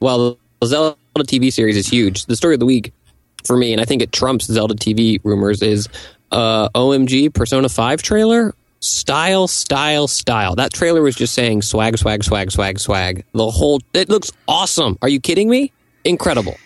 well, 0.00 0.38
the 0.62 0.66
Zelda 0.66 0.96
TV 1.18 1.52
series 1.52 1.76
is 1.76 1.86
huge. 1.86 2.24
The 2.24 2.36
story 2.36 2.54
of 2.54 2.60
the 2.60 2.64
week 2.66 2.94
for 3.44 3.58
me, 3.58 3.72
and 3.72 3.82
I 3.82 3.84
think 3.84 4.00
it 4.00 4.12
trumps 4.12 4.46
Zelda 4.46 4.74
TV 4.74 5.20
rumors, 5.24 5.60
is 5.60 5.90
uh, 6.30 6.70
OMG 6.70 7.34
Persona 7.34 7.68
5 7.68 8.00
trailer. 8.00 8.54
Style, 8.82 9.46
style, 9.46 10.08
style. 10.08 10.56
That 10.56 10.72
trailer 10.72 11.02
was 11.02 11.14
just 11.14 11.34
saying 11.34 11.62
swag, 11.62 11.96
swag, 11.98 12.24
swag, 12.24 12.50
swag, 12.50 12.80
swag. 12.80 13.24
The 13.32 13.48
whole, 13.48 13.80
it 13.94 14.08
looks 14.08 14.32
awesome. 14.48 14.98
Are 15.02 15.08
you 15.08 15.20
kidding 15.20 15.48
me? 15.48 15.72
Incredible. 16.04 16.56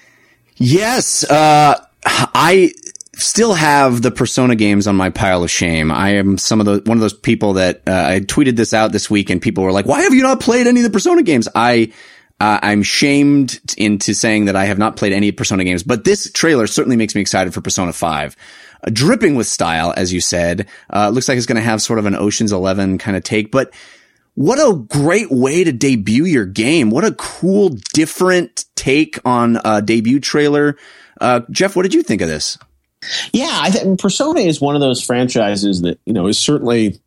Yes, 0.56 1.24
uh, 1.30 1.78
I 2.06 2.72
still 3.16 3.52
have 3.52 4.00
the 4.00 4.10
Persona 4.10 4.54
games 4.54 4.86
on 4.86 4.96
my 4.96 5.10
pile 5.10 5.44
of 5.44 5.50
shame. 5.50 5.90
I 5.92 6.10
am 6.14 6.38
some 6.38 6.58
of 6.58 6.66
the 6.66 6.82
one 6.88 6.96
of 6.96 7.02
those 7.02 7.12
people 7.12 7.54
that 7.54 7.82
uh, 7.86 7.92
I 7.92 8.20
tweeted 8.20 8.56
this 8.56 8.72
out 8.72 8.92
this 8.92 9.10
week, 9.10 9.28
and 9.28 9.42
people 9.42 9.64
were 9.64 9.72
like, 9.72 9.84
"Why 9.84 10.02
have 10.02 10.14
you 10.14 10.22
not 10.22 10.40
played 10.40 10.66
any 10.66 10.80
of 10.80 10.84
the 10.84 10.90
Persona 10.90 11.22
games?" 11.22 11.48
I 11.54 11.92
uh, 12.40 12.60
I'm 12.62 12.82
shamed 12.82 13.60
into 13.76 14.14
saying 14.14 14.46
that 14.46 14.56
I 14.56 14.66
have 14.66 14.78
not 14.78 14.96
played 14.96 15.12
any 15.12 15.32
Persona 15.32 15.64
games, 15.64 15.82
but 15.82 16.04
this 16.04 16.30
trailer 16.32 16.66
certainly 16.66 16.96
makes 16.96 17.14
me 17.14 17.20
excited 17.20 17.52
for 17.52 17.60
Persona 17.60 17.92
Five. 17.92 18.36
Dripping 18.92 19.34
with 19.34 19.46
style, 19.46 19.92
as 19.96 20.12
you 20.12 20.20
said, 20.20 20.68
uh, 20.92 21.08
looks 21.08 21.28
like 21.28 21.36
it's 21.36 21.46
going 21.46 21.56
to 21.56 21.62
have 21.62 21.82
sort 21.82 21.98
of 21.98 22.06
an 22.06 22.14
Ocean's 22.14 22.52
Eleven 22.52 22.98
kind 22.98 23.16
of 23.16 23.24
take, 23.24 23.50
but 23.50 23.72
what 24.34 24.58
a 24.58 24.76
great 24.76 25.30
way 25.30 25.64
to 25.64 25.72
debut 25.72 26.24
your 26.24 26.44
game. 26.44 26.90
What 26.90 27.04
a 27.04 27.12
cool, 27.12 27.70
different 27.94 28.66
take 28.74 29.18
on 29.24 29.58
a 29.64 29.80
debut 29.80 30.20
trailer. 30.20 30.76
Uh, 31.20 31.40
Jeff, 31.50 31.74
what 31.74 31.82
did 31.84 31.94
you 31.94 32.02
think 32.02 32.20
of 32.20 32.28
this? 32.28 32.58
Yeah, 33.32 33.50
I 33.50 33.70
think 33.70 33.98
Persona 33.98 34.40
is 34.40 34.60
one 34.60 34.74
of 34.74 34.80
those 34.80 35.02
franchises 35.02 35.82
that 35.82 35.98
you 36.04 36.12
know 36.12 36.26
is 36.26 36.38
certainly 36.38 37.00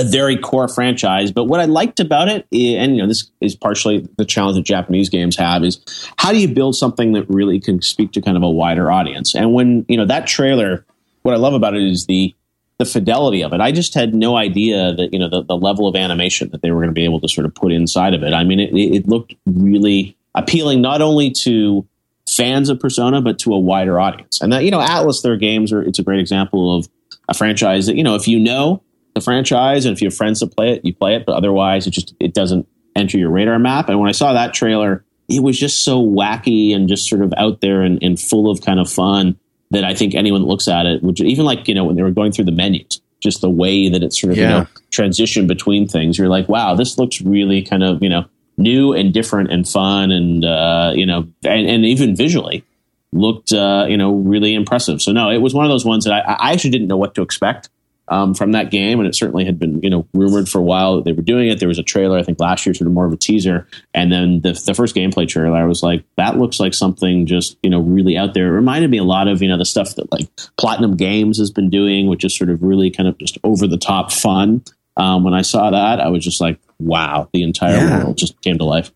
a 0.00 0.04
very 0.04 0.36
core 0.36 0.68
franchise. 0.68 1.32
But 1.32 1.44
what 1.44 1.60
I 1.60 1.66
liked 1.66 2.00
about 2.00 2.28
it, 2.28 2.46
eh, 2.52 2.76
and 2.76 2.96
you 2.96 3.02
know, 3.02 3.08
this 3.08 3.30
is 3.40 3.54
partially 3.54 4.08
the 4.16 4.24
challenge 4.24 4.56
that 4.56 4.64
Japanese 4.64 5.08
games 5.08 5.36
have, 5.36 5.64
is 5.64 5.80
how 6.16 6.32
do 6.32 6.38
you 6.38 6.48
build 6.48 6.76
something 6.76 7.12
that 7.12 7.28
really 7.28 7.60
can 7.60 7.82
speak 7.82 8.12
to 8.12 8.20
kind 8.20 8.36
of 8.36 8.42
a 8.42 8.50
wider 8.50 8.90
audience? 8.90 9.34
And 9.34 9.52
when 9.52 9.84
you 9.88 9.96
know 9.96 10.06
that 10.06 10.26
trailer, 10.26 10.84
what 11.22 11.34
I 11.34 11.38
love 11.38 11.54
about 11.54 11.74
it 11.74 11.82
is 11.82 12.06
the 12.06 12.34
the 12.78 12.86
fidelity 12.86 13.42
of 13.42 13.52
it. 13.52 13.60
I 13.60 13.72
just 13.72 13.92
had 13.92 14.14
no 14.14 14.36
idea 14.36 14.94
that 14.94 15.12
you 15.12 15.18
know 15.18 15.28
the, 15.28 15.42
the 15.44 15.56
level 15.56 15.86
of 15.86 15.94
animation 15.96 16.50
that 16.50 16.62
they 16.62 16.70
were 16.70 16.78
going 16.78 16.88
to 16.88 16.94
be 16.94 17.04
able 17.04 17.20
to 17.20 17.28
sort 17.28 17.44
of 17.44 17.54
put 17.54 17.72
inside 17.72 18.14
of 18.14 18.22
it. 18.22 18.32
I 18.32 18.44
mean, 18.44 18.58
it, 18.60 18.74
it 18.74 19.08
looked 19.08 19.34
really 19.46 20.16
appealing, 20.34 20.80
not 20.80 21.02
only 21.02 21.30
to 21.30 21.86
fans 22.28 22.68
of 22.68 22.78
Persona, 22.78 23.20
but 23.20 23.38
to 23.40 23.52
a 23.52 23.58
wider 23.58 23.98
audience. 24.00 24.40
And 24.40 24.52
that, 24.52 24.64
you 24.64 24.70
know, 24.70 24.78
Atlus, 24.78 25.22
their 25.22 25.36
games 25.36 25.72
are, 25.72 25.82
it's 25.82 25.98
a 25.98 26.02
great 26.02 26.20
example 26.20 26.76
of 26.76 26.88
a 27.28 27.34
franchise 27.34 27.86
that, 27.86 27.96
you 27.96 28.04
know, 28.04 28.14
if 28.14 28.28
you 28.28 28.38
know 28.38 28.82
the 29.14 29.20
franchise 29.20 29.84
and 29.86 29.92
if 29.96 30.00
you 30.02 30.06
have 30.08 30.16
friends 30.16 30.40
that 30.40 30.54
play 30.56 30.72
it, 30.72 30.84
you 30.84 30.94
play 30.94 31.14
it, 31.16 31.24
but 31.26 31.34
otherwise 31.34 31.86
it 31.86 31.90
just, 31.90 32.14
it 32.20 32.34
doesn't 32.34 32.66
enter 32.96 33.18
your 33.18 33.30
radar 33.30 33.58
map. 33.58 33.88
And 33.88 33.98
when 33.98 34.08
I 34.08 34.12
saw 34.12 34.32
that 34.32 34.54
trailer, 34.54 35.04
it 35.28 35.42
was 35.42 35.58
just 35.58 35.84
so 35.84 36.02
wacky 36.02 36.74
and 36.74 36.88
just 36.88 37.08
sort 37.08 37.22
of 37.22 37.32
out 37.36 37.60
there 37.60 37.82
and, 37.82 38.02
and 38.02 38.18
full 38.18 38.50
of 38.50 38.60
kind 38.62 38.80
of 38.80 38.90
fun 38.90 39.38
that 39.70 39.84
I 39.84 39.94
think 39.94 40.14
anyone 40.14 40.42
that 40.42 40.48
looks 40.48 40.66
at 40.68 40.86
it 40.86 41.02
would 41.02 41.20
even 41.20 41.44
like, 41.44 41.68
you 41.68 41.74
know, 41.74 41.84
when 41.84 41.96
they 41.96 42.02
were 42.02 42.10
going 42.10 42.32
through 42.32 42.46
the 42.46 42.52
menus, 42.52 43.00
just 43.20 43.40
the 43.40 43.50
way 43.50 43.88
that 43.88 44.02
it 44.02 44.12
sort 44.12 44.32
of, 44.32 44.38
Yeah. 44.38 44.42
you 44.42 44.48
know, 44.60 44.66
transition 44.90 45.46
between 45.46 45.86
things, 45.86 46.18
you're 46.18 46.28
like, 46.28 46.48
wow, 46.48 46.74
this 46.74 46.98
looks 46.98 47.20
really 47.20 47.62
kind 47.62 47.84
of, 47.84 48.02
you 48.02 48.08
know, 48.08 48.24
new 48.58 48.92
and 48.92 49.14
different 49.14 49.50
and 49.50 49.66
fun 49.66 50.10
and 50.10 50.44
uh, 50.44 50.92
you 50.94 51.06
know 51.06 51.26
and, 51.44 51.66
and 51.66 51.86
even 51.86 52.14
visually 52.14 52.62
looked 53.10 53.52
uh, 53.54 53.86
you 53.88 53.96
know 53.96 54.12
really 54.12 54.54
impressive 54.54 55.00
so 55.00 55.12
no 55.12 55.30
it 55.30 55.38
was 55.38 55.54
one 55.54 55.64
of 55.64 55.70
those 55.70 55.86
ones 55.86 56.04
that 56.04 56.12
i, 56.12 56.18
I 56.34 56.52
actually 56.52 56.68
didn't 56.68 56.88
know 56.88 56.98
what 56.98 57.14
to 57.14 57.22
expect 57.22 57.70
um, 58.10 58.34
from 58.34 58.52
that 58.52 58.70
game. 58.70 58.98
And 59.00 59.08
it 59.08 59.14
certainly 59.14 59.44
had 59.44 59.58
been 59.58 59.80
you 59.82 59.88
know 59.88 60.06
rumored 60.12 60.48
for 60.48 60.58
a 60.58 60.62
while 60.62 60.96
that 60.96 61.04
they 61.04 61.12
were 61.12 61.22
doing 61.22 61.48
it. 61.48 61.58
There 61.60 61.68
was 61.68 61.78
a 61.78 61.82
trailer 61.82 62.18
i 62.18 62.22
think 62.22 62.38
last 62.40 62.66
year 62.66 62.74
sort 62.74 62.86
of 62.88 62.92
more 62.92 63.06
of 63.06 63.12
a 63.12 63.16
teaser. 63.16 63.66
And 63.94 64.12
then 64.12 64.40
the, 64.42 64.52
the 64.66 64.74
first 64.74 64.94
gameplay 64.94 65.26
trailer 65.28 65.56
i 65.56 65.64
was 65.64 65.82
like 65.82 66.04
that 66.16 66.36
looks 66.36 66.60
like 66.60 66.74
something 66.74 67.24
just 67.26 67.56
you 67.62 67.70
know 67.70 67.80
really 67.80 68.16
out 68.18 68.34
there. 68.34 68.48
It 68.48 68.50
reminded 68.50 68.90
me 68.90 68.98
a 68.98 69.04
lot 69.04 69.28
of 69.28 69.40
you 69.40 69.48
know 69.48 69.56
the 69.56 69.64
stuff 69.64 69.94
that 69.94 70.10
like 70.12 70.28
platinum 70.58 70.96
games 70.96 71.38
has 71.38 71.50
been 71.50 71.70
doing 71.70 72.08
which 72.08 72.24
is 72.24 72.36
sort 72.36 72.50
of 72.50 72.62
really 72.62 72.90
kind 72.90 73.08
of 73.08 73.16
just 73.18 73.38
over 73.44 73.66
the 73.66 73.78
top 73.78 74.12
fun. 74.12 74.62
Um, 74.96 75.22
when 75.24 75.32
i 75.34 75.42
saw 75.42 75.70
that 75.70 76.00
i 76.00 76.08
was 76.08 76.22
just 76.24 76.40
like 76.40 76.58
wow 76.80 77.28
the 77.32 77.42
entire 77.44 77.76
Yeah. 77.76 78.02
world 78.04 78.18
just 78.18 78.38
came 78.42 78.58
to 78.58 78.64
life 78.64 78.90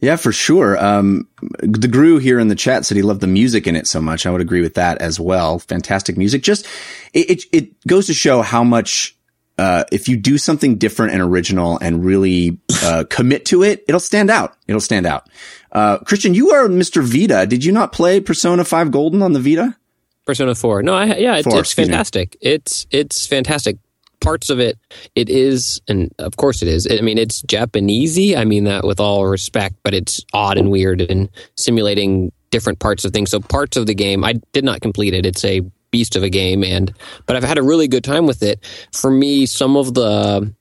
Yeah, 0.00 0.16
for 0.16 0.30
sure. 0.30 0.82
Um, 0.82 1.26
the 1.58 1.88
Gru 1.88 2.18
here 2.18 2.38
in 2.38 2.48
the 2.48 2.54
chat 2.54 2.84
said 2.86 2.96
he 2.96 3.02
loved 3.02 3.20
the 3.20 3.26
music 3.26 3.66
in 3.66 3.74
it 3.74 3.88
so 3.88 4.00
much. 4.00 4.26
I 4.26 4.30
would 4.30 4.40
agree 4.40 4.60
with 4.60 4.74
that 4.74 4.98
as 4.98 5.18
well. 5.18 5.58
Fantastic 5.58 6.16
music. 6.16 6.42
Just, 6.42 6.66
it, 7.12 7.30
it, 7.30 7.44
it 7.52 7.86
goes 7.86 8.06
to 8.06 8.14
show 8.14 8.42
how 8.42 8.62
much, 8.62 9.16
uh, 9.58 9.82
if 9.90 10.06
you 10.06 10.16
do 10.16 10.38
something 10.38 10.76
different 10.78 11.14
and 11.14 11.20
original 11.20 11.78
and 11.78 12.04
really, 12.04 12.58
uh, 12.84 13.04
commit 13.10 13.44
to 13.46 13.64
it, 13.64 13.84
it'll 13.88 13.98
stand 13.98 14.30
out. 14.30 14.56
It'll 14.68 14.80
stand 14.80 15.04
out. 15.04 15.28
Uh, 15.72 15.98
Christian, 15.98 16.32
you 16.32 16.52
are 16.52 16.68
Mr. 16.68 17.02
Vita. 17.02 17.44
Did 17.46 17.64
you 17.64 17.72
not 17.72 17.90
play 17.90 18.20
Persona 18.20 18.64
5 18.64 18.92
Golden 18.92 19.20
on 19.20 19.32
the 19.32 19.40
Vita? 19.40 19.76
Persona 20.24 20.54
4. 20.54 20.82
No, 20.84 20.94
I, 20.94 21.16
yeah, 21.16 21.36
it's, 21.38 21.48
Four, 21.48 21.58
it's 21.58 21.70
excuse 21.70 21.88
me. 21.88 21.92
fantastic. 21.92 22.36
It's 22.40 22.86
it's 22.90 23.26
fantastic. 23.26 23.78
Parts 24.20 24.50
of 24.50 24.58
it, 24.58 24.78
it 25.14 25.28
is, 25.28 25.80
and 25.88 26.12
of 26.18 26.36
course 26.36 26.60
it 26.62 26.68
is. 26.68 26.88
I 26.90 27.00
mean, 27.00 27.18
it's 27.18 27.42
Japanesey. 27.42 28.36
I 28.36 28.44
mean 28.44 28.64
that 28.64 28.84
with 28.84 29.00
all 29.00 29.26
respect, 29.26 29.76
but 29.82 29.94
it's 29.94 30.24
odd 30.32 30.58
and 30.58 30.70
weird 30.70 31.00
and 31.00 31.28
simulating 31.56 32.32
different 32.50 32.78
parts 32.78 33.04
of 33.04 33.12
things. 33.12 33.30
So 33.30 33.40
parts 33.40 33.76
of 33.76 33.86
the 33.86 33.94
game, 33.94 34.24
I 34.24 34.34
did 34.52 34.64
not 34.64 34.80
complete 34.80 35.14
it. 35.14 35.24
It's 35.24 35.44
a 35.44 35.62
beast 35.90 36.16
of 36.16 36.22
a 36.22 36.30
game, 36.30 36.64
and 36.64 36.92
but 37.26 37.36
I've 37.36 37.44
had 37.44 37.58
a 37.58 37.62
really 37.62 37.88
good 37.88 38.04
time 38.04 38.26
with 38.26 38.42
it. 38.42 38.60
For 38.92 39.10
me, 39.10 39.46
some 39.46 39.76
of 39.76 39.94
the 39.94 40.52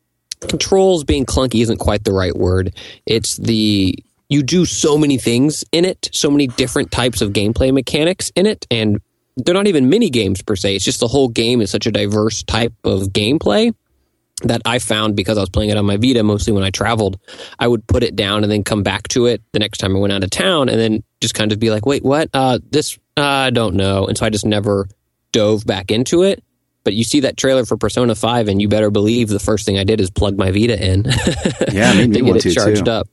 controls 0.42 1.04
being 1.04 1.26
clunky 1.26 1.62
isn't 1.62 1.78
quite 1.78 2.04
the 2.04 2.14
right 2.14 2.36
word. 2.36 2.76
It's 3.06 3.38
the 3.38 3.98
you 4.30 4.44
do 4.44 4.66
so 4.66 4.98
many 4.98 5.18
things 5.18 5.64
in 5.72 5.86
it, 5.86 6.10
so 6.12 6.30
many 6.30 6.48
different 6.48 6.92
types 6.92 7.22
of 7.22 7.32
gameplay 7.32 7.74
mechanics 7.74 8.32
in 8.36 8.46
it, 8.46 8.68
and 8.70 9.00
they're 9.38 9.54
not 9.54 9.68
even 9.68 9.90
mini 9.90 10.10
games 10.10 10.42
per 10.42 10.56
se. 10.56 10.76
It's 10.76 10.86
just 10.86 11.00
the 11.00 11.08
whole 11.08 11.30
game 11.30 11.62
is 11.62 11.70
such 11.70 11.86
a 11.86 11.92
diverse 11.92 12.44
type 12.44 12.74
of 12.84 13.10
gameplay 13.10 13.74
that 14.44 14.62
I 14.66 14.80
found 14.80 15.16
because 15.16 15.38
I 15.38 15.42
was 15.42 15.50
playing 15.50 15.70
it 15.72 15.78
on 15.78 15.86
my 15.86 15.98
Vita 15.98 16.24
mostly 16.24 16.54
when 16.54 16.64
I 16.64 16.70
traveled. 16.70 17.20
I 17.58 17.68
would 17.68 17.88
put 17.88 18.04
it 18.04 18.16
down 18.16 18.44
and 18.44 18.52
then 18.52 18.64
come 18.64 18.84
back 18.84 19.08
to 19.10 19.26
it 19.28 19.42
the 19.52 19.60
next 19.60 19.78
time 19.80 19.96
I 19.96 20.00
went 20.00 20.14
out 20.14 20.24
of 20.24 20.30
town, 20.30 20.70
and 20.70 20.80
then 20.80 21.04
just 21.22 21.34
kind 21.34 21.52
of 21.52 21.60
be 21.60 21.72
like, 21.72 21.86
"Wait, 21.86 22.04
what? 22.04 22.30
Uh, 22.34 22.60
this 22.70 22.98
uh, 23.16 23.22
I 23.24 23.50
don't 23.50 23.76
know." 23.76 24.06
And 24.08 24.18
so 24.18 24.26
I 24.26 24.30
just 24.30 24.46
never 24.46 24.88
dove 25.32 25.66
back 25.66 25.92
into 25.92 26.24
it. 26.24 26.44
But 26.84 26.94
you 26.94 27.04
see 27.04 27.22
that 27.22 27.36
trailer 27.36 27.66
for 27.66 27.76
Persona 27.76 28.16
5, 28.16 28.48
and 28.48 28.62
you 28.62 28.70
better 28.70 28.90
believe 28.90 29.28
the 29.28 29.40
first 29.40 29.66
thing 29.66 29.78
I 29.78 29.84
did 29.84 30.00
is 30.00 30.10
plug 30.10 30.38
my 30.38 30.52
Vita 30.52 30.82
in. 30.82 31.04
Yeah, 31.72 31.94
made 31.94 32.10
me 32.12 32.18
to 32.20 32.24
get 32.24 32.42
to, 32.42 32.50
it 32.50 32.54
charged 32.54 32.86
too. 32.86 32.92
up. 32.92 33.10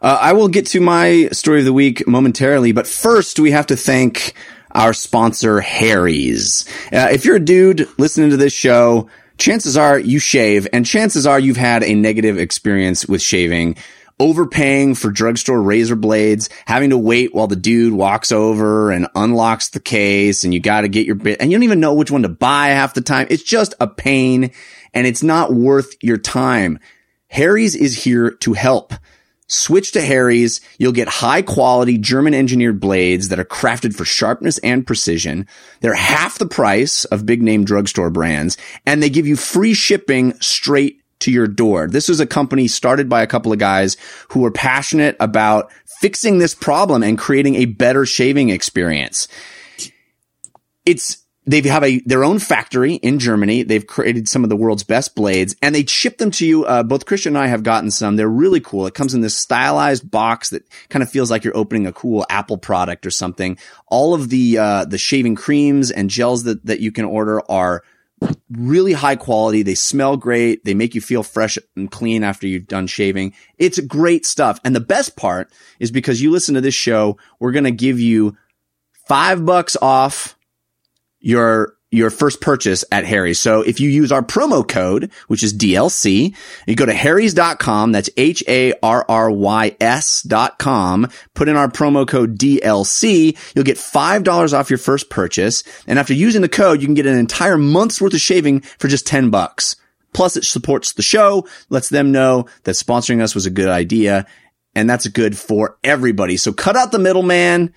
Uh, 0.00 0.18
I 0.20 0.32
will 0.32 0.48
get 0.48 0.66
to 0.68 0.80
my 0.80 1.28
story 1.32 1.60
of 1.60 1.64
the 1.64 1.72
week 1.72 2.08
momentarily, 2.08 2.72
but 2.72 2.86
first 2.86 3.38
we 3.38 3.50
have 3.50 3.66
to 3.68 3.76
thank 3.76 4.34
our 4.72 4.92
sponsor, 4.92 5.60
Harry's. 5.60 6.66
Uh, 6.92 7.08
if 7.12 7.24
you're 7.24 7.36
a 7.36 7.40
dude 7.40 7.88
listening 7.98 8.30
to 8.30 8.36
this 8.36 8.52
show, 8.52 9.08
chances 9.38 9.76
are 9.76 9.98
you 9.98 10.18
shave, 10.18 10.66
and 10.72 10.86
chances 10.86 11.26
are 11.26 11.38
you've 11.38 11.56
had 11.56 11.82
a 11.82 11.94
negative 11.94 12.38
experience 12.38 13.06
with 13.06 13.22
shaving. 13.22 13.76
Overpaying 14.20 14.94
for 14.94 15.10
drugstore 15.10 15.60
razor 15.60 15.96
blades, 15.96 16.48
having 16.64 16.90
to 16.90 16.98
wait 16.98 17.34
while 17.34 17.48
the 17.48 17.56
dude 17.56 17.92
walks 17.92 18.30
over 18.30 18.92
and 18.92 19.08
unlocks 19.14 19.70
the 19.70 19.80
case, 19.80 20.44
and 20.44 20.54
you 20.54 20.60
got 20.60 20.82
to 20.82 20.88
get 20.88 21.06
your 21.06 21.16
bit, 21.16 21.40
and 21.40 21.50
you 21.50 21.56
don't 21.56 21.64
even 21.64 21.80
know 21.80 21.94
which 21.94 22.10
one 22.10 22.22
to 22.22 22.28
buy 22.28 22.68
half 22.68 22.94
the 22.94 23.00
time. 23.00 23.26
It's 23.30 23.42
just 23.42 23.74
a 23.80 23.88
pain, 23.88 24.52
and 24.94 25.06
it's 25.06 25.22
not 25.22 25.52
worth 25.52 25.96
your 26.02 26.18
time. 26.18 26.78
Harry's 27.28 27.74
is 27.74 28.04
here 28.04 28.30
to 28.30 28.52
help. 28.52 28.92
Switch 29.52 29.92
to 29.92 30.00
Harry's. 30.00 30.62
You'll 30.78 30.92
get 30.92 31.08
high 31.08 31.42
quality 31.42 31.98
German 31.98 32.32
engineered 32.32 32.80
blades 32.80 33.28
that 33.28 33.38
are 33.38 33.44
crafted 33.44 33.94
for 33.94 34.06
sharpness 34.06 34.56
and 34.58 34.86
precision. 34.86 35.46
They're 35.80 35.92
half 35.92 36.38
the 36.38 36.46
price 36.46 37.04
of 37.04 37.26
big 37.26 37.42
name 37.42 37.64
drugstore 37.64 38.08
brands 38.08 38.56
and 38.86 39.02
they 39.02 39.10
give 39.10 39.26
you 39.26 39.36
free 39.36 39.74
shipping 39.74 40.32
straight 40.40 41.02
to 41.20 41.30
your 41.30 41.46
door. 41.46 41.86
This 41.86 42.08
is 42.08 42.18
a 42.18 42.26
company 42.26 42.66
started 42.66 43.10
by 43.10 43.22
a 43.22 43.26
couple 43.26 43.52
of 43.52 43.58
guys 43.58 43.98
who 44.30 44.42
are 44.46 44.50
passionate 44.50 45.16
about 45.20 45.70
fixing 46.00 46.38
this 46.38 46.54
problem 46.54 47.02
and 47.02 47.18
creating 47.18 47.56
a 47.56 47.66
better 47.66 48.06
shaving 48.06 48.48
experience. 48.48 49.28
It's 50.86 51.21
they 51.44 51.60
have 51.62 51.82
a 51.82 52.00
their 52.00 52.22
own 52.22 52.38
factory 52.38 52.94
in 52.94 53.18
Germany. 53.18 53.64
They've 53.64 53.86
created 53.86 54.28
some 54.28 54.44
of 54.44 54.50
the 54.50 54.56
world's 54.56 54.84
best 54.84 55.16
blades, 55.16 55.56
and 55.60 55.74
they 55.74 55.84
ship 55.84 56.18
them 56.18 56.30
to 56.32 56.46
you. 56.46 56.64
Uh, 56.64 56.84
both 56.84 57.06
Christian 57.06 57.36
and 57.36 57.44
I 57.44 57.48
have 57.48 57.64
gotten 57.64 57.90
some. 57.90 58.14
They're 58.14 58.28
really 58.28 58.60
cool. 58.60 58.86
It 58.86 58.94
comes 58.94 59.12
in 59.12 59.22
this 59.22 59.36
stylized 59.36 60.08
box 60.08 60.50
that 60.50 60.64
kind 60.88 61.02
of 61.02 61.10
feels 61.10 61.30
like 61.30 61.42
you're 61.42 61.56
opening 61.56 61.86
a 61.86 61.92
cool 61.92 62.24
Apple 62.30 62.58
product 62.58 63.06
or 63.06 63.10
something. 63.10 63.58
All 63.88 64.14
of 64.14 64.28
the 64.28 64.58
uh, 64.58 64.84
the 64.84 64.98
shaving 64.98 65.34
creams 65.34 65.90
and 65.90 66.08
gels 66.08 66.44
that 66.44 66.64
that 66.66 66.80
you 66.80 66.92
can 66.92 67.04
order 67.04 67.42
are 67.50 67.82
really 68.50 68.92
high 68.92 69.16
quality. 69.16 69.64
They 69.64 69.74
smell 69.74 70.16
great. 70.16 70.64
They 70.64 70.74
make 70.74 70.94
you 70.94 71.00
feel 71.00 71.24
fresh 71.24 71.58
and 71.74 71.90
clean 71.90 72.22
after 72.22 72.46
you've 72.46 72.68
done 72.68 72.86
shaving. 72.86 73.34
It's 73.58 73.80
great 73.80 74.26
stuff. 74.26 74.60
And 74.64 74.76
the 74.76 74.80
best 74.80 75.16
part 75.16 75.50
is 75.80 75.90
because 75.90 76.22
you 76.22 76.30
listen 76.30 76.54
to 76.54 76.60
this 76.60 76.74
show, 76.74 77.18
we're 77.40 77.50
going 77.50 77.64
to 77.64 77.72
give 77.72 77.98
you 77.98 78.36
five 79.08 79.44
bucks 79.44 79.76
off 79.82 80.36
your 81.22 81.74
your 81.92 82.10
first 82.10 82.40
purchase 82.40 82.84
at 82.90 83.04
Harry's. 83.04 83.38
So 83.38 83.60
if 83.60 83.78
you 83.78 83.90
use 83.90 84.10
our 84.10 84.22
promo 84.22 84.66
code, 84.66 85.12
which 85.28 85.42
is 85.42 85.52
DLC, 85.52 86.34
you 86.66 86.74
go 86.74 86.86
to 86.86 86.94
harrys.com, 86.94 87.92
that's 87.92 88.08
H-A-R-R-Y-S 88.16 88.72
dot 90.22 90.58
com, 90.58 91.10
put 91.34 91.48
in 91.48 91.56
our 91.56 91.68
promo 91.68 92.08
code 92.08 92.38
DLC, 92.38 93.36
you'll 93.54 93.64
get 93.64 93.76
$5 93.76 94.58
off 94.58 94.70
your 94.70 94.78
first 94.78 95.10
purchase. 95.10 95.62
And 95.86 95.98
after 95.98 96.14
using 96.14 96.40
the 96.40 96.48
code, 96.48 96.80
you 96.80 96.88
can 96.88 96.94
get 96.94 97.04
an 97.04 97.18
entire 97.18 97.58
month's 97.58 98.00
worth 98.00 98.14
of 98.14 98.20
shaving 98.20 98.60
for 98.60 98.88
just 98.88 99.06
10 99.06 99.28
bucks. 99.28 99.76
Plus 100.14 100.36
it 100.36 100.44
supports 100.44 100.94
the 100.94 101.02
show, 101.02 101.46
lets 101.68 101.90
them 101.90 102.10
know 102.10 102.46
that 102.64 102.72
sponsoring 102.72 103.20
us 103.20 103.34
was 103.34 103.44
a 103.44 103.50
good 103.50 103.68
idea. 103.68 104.26
And 104.74 104.88
that's 104.88 105.06
good 105.08 105.36
for 105.36 105.76
everybody. 105.84 106.38
So 106.38 106.54
cut 106.54 106.76
out 106.76 106.92
the 106.92 106.98
middleman. 106.98 107.74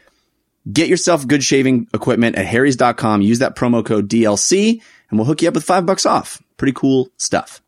Get 0.72 0.88
yourself 0.90 1.28
good 1.28 1.44
shaving 1.44 1.88
equipment 1.94 2.36
at 2.38 2.46
harrys.com. 2.46 3.22
Use 3.22 3.40
that 3.40 3.56
promo 3.56 3.86
code 3.86 4.10
DLC 4.10 4.82
and 5.10 5.20
we'll 5.20 5.26
hook 5.28 5.42
you 5.42 5.48
up 5.48 5.54
with 5.54 5.64
five 5.64 5.86
bucks 5.86 6.06
off. 6.06 6.42
Pretty 6.58 6.74
cool 6.74 7.10
stuff. 7.18 7.62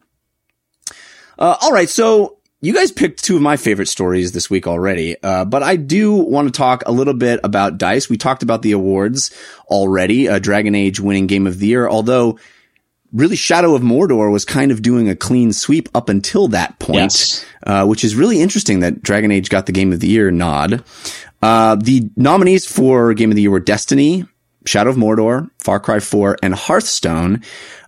Uh, 1.38 1.56
all 1.62 1.72
right. 1.72 1.90
So 1.90 2.38
you 2.62 2.74
guys 2.74 2.92
picked 2.92 3.24
two 3.24 3.36
of 3.36 3.42
my 3.42 3.58
favorite 3.58 3.88
stories 3.88 4.32
this 4.32 4.50
week 4.50 4.66
already. 4.68 5.16
Uh, 5.22 5.46
but 5.46 5.62
I 5.62 5.76
do 5.76 6.14
want 6.14 6.48
to 6.48 6.58
talk 6.58 6.84
a 6.88 6.92
little 6.92 7.14
bit 7.14 7.40
about 7.44 7.78
DICE. 7.78 8.10
We 8.10 8.18
talked 8.18 8.42
about 8.42 8.64
the 8.64 8.72
awards 8.72 9.32
already, 9.70 10.28
uh, 10.28 10.40
Dragon 10.40 10.74
Age 10.74 11.00
winning 11.00 11.28
game 11.28 11.46
of 11.46 11.60
the 11.60 11.68
year, 11.68 11.88
although 11.88 12.40
really 13.14 13.36
Shadow 13.36 13.76
of 13.76 13.84
Mordor 13.84 14.32
was 14.32 14.44
kind 14.44 14.72
of 14.72 14.82
doing 14.82 15.08
a 15.08 15.16
clean 15.16 15.54
sweep 15.54 15.88
up 15.96 16.10
until 16.10 16.48
that 16.50 16.78
point, 16.80 16.96
Yes. 16.98 17.46
uh, 17.66 17.86
which 17.86 18.04
is 18.04 18.16
really 18.16 18.42
interesting 18.42 18.80
that 18.80 19.02
Dragon 19.04 19.32
Age 19.32 19.50
got 19.50 19.66
the 19.68 19.72
game 19.72 19.94
of 19.94 20.00
the 20.00 20.08
year 20.08 20.32
nod. 20.32 20.84
Uh, 21.42 21.76
the 21.76 22.10
nominees 22.16 22.66
for 22.66 23.14
game 23.14 23.32
of 23.32 23.36
the 23.36 23.42
year 23.44 23.52
were 23.52 23.60
Destiny, 23.60 24.26
Shadow 24.66 24.90
of 24.90 24.96
Mordor, 24.96 25.50
Far 25.60 25.80
Cry 25.80 26.00
4, 26.00 26.38
and 26.42 26.54
Hearthstone. 26.56 27.44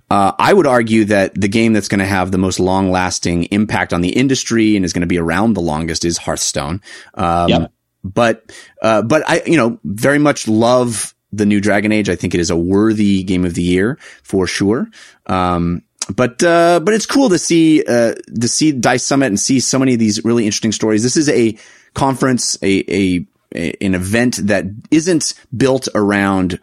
Uh, 0.10 0.32
I 0.40 0.54
would 0.54 0.66
argue 0.66 1.06
that 1.06 1.40
the 1.40 1.48
game 1.48 1.74
that's 1.74 1.88
going 1.88 2.00
to 2.00 2.06
have 2.06 2.32
the 2.32 2.38
most 2.40 2.60
long 2.60 2.90
lasting 2.90 3.44
impact 3.46 3.94
on 3.94 4.02
the 4.02 4.10
industry 4.10 4.76
and 4.76 4.84
is 4.84 4.92
going 4.94 5.02
to 5.02 5.08
be 5.08 5.20
around 5.20 5.54
the 5.54 5.62
longest 5.62 6.04
is 6.04 6.18
Hearthstone. 6.18 6.82
Um, 7.14 7.50
Yep. 7.50 7.72
but, 8.04 8.52
uh, 8.82 9.02
but 9.04 9.30
I, 9.30 9.44
you 9.46 9.58
know, 9.58 9.80
very 9.84 10.18
much 10.18 10.48
love 10.48 11.14
the 11.32 11.46
new 11.46 11.62
Dragon 11.62 11.92
Age. 11.92 12.10
I 12.10 12.16
think 12.16 12.34
it 12.34 12.40
is 12.40 12.50
a 12.50 12.58
worthy 12.58 13.22
game 13.22 13.46
of 13.46 13.54
the 13.54 13.62
year 13.62 14.00
for 14.24 14.48
sure. 14.48 14.88
Um, 15.28 15.84
but, 16.16 16.42
uh, 16.42 16.80
but 16.80 16.96
it's 16.96 17.06
cool 17.06 17.30
to 17.30 17.38
see, 17.38 17.84
uh, 17.86 18.16
to 18.42 18.48
see 18.48 18.72
Dice 18.72 19.04
Summit 19.04 19.28
and 19.28 19.40
see 19.40 19.60
so 19.60 19.78
many 19.78 19.94
of 19.94 20.00
these 20.00 20.26
really 20.26 20.46
interesting 20.46 20.72
stories. 20.72 21.04
This 21.04 21.18
is 21.18 21.30
a 21.30 21.56
conference, 21.94 22.58
a, 22.64 22.84
a, 22.92 23.26
a 23.56 23.84
an 23.84 23.96
event 23.96 24.48
that 24.48 24.66
isn't 24.92 25.34
built 25.56 25.88
around 25.96 26.60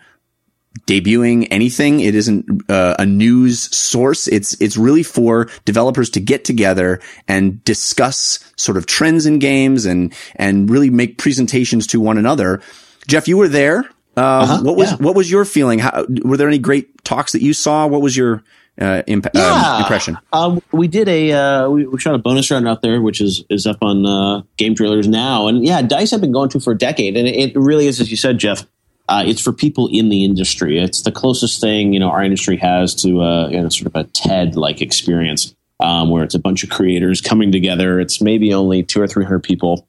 debuting 0.87 1.49
anything. 1.51 2.01
It 2.01 2.15
isn't 2.15 2.71
uh, 2.71 2.97
a 2.99 3.07
news 3.07 3.75
source. 3.77 4.29
It's 4.29 4.61
it's 4.61 4.77
really 4.77 5.03
for 5.03 5.49
developers 5.65 6.11
to 6.11 6.21
get 6.21 6.45
together 6.45 7.01
and 7.27 7.63
discuss 7.65 8.53
sort 8.57 8.77
of 8.77 8.87
trends 8.87 9.27
in 9.27 9.39
games 9.39 9.87
and 9.87 10.15
and 10.37 10.69
really 10.71 10.91
make 10.91 11.19
presentations 11.19 11.87
to 11.89 12.01
one 12.01 12.19
another. 12.19 12.61
Jeff, 13.07 13.29
you 13.29 13.37
were 13.37 13.49
there. 13.49 13.85
Uh, 14.17 14.61
what 14.61 14.77
was 14.77 14.93
yeah. 14.93 14.97
what 14.99 15.15
was 15.15 15.31
your 15.31 15.45
feeling? 15.45 15.79
How, 15.79 16.07
were 16.25 16.37
there 16.37 16.49
any 16.49 16.59
great 16.59 17.05
talks 17.05 17.33
that 17.33 17.43
you 17.43 17.53
saw? 17.53 17.87
What 17.87 18.01
was 18.01 18.17
your 18.17 18.43
uh, 18.81 19.03
imp- 19.07 19.35
um, 19.35 19.81
impression? 19.81 20.19
Um, 20.33 20.61
we 20.73 20.89
did 20.89 21.09
a 21.09 21.33
uh, 21.33 21.69
we, 21.69 21.87
we 21.87 21.99
shot 21.99 22.15
a 22.15 22.19
bonus 22.19 22.51
round 22.51 22.69
out 22.69 22.83
there, 22.83 23.01
which 23.01 23.21
is 23.21 23.45
is 23.49 23.67
up 23.67 23.79
on 23.83 24.07
uh, 24.07 24.43
game 24.57 24.75
trailers 24.75 25.09
now, 25.09 25.49
and 25.49 25.65
yeah, 25.65 25.83
Dice 25.83 26.11
have 26.11 26.21
been 26.21 26.33
going 26.33 26.49
to 26.51 26.61
for 26.61 26.73
a 26.73 26.79
decade, 26.79 27.17
and 27.17 27.27
it, 27.27 27.35
it 27.35 27.57
really 27.57 27.87
is, 27.87 28.01
as 28.01 28.11
you 28.11 28.17
said, 28.17 28.39
Jeff. 28.39 28.67
Uh, 29.09 29.23
it's 29.25 29.41
for 29.41 29.53
people 29.53 29.89
in 29.93 30.09
the 30.09 30.25
industry. 30.25 30.81
It's 30.81 31.03
the 31.03 31.13
closest 31.13 31.61
thing 31.61 31.93
you 31.93 32.01
know 32.01 32.11
our 32.11 32.25
industry 32.25 32.57
has 32.57 32.95
to 33.03 33.23
uh, 33.23 33.49
you 33.49 33.61
know, 33.61 33.69
sort 33.69 33.87
of 33.87 33.95
a 33.95 34.05
TED 34.05 34.57
like 34.57 34.83
experience, 34.83 35.55
um, 35.81 36.11
where 36.11 36.25
it's 36.25 36.35
a 36.35 36.41
bunch 36.41 36.65
of 36.65 36.71
creators 36.71 37.21
coming 37.21 37.53
together. 37.53 38.01
It's 38.01 38.21
maybe 38.21 38.53
only 38.53 38.83
two 38.83 39.01
or 39.01 39.07
three 39.07 39.25
hundred 39.25 39.45
people, 39.45 39.89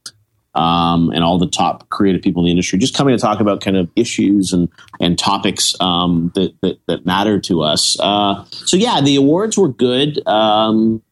um, 0.58 1.12
and 1.12 1.24
all 1.24 1.38
the 1.38 1.47
top 1.47 1.88
creative 1.89 2.22
people 2.22 2.41
in 2.41 2.45
the 2.45 2.51
industry 2.51 2.80
just 2.80 2.95
coming 2.95 3.16
to 3.16 3.22
talk 3.22 3.39
about 3.39 3.62
kind 3.62 3.78
of 3.78 3.89
issues 3.95 4.53
and 4.53 4.70
and 4.99 5.18
topics 5.18 5.76
um, 5.80 6.32
that, 6.36 6.55
that 6.62 6.80
that 6.88 7.05
matter 7.05 7.39
to 7.39 7.62
us. 7.62 7.97
Uh, 7.99 8.43
so 8.49 8.76
yeah, 8.76 8.99
the 9.01 9.16
awards 9.16 9.58
were 9.58 9.70
good. 9.70 10.26
Um, 10.28 11.03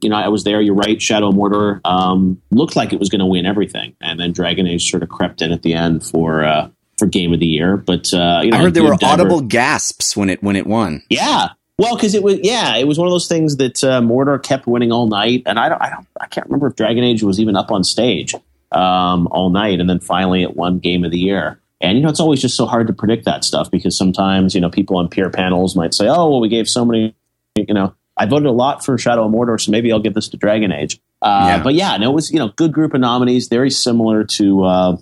you 0.00 0.08
know, 0.08 0.16
I 0.16 0.28
was 0.28 0.44
there. 0.44 0.60
You're 0.60 0.74
right. 0.74 1.00
Shadow 1.00 1.30
Mordor 1.30 1.80
um, 1.84 2.40
looked 2.50 2.74
like 2.74 2.92
it 2.92 2.98
was 2.98 3.08
going 3.08 3.20
to 3.20 3.26
win 3.26 3.46
everything, 3.46 3.94
and 4.00 4.18
then 4.18 4.32
Dragon 4.32 4.66
Age 4.66 4.90
sort 4.90 5.02
of 5.02 5.10
crept 5.10 5.42
in 5.42 5.52
at 5.52 5.62
the 5.62 5.74
end 5.74 6.04
for 6.04 6.42
uh, 6.44 6.70
for 6.98 7.06
Game 7.06 7.34
of 7.34 7.40
the 7.40 7.46
Year. 7.46 7.76
But 7.76 8.12
uh, 8.14 8.40
you 8.42 8.50
know, 8.50 8.56
I 8.56 8.62
heard 8.62 8.74
there 8.74 8.82
were 8.82 8.96
Diver- 8.96 9.12
audible 9.12 9.42
gasps 9.42 10.16
when 10.16 10.30
it 10.30 10.42
when 10.42 10.56
it 10.56 10.66
won. 10.66 11.02
yeah. 11.10 11.50
Well, 11.78 11.94
because 11.94 12.14
it 12.14 12.22
was 12.22 12.38
yeah, 12.42 12.76
it 12.76 12.88
was 12.88 12.98
one 12.98 13.06
of 13.06 13.12
those 13.12 13.28
things 13.28 13.58
that 13.58 13.84
uh, 13.84 14.00
Mordor 14.00 14.42
kept 14.42 14.66
winning 14.66 14.92
all 14.92 15.08
night, 15.08 15.42
and 15.44 15.58
I 15.58 15.68
don't, 15.68 15.82
I 15.82 15.90
don't, 15.90 16.06
I 16.18 16.26
can't 16.26 16.46
remember 16.46 16.68
if 16.68 16.76
Dragon 16.76 17.04
Age 17.04 17.22
was 17.22 17.38
even 17.38 17.54
up 17.54 17.70
on 17.70 17.84
stage 17.84 18.34
um, 18.72 19.28
all 19.30 19.50
night, 19.50 19.80
and 19.80 19.88
then 19.88 20.00
finally 20.00 20.42
it 20.42 20.56
won 20.56 20.78
Game 20.78 21.04
of 21.04 21.10
the 21.10 21.18
Year. 21.18 21.60
And 21.80 21.98
you 21.98 22.02
know, 22.02 22.08
it's 22.08 22.20
always 22.20 22.40
just 22.40 22.56
so 22.56 22.66
hard 22.66 22.86
to 22.86 22.92
predict 22.92 23.26
that 23.26 23.44
stuff 23.44 23.70
because 23.70 23.96
sometimes 23.96 24.54
you 24.54 24.60
know 24.60 24.70
people 24.70 24.96
on 24.96 25.08
peer 25.08 25.30
panels 25.30 25.76
might 25.76 25.94
say, 25.94 26.06
"Oh, 26.08 26.30
well, 26.30 26.40
we 26.40 26.48
gave 26.48 26.68
so 26.68 26.84
many," 26.84 27.14
you 27.56 27.74
know, 27.74 27.94
I 28.16 28.26
voted 28.26 28.46
a 28.46 28.52
lot 28.52 28.84
for 28.84 28.96
Shadow 28.96 29.26
of 29.26 29.32
Mordor, 29.32 29.60
so 29.60 29.70
maybe 29.70 29.92
I'll 29.92 30.00
give 30.00 30.14
this 30.14 30.28
to 30.30 30.36
Dragon 30.36 30.72
Age. 30.72 30.98
Uh, 31.20 31.44
Yeah. 31.46 31.62
But 31.62 31.74
yeah, 31.74 31.96
no, 31.98 32.10
it 32.10 32.14
was 32.14 32.30
you 32.30 32.38
know 32.38 32.48
good 32.48 32.72
group 32.72 32.94
of 32.94 33.00
nominees, 33.00 33.48
very 33.48 33.70
similar 33.70 34.24
to 34.24 34.64
uh, 34.64 34.96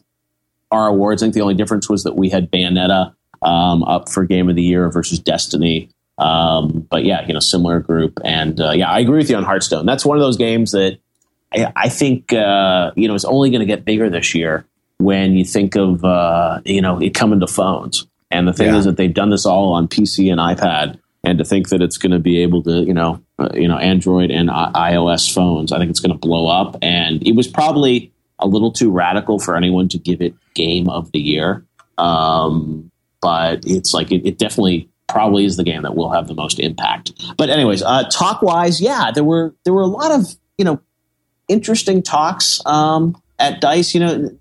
our 0.71 0.89
awards. 0.89 1.23
I 1.23 1.27
think 1.27 1.35
the 1.35 1.43
only 1.43 1.55
difference 1.55 1.89
was 1.89 2.05
that 2.05 2.17
we 2.17 2.29
had 2.29 2.51
Bayonetta 2.51 3.15
um, 3.43 3.85
up 3.85 4.09
for 4.09 4.25
Game 4.25 4.49
of 4.49 4.57
the 4.57 4.63
Year 4.63 4.91
versus 4.91 5.21
Destiny. 5.21 5.91
Um, 6.19 6.87
but 6.91 7.05
yeah, 7.05 7.27
you 7.27 7.35
know, 7.35 7.41
similar 7.41 7.81
group, 7.81 8.19
and 8.25 8.61
uh, 8.61 8.71
yeah, 8.71 8.91
I 8.91 9.01
agree 9.01 9.19
with 9.19 9.31
you 9.31 9.37
on 9.37 9.45
Hearthstone. 9.45 9.85
That's 9.87 10.05
one 10.05 10.17
of 10.17 10.23
those 10.23 10.37
games 10.37 10.73
that 10.73 10.99
I, 11.55 11.73
I 11.77 11.89
think 11.89 12.33
uh, 12.33 12.93
you 12.97 13.09
know 13.09 13.15
is 13.15 13.25
only 13.25 13.51
going 13.51 13.61
to 13.61 13.67
get 13.67 13.85
bigger 13.85 14.11
this 14.11 14.35
year 14.35 14.67
when 14.99 15.33
you 15.33 15.45
think 15.45 15.77
of 15.77 16.05
uh, 16.05 16.61
you 16.65 16.81
know 16.81 17.01
it 17.01 17.15
coming 17.15 17.41
to 17.41 17.47
phones. 17.47 18.07
And 18.31 18.49
the 18.49 18.53
thing 18.53 18.69
Yeah. 18.73 18.79
is 18.79 18.85
that 18.87 18.97
they've 18.97 19.15
done 19.15 19.31
this 19.31 19.47
all 19.47 19.73
on 19.75 19.87
PC 19.87 20.31
and 20.33 20.41
iPad, 20.41 20.99
and 21.23 21.39
to 21.39 21.45
think 21.45 21.69
that 21.69 21.81
it's 21.81 21.99
going 21.99 22.11
to 22.13 22.19
be 22.19 22.39
able 22.43 22.63
to 22.65 22.83
you 22.83 22.95
know 22.95 23.21
uh, 23.39 23.49
you 23.55 23.69
know 23.69 23.79
Android 23.79 24.31
and 24.31 24.51
I- 24.51 24.93
iOS 24.93 25.33
phones, 25.33 25.71
I 25.73 25.79
think 25.79 25.91
it's 25.91 26.01
going 26.01 26.13
to 26.13 26.19
blow 26.19 26.49
up. 26.49 26.77
And 26.83 27.25
it 27.27 27.37
was 27.37 27.47
probably 27.47 28.13
a 28.41 28.47
little 28.49 28.73
too 28.73 28.91
radical 28.91 29.39
for 29.39 29.57
anyone 29.57 29.89
to 29.91 29.99
give 29.99 30.21
it 30.21 30.35
Game 30.55 30.89
of 30.89 31.13
the 31.13 31.21
Year. 31.21 31.65
Um, 31.99 32.91
but 33.21 33.61
it's 33.65 33.95
like 33.95 34.11
it, 34.13 34.27
it 34.27 34.39
definitely 34.39 34.89
probably 35.09 35.45
is 35.45 35.57
the 35.57 35.65
game 35.65 35.83
that 35.83 35.95
will 35.95 36.11
have 36.11 36.27
the 36.27 36.35
most 36.35 36.59
impact. 36.59 37.13
But 37.37 37.51
anyways, 37.51 37.83
uh, 37.83 38.05
talk 38.11 38.43
wise, 38.43 38.81
yeah, 38.81 39.11
there 39.15 39.25
were 39.25 39.55
there 39.65 39.73
were 39.73 39.83
a 39.83 39.87
lot 39.87 40.11
of 40.11 40.27
you 40.59 40.65
know 40.65 40.81
interesting 41.49 42.03
talks 42.03 42.61
um, 42.67 43.21
at 43.39 43.61
Dice. 43.61 43.95
You 43.95 44.01
know, 44.01 44.39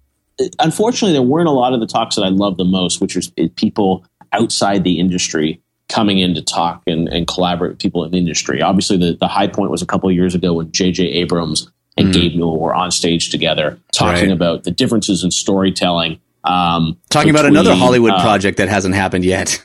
unfortunately, 0.59 1.13
there 1.13 1.21
weren't 1.21 1.47
a 1.47 1.51
lot 1.51 1.73
of 1.73 1.79
the 1.79 1.87
talks 1.87 2.15
that 2.15 2.23
I 2.23 2.29
love 2.29 2.57
the 2.57 2.65
most, 2.65 3.01
which 3.01 3.15
is 3.15 3.31
people 3.55 4.05
outside 4.31 4.83
the 4.83 4.99
industry 4.99 5.61
coming 5.89 6.19
in 6.19 6.33
to 6.33 6.41
talk 6.41 6.81
and, 6.87 7.07
and 7.07 7.27
collaborate 7.27 7.71
with 7.71 7.79
people 7.79 8.03
in 8.03 8.11
the 8.11 8.17
industry. 8.17 8.61
Obviously, 8.61 8.97
the, 8.97 9.15
the 9.15 9.27
high 9.27 9.47
point 9.47 9.69
was 9.69 9.81
a 9.81 9.85
couple 9.85 10.09
of 10.09 10.15
years 10.15 10.33
ago 10.33 10.53
when 10.53 10.71
J.J. 10.71 11.03
Abrams 11.03 11.69
and 11.97 12.07
mm. 12.07 12.13
Gabe 12.13 12.35
Newell 12.35 12.59
were 12.59 12.73
on 12.73 12.91
stage 12.91 13.29
together 13.29 13.79
talking 13.93 14.29
right. 14.29 14.31
about 14.31 14.63
the 14.63 14.71
differences 14.71 15.23
in 15.23 15.31
storytelling. 15.31 16.19
Um, 16.43 16.99
talking 17.09 17.31
between, 17.31 17.35
about 17.35 17.45
another 17.45 17.75
Hollywood 17.75 18.11
uh, 18.11 18.21
project 18.21 18.57
that 18.57 18.69
hasn't 18.69 18.95
happened 18.95 19.23
yet. 19.23 19.63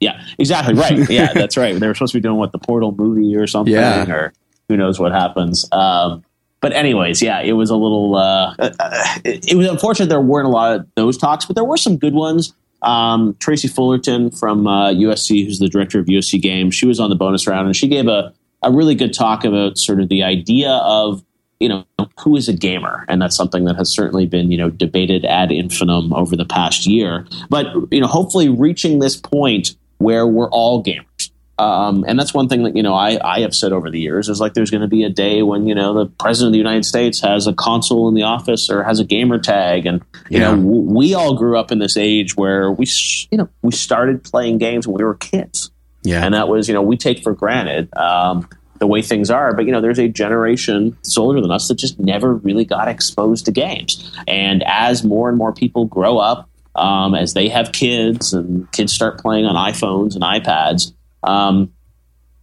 Yeah, 0.00 0.24
exactly 0.38 0.74
right. 0.74 1.08
Yeah, 1.10 1.32
that's 1.32 1.56
right. 1.56 1.78
They 1.78 1.86
were 1.86 1.94
supposed 1.94 2.12
to 2.12 2.18
be 2.18 2.22
doing 2.22 2.36
what 2.36 2.52
the 2.52 2.58
Portal 2.58 2.92
movie 2.92 3.36
or 3.36 3.46
something, 3.46 3.74
yeah. 3.74 4.10
or 4.10 4.32
who 4.68 4.76
knows 4.76 4.98
what 4.98 5.12
happens. 5.12 5.68
Um, 5.70 6.24
but 6.62 6.72
anyways, 6.72 7.20
yeah, 7.20 7.40
it 7.40 7.52
was 7.52 7.70
a 7.70 7.76
little. 7.76 8.14
Uh, 8.14 8.54
uh, 8.58 8.70
it, 9.24 9.52
it, 9.52 9.56
was 9.56 9.66
unfortunate 9.68 10.08
there 10.08 10.20
weren't 10.20 10.46
a 10.46 10.50
lot 10.50 10.76
of 10.76 10.86
those 10.94 11.18
talks, 11.18 11.44
but 11.44 11.56
there 11.56 11.64
were 11.64 11.76
some 11.76 11.98
good 11.98 12.14
ones. 12.14 12.54
Um, 12.82 13.36
Tracy 13.40 13.68
Fullerton 13.68 14.30
from 14.30 14.66
uh, 14.66 14.92
USC, 14.92 15.44
who's 15.44 15.58
the 15.58 15.68
director 15.68 15.98
of 15.98 16.06
USC 16.06 16.40
Games, 16.40 16.74
she 16.74 16.86
was 16.86 17.00
on 17.00 17.10
the 17.10 17.16
bonus 17.16 17.46
round, 17.46 17.66
and 17.66 17.76
she 17.76 17.88
gave 17.88 18.06
a 18.06 18.32
a 18.62 18.70
really 18.70 18.94
good 18.94 19.12
talk 19.12 19.44
about 19.44 19.76
sort 19.76 20.00
of 20.00 20.08
the 20.08 20.22
idea 20.22 20.70
of 20.70 21.24
you 21.58 21.68
know 21.68 21.84
who 22.20 22.36
is 22.36 22.48
a 22.48 22.52
gamer, 22.52 23.04
and 23.08 23.20
that's 23.20 23.36
something 23.36 23.64
that 23.64 23.74
has 23.74 23.92
certainly 23.92 24.26
been 24.26 24.52
you 24.52 24.58
know 24.58 24.70
debated 24.70 25.24
ad 25.24 25.50
infinitum 25.50 26.12
over 26.12 26.36
the 26.36 26.44
past 26.44 26.86
year. 26.86 27.26
But 27.50 27.66
you 27.90 28.00
know, 28.00 28.06
hopefully, 28.06 28.48
reaching 28.48 29.00
this 29.00 29.16
point 29.16 29.74
where 29.98 30.28
we're 30.28 30.50
all 30.50 30.82
gamers 30.82 31.06
um, 31.62 32.04
and 32.08 32.18
that's 32.18 32.34
one 32.34 32.48
thing 32.48 32.64
that 32.64 32.76
you 32.76 32.82
know 32.82 32.94
I, 32.94 33.18
I 33.22 33.40
have 33.40 33.54
said 33.54 33.72
over 33.72 33.90
the 33.90 34.00
years 34.00 34.28
is 34.28 34.40
like 34.40 34.54
there's 34.54 34.70
going 34.70 34.80
to 34.80 34.88
be 34.88 35.04
a 35.04 35.10
day 35.10 35.42
when 35.42 35.66
you 35.66 35.74
know 35.74 35.94
the 35.94 36.06
president 36.06 36.48
of 36.48 36.52
the 36.52 36.58
United 36.58 36.84
States 36.84 37.20
has 37.20 37.46
a 37.46 37.52
console 37.52 38.08
in 38.08 38.14
the 38.14 38.22
office 38.22 38.68
or 38.68 38.82
has 38.82 38.98
a 38.98 39.04
gamer 39.04 39.38
tag, 39.38 39.86
and 39.86 40.02
you 40.28 40.40
yeah. 40.40 40.50
know 40.50 40.56
w- 40.56 40.80
we 40.80 41.14
all 41.14 41.36
grew 41.36 41.58
up 41.58 41.70
in 41.70 41.78
this 41.78 41.96
age 41.96 42.36
where 42.36 42.70
we 42.70 42.86
you 43.30 43.38
know 43.38 43.48
we 43.62 43.72
started 43.72 44.24
playing 44.24 44.58
games 44.58 44.86
when 44.86 44.96
we 44.96 45.04
were 45.04 45.14
kids, 45.14 45.70
yeah, 46.02 46.24
and 46.24 46.34
that 46.34 46.48
was 46.48 46.68
you 46.68 46.74
know 46.74 46.82
we 46.82 46.96
take 46.96 47.22
for 47.22 47.32
granted 47.32 47.88
um, 47.96 48.48
the 48.78 48.86
way 48.86 49.00
things 49.00 49.30
are, 49.30 49.54
but 49.54 49.64
you 49.64 49.72
know 49.72 49.80
there's 49.80 50.00
a 50.00 50.08
generation 50.08 50.90
that's 50.90 51.16
older 51.16 51.40
than 51.40 51.50
us 51.50 51.68
that 51.68 51.78
just 51.78 52.00
never 52.00 52.34
really 52.34 52.64
got 52.64 52.88
exposed 52.88 53.44
to 53.44 53.52
games, 53.52 54.12
and 54.26 54.64
as 54.66 55.04
more 55.04 55.28
and 55.28 55.38
more 55.38 55.52
people 55.52 55.84
grow 55.84 56.18
up, 56.18 56.48
um, 56.74 57.14
as 57.14 57.34
they 57.34 57.48
have 57.48 57.70
kids 57.72 58.32
and 58.32 58.70
kids 58.72 58.92
start 58.92 59.20
playing 59.20 59.44
on 59.44 59.54
iPhones 59.54 60.14
and 60.14 60.24
iPads 60.24 60.92
um, 61.22 61.72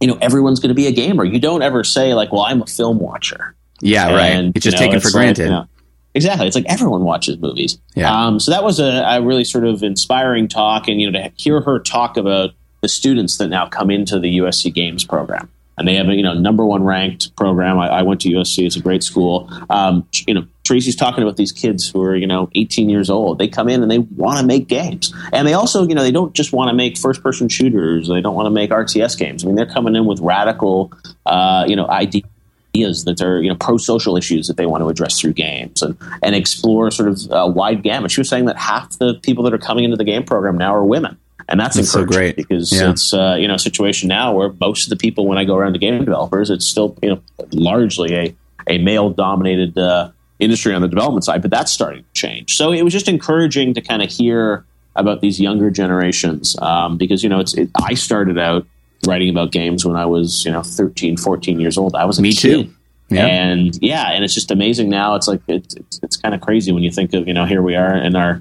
you 0.00 0.08
know, 0.08 0.18
everyone's 0.20 0.60
going 0.60 0.70
to 0.70 0.74
be 0.74 0.86
a 0.86 0.92
gamer. 0.92 1.24
You 1.24 1.38
don't 1.38 1.62
ever 1.62 1.84
say 1.84 2.14
like, 2.14 2.32
"Well, 2.32 2.42
I'm 2.42 2.62
a 2.62 2.66
film 2.66 2.98
watcher." 2.98 3.54
Yeah, 3.80 4.08
and, 4.08 4.16
right. 4.16 4.52
It's 4.56 4.64
just 4.64 4.76
know, 4.76 4.86
taken 4.86 5.00
for 5.00 5.08
like, 5.08 5.14
granted. 5.14 5.44
You 5.44 5.50
know, 5.50 5.66
exactly. 6.14 6.46
It's 6.46 6.56
like 6.56 6.66
everyone 6.68 7.04
watches 7.04 7.38
movies. 7.38 7.78
Yeah. 7.94 8.12
Um, 8.12 8.40
so 8.40 8.50
that 8.50 8.64
was 8.64 8.80
a, 8.80 9.04
a, 9.06 9.22
really 9.22 9.44
sort 9.44 9.64
of 9.64 9.82
inspiring 9.82 10.48
talk, 10.48 10.88
and 10.88 11.00
you 11.00 11.10
know, 11.10 11.22
to 11.22 11.32
hear 11.36 11.60
her 11.60 11.78
talk 11.78 12.16
about 12.16 12.50
the 12.80 12.88
students 12.88 13.38
that 13.38 13.48
now 13.48 13.66
come 13.66 13.90
into 13.90 14.18
the 14.18 14.38
USC 14.38 14.72
Games 14.72 15.04
program 15.04 15.50
and 15.80 15.88
they 15.88 15.94
have 15.94 16.08
a 16.08 16.14
you 16.14 16.22
know 16.22 16.34
number 16.34 16.64
one 16.64 16.84
ranked 16.84 17.34
program. 17.36 17.78
I, 17.78 17.88
I 17.88 18.02
went 18.02 18.20
to 18.20 18.28
USC; 18.28 18.66
it's 18.66 18.76
a 18.76 18.80
great 18.80 19.02
school. 19.02 19.50
Um, 19.70 20.06
you 20.26 20.34
know, 20.34 20.46
Tracy's 20.62 20.94
talking 20.94 21.22
about 21.22 21.38
these 21.38 21.52
kids 21.52 21.88
who 21.88 22.02
are 22.02 22.14
you 22.14 22.26
know 22.26 22.50
18 22.54 22.90
years 22.90 23.08
old. 23.08 23.38
They 23.38 23.48
come 23.48 23.68
in 23.70 23.82
and 23.82 23.90
they 23.90 23.98
want 23.98 24.38
to 24.38 24.46
make 24.46 24.68
games, 24.68 25.12
and 25.32 25.48
they 25.48 25.54
also 25.54 25.88
you 25.88 25.94
know 25.94 26.02
they 26.02 26.12
don't 26.12 26.34
just 26.34 26.52
want 26.52 26.68
to 26.68 26.74
make 26.74 26.98
first 26.98 27.22
person 27.22 27.48
shooters. 27.48 28.08
They 28.08 28.20
don't 28.20 28.34
want 28.34 28.44
to 28.44 28.50
make 28.50 28.70
RTS 28.70 29.18
games. 29.18 29.42
I 29.42 29.46
mean, 29.46 29.56
they're 29.56 29.64
coming 29.64 29.96
in 29.96 30.04
with 30.04 30.20
radical 30.20 30.92
uh, 31.24 31.64
you 31.66 31.76
know 31.76 31.88
ideas 31.88 32.28
ideas 32.76 33.04
that 33.04 33.20
are 33.22 33.42
you 33.42 33.48
know 33.48 33.56
pro 33.56 33.78
social 33.78 34.18
issues 34.18 34.46
that 34.48 34.58
they 34.58 34.66
want 34.66 34.82
to 34.82 34.88
address 34.88 35.18
through 35.18 35.32
games 35.32 35.82
and 35.82 35.96
and 36.22 36.34
explore 36.34 36.90
sort 36.90 37.08
of 37.08 37.18
a 37.30 37.48
wide 37.48 37.82
gamut. 37.82 38.10
She 38.10 38.20
was 38.20 38.28
saying 38.28 38.44
that 38.44 38.58
half 38.58 38.98
the 38.98 39.14
people 39.22 39.44
that 39.44 39.54
are 39.54 39.58
coming 39.58 39.84
into 39.84 39.96
the 39.96 40.04
game 40.04 40.24
program 40.24 40.58
now 40.58 40.74
are 40.74 40.84
women 40.84 41.18
and 41.50 41.58
that's, 41.58 41.76
that's 41.76 41.90
so 41.90 42.04
great 42.04 42.36
because 42.36 42.72
yeah. 42.72 42.90
it's 42.90 43.12
uh, 43.12 43.36
you 43.38 43.48
know 43.48 43.54
a 43.54 43.58
situation 43.58 44.08
now 44.08 44.32
where 44.32 44.52
most 44.60 44.84
of 44.84 44.90
the 44.90 44.96
people 44.96 45.26
when 45.26 45.36
I 45.36 45.44
go 45.44 45.56
around 45.56 45.72
to 45.72 45.78
game 45.78 45.98
developers, 45.98 46.48
it's 46.48 46.64
still 46.64 46.96
you 47.02 47.10
know 47.10 47.22
largely 47.52 48.14
a 48.14 48.36
a 48.68 48.78
male 48.78 49.10
dominated 49.10 49.76
uh, 49.76 50.12
industry 50.38 50.74
on 50.74 50.80
the 50.80 50.88
development 50.88 51.24
side, 51.24 51.42
but 51.42 51.50
that's 51.50 51.72
starting 51.72 52.04
to 52.04 52.12
change. 52.12 52.54
So 52.56 52.72
it 52.72 52.82
was 52.82 52.92
just 52.92 53.08
encouraging 53.08 53.74
to 53.74 53.80
kind 53.80 54.00
of 54.02 54.10
hear 54.10 54.64
about 54.96 55.20
these 55.20 55.40
younger 55.40 55.70
generations 55.70 56.56
um, 56.60 56.96
because 56.96 57.22
you 57.22 57.28
know 57.28 57.40
it's 57.40 57.54
it, 57.54 57.68
I 57.82 57.94
started 57.94 58.38
out 58.38 58.64
writing 59.06 59.30
about 59.30 59.50
games 59.50 59.84
when 59.84 59.96
I 59.96 60.06
was 60.06 60.44
you 60.44 60.52
know 60.52 60.62
13, 60.62 61.16
14 61.16 61.60
years 61.60 61.76
old. 61.76 61.96
I 61.96 62.04
was 62.04 62.18
a 62.18 62.22
me 62.22 62.32
kid. 62.32 62.66
too. 62.66 62.74
Yeah. 63.08 63.26
And 63.26 63.76
yeah, 63.82 64.12
and 64.12 64.22
it's 64.22 64.34
just 64.34 64.52
amazing 64.52 64.88
now. 64.88 65.16
It's 65.16 65.26
like 65.26 65.40
it's, 65.48 65.74
it's, 65.74 66.00
it's 66.00 66.16
kind 66.16 66.32
of 66.32 66.40
crazy 66.40 66.70
when 66.70 66.84
you 66.84 66.92
think 66.92 67.12
of 67.12 67.26
you 67.26 67.34
know 67.34 67.44
here 67.44 67.60
we 67.60 67.74
are 67.74 67.96
in 67.96 68.14
our 68.14 68.40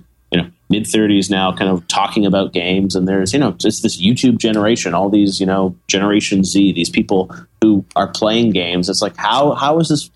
mid 0.70 0.84
30s 0.84 1.32
now 1.32 1.52
kind 1.52 1.72
of 1.72 1.88
talking 1.88 2.26
about 2.26 2.54
games 2.54 2.96
and 2.96 3.08
there's 3.08 3.34
you 3.34 3.40
know 3.40 3.52
just 3.54 3.82
this 3.82 4.00
youtube 4.00 4.38
generation 4.38 4.94
all 4.94 5.10
these 5.10 5.40
you 5.40 5.46
know 5.46 5.76
generation 5.88 6.44
z 6.44 6.72
these 6.72 6.90
people 6.90 7.32
who 7.62 7.86
are 7.96 8.08
playing 8.08 8.52
games. 8.52 8.90
It's 8.90 9.02
like 9.02 9.16
how 9.18 9.54
how 9.54 9.80
is 9.80 9.90
this 9.90 10.10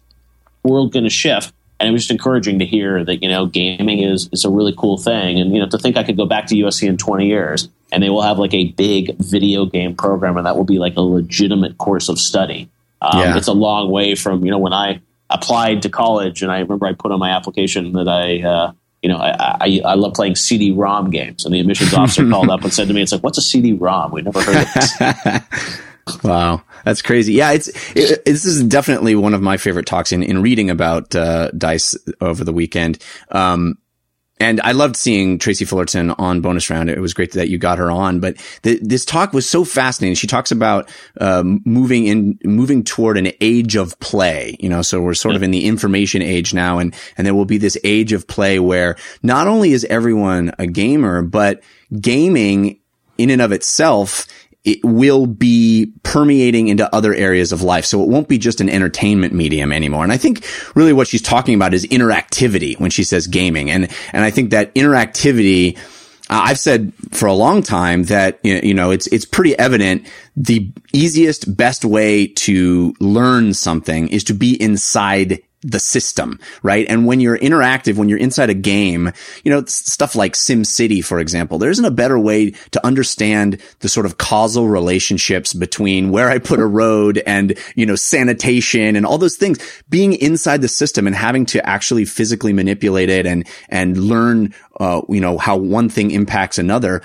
world 0.63 0.93
going 0.93 1.03
to 1.03 1.09
shift? 1.09 1.53
And 1.79 1.89
it 1.89 1.91
was 1.91 2.03
just 2.03 2.11
encouraging 2.11 2.59
to 2.59 2.65
hear 2.65 3.03
that 3.03 3.21
you 3.21 3.29
know 3.29 3.45
gaming 3.45 3.99
is 3.99 4.29
is 4.31 4.45
a 4.45 4.49
really 4.49 4.73
cool 4.77 4.97
thing. 4.97 5.39
And 5.39 5.53
you 5.53 5.59
know 5.59 5.67
to 5.67 5.77
think 5.77 5.97
i 5.97 6.03
could 6.03 6.17
go 6.17 6.25
back 6.25 6.47
to 6.47 6.55
usc 6.55 6.87
in 6.87 6.97
20 6.97 7.27
years 7.27 7.69
and 7.91 8.01
they 8.01 8.09
will 8.09 8.21
have 8.21 8.39
like 8.39 8.53
a 8.53 8.71
big 8.71 9.17
video 9.17 9.65
game 9.65 9.95
program 9.95 10.37
and 10.37 10.45
that 10.45 10.55
will 10.55 10.63
be 10.63 10.79
like 10.79 10.95
a 10.95 11.01
legitimate 11.01 11.77
course 11.77 12.09
of 12.09 12.17
study. 12.19 12.69
Um, 13.01 13.19
yeah. 13.19 13.37
it's 13.37 13.49
a 13.49 13.53
long 13.53 13.91
way 13.91 14.15
from 14.15 14.45
you 14.45 14.51
know 14.51 14.59
when 14.59 14.73
i 14.73 15.01
applied 15.29 15.81
to 15.81 15.89
college 15.89 16.41
and 16.41 16.51
i 16.51 16.59
remember 16.59 16.85
i 16.85 16.93
put 16.93 17.11
on 17.11 17.19
my 17.19 17.31
application 17.31 17.91
that 17.93 18.07
i 18.07 18.41
uh, 18.41 18.71
you 19.03 19.09
know, 19.09 19.17
I, 19.17 19.57
I, 19.59 19.81
I 19.85 19.93
love 19.95 20.13
playing 20.13 20.37
CD-ROM 20.37 21.11
games. 21.11 21.43
And 21.45 21.53
the 21.53 21.59
admissions 21.59 21.93
officer 21.93 22.27
called 22.27 22.49
up 22.49 22.63
and 22.63 22.73
said 22.73 22.87
to 22.87 22.93
me, 22.93 23.01
"It's 23.01 23.11
like, 23.11 23.21
what's 23.21 23.37
a 23.37 23.41
CD-ROM? 23.41 24.11
We've 24.11 24.23
never 24.23 24.41
heard 24.41 24.65
of 24.65 24.73
this." 24.73 26.23
wow, 26.23 26.63
that's 26.85 27.01
crazy. 27.01 27.33
Yeah, 27.33 27.51
it's 27.51 27.67
it, 27.95 28.23
this 28.25 28.45
is 28.45 28.63
definitely 28.63 29.15
one 29.15 29.33
of 29.33 29.41
my 29.41 29.57
favorite 29.57 29.85
talks 29.85 30.13
in 30.13 30.23
in 30.23 30.41
reading 30.41 30.69
about 30.69 31.13
uh, 31.15 31.51
Dice 31.51 31.95
over 32.21 32.45
the 32.45 32.53
weekend. 32.53 32.97
Um, 33.29 33.77
and 34.43 34.59
I 34.59 34.73
loved 34.73 34.97
seeing 34.97 35.39
Tracy 35.39 35.63
Fullerton 35.63 36.11
on 36.11 36.41
bonus 36.41 36.69
round. 36.69 36.89
It 36.89 36.99
was 36.99 37.13
great 37.13 37.31
that 37.31 37.47
you 37.47 37.57
got 37.57 37.77
her 37.77 37.89
on, 37.89 38.19
but 38.19 38.35
the, 38.63 38.77
this 38.81 39.05
talk 39.05 39.31
was 39.31 39.49
so 39.49 39.63
fascinating. 39.63 40.15
She 40.15 40.27
talks 40.27 40.51
about, 40.51 40.89
um, 41.21 41.61
moving 41.63 42.07
in, 42.07 42.37
moving 42.43 42.83
toward 42.83 43.17
an 43.17 43.31
age 43.39 43.77
of 43.77 43.97
play, 44.01 44.57
you 44.59 44.67
know, 44.67 44.81
so 44.81 44.99
we're 44.99 45.13
sort 45.13 45.31
yeah. 45.31 45.37
of 45.37 45.43
in 45.43 45.51
the 45.51 45.65
information 45.65 46.21
age 46.21 46.53
now 46.53 46.79
and, 46.79 46.93
and 47.17 47.25
there 47.25 47.33
will 47.33 47.45
be 47.45 47.57
this 47.57 47.77
age 47.85 48.11
of 48.11 48.27
play 48.27 48.59
where 48.59 48.97
not 49.21 49.47
only 49.47 49.71
is 49.71 49.85
everyone 49.85 50.53
a 50.59 50.67
gamer, 50.67 51.21
but 51.21 51.63
gaming 51.97 52.81
in 53.17 53.29
and 53.29 53.41
of 53.41 53.53
itself 53.53 54.27
it 54.63 54.79
will 54.83 55.25
be 55.25 55.91
permeating 56.03 56.69
into 56.69 56.93
other 56.95 57.13
areas 57.13 57.51
of 57.51 57.61
life. 57.61 57.85
So 57.85 58.01
it 58.01 58.07
won't 58.07 58.29
be 58.29 58.37
just 58.37 58.61
an 58.61 58.69
entertainment 58.69 59.33
medium 59.33 59.73
anymore. 59.73 60.03
And 60.03 60.11
I 60.11 60.17
think 60.17 60.45
really 60.73 60.93
what 60.93 61.07
she's 61.07 61.21
talking 61.21 61.55
about 61.55 61.73
is 61.73 61.85
interactivity 61.87 62.79
when 62.79 62.89
she 62.89 63.03
says 63.03 63.27
gaming. 63.27 63.69
And, 63.69 63.89
and 64.13 64.23
I 64.23 64.31
think 64.31 64.51
that 64.51 64.73
interactivity, 64.73 65.77
uh, 66.29 66.43
I've 66.45 66.59
said 66.59 66.93
for 67.11 67.25
a 67.25 67.33
long 67.33 67.61
time 67.61 68.03
that, 68.03 68.39
you 68.43 68.73
know, 68.73 68.91
it's, 68.91 69.07
it's 69.07 69.25
pretty 69.25 69.57
evident 69.59 70.07
the 70.37 70.71
easiest, 70.93 71.57
best 71.57 71.83
way 71.83 72.27
to 72.27 72.95
learn 73.01 73.53
something 73.53 74.07
is 74.07 74.23
to 74.25 74.33
be 74.33 74.61
inside 74.61 75.41
the 75.63 75.79
system, 75.79 76.39
right? 76.61 76.85
And 76.89 77.05
when 77.05 77.19
you're 77.19 77.37
interactive, 77.37 77.95
when 77.95 78.09
you're 78.09 78.19
inside 78.19 78.49
a 78.49 78.53
game, 78.53 79.11
you 79.43 79.51
know, 79.51 79.63
stuff 79.65 80.15
like 80.15 80.35
Sim 80.35 80.65
City, 80.65 81.01
for 81.01 81.19
example, 81.19 81.57
there 81.57 81.69
isn't 81.69 81.85
a 81.85 81.91
better 81.91 82.19
way 82.19 82.51
to 82.71 82.85
understand 82.85 83.61
the 83.79 83.89
sort 83.89 84.05
of 84.05 84.17
causal 84.17 84.67
relationships 84.67 85.53
between 85.53 86.11
where 86.11 86.29
I 86.29 86.39
put 86.39 86.59
a 86.59 86.65
road 86.65 87.21
and, 87.25 87.57
you 87.75 87.85
know, 87.85 87.95
sanitation 87.95 88.95
and 88.95 89.05
all 89.05 89.17
those 89.17 89.37
things. 89.37 89.59
Being 89.89 90.13
inside 90.13 90.61
the 90.61 90.67
system 90.67 91.07
and 91.07 91.15
having 91.15 91.45
to 91.47 91.67
actually 91.67 92.05
physically 92.05 92.53
manipulate 92.53 93.09
it 93.09 93.25
and, 93.25 93.47
and 93.69 93.97
learn, 93.97 94.53
uh, 94.79 95.01
you 95.09 95.21
know, 95.21 95.37
how 95.37 95.57
one 95.57 95.89
thing 95.89 96.11
impacts 96.11 96.57
another. 96.57 97.01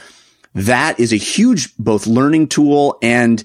That 0.55 0.99
is 0.99 1.13
a 1.13 1.17
huge 1.17 1.75
both 1.77 2.07
learning 2.07 2.49
tool 2.49 2.99
and, 3.03 3.43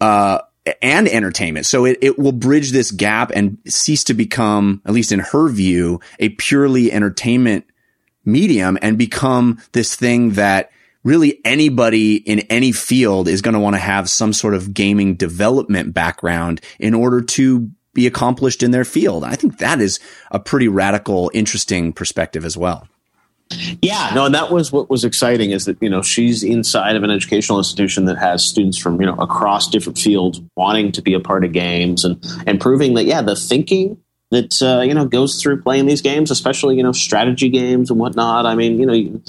uh, 0.00 0.40
and 0.82 1.08
entertainment. 1.08 1.66
So 1.66 1.84
it, 1.84 1.98
it 2.02 2.18
will 2.18 2.32
bridge 2.32 2.70
this 2.70 2.90
gap 2.90 3.30
and 3.34 3.58
cease 3.66 4.04
to 4.04 4.14
become, 4.14 4.82
at 4.84 4.92
least 4.92 5.12
in 5.12 5.20
her 5.20 5.48
view, 5.48 6.00
a 6.18 6.30
purely 6.30 6.92
entertainment 6.92 7.66
medium 8.24 8.78
and 8.82 8.98
become 8.98 9.60
this 9.72 9.96
thing 9.96 10.30
that 10.32 10.70
really 11.02 11.40
anybody 11.44 12.16
in 12.16 12.40
any 12.50 12.72
field 12.72 13.28
is 13.28 13.42
going 13.42 13.54
to 13.54 13.60
want 13.60 13.74
to 13.74 13.80
have 13.80 14.10
some 14.10 14.32
sort 14.32 14.54
of 14.54 14.74
gaming 14.74 15.14
development 15.14 15.94
background 15.94 16.60
in 16.78 16.94
order 16.94 17.22
to 17.22 17.70
be 17.94 18.06
accomplished 18.06 18.62
in 18.62 18.70
their 18.70 18.84
field. 18.84 19.24
I 19.24 19.34
think 19.34 19.58
that 19.58 19.80
is 19.80 19.98
a 20.30 20.38
pretty 20.38 20.68
radical, 20.68 21.30
interesting 21.34 21.92
perspective 21.92 22.44
as 22.44 22.56
well. 22.56 22.86
Yeah, 23.82 24.12
no, 24.14 24.26
and 24.26 24.34
that 24.34 24.52
was 24.52 24.70
what 24.70 24.88
was 24.88 25.04
exciting 25.04 25.50
is 25.50 25.64
that 25.64 25.76
you 25.80 25.90
know 25.90 26.02
she's 26.02 26.42
inside 26.42 26.96
of 26.96 27.02
an 27.02 27.10
educational 27.10 27.58
institution 27.58 28.04
that 28.04 28.18
has 28.18 28.44
students 28.44 28.78
from 28.78 29.00
you 29.00 29.06
know 29.06 29.14
across 29.14 29.68
different 29.68 29.98
fields 29.98 30.40
wanting 30.56 30.92
to 30.92 31.02
be 31.02 31.14
a 31.14 31.20
part 31.20 31.44
of 31.44 31.52
games 31.52 32.04
and 32.04 32.24
and 32.46 32.60
proving 32.60 32.94
that 32.94 33.06
yeah 33.06 33.22
the 33.22 33.34
thinking 33.34 33.98
that 34.30 34.62
uh, 34.62 34.82
you 34.82 34.94
know 34.94 35.04
goes 35.04 35.42
through 35.42 35.62
playing 35.62 35.86
these 35.86 36.02
games, 36.02 36.30
especially 36.30 36.76
you 36.76 36.82
know 36.82 36.92
strategy 36.92 37.48
games 37.48 37.90
and 37.90 37.98
whatnot. 37.98 38.46
I 38.46 38.54
mean, 38.54 38.78
you 38.78 38.86
know, 38.86 39.20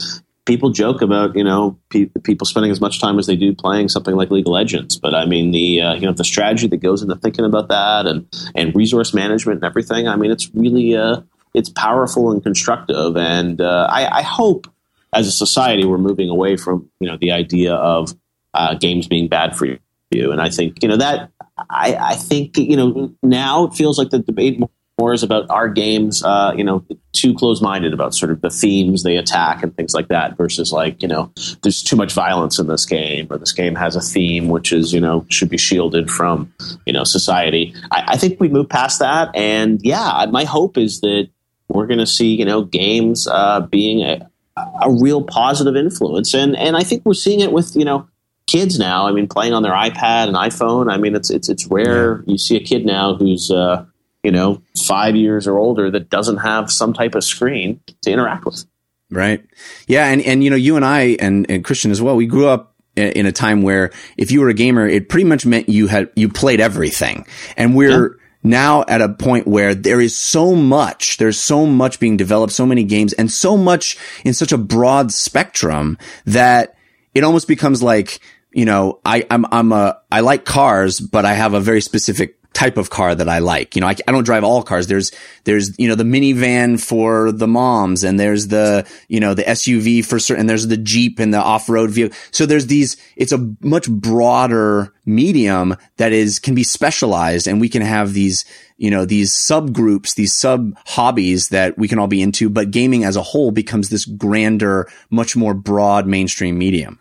people 0.45 0.69
joke 0.69 1.01
about 1.01 1.35
you 1.35 1.43
know 1.43 1.77
pe- 1.89 2.11
people 2.23 2.45
spending 2.45 2.71
as 2.71 2.79
much 2.79 3.01
time 3.01 3.17
as 3.17 3.27
they 3.27 3.35
do 3.35 3.53
playing 3.53 3.89
something 3.89 4.15
like 4.15 4.29
League 4.29 4.47
of 4.47 4.51
Legends, 4.51 4.97
but 4.97 5.15
I 5.15 5.25
mean 5.25 5.51
the 5.51 5.81
uh, 5.81 5.93
you 5.95 6.05
know 6.05 6.13
the 6.13 6.23
strategy 6.23 6.67
that 6.67 6.77
goes 6.77 7.01
into 7.01 7.15
thinking 7.15 7.45
about 7.45 7.69
that 7.69 8.05
and 8.05 8.27
and 8.55 8.75
resource 8.75 9.13
management 9.13 9.57
and 9.57 9.65
everything. 9.65 10.07
I 10.07 10.15
mean, 10.15 10.31
it's 10.31 10.49
really 10.53 10.95
uh, 10.95 11.21
it's 11.53 11.69
powerful 11.69 12.31
and 12.31 12.43
constructive, 12.43 13.17
and 13.17 13.59
uh, 13.61 13.87
I, 13.89 14.19
I 14.19 14.21
hope 14.21 14.67
as 15.13 15.27
a 15.27 15.31
society 15.31 15.85
we're 15.85 15.97
moving 15.97 16.29
away 16.29 16.57
from 16.57 16.89
you 16.99 17.07
know 17.09 17.17
the 17.17 17.31
idea 17.31 17.73
of 17.73 18.13
uh, 18.53 18.75
games 18.75 19.07
being 19.07 19.27
bad 19.27 19.57
for 19.57 19.65
you. 19.65 19.79
And 20.13 20.41
I 20.41 20.49
think 20.49 20.81
you 20.83 20.89
know 20.89 20.97
that 20.97 21.31
I, 21.69 21.95
I 21.99 22.15
think 22.15 22.57
you 22.57 22.77
know 22.77 23.13
now 23.23 23.65
it 23.65 23.73
feels 23.73 23.97
like 23.97 24.09
the 24.09 24.19
debate 24.19 24.59
more 24.99 25.13
is 25.13 25.23
about 25.23 25.49
our 25.49 25.67
games, 25.67 26.23
uh, 26.23 26.53
you 26.55 26.63
know, 26.63 26.85
too 27.11 27.33
close-minded 27.33 27.91
about 27.91 28.13
sort 28.13 28.31
of 28.31 28.41
the 28.41 28.51
themes 28.51 29.01
they 29.01 29.15
attack 29.15 29.63
and 29.63 29.75
things 29.75 29.95
like 29.95 30.09
that, 30.09 30.37
versus 30.37 30.71
like, 30.71 31.01
you 31.01 31.07
know, 31.07 31.31
there's 31.63 31.81
too 31.81 31.95
much 31.95 32.13
violence 32.13 32.59
in 32.59 32.67
this 32.67 32.85
game, 32.85 33.25
or 33.31 33.37
this 33.37 33.53
game 33.53 33.73
has 33.73 33.95
a 33.95 34.01
theme 34.01 34.49
which 34.49 34.71
is, 34.71 34.93
you 34.93 34.99
know, 34.99 35.25
should 35.29 35.49
be 35.49 35.57
shielded 35.57 36.11
from, 36.11 36.53
you 36.85 36.93
know, 36.93 37.03
society. 37.03 37.73
I, 37.89 38.03
I 38.09 38.17
think 38.17 38.39
we 38.39 38.47
move 38.47 38.69
past 38.69 38.99
that, 38.99 39.35
and 39.35 39.79
yeah, 39.81 40.25
my 40.29 40.43
hope 40.43 40.77
is 40.77 41.01
that 41.01 41.29
we're 41.73 41.87
going 41.87 41.99
to 41.99 42.07
see, 42.07 42.35
you 42.35 42.45
know, 42.45 42.63
games 42.63 43.27
uh, 43.27 43.61
being 43.61 44.01
a, 44.01 44.29
a 44.57 44.91
real 44.91 45.23
positive 45.23 45.75
influence, 45.75 46.33
and 46.33 46.55
and 46.55 46.75
I 46.75 46.83
think 46.83 47.05
we're 47.05 47.13
seeing 47.13 47.39
it 47.39 47.51
with, 47.51 47.75
you 47.75 47.85
know 47.85 48.07
kids 48.47 48.77
now. 48.77 49.07
I 49.07 49.13
mean, 49.13 49.29
playing 49.29 49.53
on 49.53 49.63
their 49.63 49.71
iPad 49.71 50.27
and 50.27 50.35
iPhone. 50.35 50.91
I 50.91 50.97
mean, 50.97 51.15
it's 51.15 51.29
it's 51.29 51.47
it's 51.47 51.67
rare 51.67 52.21
you 52.27 52.37
see 52.37 52.57
a 52.57 52.59
kid 52.59 52.85
now 52.85 53.15
who's 53.15 53.49
uh, 53.49 53.85
you 54.23 54.31
know, 54.31 54.61
five 54.77 55.15
years 55.15 55.47
or 55.47 55.57
older 55.57 55.89
that 55.91 56.09
doesn't 56.09 56.37
have 56.37 56.71
some 56.71 56.93
type 56.93 57.15
of 57.15 57.23
screen 57.23 57.81
to 58.01 58.11
interact 58.11 58.45
with. 58.45 58.65
Right. 59.09 59.43
Yeah. 59.87 60.07
And, 60.07 60.21
and, 60.21 60.43
you 60.43 60.49
know, 60.49 60.55
you 60.55 60.75
and 60.75 60.85
I 60.85 61.17
and, 61.19 61.49
and 61.49 61.65
Christian 61.65 61.91
as 61.91 62.01
well, 62.01 62.15
we 62.15 62.27
grew 62.27 62.47
up 62.47 62.75
in 62.95 63.25
a 63.25 63.31
time 63.31 63.61
where 63.61 63.91
if 64.17 64.31
you 64.31 64.41
were 64.41 64.49
a 64.49 64.53
gamer, 64.53 64.87
it 64.87 65.09
pretty 65.09 65.25
much 65.25 65.45
meant 65.45 65.69
you 65.69 65.87
had, 65.87 66.09
you 66.15 66.29
played 66.29 66.59
everything. 66.59 67.25
And 67.57 67.75
we're, 67.75 68.11
yeah. 68.11 68.20
Now 68.43 68.83
at 68.87 69.01
a 69.01 69.09
point 69.09 69.47
where 69.47 69.75
there 69.75 70.01
is 70.01 70.17
so 70.17 70.55
much, 70.55 71.17
there's 71.17 71.39
so 71.39 71.65
much 71.65 71.99
being 71.99 72.17
developed, 72.17 72.53
so 72.53 72.65
many 72.65 72.83
games 72.83 73.13
and 73.13 73.31
so 73.31 73.55
much 73.55 73.97
in 74.25 74.33
such 74.33 74.51
a 74.51 74.57
broad 74.57 75.11
spectrum 75.11 75.97
that 76.25 76.75
it 77.13 77.23
almost 77.23 77.47
becomes 77.47 77.83
like, 77.83 78.19
you 78.51 78.65
know, 78.65 78.99
I, 79.05 79.25
I'm, 79.29 79.45
I'm 79.51 79.71
a, 79.71 79.99
I 80.11 80.21
like 80.21 80.45
cars, 80.45 80.99
but 80.99 81.25
I 81.25 81.33
have 81.33 81.53
a 81.53 81.59
very 81.59 81.81
specific 81.81 82.40
type 82.53 82.77
of 82.77 82.89
car 82.89 83.15
that 83.15 83.29
I 83.29 83.39
like. 83.39 83.75
You 83.75 83.81
know, 83.81 83.87
I, 83.87 83.95
I, 84.07 84.11
don't 84.11 84.25
drive 84.25 84.43
all 84.43 84.61
cars. 84.61 84.87
There's, 84.87 85.11
there's, 85.45 85.77
you 85.79 85.87
know, 85.87 85.95
the 85.95 86.03
minivan 86.03 86.79
for 86.79 87.31
the 87.31 87.47
moms 87.47 88.03
and 88.03 88.19
there's 88.19 88.47
the, 88.47 88.87
you 89.07 89.19
know, 89.19 89.33
the 89.33 89.43
SUV 89.43 90.05
for 90.05 90.19
certain, 90.19 90.41
and 90.41 90.49
there's 90.49 90.67
the 90.67 90.77
Jeep 90.77 91.19
and 91.19 91.33
the 91.33 91.37
off-road 91.37 91.91
vehicle. 91.91 92.17
So 92.31 92.45
there's 92.45 92.67
these, 92.67 92.97
it's 93.15 93.31
a 93.31 93.55
much 93.61 93.89
broader 93.89 94.93
medium 95.05 95.77
that 95.97 96.11
is, 96.11 96.39
can 96.39 96.53
be 96.53 96.63
specialized 96.63 97.47
and 97.47 97.61
we 97.61 97.69
can 97.69 97.81
have 97.81 98.13
these, 98.13 98.43
you 98.77 98.91
know, 98.91 99.05
these 99.05 99.31
subgroups, 99.31 100.15
these 100.15 100.33
sub 100.33 100.73
hobbies 100.85 101.49
that 101.49 101.77
we 101.77 101.87
can 101.87 101.99
all 101.99 102.07
be 102.07 102.21
into, 102.21 102.49
but 102.49 102.71
gaming 102.71 103.05
as 103.05 103.15
a 103.15 103.23
whole 103.23 103.51
becomes 103.51 103.89
this 103.89 104.05
grander, 104.05 104.89
much 105.09 105.37
more 105.37 105.53
broad 105.53 106.05
mainstream 106.05 106.57
medium. 106.57 106.99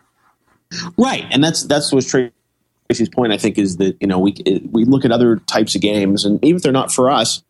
Right. 0.97 1.25
And 1.29 1.43
that's, 1.43 1.63
that's 1.63 1.91
what's 1.91 2.09
true 2.09 2.31
Tracy's 2.91 3.09
point, 3.09 3.31
I 3.31 3.37
think, 3.37 3.57
is 3.57 3.77
that 3.77 3.95
you 4.01 4.07
know 4.07 4.19
we 4.19 4.35
we 4.69 4.83
look 4.83 5.05
at 5.05 5.11
other 5.11 5.37
types 5.37 5.75
of 5.75 5.81
games, 5.81 6.25
and 6.25 6.43
even 6.43 6.57
if 6.57 6.63
they're 6.63 6.73
not 6.73 6.91
for 6.91 7.09
us, 7.09 7.41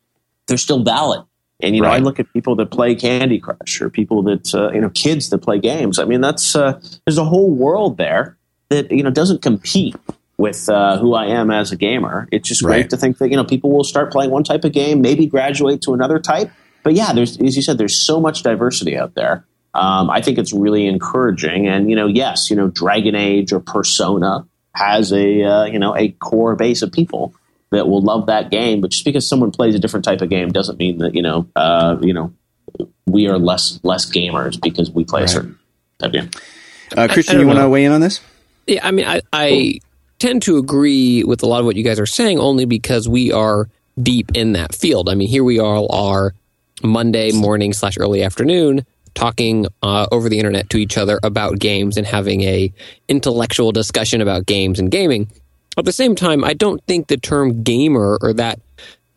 they're 0.48 0.58
still 0.58 0.84
valid. 0.84 1.24
And 1.64 1.76
you 1.76 1.82
know, 1.82 1.88
right. 1.88 1.96
I 1.96 2.04
look 2.04 2.20
at 2.20 2.32
people 2.32 2.56
that 2.58 2.68
play 2.68 2.94
Candy 2.94 3.40
Crush 3.40 3.82
or 3.82 3.90
people 3.90 4.22
that 4.24 4.54
uh, 4.54 4.72
you 4.72 4.82
know 4.82 4.92
kids 4.92 5.30
that 5.30 5.40
play 5.40 5.58
games. 5.60 5.98
I 5.98 6.06
mean, 6.06 6.22
that's 6.22 6.56
uh, 6.56 6.80
there's 7.06 7.18
a 7.18 7.26
whole 7.26 7.50
world 7.50 7.98
there 7.98 8.38
that 8.70 8.92
you 8.92 9.02
know 9.02 9.10
doesn't 9.10 9.42
compete 9.42 9.96
with 10.38 10.70
uh, 10.70 10.98
who 10.98 11.16
I 11.16 11.26
am 11.26 11.50
as 11.50 11.72
a 11.72 11.76
gamer. 11.76 12.28
It's 12.32 12.48
just 12.48 12.64
great 12.64 12.82
right. 12.82 12.90
to 12.92 12.98
think 12.98 13.18
that 13.18 13.30
you 13.30 13.36
know 13.36 13.44
people 13.44 13.72
will 13.72 13.84
start 13.84 14.12
playing 14.12 14.30
one 14.30 14.44
type 14.44 14.64
of 14.64 14.74
game, 14.74 15.02
maybe 15.02 15.26
graduate 15.26 15.82
to 15.84 15.94
another 15.96 16.20
type. 16.20 16.52
But 16.84 16.94
yeah, 16.94 17.14
there's 17.14 17.40
as 17.42 17.56
you 17.56 17.64
said, 17.64 17.80
there's 17.80 18.06
so 18.06 18.20
much 18.20 18.44
diversity 18.44 18.96
out 18.96 19.16
there. 19.16 19.44
Um, 19.74 20.10
I 20.10 20.22
think 20.22 20.38
it's 20.38 20.54
really 20.54 20.86
encouraging. 20.86 21.68
And 21.68 21.90
you 21.90 21.96
know, 21.96 22.06
yes, 22.06 22.52
you 22.52 22.56
know, 22.56 22.68
Dragon 22.68 23.16
Age 23.16 23.54
or 23.54 23.60
Persona 23.60 24.46
has 24.74 25.12
a 25.12 25.44
uh, 25.44 25.66
you 25.66 25.80
know 25.80 25.96
a 25.96 26.10
core 26.10 26.56
base 26.56 26.82
of 26.82 26.92
people 26.92 27.34
that 27.72 27.88
will 27.88 28.02
love 28.02 28.28
that 28.28 28.52
game. 28.52 28.82
But 28.82 28.92
just 28.92 29.06
because 29.06 29.28
someone 29.28 29.52
plays 29.52 29.76
a 29.76 29.80
different 29.80 30.06
type 30.06 30.22
of 30.22 30.30
game 30.30 30.52
doesn't 30.52 30.78
mean 30.78 31.00
that 31.00 31.16
you 31.16 31.22
know 31.22 31.48
uh, 31.56 31.98
you 32.02 32.14
know 32.14 32.34
we 33.06 33.28
are 33.28 33.38
less 33.38 33.80
less 33.84 34.10
gamers 34.10 34.62
because 34.62 34.92
we 34.92 35.06
play 35.06 35.22
right. 35.22 35.30
a 35.30 35.34
certain 35.34 35.60
type 36.00 36.08
of 36.08 36.14
game. 36.14 36.30
Uh, 36.96 37.08
Christian, 37.08 37.40
you 37.40 37.48
want 37.48 37.60
to 37.60 37.70
weigh 37.70 37.86
in 37.86 37.92
on 37.92 38.02
this? 38.02 38.20
Yeah, 38.68 38.86
I 38.86 38.92
mean, 38.92 39.06
I, 39.08 39.22
I 39.32 39.80
tend 40.20 40.44
to 40.44 40.58
agree 40.58 41.24
with 41.24 41.42
a 41.42 41.46
lot 41.46 41.60
of 41.60 41.66
what 41.66 41.76
you 41.76 41.84
guys 41.84 42.00
are 42.00 42.06
saying, 42.06 42.38
only 42.38 42.66
because 42.66 43.08
we 43.08 43.32
are 43.32 43.70
deep 44.02 44.32
in 44.34 44.54
that 44.54 44.76
field. 44.76 45.10
I 45.10 45.16
mean, 45.16 45.30
here 45.30 45.44
we 45.44 45.60
all 45.60 45.92
are 45.94 46.34
Monday 46.84 47.32
morning 47.32 47.74
slash 47.74 47.98
early 47.98 48.24
afternoon 48.24 48.86
talking 49.14 49.68
uh, 49.82 50.08
over 50.12 50.30
the 50.30 50.38
internet 50.38 50.70
to 50.70 50.78
each 50.78 50.98
other 50.98 51.20
about 51.24 51.60
games 51.60 51.98
and 51.98 52.08
having 52.08 52.42
a 52.42 52.74
intellectual 53.08 53.72
discussion 53.72 54.22
about 54.22 54.46
games 54.46 54.80
and 54.80 54.92
gaming. 54.92 55.32
At 55.78 55.86
the 55.86 55.92
same 55.92 56.16
time, 56.16 56.44
I 56.44 56.54
don't 56.54 56.84
think 56.86 57.08
the 57.08 57.18
term 57.18 57.64
gamer 57.64 58.18
or 58.22 58.34
that 58.34 58.60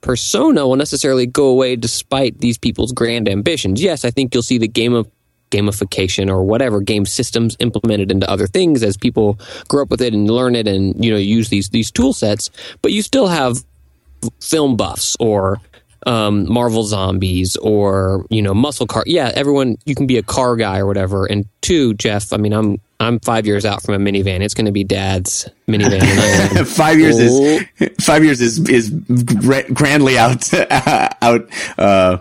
persona 0.00 0.66
will 0.66 0.76
necessarily 0.76 1.26
go 1.26 1.46
away 1.46 1.76
despite 1.76 2.38
these 2.38 2.58
people's 2.58 2.92
grand 2.92 3.28
ambitions. 3.28 3.82
Yes, 3.82 4.04
I 4.04 4.10
think 4.10 4.34
you'll 4.34 4.42
see 4.42 4.58
the 4.58 4.68
game 4.68 4.92
of 4.92 5.10
gamification 5.50 6.28
or 6.28 6.42
whatever 6.42 6.80
game 6.80 7.06
systems 7.06 7.56
implemented 7.60 8.10
into 8.10 8.28
other 8.28 8.46
things 8.46 8.82
as 8.82 8.96
people 8.96 9.38
grow 9.68 9.82
up 9.82 9.90
with 9.90 10.02
it 10.02 10.12
and 10.12 10.28
learn 10.28 10.56
it 10.56 10.66
and 10.66 11.04
you 11.04 11.12
know 11.12 11.16
use 11.16 11.48
these 11.48 11.68
these 11.68 11.92
tool 11.92 12.12
sets 12.12 12.50
but 12.82 12.90
you 12.90 13.02
still 13.02 13.28
have 13.28 13.64
film 14.40 14.76
buffs 14.76 15.16
or 15.20 15.60
um, 16.06 16.50
Marvel 16.52 16.84
Zombies 16.84 17.56
or 17.56 18.26
you 18.30 18.42
know 18.42 18.54
muscle 18.54 18.86
car. 18.86 19.04
Yeah, 19.06 19.32
everyone 19.34 19.78
you 19.84 19.94
can 19.94 20.06
be 20.06 20.18
a 20.18 20.22
car 20.22 20.56
guy 20.56 20.78
or 20.78 20.86
whatever. 20.86 21.26
And 21.26 21.46
two, 21.60 21.94
Jeff. 21.94 22.32
I 22.32 22.36
mean, 22.36 22.52
I'm 22.52 22.80
I'm 23.00 23.20
five 23.20 23.46
years 23.46 23.64
out 23.64 23.82
from 23.82 23.94
a 23.94 23.98
minivan. 23.98 24.40
It's 24.40 24.54
going 24.54 24.66
to 24.66 24.72
be 24.72 24.84
Dad's 24.84 25.48
minivan. 25.68 26.66
five 26.76 26.98
years 26.98 27.18
is 27.18 27.94
five 28.00 28.24
years 28.24 28.40
is 28.40 28.58
is 28.68 28.90
grandly 29.72 30.18
out 30.18 30.52
out 31.22 31.48
uh, 31.78 32.18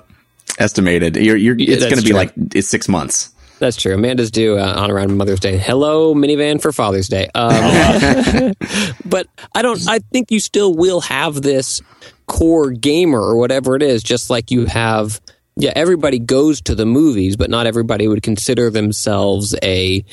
estimated. 0.59 1.15
You're 1.15 1.37
you're. 1.37 1.55
It's 1.59 1.83
going 1.83 1.97
to 1.97 2.03
be 2.03 2.13
like 2.13 2.33
it's 2.53 2.67
six 2.67 2.87
months. 2.87 3.33
That's 3.59 3.77
true. 3.77 3.93
Amanda's 3.93 4.29
due 4.29 4.57
uh, 4.57 4.73
on 4.75 4.91
around 4.91 5.15
Mother's 5.15 5.39
Day. 5.39 5.57
Hello, 5.57 6.13
minivan 6.13 6.61
for 6.61 6.73
Father's 6.73 7.07
Day. 7.07 7.29
Um, 7.33 8.53
but 9.05 9.27
I 9.55 9.61
don't. 9.61 9.87
I 9.87 9.99
think 9.99 10.31
you 10.31 10.41
still 10.41 10.73
will 10.73 10.99
have 10.99 11.41
this 11.41 11.81
core 12.33 12.71
gamer 12.71 13.21
or 13.21 13.37
whatever 13.37 13.75
it 13.75 13.83
is, 13.83 14.01
just 14.01 14.31
like 14.31 14.49
you 14.49 14.65
have. 14.65 15.21
Yeah, 15.55 15.71
everybody 15.75 16.17
goes 16.17 16.61
to 16.61 16.73
the 16.73 16.85
movies, 16.85 17.37
but 17.37 17.51
not 17.51 17.67
everybody 17.67 18.07
would 18.07 18.23
consider 18.23 18.71
themselves 18.71 19.55
a 19.61 20.03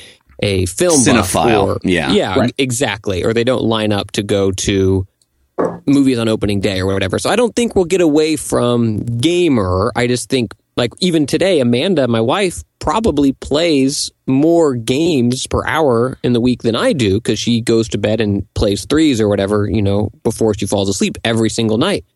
a 0.43 0.67
film 0.67 1.01
cinephile. 1.01 1.77
Or, 1.77 1.79
yeah, 1.83 2.13
yeah, 2.13 2.39
right. 2.39 2.55
exactly. 2.59 3.25
Or 3.25 3.33
they 3.33 3.45
don't 3.45 3.63
line 3.63 3.91
up 3.91 4.11
to 4.13 4.23
go 4.23 4.53
to 4.53 5.07
movies 5.87 6.19
on 6.19 6.29
opening 6.29 6.61
day 6.61 6.81
or 6.81 6.93
whatever. 6.93 7.19
So 7.19 7.31
I 7.31 7.37
don't 7.37 7.57
think 7.57 7.75
we'll 7.75 7.87
get 7.87 8.03
away 8.03 8.37
from 8.37 8.99
gamer. 8.99 9.91
I 9.97 10.07
just 10.07 10.29
think 10.29 10.53
like 10.81 10.95
even 11.01 11.27
today, 11.27 11.61
Amanda, 11.61 12.09
my 12.09 12.23
wife, 12.23 12.65
probably 12.79 13.35
plays 13.35 14.11
more 14.27 14.75
games 14.75 15.47
per 15.47 15.63
hour 15.67 16.17
in 16.23 16.33
the 16.33 16.41
week 16.41 16.63
than 16.63 16.75
I 16.75 16.95
do 16.95 17.17
because 17.17 17.39
she 17.39 17.61
goes 17.61 17.87
to 17.91 17.99
bed 17.99 18.19
and 18.23 18.53
plays 18.55 18.87
threes 18.87 19.21
or 19.21 19.29
whatever, 19.29 19.69
you 19.69 19.83
know, 19.83 20.11
before 20.23 20.55
she 20.55 20.65
falls 20.65 20.89
asleep 20.89 21.19
every 21.23 21.51
single 21.51 21.77
night. 21.77 22.07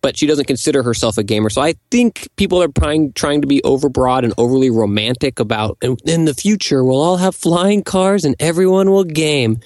But 0.00 0.16
she 0.16 0.26
doesn't 0.26 0.46
consider 0.46 0.82
herself 0.82 1.18
a 1.18 1.22
gamer. 1.22 1.50
So 1.50 1.60
I 1.60 1.74
think 1.90 2.26
people 2.36 2.62
are 2.62 2.68
trying, 2.68 3.12
trying 3.12 3.42
to 3.42 3.46
be 3.46 3.60
overbroad 3.60 4.24
and 4.24 4.32
overly 4.38 4.70
romantic 4.70 5.38
about 5.38 5.76
in 5.82 6.24
the 6.24 6.32
future 6.32 6.82
we'll 6.82 7.02
all 7.02 7.18
have 7.18 7.34
flying 7.34 7.82
cars 7.82 8.24
and 8.24 8.36
everyone 8.40 8.90
will 8.90 9.04
game. 9.04 9.60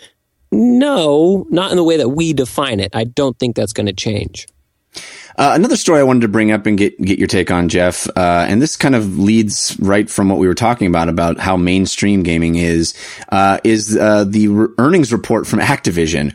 No, 0.50 1.46
not 1.48 1.70
in 1.70 1.76
the 1.76 1.84
way 1.84 1.98
that 1.98 2.08
we 2.08 2.32
define 2.32 2.80
it. 2.80 2.90
I 2.92 3.04
don't 3.04 3.38
think 3.38 3.54
that's 3.54 3.72
going 3.72 3.86
to 3.86 3.92
change. 3.92 4.48
Uh, 5.38 5.52
another 5.54 5.76
story 5.76 6.00
I 6.00 6.02
wanted 6.02 6.22
to 6.22 6.28
bring 6.28 6.50
up 6.50 6.66
and 6.66 6.76
get 6.76 7.00
get 7.00 7.16
your 7.16 7.28
take 7.28 7.52
on, 7.52 7.68
Jeff, 7.68 8.08
uh, 8.16 8.46
and 8.48 8.60
this 8.60 8.76
kind 8.76 8.96
of 8.96 9.20
leads 9.20 9.76
right 9.78 10.10
from 10.10 10.28
what 10.28 10.38
we 10.38 10.48
were 10.48 10.54
talking 10.54 10.88
about 10.88 11.08
about 11.08 11.38
how 11.38 11.56
mainstream 11.56 12.24
gaming 12.24 12.56
is, 12.56 12.92
uh, 13.28 13.58
is 13.62 13.96
uh, 13.96 14.24
the 14.24 14.48
re- 14.48 14.68
earnings 14.78 15.12
report 15.12 15.46
from 15.46 15.60
Activision. 15.60 16.34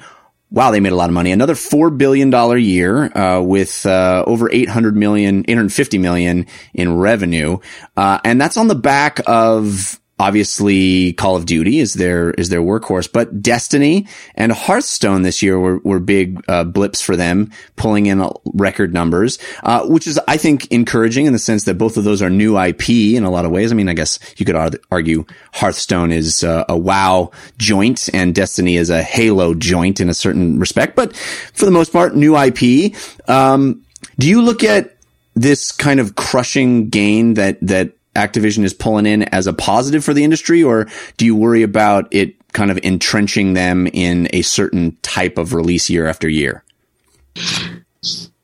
wow, 0.52 0.72
they 0.72 0.80
made 0.80 0.94
a 0.94 0.96
lot 0.96 1.10
of 1.10 1.14
money. 1.14 1.34
Another 1.34 1.54
four 1.54 1.90
billion 1.90 2.30
dollar 2.30 2.56
year 2.58 3.12
uh, 3.18 3.42
with 3.42 3.86
uh, 3.86 4.24
over 4.26 4.50
800 4.50 4.96
million, 4.96 5.44
850 5.50 5.98
million 5.98 6.46
in 6.74 6.96
revenue, 6.96 7.58
uh, 7.98 8.20
and 8.24 8.40
that's 8.40 8.56
on 8.56 8.70
the 8.70 8.76
back 8.76 9.20
of 9.28 10.00
obviously 10.24 11.12
Call 11.14 11.36
of 11.36 11.46
Duty 11.46 11.80
is 11.80 11.96
their 11.96 12.32
is 12.32 12.48
their 12.48 12.62
workhorse, 12.62 13.12
but 13.12 13.42
Destiny 13.42 14.08
and 14.36 14.54
Hearthstone 14.54 15.24
this 15.24 15.42
year 15.42 15.60
were, 15.60 15.80
were 15.80 16.00
big 16.00 16.42
uh, 16.48 16.64
blips 16.64 17.02
for 17.02 17.18
them, 17.18 17.52
pulling 17.76 18.06
in 18.06 18.26
record 18.54 18.94
numbers, 18.94 19.38
uh, 19.64 19.86
which 19.86 20.08
is 20.08 20.18
I 20.26 20.38
think 20.38 20.72
encouraging 20.72 21.26
in 21.26 21.34
the 21.34 21.40
sense 21.40 21.66
that 21.66 21.78
both 21.78 21.98
of 21.98 22.06
those 22.06 22.22
are 22.22 22.30
new 22.30 22.58
IP 22.58 22.90
in 22.90 23.26
a 23.26 23.30
lot 23.30 23.44
of 23.44 23.52
ways. 23.52 23.72
I 23.72 23.76
mean, 23.76 23.90
I 23.90 23.94
guess 23.94 24.18
you 24.38 24.46
could 24.46 24.80
argue 24.90 25.26
Hearthstone 25.54 26.14
is 26.14 26.42
uh, 26.42 26.64
a 26.70 26.78
WoW 26.78 27.32
joint 27.58 28.10
and 28.14 28.34
Destiny 28.34 28.78
is 28.78 28.90
a 28.90 29.04
Halo 29.04 29.54
joint 29.54 30.00
in 30.00 30.10
a 30.10 30.14
certain 30.14 30.58
respect, 30.58 30.96
but 30.96 31.14
for 31.54 31.66
the 31.66 31.72
most 31.72 31.92
part, 31.92 32.16
new 32.16 32.38
IP. 32.38 32.96
Um, 33.28 33.84
do 34.18 34.30
you 34.30 34.42
look 34.42 34.64
at 34.64 34.96
this 35.36 35.72
kind 35.72 36.00
of 36.00 36.16
crushing 36.16 36.90
gain 36.90 37.34
that 37.34 37.58
that 37.62 37.94
Activision 38.16 38.64
is 38.64 38.74
pulling 38.74 39.06
in 39.06 39.24
as 39.24 39.48
a 39.48 39.54
positive 39.54 40.04
for 40.04 40.14
the 40.14 40.24
industry, 40.24 40.64
or 40.64 40.88
do 41.18 41.26
you 41.26 41.36
worry 41.36 41.64
about 41.64 42.08
it 42.12 42.36
kind 42.54 42.70
of 42.70 42.78
entrenching 42.84 43.54
them 43.54 43.88
in 43.88 44.28
a 44.32 44.42
certain 44.44 44.96
type 45.02 45.38
of 45.38 45.54
release 45.54 45.90
year 45.90 46.06
after 46.06 46.30
year? 46.30 46.64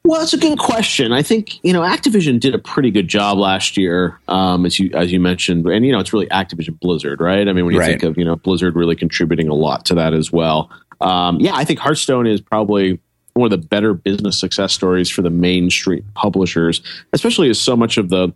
Well, 0.03 0.23
it's 0.23 0.33
a 0.33 0.37
good 0.37 0.57
question. 0.57 1.11
I 1.11 1.21
think 1.21 1.63
you 1.63 1.71
know 1.71 1.81
Activision 1.81 2.39
did 2.39 2.55
a 2.55 2.59
pretty 2.59 2.89
good 2.89 3.07
job 3.07 3.37
last 3.37 3.77
year, 3.77 4.19
um, 4.27 4.65
as 4.65 4.79
you 4.79 4.89
as 4.95 5.11
you 5.11 5.19
mentioned, 5.19 5.67
and 5.67 5.85
you 5.85 5.91
know 5.91 5.99
it's 5.99 6.13
really 6.13 6.25
Activision 6.27 6.79
Blizzard, 6.79 7.21
right? 7.21 7.47
I 7.47 7.53
mean, 7.53 7.65
when 7.65 7.75
you 7.75 7.79
right. 7.79 7.91
think 7.91 8.03
of 8.03 8.17
you 8.17 8.25
know 8.25 8.35
Blizzard 8.35 8.75
really 8.75 8.95
contributing 8.95 9.49
a 9.49 9.53
lot 9.53 9.85
to 9.85 9.95
that 9.95 10.13
as 10.13 10.31
well. 10.31 10.71
Um, 11.01 11.39
yeah, 11.39 11.53
I 11.53 11.63
think 11.63 11.79
Hearthstone 11.79 12.25
is 12.25 12.41
probably 12.41 12.99
one 13.33 13.51
of 13.53 13.61
the 13.61 13.67
better 13.67 13.93
business 13.93 14.39
success 14.39 14.73
stories 14.73 15.09
for 15.09 15.21
the 15.21 15.29
mainstream 15.29 16.03
publishers, 16.15 16.81
especially 17.13 17.49
as 17.49 17.59
so 17.59 17.75
much 17.75 17.97
of 17.97 18.09
the 18.09 18.29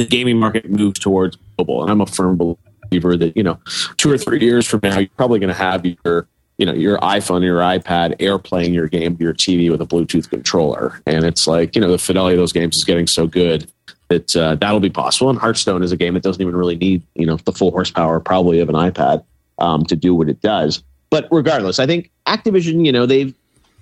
the 0.00 0.06
gaming 0.06 0.38
market 0.38 0.70
moves 0.70 0.98
towards 0.98 1.36
mobile. 1.58 1.82
And 1.82 1.90
I'm 1.90 2.00
a 2.00 2.06
firm 2.06 2.36
believer 2.36 3.16
that, 3.16 3.36
you 3.36 3.42
know, 3.42 3.58
two 3.98 4.10
or 4.10 4.16
three 4.16 4.40
years 4.40 4.66
from 4.66 4.80
now, 4.82 4.98
you're 4.98 5.08
probably 5.16 5.38
going 5.38 5.52
to 5.52 5.54
have 5.54 5.84
your, 5.84 6.26
you 6.56 6.64
know, 6.64 6.72
your 6.72 6.98
iPhone, 6.98 7.42
or 7.42 7.44
your 7.44 7.60
iPad 7.60 8.16
air 8.18 8.38
playing 8.38 8.72
your 8.72 8.88
game 8.88 9.16
to 9.16 9.22
your 9.22 9.34
TV 9.34 9.70
with 9.70 9.80
a 9.80 9.86
Bluetooth 9.86 10.30
controller. 10.30 11.00
And 11.06 11.24
it's 11.24 11.46
like, 11.46 11.74
you 11.76 11.82
know, 11.82 11.90
the 11.90 11.98
fidelity 11.98 12.34
of 12.34 12.38
those 12.38 12.52
games 12.52 12.78
is 12.78 12.84
getting 12.84 13.06
so 13.06 13.26
good 13.26 13.70
that 14.08 14.34
uh, 14.34 14.54
that'll 14.56 14.80
be 14.80 14.90
possible. 14.90 15.28
And 15.28 15.38
Hearthstone 15.38 15.82
is 15.82 15.92
a 15.92 15.96
game 15.96 16.14
that 16.14 16.22
doesn't 16.22 16.40
even 16.40 16.56
really 16.56 16.76
need, 16.76 17.02
you 17.14 17.26
know, 17.26 17.36
the 17.36 17.52
full 17.52 17.70
horsepower 17.70 18.20
probably 18.20 18.60
of 18.60 18.70
an 18.70 18.74
iPad 18.74 19.22
um, 19.58 19.84
to 19.84 19.96
do 19.96 20.14
what 20.14 20.28
it 20.30 20.40
does. 20.40 20.82
But 21.10 21.28
regardless, 21.30 21.78
I 21.78 21.86
think 21.86 22.10
Activision, 22.26 22.86
you 22.86 22.92
know, 22.92 23.04
they've 23.04 23.34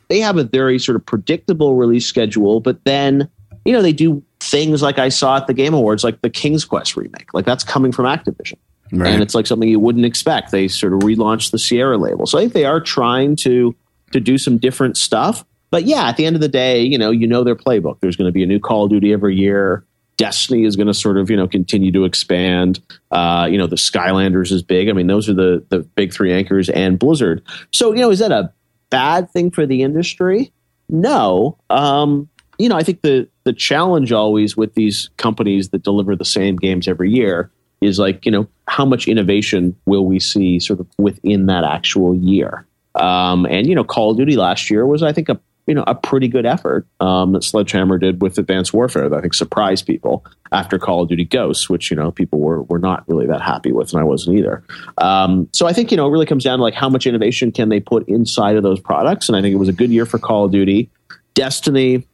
they 0.09 0.21
have 0.21 0.39
a 0.39 0.45
very 0.45 0.79
sort 0.79 0.97
of 0.97 1.05
predictable 1.05 1.77
release 1.77 2.07
schedule, 2.07 2.61
but 2.61 2.83
then 2.85 3.29
you 3.69 3.75
know, 3.75 3.83
they 3.83 3.93
do 3.93 4.23
things 4.51 4.83
like 4.83 4.99
I 4.99 5.09
saw 5.09 5.37
at 5.37 5.47
the 5.47 5.55
Game 5.55 5.75
Awards, 5.75 6.05
like 6.05 6.21
the 6.23 6.31
King's 6.31 6.65
Quest 6.65 6.97
remake. 6.97 7.33
Like 7.35 7.45
that's 7.45 7.65
coming 7.65 7.93
from 7.93 8.07
Activision. 8.07 8.57
Right. 8.91 9.13
And 9.13 9.23
it's 9.23 9.35
like 9.35 9.47
something 9.47 9.69
you 9.69 9.81
wouldn't 9.81 10.07
expect. 10.07 10.51
They 10.51 10.69
sort 10.69 10.95
of 10.95 11.01
relaunched 11.01 11.51
the 11.51 11.59
Sierra 11.59 11.99
label. 11.99 12.27
So 12.27 12.39
I 12.39 12.43
think 12.43 12.55
they 12.55 12.65
are 12.65 12.81
trying 12.81 13.37
to 13.37 13.75
to 14.13 14.21
do 14.21 14.39
some 14.39 14.57
different 14.57 14.97
stuff. 14.97 15.45
But 15.71 15.85
yeah, 15.85 16.09
at 16.09 16.17
the 16.17 16.25
end 16.25 16.35
of 16.35 16.41
the 16.41 16.49
day, 16.49 16.81
you 16.83 16.97
know, 16.97 17.11
you 17.11 17.27
know 17.27 17.45
their 17.45 17.57
playbook. 17.57 18.01
There's 18.01 18.17
going 18.17 18.29
to 18.29 18.33
be 18.33 18.43
a 18.43 18.47
new 18.47 18.59
Call 18.59 18.85
of 18.85 18.91
Duty 18.91 19.13
every 19.13 19.37
year. 19.37 19.85
Destiny 20.17 20.65
is 20.65 20.77
going 20.77 20.87
to 20.87 20.95
sort 20.95 21.19
of, 21.19 21.31
you 21.31 21.37
know, 21.37 21.47
continue 21.47 21.93
to 21.93 22.05
expand. 22.05 22.81
Uh, 23.11 23.47
you 23.51 23.59
know, 23.59 23.67
the 23.67 23.77
Skylanders 23.77 24.51
is 24.51 24.63
big. 24.63 24.89
I 24.89 24.93
mean, 24.93 25.07
those 25.07 25.29
are 25.29 25.35
the 25.35 25.65
the 25.69 25.81
big 25.81 26.13
three 26.13 26.33
anchors 26.33 26.71
and 26.71 26.99
Blizzard. 26.99 27.43
So, 27.73 27.93
you 27.93 28.01
know, 28.01 28.11
is 28.11 28.19
that 28.21 28.33
a 28.33 28.51
bad 28.89 29.31
thing 29.31 29.51
for 29.51 29.67
the 29.67 29.83
industry? 29.83 30.51
No. 30.89 31.59
Um, 31.69 32.29
you 32.59 32.69
know, 32.69 32.77
I 32.77 32.83
think 32.83 33.03
the 33.03 33.29
the 33.49 33.55
challenge 33.55 34.13
always 34.13 34.59
with 34.59 34.75
these 34.75 35.09
companies 35.17 35.71
that 35.71 35.83
deliver 35.83 36.15
the 36.15 36.23
same 36.23 36.57
games 36.57 36.87
every 36.87 37.11
year 37.11 37.51
is 37.81 37.99
like, 37.99 38.27
you 38.27 38.31
know, 38.31 38.47
how 38.67 38.85
much 38.85 39.09
innovation 39.09 39.75
will 39.87 40.05
we 40.05 40.21
see 40.21 40.61
sort 40.61 40.81
of 40.81 40.87
within 40.99 41.47
that 41.47 41.65
actual 41.65 42.15
year? 42.15 42.67
Um, 42.95 43.47
and 43.47 43.67
you 43.67 43.75
know, 43.75 43.85
Call 43.85 44.11
of 44.11 44.19
Duty 44.19 44.37
last 44.37 44.71
year 44.71 44.85
was, 44.85 45.03
I 45.03 45.15
think, 45.15 45.31
a 45.31 45.41
you 45.67 45.75
know 45.75 45.85
a 45.87 45.95
pretty 45.95 46.29
good 46.29 46.45
effort 46.45 46.87
um, 47.01 47.33
that 47.33 47.43
Sledgehammer 47.43 47.97
did 47.97 48.21
with 48.21 48.37
Advanced 48.37 48.75
Warfare 48.75 49.09
that 49.09 49.17
I 49.17 49.21
think 49.23 49.33
surprised 49.33 49.87
people 49.87 50.27
after 50.53 50.79
Call 50.79 51.05
of 51.05 51.09
Duty 51.09 51.25
Ghosts, 51.25 51.71
which 51.71 51.91
you 51.91 51.97
know 51.97 52.11
people 52.11 52.41
were 52.41 52.65
were 52.65 52.79
not 52.79 53.09
really 53.09 53.27
that 53.29 53.41
happy 53.41 53.73
with, 53.73 53.95
and 53.95 54.01
I 54.01 54.05
wasn't 54.05 54.37
either. 54.37 54.63
Um, 54.99 55.49
so 55.55 55.67
I 55.67 55.73
think 55.73 55.91
you 55.91 55.97
know 55.97 56.07
it 56.07 56.11
really 56.11 56.27
comes 56.27 56.45
down 56.45 56.59
to 56.59 56.63
like 56.63 56.75
how 56.75 56.91
much 56.91 57.07
innovation 57.07 57.51
can 57.51 57.71
they 57.71 57.81
put 57.81 58.07
inside 58.11 58.57
of 58.57 58.63
those 58.63 58.79
products, 58.81 59.31
and 59.31 59.37
I 59.37 59.41
think 59.41 59.55
it 59.55 59.59
was 59.59 59.71
a 59.71 59.73
good 59.73 59.91
year 59.91 60.05
for 60.05 60.19
Call 60.19 60.45
of 60.45 60.53
Duty. 60.53 60.91
Destiny, 61.33 62.05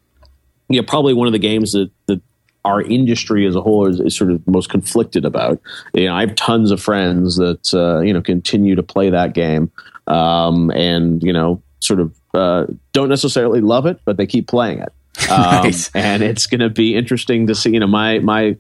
you 0.68 0.80
know, 0.80 0.86
probably 0.86 1.14
one 1.14 1.26
of 1.26 1.32
the 1.32 1.38
games 1.38 1.72
that, 1.72 1.90
that 2.06 2.20
our 2.64 2.80
industry 2.80 3.46
as 3.46 3.54
a 3.54 3.60
whole 3.60 3.86
is, 3.86 4.00
is, 4.00 4.16
sort 4.16 4.30
of 4.30 4.46
most 4.46 4.70
conflicted 4.70 5.24
about. 5.24 5.60
You 5.92 6.06
know, 6.06 6.14
I 6.14 6.20
have 6.20 6.34
tons 6.34 6.70
of 6.70 6.80
friends 6.80 7.36
that 7.36 7.74
uh, 7.74 8.00
you 8.00 8.12
know 8.12 8.22
continue 8.22 8.74
to 8.74 8.82
play 8.82 9.10
that 9.10 9.34
game, 9.34 9.70
um, 10.06 10.70
and 10.70 11.22
you 11.22 11.32
know, 11.32 11.62
sort 11.80 12.00
of 12.00 12.14
uh, 12.32 12.66
don't 12.92 13.08
necessarily 13.08 13.60
love 13.60 13.86
it, 13.86 14.00
but 14.04 14.16
they 14.16 14.26
keep 14.26 14.48
playing 14.48 14.80
it. 14.80 14.92
Um, 15.30 15.70
And 15.94 16.22
it's 16.22 16.46
going 16.46 16.60
to 16.60 16.70
be 16.70 16.96
interesting 16.96 17.46
to 17.46 17.54
see. 17.54 17.70
You 17.70 17.80
know, 17.80 17.86
my 17.86 18.18
my 18.18 18.56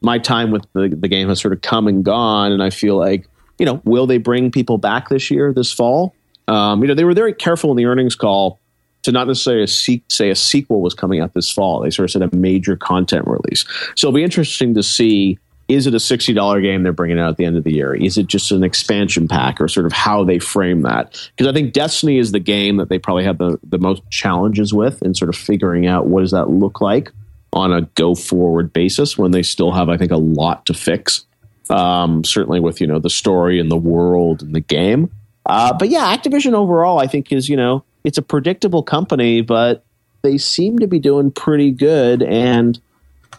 my 0.00 0.18
time 0.18 0.50
with 0.50 0.66
the, 0.72 0.88
the 0.88 1.08
game 1.08 1.28
has 1.28 1.40
sort 1.40 1.52
of 1.52 1.60
come 1.60 1.86
and 1.88 2.04
gone, 2.04 2.52
and 2.52 2.62
I 2.62 2.70
feel 2.70 2.96
like 2.96 3.26
you 3.58 3.66
know, 3.66 3.82
will 3.84 4.06
they 4.06 4.18
bring 4.18 4.50
people 4.50 4.78
back 4.78 5.08
this 5.08 5.30
year, 5.30 5.52
this 5.52 5.70
fall? 5.70 6.14
Um, 6.48 6.82
you 6.82 6.88
know, 6.88 6.94
they 6.94 7.04
were 7.04 7.12
very 7.12 7.34
careful 7.34 7.70
in 7.70 7.76
the 7.76 7.84
earnings 7.84 8.14
call 8.14 8.58
to 9.02 9.12
not 9.12 9.26
necessarily 9.26 9.64
a 9.64 9.68
se- 9.68 10.02
say 10.08 10.30
a 10.30 10.34
sequel 10.34 10.80
was 10.80 10.94
coming 10.94 11.20
out 11.20 11.34
this 11.34 11.50
fall. 11.50 11.80
They 11.80 11.90
sort 11.90 12.04
of 12.04 12.10
said 12.10 12.22
a 12.22 12.36
major 12.36 12.76
content 12.76 13.26
release. 13.26 13.64
So 13.96 14.08
it'll 14.08 14.16
be 14.16 14.24
interesting 14.24 14.74
to 14.74 14.82
see 14.82 15.38
is 15.70 15.86
it 15.86 15.94
a 15.94 15.98
$60 15.98 16.62
game 16.62 16.82
they're 16.82 16.92
bringing 16.92 17.20
out 17.20 17.30
at 17.30 17.36
the 17.36 17.44
end 17.44 17.56
of 17.56 17.62
the 17.62 17.72
year? 17.72 17.94
Is 17.94 18.18
it 18.18 18.26
just 18.26 18.50
an 18.50 18.64
expansion 18.64 19.28
pack 19.28 19.60
or 19.60 19.68
sort 19.68 19.86
of 19.86 19.92
how 19.92 20.24
they 20.24 20.40
frame 20.40 20.82
that? 20.82 21.30
Because 21.36 21.48
I 21.48 21.52
think 21.52 21.72
Destiny 21.72 22.18
is 22.18 22.32
the 22.32 22.40
game 22.40 22.78
that 22.78 22.88
they 22.88 22.98
probably 22.98 23.22
have 23.22 23.38
the, 23.38 23.56
the 23.62 23.78
most 23.78 24.02
challenges 24.10 24.74
with 24.74 25.00
in 25.02 25.14
sort 25.14 25.28
of 25.28 25.36
figuring 25.36 25.86
out 25.86 26.06
what 26.06 26.22
does 26.22 26.32
that 26.32 26.50
look 26.50 26.80
like 26.80 27.12
on 27.52 27.72
a 27.72 27.82
go 27.94 28.16
forward 28.16 28.72
basis 28.72 29.16
when 29.16 29.30
they 29.30 29.44
still 29.44 29.70
have, 29.70 29.88
I 29.88 29.96
think, 29.96 30.10
a 30.10 30.16
lot 30.16 30.66
to 30.66 30.74
fix. 30.74 31.24
Um, 31.68 32.24
certainly 32.24 32.58
with, 32.58 32.80
you 32.80 32.88
know, 32.88 32.98
the 32.98 33.10
story 33.10 33.60
and 33.60 33.70
the 33.70 33.76
world 33.76 34.42
and 34.42 34.52
the 34.52 34.60
game. 34.60 35.08
Uh, 35.46 35.72
but 35.72 35.88
yeah, 35.88 36.16
Activision 36.16 36.52
overall, 36.52 36.98
I 36.98 37.06
think 37.06 37.30
is, 37.30 37.48
you 37.48 37.56
know, 37.56 37.84
it's 38.04 38.18
a 38.18 38.22
predictable 38.22 38.82
company, 38.82 39.40
but 39.40 39.84
they 40.22 40.38
seem 40.38 40.78
to 40.78 40.86
be 40.86 40.98
doing 40.98 41.30
pretty 41.30 41.70
good. 41.70 42.22
And, 42.22 42.78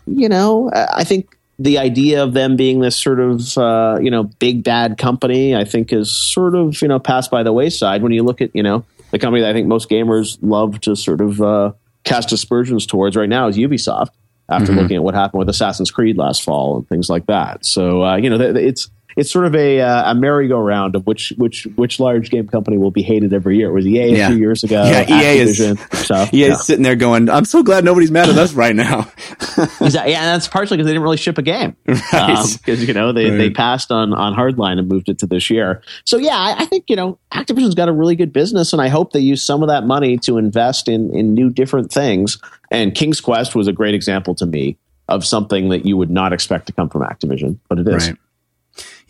you 0.07 0.29
know, 0.29 0.71
I 0.73 1.03
think 1.03 1.37
the 1.59 1.77
idea 1.77 2.23
of 2.23 2.33
them 2.33 2.55
being 2.55 2.79
this 2.79 2.95
sort 2.95 3.19
of, 3.19 3.57
uh, 3.57 3.99
you 4.01 4.09
know, 4.09 4.23
big 4.23 4.63
bad 4.63 4.97
company, 4.97 5.55
I 5.55 5.63
think 5.63 5.93
is 5.93 6.11
sort 6.11 6.55
of, 6.55 6.81
you 6.81 6.87
know, 6.87 6.99
passed 6.99 7.29
by 7.29 7.43
the 7.43 7.53
wayside 7.53 8.01
when 8.01 8.11
you 8.11 8.23
look 8.23 8.41
at, 8.41 8.49
you 8.55 8.63
know, 8.63 8.83
the 9.11 9.19
company 9.19 9.41
that 9.41 9.49
I 9.49 9.53
think 9.53 9.67
most 9.67 9.89
gamers 9.89 10.37
love 10.41 10.79
to 10.81 10.95
sort 10.95 11.21
of 11.21 11.41
uh, 11.41 11.73
cast 12.03 12.31
aspersions 12.31 12.85
towards 12.85 13.15
right 13.15 13.29
now 13.29 13.47
is 13.47 13.57
Ubisoft 13.57 14.09
after 14.49 14.71
mm-hmm. 14.71 14.81
looking 14.81 14.95
at 14.97 15.03
what 15.03 15.13
happened 15.13 15.39
with 15.39 15.49
Assassin's 15.49 15.91
Creed 15.91 16.17
last 16.17 16.43
fall 16.43 16.77
and 16.77 16.89
things 16.89 17.09
like 17.09 17.27
that. 17.27 17.65
So, 17.65 18.03
uh, 18.03 18.15
you 18.15 18.29
know, 18.29 18.39
it's, 18.39 18.89
it's 19.15 19.31
sort 19.31 19.45
of 19.45 19.55
a 19.55 19.81
uh, 19.81 20.11
a 20.11 20.15
merry-go-round 20.15 20.95
of 20.95 21.05
which 21.05 21.33
which 21.37 21.67
which 21.75 21.99
large 21.99 22.29
game 22.29 22.47
company 22.47 22.77
will 22.77 22.91
be 22.91 23.01
hated 23.01 23.33
every 23.33 23.57
year. 23.57 23.69
It 23.69 23.73
was 23.73 23.87
EA 23.87 24.15
yeah. 24.15 24.27
a 24.27 24.29
few 24.29 24.37
years 24.37 24.63
ago. 24.63 24.83
Yeah, 24.83 25.21
EA 25.21 25.39
is 25.39 25.57
so, 25.57 26.23
EA 26.23 26.29
yeah. 26.31 26.47
is 26.53 26.65
sitting 26.65 26.83
there 26.83 26.95
going, 26.95 27.29
"I'm 27.29 27.45
so 27.45 27.63
glad 27.63 27.83
nobody's 27.83 28.11
mad 28.11 28.29
at 28.29 28.37
us 28.37 28.53
right 28.53 28.75
now." 28.75 29.11
exactly. 29.79 30.11
Yeah, 30.11 30.21
and 30.21 30.27
that's 30.27 30.47
partially 30.47 30.77
because 30.77 30.87
they 30.87 30.93
didn't 30.93 31.03
really 31.03 31.17
ship 31.17 31.37
a 31.37 31.41
game 31.41 31.75
because 31.85 32.13
right. 32.67 32.69
um, 32.69 32.85
you 32.85 32.93
know 32.93 33.11
they, 33.13 33.29
right. 33.29 33.37
they 33.37 33.49
passed 33.49 33.91
on 33.91 34.13
on 34.13 34.33
Hardline 34.33 34.79
and 34.79 34.87
moved 34.87 35.09
it 35.09 35.19
to 35.19 35.27
this 35.27 35.49
year. 35.49 35.81
So 36.05 36.17
yeah, 36.17 36.37
I, 36.37 36.63
I 36.63 36.65
think 36.65 36.85
you 36.89 36.95
know 36.95 37.19
Activision's 37.31 37.75
got 37.75 37.89
a 37.89 37.93
really 37.93 38.15
good 38.15 38.33
business, 38.33 38.73
and 38.73 38.81
I 38.81 38.87
hope 38.87 39.13
they 39.13 39.19
use 39.19 39.43
some 39.43 39.61
of 39.63 39.69
that 39.69 39.85
money 39.85 40.17
to 40.19 40.37
invest 40.37 40.87
in 40.87 41.13
in 41.15 41.33
new 41.33 41.49
different 41.49 41.91
things. 41.91 42.39
And 42.69 42.95
King's 42.95 43.19
Quest 43.19 43.55
was 43.55 43.67
a 43.67 43.73
great 43.73 43.93
example 43.93 44.33
to 44.35 44.45
me 44.45 44.77
of 45.07 45.25
something 45.25 45.69
that 45.69 45.85
you 45.85 45.97
would 45.97 46.09
not 46.09 46.33
expect 46.33 46.67
to 46.67 46.73
come 46.73 46.89
from 46.89 47.01
Activision, 47.01 47.57
but 47.67 47.79
it 47.79 47.87
is. 47.87 48.07
Right. 48.07 48.17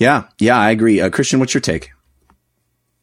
Yeah, 0.01 0.23
yeah, 0.39 0.57
I 0.57 0.71
agree. 0.71 0.99
Uh, 0.99 1.11
Christian, 1.11 1.39
what's 1.39 1.53
your 1.53 1.61
take? 1.61 1.91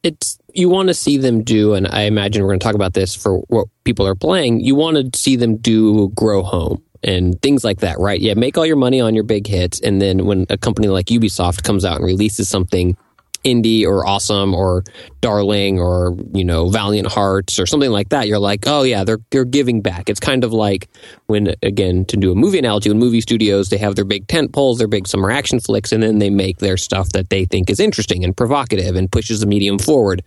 It's 0.03 0.37
you 0.53 0.69
want 0.69 0.89
to 0.89 0.95
see 0.95 1.17
them 1.17 1.45
do, 1.45 1.75
and 1.75 1.87
I 1.87 2.03
imagine 2.03 2.43
we're 2.43 2.49
going 2.49 2.59
to 2.59 2.65
talk 2.65 2.75
about 2.75 2.95
this 2.95 3.15
for 3.15 3.39
what 3.47 3.69
people 3.85 4.05
are 4.05 4.17
playing. 4.17 4.63
You 4.65 4.75
want 4.75 4.97
to 5.13 5.17
see 5.17 5.37
them 5.37 5.59
do 5.59 6.09
grow 6.09 6.43
home 6.43 6.83
and 7.05 7.41
things 7.41 7.63
like 7.63 7.79
that, 7.81 8.01
right? 8.01 8.21
Yeah, 8.21 8.35
make 8.35 8.59
all 8.59 8.67
your 8.67 8.75
money 8.75 9.01
on 9.01 9.15
your 9.15 9.23
big 9.23 9.47
hits, 9.47 9.81
and 9.81 10.03
then 10.03 10.25
when 10.27 10.47
a 10.51 10.59
company 10.59 10.89
like 10.89 11.07
Ubisoft 11.07 11.63
comes 11.63 11.85
out 11.85 11.99
and 11.99 12.05
releases 12.05 12.49
something 12.49 12.97
indie 13.45 13.85
or 13.85 14.07
awesome 14.07 14.55
or 14.55 14.85
darling 15.21 15.79
or 15.79 16.17
you 16.35 16.45
know 16.45 16.69
valiant 16.69 17.09
hearts 17.09 17.59
or 17.59 17.67
something 17.67 17.91
like 17.91 18.09
that 18.09 18.27
you're 18.27 18.39
like 18.39 18.65
oh 18.67 18.83
yeah 18.83 19.05
they're 19.05 19.21
they're 19.31 19.45
giving 19.45 19.81
back 19.81 20.11
it's 20.11 20.21
kind 20.21 20.45
of 20.45 20.53
like 20.53 20.89
when 21.27 21.55
again 21.63 22.05
to 22.05 22.17
do 22.17 22.33
a 22.33 22.35
movie 22.35 22.59
analogy 22.59 22.89
when 22.89 22.99
movie 22.99 23.21
studios 23.21 23.69
they 23.69 23.79
have 23.79 23.95
their 23.95 24.05
big 24.05 24.27
tent 24.27 24.53
poles 24.53 24.79
their 24.79 24.89
big 24.89 25.07
summer 25.07 25.31
action 25.31 25.61
flicks 25.61 25.93
and 25.93 26.03
then 26.03 26.19
they 26.19 26.31
make 26.31 26.59
their 26.59 26.77
stuff 26.77 27.11
that 27.11 27.31
they 27.31 27.45
think 27.45 27.71
is 27.71 27.81
interesting 27.81 28.25
and 28.25 28.37
provocative 28.37 28.97
and 28.97 29.13
pushes 29.13 29.41
the 29.41 29.47
medium 29.47 29.79
forward 29.79 30.23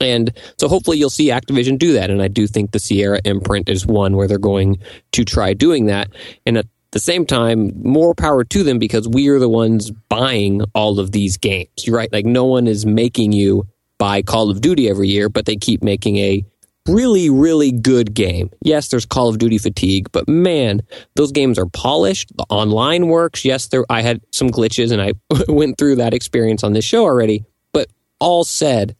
And 0.00 0.32
so 0.58 0.68
hopefully 0.68 0.98
you'll 0.98 1.10
see 1.10 1.28
Activision 1.28 1.78
do 1.78 1.92
that. 1.92 2.10
And 2.10 2.22
I 2.22 2.28
do 2.28 2.46
think 2.46 2.72
the 2.72 2.78
Sierra 2.78 3.20
imprint 3.24 3.68
is 3.68 3.86
one 3.86 4.16
where 4.16 4.26
they're 4.26 4.38
going 4.38 4.78
to 5.12 5.24
try 5.24 5.52
doing 5.54 5.86
that. 5.86 6.08
And 6.46 6.58
at 6.58 6.66
the 6.92 6.98
same 6.98 7.26
time, 7.26 7.72
more 7.82 8.14
power 8.14 8.44
to 8.44 8.62
them 8.62 8.78
because 8.78 9.08
we 9.08 9.28
are 9.28 9.38
the 9.38 9.48
ones 9.48 9.90
buying 9.90 10.62
all 10.74 10.98
of 10.98 11.12
these 11.12 11.36
games. 11.36 11.68
You're 11.82 11.96
right. 11.96 12.12
Like 12.12 12.26
no 12.26 12.44
one 12.44 12.66
is 12.66 12.84
making 12.84 13.32
you 13.32 13.66
buy 13.98 14.22
Call 14.22 14.50
of 14.50 14.60
Duty 14.60 14.88
every 14.88 15.08
year, 15.08 15.28
but 15.28 15.46
they 15.46 15.56
keep 15.56 15.82
making 15.82 16.16
a 16.16 16.44
really, 16.88 17.30
really 17.30 17.70
good 17.70 18.14
game. 18.14 18.50
Yes, 18.62 18.88
there's 18.88 19.06
Call 19.06 19.28
of 19.28 19.38
Duty 19.38 19.58
fatigue, 19.58 20.08
but 20.10 20.28
man, 20.28 20.82
those 21.14 21.30
games 21.30 21.58
are 21.58 21.66
polished. 21.66 22.36
The 22.36 22.46
online 22.48 23.06
works. 23.08 23.44
Yes, 23.44 23.68
there, 23.68 23.84
I 23.88 24.02
had 24.02 24.20
some 24.32 24.50
glitches 24.50 24.90
and 24.90 25.00
I 25.00 25.12
went 25.52 25.78
through 25.78 25.96
that 25.96 26.14
experience 26.14 26.64
on 26.64 26.72
this 26.72 26.84
show 26.84 27.04
already, 27.04 27.44
but 27.72 27.88
all 28.18 28.44
said, 28.44 28.96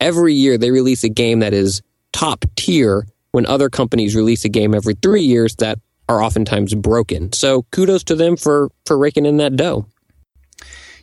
every 0.00 0.34
year 0.34 0.56
they 0.56 0.70
release 0.70 1.04
a 1.04 1.08
game 1.08 1.40
that 1.40 1.52
is 1.52 1.82
top 2.12 2.44
tier 2.56 3.06
when 3.32 3.46
other 3.46 3.68
companies 3.68 4.14
release 4.14 4.44
a 4.44 4.48
game 4.48 4.74
every 4.74 4.94
three 4.94 5.24
years 5.24 5.56
that 5.56 5.78
are 6.08 6.22
oftentimes 6.22 6.74
broken. 6.74 7.32
So 7.32 7.62
kudos 7.70 8.04
to 8.04 8.14
them 8.14 8.36
for, 8.36 8.70
for 8.86 8.96
raking 8.98 9.26
in 9.26 9.38
that 9.38 9.56
dough. 9.56 9.86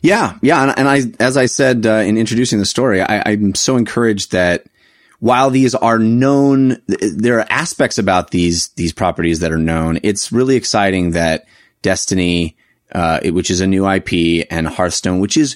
Yeah, 0.00 0.36
yeah, 0.42 0.62
and, 0.62 0.78
and 0.78 0.88
I, 0.88 1.02
as 1.22 1.36
I 1.36 1.46
said 1.46 1.86
uh, 1.86 2.02
in 2.04 2.18
introducing 2.18 2.58
the 2.58 2.66
story, 2.66 3.00
I, 3.00 3.32
I'm 3.32 3.54
so 3.54 3.76
encouraged 3.76 4.32
that 4.32 4.66
while 5.20 5.50
these 5.50 5.76
are 5.76 6.00
known, 6.00 6.82
there 6.88 7.38
are 7.38 7.46
aspects 7.48 7.98
about 7.98 8.32
these 8.32 8.70
these 8.70 8.92
properties 8.92 9.38
that 9.38 9.52
are 9.52 9.58
known. 9.58 10.00
It's 10.02 10.32
really 10.32 10.56
exciting 10.56 11.12
that 11.12 11.46
Destiny, 11.82 12.56
uh, 12.92 13.20
which 13.26 13.48
is 13.48 13.60
a 13.60 13.66
new 13.68 13.88
IP, 13.88 14.44
and 14.50 14.66
Hearthstone, 14.66 15.20
which 15.20 15.36
is 15.36 15.54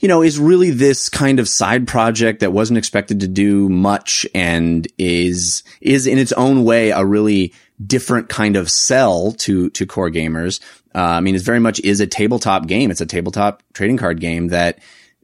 you 0.00 0.08
know, 0.08 0.22
is 0.22 0.38
really 0.38 0.70
this 0.70 1.08
kind 1.08 1.40
of 1.40 1.48
side 1.48 1.86
project 1.86 2.40
that 2.40 2.52
wasn't 2.52 2.76
expected 2.76 3.20
to 3.20 3.28
do 3.28 3.70
much 3.70 4.26
and 4.34 4.86
is, 4.98 5.62
is 5.80 6.06
in 6.06 6.18
its 6.18 6.32
own 6.32 6.64
way 6.64 6.90
a 6.90 7.02
really 7.02 7.54
different 7.84 8.28
kind 8.28 8.56
of 8.56 8.70
sell 8.70 9.32
to, 9.32 9.70
to 9.70 9.86
core 9.86 10.10
gamers. 10.10 10.60
Uh, 10.94 11.00
I 11.00 11.20
mean, 11.20 11.34
it 11.34 11.42
very 11.42 11.60
much 11.60 11.80
is 11.80 12.00
a 12.00 12.06
tabletop 12.06 12.66
game. 12.66 12.90
It's 12.90 13.00
a 13.00 13.06
tabletop 13.06 13.62
trading 13.72 13.96
card 13.96 14.20
game 14.20 14.48
that, 14.48 14.78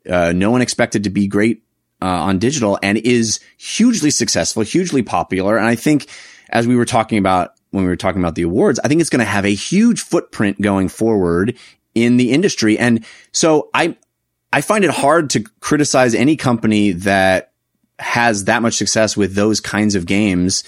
uh, 0.09 0.33
no 0.33 0.51
one 0.51 0.63
expected 0.63 1.05
to 1.05 1.11
be 1.11 1.29
great, 1.29 1.63
uh, 2.03 2.07
on 2.07 2.39
digital 2.39 2.79
and 2.83 2.99
is 2.99 3.41
hugely 3.59 4.11
successful, 4.11 4.63
hugely 4.63 5.03
popular. 5.03 5.57
And 5.57 5.67
I 5.67 5.77
think 5.77 6.09
as 6.49 6.67
we 6.67 6.77
were 6.77 6.85
talking 6.85 7.19
about 7.19 7.55
when 7.71 7.85
we 7.85 7.91
were 7.91 7.97
talking 7.97 8.21
about 8.21 8.35
the 8.35 8.43
awards, 8.43 8.81
I 8.83 8.89
think 8.89 9.01
it's 9.01 9.11
going 9.11 9.21
to 9.21 9.25
have 9.25 9.45
a 9.45 9.55
huge 9.55 10.01
footprint 10.01 10.61
going 10.61 10.89
forward 10.89 11.57
in 11.95 12.17
the 12.17 12.33
industry. 12.33 12.79
And 12.79 13.05
so 13.33 13.71
I, 13.73 13.97
I 14.53 14.61
find 14.61 14.85
it 14.85 14.91
hard 14.91 15.31
to 15.31 15.45
criticize 15.61 16.15
any 16.15 16.37
company 16.37 16.91
that 16.93 17.53
has 18.01 18.47
that 18.47 18.63
much 18.63 18.75
success 18.75 19.17
with 19.17 19.35
those 19.35 19.61
kinds 19.61 19.95
of 19.95 20.07
games. 20.07 20.65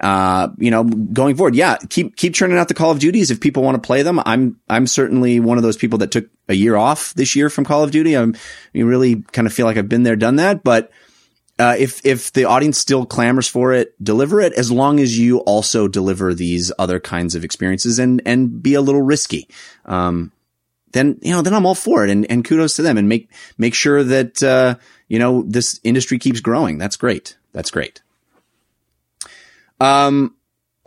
Uh, 0.00 0.48
you 0.58 0.70
know, 0.70 0.84
going 0.84 1.36
forward, 1.36 1.54
yeah, 1.54 1.76
keep 1.88 2.16
keep 2.16 2.34
churning 2.34 2.58
out 2.58 2.68
the 2.68 2.74
Call 2.74 2.90
of 2.90 2.98
Duties 2.98 3.30
if 3.30 3.40
people 3.40 3.62
want 3.62 3.80
to 3.80 3.86
play 3.86 4.02
them. 4.02 4.20
I'm 4.24 4.60
I'm 4.68 4.86
certainly 4.86 5.40
one 5.40 5.56
of 5.56 5.62
those 5.62 5.76
people 5.76 5.98
that 5.98 6.10
took 6.10 6.28
a 6.48 6.54
year 6.54 6.76
off 6.76 7.14
this 7.14 7.34
year 7.34 7.48
from 7.48 7.64
Call 7.64 7.82
of 7.82 7.90
Duty. 7.90 8.14
I'm 8.14 8.34
I 8.74 8.78
really 8.80 9.22
kind 9.32 9.46
of 9.46 9.52
feel 9.52 9.66
like 9.66 9.76
I've 9.76 9.88
been 9.88 10.02
there, 10.02 10.16
done 10.16 10.36
that. 10.36 10.62
But 10.62 10.90
uh, 11.58 11.76
if 11.78 12.04
if 12.04 12.32
the 12.32 12.44
audience 12.44 12.78
still 12.78 13.06
clamors 13.06 13.48
for 13.48 13.72
it, 13.72 13.94
deliver 14.02 14.40
it 14.40 14.52
as 14.52 14.70
long 14.70 15.00
as 15.00 15.18
you 15.18 15.38
also 15.40 15.88
deliver 15.88 16.34
these 16.34 16.72
other 16.78 17.00
kinds 17.00 17.34
of 17.34 17.44
experiences 17.44 17.98
and 17.98 18.20
and 18.26 18.62
be 18.62 18.74
a 18.74 18.82
little 18.82 19.02
risky. 19.02 19.48
Um, 19.86 20.32
then, 20.92 21.18
you 21.20 21.32
know, 21.32 21.42
then 21.42 21.52
I'm 21.52 21.66
all 21.66 21.74
for 21.74 22.04
it 22.04 22.10
and, 22.10 22.24
and 22.30 22.44
kudos 22.44 22.76
to 22.76 22.82
them 22.82 22.96
and 22.96 23.08
make, 23.08 23.30
make 23.58 23.74
sure 23.74 24.02
that, 24.02 24.42
uh, 24.42 24.76
you 25.08 25.18
know, 25.18 25.42
this 25.46 25.78
industry 25.84 26.18
keeps 26.18 26.40
growing. 26.40 26.78
That's 26.78 26.96
great. 26.96 27.36
That's 27.52 27.70
great. 27.70 28.00
Um, 29.80 30.34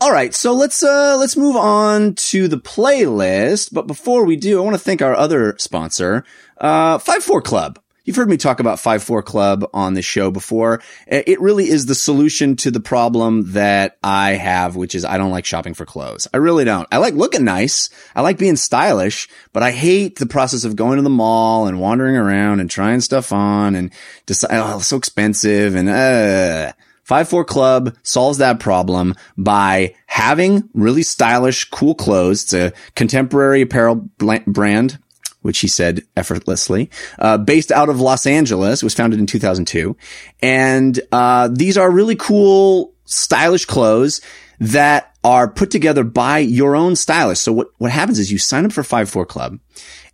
all 0.01 0.11
right. 0.11 0.33
So 0.33 0.53
let's, 0.53 0.81
uh, 0.81 1.17
let's 1.17 1.35
move 1.35 1.55
on 1.55 2.15
to 2.15 2.47
the 2.47 2.57
playlist. 2.57 3.73
But 3.73 3.87
before 3.87 4.25
we 4.25 4.35
do, 4.35 4.59
I 4.59 4.63
want 4.63 4.75
to 4.75 4.83
thank 4.83 5.01
our 5.01 5.15
other 5.15 5.55
sponsor, 5.57 6.23
uh, 6.57 6.97
FiveFour 6.99 7.43
Club. 7.43 7.79
You've 8.05 8.15
heard 8.15 8.29
me 8.29 8.37
talk 8.37 8.59
about 8.59 8.79
FiveFour 8.79 9.23
Club 9.23 9.69
on 9.71 9.93
the 9.93 10.01
show 10.01 10.31
before. 10.31 10.81
It 11.05 11.39
really 11.39 11.69
is 11.69 11.85
the 11.85 11.93
solution 11.93 12.55
to 12.55 12.71
the 12.71 12.79
problem 12.79 13.51
that 13.51 13.99
I 14.01 14.31
have, 14.31 14.75
which 14.75 14.95
is 14.95 15.05
I 15.05 15.19
don't 15.19 15.29
like 15.29 15.45
shopping 15.45 15.75
for 15.75 15.85
clothes. 15.85 16.27
I 16.33 16.37
really 16.37 16.65
don't. 16.65 16.87
I 16.91 16.97
like 16.97 17.13
looking 17.13 17.43
nice. 17.43 17.91
I 18.15 18.21
like 18.21 18.39
being 18.39 18.55
stylish, 18.55 19.29
but 19.53 19.61
I 19.61 19.69
hate 19.69 20.17
the 20.17 20.25
process 20.25 20.63
of 20.63 20.75
going 20.75 20.95
to 20.95 21.03
the 21.03 21.09
mall 21.09 21.67
and 21.67 21.79
wandering 21.79 22.15
around 22.15 22.61
and 22.61 22.71
trying 22.71 23.01
stuff 23.01 23.31
on 23.31 23.75
and 23.75 23.93
decide, 24.25 24.49
oh, 24.53 24.77
it's 24.77 24.87
so 24.87 24.97
expensive 24.97 25.75
and, 25.75 25.87
uh, 25.87 26.71
FiveFour 27.09 27.45
Club 27.45 27.95
solves 28.03 28.37
that 28.37 28.59
problem 28.59 29.15
by 29.35 29.95
having 30.05 30.69
really 30.73 31.01
stylish, 31.01 31.65
cool 31.65 31.95
clothes. 31.95 32.43
It's 32.43 32.53
a 32.53 32.73
contemporary 32.95 33.61
apparel 33.61 34.07
brand 34.45 34.99
which 35.41 35.59
he 35.59 35.67
said 35.69 36.03
effortlessly, 36.17 36.89
uh, 37.17 37.37
based 37.37 37.71
out 37.71 37.87
of 37.87 38.01
Los 38.01 38.27
Angeles. 38.27 38.83
It 38.83 38.85
was 38.85 38.93
founded 38.93 39.21
in 39.21 39.25
2002. 39.25 39.95
And, 40.41 40.99
uh, 41.13 41.47
these 41.49 41.77
are 41.77 41.89
really 41.89 42.17
cool, 42.17 42.93
stylish 43.05 43.65
clothes 43.65 44.19
that 44.59 45.15
are 45.23 45.49
put 45.49 45.71
together 45.71 46.03
by 46.03 46.39
your 46.39 46.75
own 46.75 46.95
stylist. 46.95 47.43
So 47.43 47.53
what, 47.53 47.69
what 47.77 47.91
happens 47.91 48.19
is 48.19 48.33
you 48.33 48.37
sign 48.37 48.65
up 48.65 48.73
for 48.73 48.83
FiveFour 48.83 49.27
Club 49.27 49.59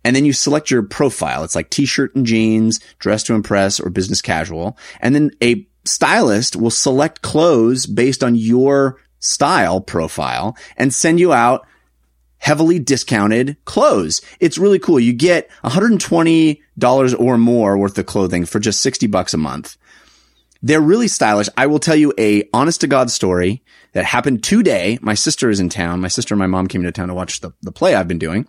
and 0.04 0.14
then 0.14 0.24
you 0.24 0.32
select 0.32 0.70
your 0.70 0.84
profile. 0.84 1.42
It's 1.42 1.56
like 1.56 1.70
t-shirt 1.70 2.14
and 2.14 2.24
jeans, 2.24 2.78
dress 3.00 3.24
to 3.24 3.34
impress 3.34 3.80
or 3.80 3.90
business 3.90 4.22
casual. 4.22 4.78
And 5.00 5.14
then 5.14 5.32
a 5.42 5.66
stylist 5.88 6.56
will 6.56 6.70
select 6.70 7.22
clothes 7.22 7.86
based 7.86 8.22
on 8.22 8.34
your 8.34 9.00
style 9.18 9.80
profile 9.80 10.56
and 10.76 10.92
send 10.92 11.20
you 11.20 11.32
out 11.32 11.66
heavily 12.38 12.78
discounted 12.78 13.56
clothes. 13.64 14.20
It's 14.40 14.58
really 14.58 14.78
cool. 14.78 15.00
You 15.00 15.12
get 15.12 15.50
$120 15.64 17.20
or 17.20 17.38
more 17.38 17.78
worth 17.78 17.98
of 17.98 18.06
clothing 18.06 18.44
for 18.46 18.60
just 18.60 18.80
60 18.80 19.06
bucks 19.06 19.34
a 19.34 19.38
month. 19.38 19.76
They're 20.62 20.80
really 20.80 21.08
stylish. 21.08 21.48
I 21.56 21.66
will 21.66 21.78
tell 21.78 21.96
you 21.96 22.12
a 22.18 22.48
honest 22.52 22.80
to 22.82 22.86
God 22.86 23.10
story 23.10 23.62
that 23.92 24.04
happened 24.04 24.42
today. 24.42 24.98
My 25.02 25.14
sister 25.14 25.50
is 25.50 25.60
in 25.60 25.68
town. 25.68 26.00
My 26.00 26.08
sister 26.08 26.34
and 26.34 26.38
my 26.38 26.46
mom 26.46 26.66
came 26.66 26.80
into 26.80 26.92
town 26.92 27.08
to 27.08 27.14
watch 27.14 27.40
the, 27.40 27.52
the 27.62 27.72
play 27.72 27.94
I've 27.94 28.08
been 28.08 28.18
doing. 28.18 28.48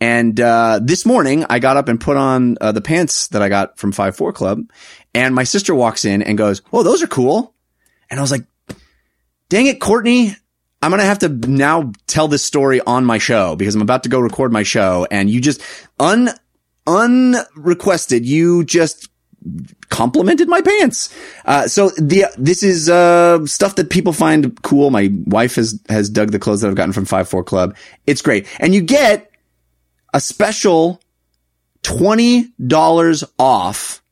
And, 0.00 0.40
uh, 0.40 0.80
this 0.82 1.04
morning 1.04 1.44
I 1.50 1.58
got 1.58 1.76
up 1.76 1.88
and 1.88 2.00
put 2.00 2.16
on 2.16 2.56
uh, 2.60 2.72
the 2.72 2.80
pants 2.80 3.28
that 3.28 3.42
I 3.42 3.48
got 3.48 3.78
from 3.78 3.92
FiveFour 3.92 4.34
Club. 4.34 4.62
And 5.14 5.34
my 5.34 5.44
sister 5.44 5.74
walks 5.74 6.04
in 6.04 6.22
and 6.22 6.38
goes, 6.38 6.62
Oh, 6.72 6.82
those 6.82 7.02
are 7.02 7.08
cool. 7.08 7.54
And 8.10 8.18
I 8.18 8.22
was 8.22 8.30
like, 8.30 8.44
dang 9.48 9.66
it, 9.66 9.80
Courtney. 9.80 10.34
I'm 10.80 10.90
going 10.90 11.00
to 11.00 11.06
have 11.06 11.18
to 11.20 11.28
now 11.28 11.92
tell 12.06 12.28
this 12.28 12.44
story 12.44 12.80
on 12.80 13.04
my 13.04 13.18
show 13.18 13.56
because 13.56 13.74
I'm 13.74 13.82
about 13.82 14.04
to 14.04 14.08
go 14.08 14.20
record 14.20 14.52
my 14.52 14.62
show 14.62 15.08
and 15.10 15.28
you 15.28 15.40
just 15.40 15.60
un, 15.98 16.30
unrequested, 16.86 18.24
you 18.24 18.64
just 18.64 19.08
complimented 19.88 20.48
my 20.48 20.60
pants. 20.60 21.14
Uh, 21.44 21.68
so 21.68 21.90
the, 21.90 22.26
this 22.36 22.62
is, 22.62 22.88
uh, 22.88 23.44
stuff 23.46 23.76
that 23.76 23.90
people 23.90 24.12
find 24.12 24.60
cool. 24.62 24.90
My 24.90 25.10
wife 25.26 25.56
has, 25.56 25.80
has 25.88 26.10
dug 26.10 26.32
the 26.32 26.38
clothes 26.38 26.60
that 26.60 26.68
I've 26.68 26.74
gotten 26.74 26.92
from 26.92 27.06
FiveFour 27.06 27.44
Club. 27.44 27.76
It's 28.06 28.22
great. 28.22 28.46
And 28.60 28.74
you 28.74 28.80
get 28.80 29.30
a 30.12 30.20
special 30.20 31.00
$20 31.82 33.24
off 33.38 34.02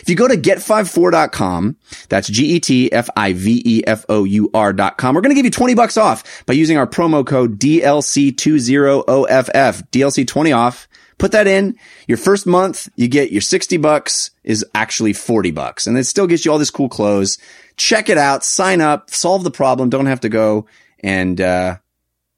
if 0.00 0.08
you 0.08 0.16
go 0.16 0.26
to 0.28 0.36
get54.com, 0.36 1.76
that's 2.08 2.28
G-E-T-F-I-V-E-F-O-U-R.com, 2.28 5.14
we're 5.14 5.20
going 5.20 5.30
to 5.30 5.34
give 5.34 5.44
you 5.44 5.50
20 5.50 5.74
bucks 5.74 5.96
off 5.96 6.46
by 6.46 6.54
using 6.54 6.78
our 6.78 6.86
promo 6.86 7.26
code 7.26 7.58
DLC20OFF, 7.58 9.90
DLC20 9.90 10.56
off. 10.56 10.86
Put 11.18 11.32
that 11.32 11.46
in 11.46 11.76
your 12.06 12.18
first 12.18 12.46
month. 12.46 12.88
You 12.96 13.08
get 13.08 13.32
your 13.32 13.40
60 13.40 13.78
bucks 13.78 14.30
is 14.44 14.64
actually 14.74 15.14
40 15.14 15.50
bucks 15.50 15.86
and 15.86 15.96
it 15.96 16.04
still 16.04 16.26
gets 16.26 16.44
you 16.44 16.52
all 16.52 16.58
this 16.58 16.70
cool 16.70 16.88
clothes. 16.88 17.38
Check 17.76 18.08
it 18.08 18.18
out, 18.18 18.44
sign 18.44 18.80
up, 18.80 19.10
solve 19.10 19.44
the 19.44 19.50
problem. 19.50 19.90
Don't 19.90 20.06
have 20.06 20.20
to 20.20 20.28
go 20.28 20.66
and, 21.00 21.40
uh, 21.40 21.76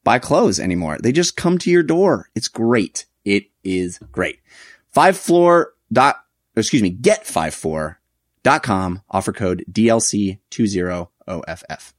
buy 0.04 0.18
clothes 0.18 0.60
anymore. 0.60 0.98
They 1.02 1.12
just 1.12 1.36
come 1.36 1.58
to 1.58 1.70
your 1.70 1.82
door. 1.82 2.30
It's 2.34 2.48
great. 2.48 3.04
It 3.24 3.50
is 3.62 3.98
great. 4.10 4.40
Five 4.88 5.18
floor 5.18 5.74
dot 5.92 6.16
excuse 6.56 6.82
me, 6.82 6.94
get54.com, 6.94 9.02
offer 9.10 9.32
code 9.32 9.64
DLC20OFF. 9.70 11.92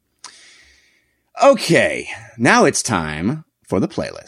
Okay, 1.42 2.10
now 2.38 2.66
it's 2.66 2.84
time 2.84 3.46
for 3.64 3.80
the 3.80 3.88
playlist. 3.88 4.26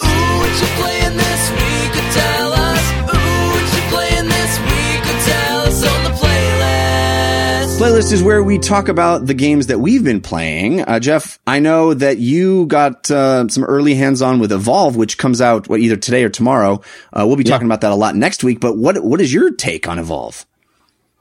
Playlist 7.82 8.12
is 8.12 8.22
where 8.22 8.44
we 8.44 8.60
talk 8.60 8.90
about 8.90 9.26
the 9.26 9.34
games 9.34 9.66
that 9.68 9.80
we've 9.80 10.04
been 10.04 10.22
playing. 10.22 10.82
Uh, 10.82 11.00
Jeff, 11.00 11.40
I 11.48 11.58
know 11.58 11.96
that 11.96 12.20
you 12.20 12.68
got 12.68 13.10
uh, 13.10 13.48
some 13.48 13.64
early 13.64 13.96
hands 13.96 14.22
on 14.22 14.40
with 14.40 14.52
Evolve, 14.52 14.96
which 14.96 15.18
comes 15.18 15.42
out 15.42 15.68
what, 15.68 15.80
either 15.80 15.98
today 15.98 16.24
or 16.24 16.30
tomorrow. 16.30 16.82
Uh, 17.12 17.26
we'll 17.26 17.38
be 17.38 17.44
yeah. 17.44 17.50
talking 17.50 17.66
about 17.66 17.82
that 17.82 17.92
a 17.92 17.96
lot 17.96 18.16
next 18.16 18.44
week. 18.44 18.60
But 18.60 18.78
what 18.78 19.04
what 19.04 19.20
is 19.20 19.34
your 19.34 19.52
take 19.52 19.88
on 19.88 19.98
Evolve? 19.98 20.46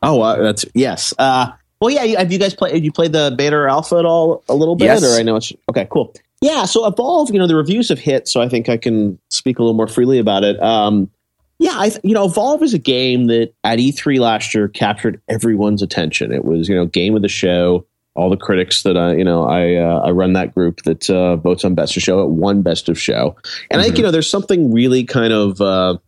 Oh, 0.03 0.21
uh, 0.21 0.43
that's 0.43 0.67
yes. 0.75 1.15
Uh, 1.19 1.53
Well, 1.81 1.91
yeah. 1.91 2.19
Have 2.19 2.31
you 2.31 2.39
guys 2.39 2.55
played? 2.55 2.75
Have 2.75 2.85
you 2.85 2.93
played 2.93 3.13
the 3.13 3.35
beta 3.37 3.57
or 3.57 3.69
alpha 3.69 3.97
at 3.97 4.05
all? 4.05 4.45
A 4.49 4.55
little 4.55 4.77
bit, 4.77 4.85
yes. 4.85 5.03
or 5.03 5.19
I 5.19 5.23
know 5.23 5.37
it's 5.37 5.53
okay. 5.71 5.89
Cool. 5.91 6.15
Yeah. 6.43 6.67
So 6.67 6.87
Evolve, 6.87 7.33
you 7.33 7.39
know, 7.39 7.47
the 7.47 7.57
reviews 7.57 7.89
have 7.89 7.99
hit, 7.99 8.29
so 8.29 8.43
I 8.43 8.49
think 8.51 8.69
I 8.69 8.77
can 8.77 9.19
speak 9.31 9.59
a 9.59 9.63
little 9.63 9.75
more 9.75 9.89
freely 9.89 10.19
about 10.19 10.45
it. 10.45 10.63
Um, 10.63 11.11
yeah, 11.61 11.75
I 11.75 11.91
you 12.03 12.15
know, 12.15 12.25
Evolve 12.25 12.63
is 12.63 12.73
a 12.73 12.79
game 12.79 13.27
that 13.27 13.53
at 13.65 13.79
E3 13.79 14.19
last 14.19 14.55
year 14.55 14.67
captured 14.67 15.21
everyone's 15.29 15.83
attention. 15.83 16.33
It 16.33 16.43
was 16.43 16.71
you 16.71 16.75
know 16.75 16.87
game 16.87 17.15
of 17.15 17.23
the 17.23 17.29
show. 17.29 17.87
All 18.15 18.31
the 18.31 18.37
critics 18.39 18.83
that 18.83 18.97
I 18.97 19.15
you 19.17 19.25
know 19.25 19.45
I 19.45 19.75
uh, 19.75 20.01
I 20.07 20.11
run 20.11 20.33
that 20.33 20.55
group 20.55 20.83
that 20.85 21.11
uh, 21.11 21.37
votes 21.37 21.63
on 21.63 21.75
best 21.75 21.99
of 21.99 22.03
show. 22.03 22.23
It 22.23 22.31
won 22.31 22.63
best 22.63 22.89
of 22.89 22.99
show, 22.99 23.37
and 23.71 23.79
mm-hmm. 23.79 23.79
I 23.79 23.83
think 23.83 23.99
you 23.99 24.03
know 24.03 24.11
there's 24.11 24.29
something 24.29 24.73
really 24.73 25.05
kind 25.05 25.33
of. 25.33 25.61
Uh, 25.61 25.99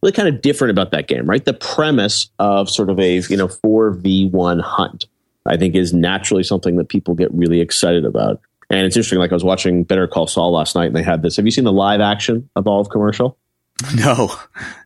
really 0.00 0.12
kind 0.12 0.28
of 0.28 0.40
different 0.40 0.70
about 0.70 0.92
that 0.92 1.08
game, 1.08 1.26
right? 1.26 1.44
The 1.44 1.54
premise 1.54 2.30
of 2.38 2.70
sort 2.70 2.88
of 2.88 3.00
a 3.00 3.16
you 3.16 3.36
know 3.36 3.48
four 3.48 3.90
v 3.90 4.28
one 4.30 4.60
hunt, 4.60 5.04
I 5.44 5.58
think, 5.58 5.74
is 5.74 5.92
naturally 5.92 6.44
something 6.44 6.76
that 6.76 6.88
people 6.88 7.14
get 7.14 7.32
really 7.34 7.60
excited 7.60 8.06
about. 8.06 8.40
And 8.70 8.86
it's 8.86 8.96
interesting. 8.96 9.18
Like 9.18 9.32
I 9.32 9.34
was 9.34 9.44
watching 9.44 9.84
Better 9.84 10.08
Call 10.08 10.26
Saul 10.26 10.52
last 10.52 10.74
night, 10.74 10.86
and 10.86 10.96
they 10.96 11.02
had 11.02 11.20
this. 11.20 11.36
Have 11.36 11.44
you 11.44 11.50
seen 11.50 11.64
the 11.64 11.72
live 11.72 12.00
action 12.00 12.48
Evolve 12.56 12.88
commercial? 12.88 13.36
No. 13.94 14.30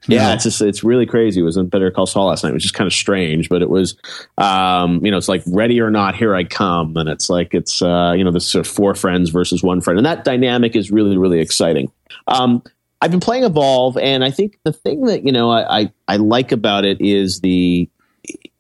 Yeah, 0.07 0.29
no. 0.29 0.35
it's 0.35 0.45
just 0.45 0.61
it's 0.61 0.85
really 0.85 1.07
crazy. 1.07 1.41
It 1.41 1.45
was 1.45 1.57
in 1.57 1.69
Better 1.69 1.91
Call 1.91 2.07
Saul 2.07 2.27
last 2.27 2.45
night, 2.45 2.53
which 2.53 2.65
is 2.65 2.73
kind 2.73 2.87
of 2.87 2.93
strange, 2.93 3.49
but 3.49 3.63
it 3.63 3.71
was 3.71 3.97
um, 4.37 5.05
you 5.05 5.11
know, 5.11 5.17
it's 5.17 5.29
like 5.29 5.43
ready 5.47 5.81
or 5.81 5.91
not, 5.91 6.17
here 6.17 6.35
I 6.35 6.45
come. 6.45 6.97
And 6.97 7.09
it's 7.09 7.31
like 7.31 7.55
it's 7.55 7.81
uh, 7.81 8.13
you 8.17 8.25
know, 8.25 8.33
this 8.33 8.47
sort 8.47 8.67
of 8.67 8.73
four 8.73 8.95
friends 8.95 9.31
versus 9.31 9.63
one 9.63 9.81
friend. 9.81 9.99
And 9.99 10.07
that 10.07 10.25
dynamic 10.25 10.77
is 10.77 10.91
really, 10.91 11.17
really 11.17 11.41
exciting. 11.41 11.91
Um, 12.27 12.63
I've 13.01 13.11
been 13.11 13.21
playing 13.21 13.45
Evolve, 13.45 13.97
and 13.97 14.25
I 14.25 14.31
think 14.31 14.59
the 14.63 14.73
thing 14.73 15.07
that 15.07 15.25
you 15.25 15.33
know 15.33 15.51
I, 15.51 15.81
I, 15.81 15.93
I 16.09 16.17
like 16.17 16.53
about 16.53 16.85
it 16.85 17.01
is 17.01 17.41
the 17.41 17.89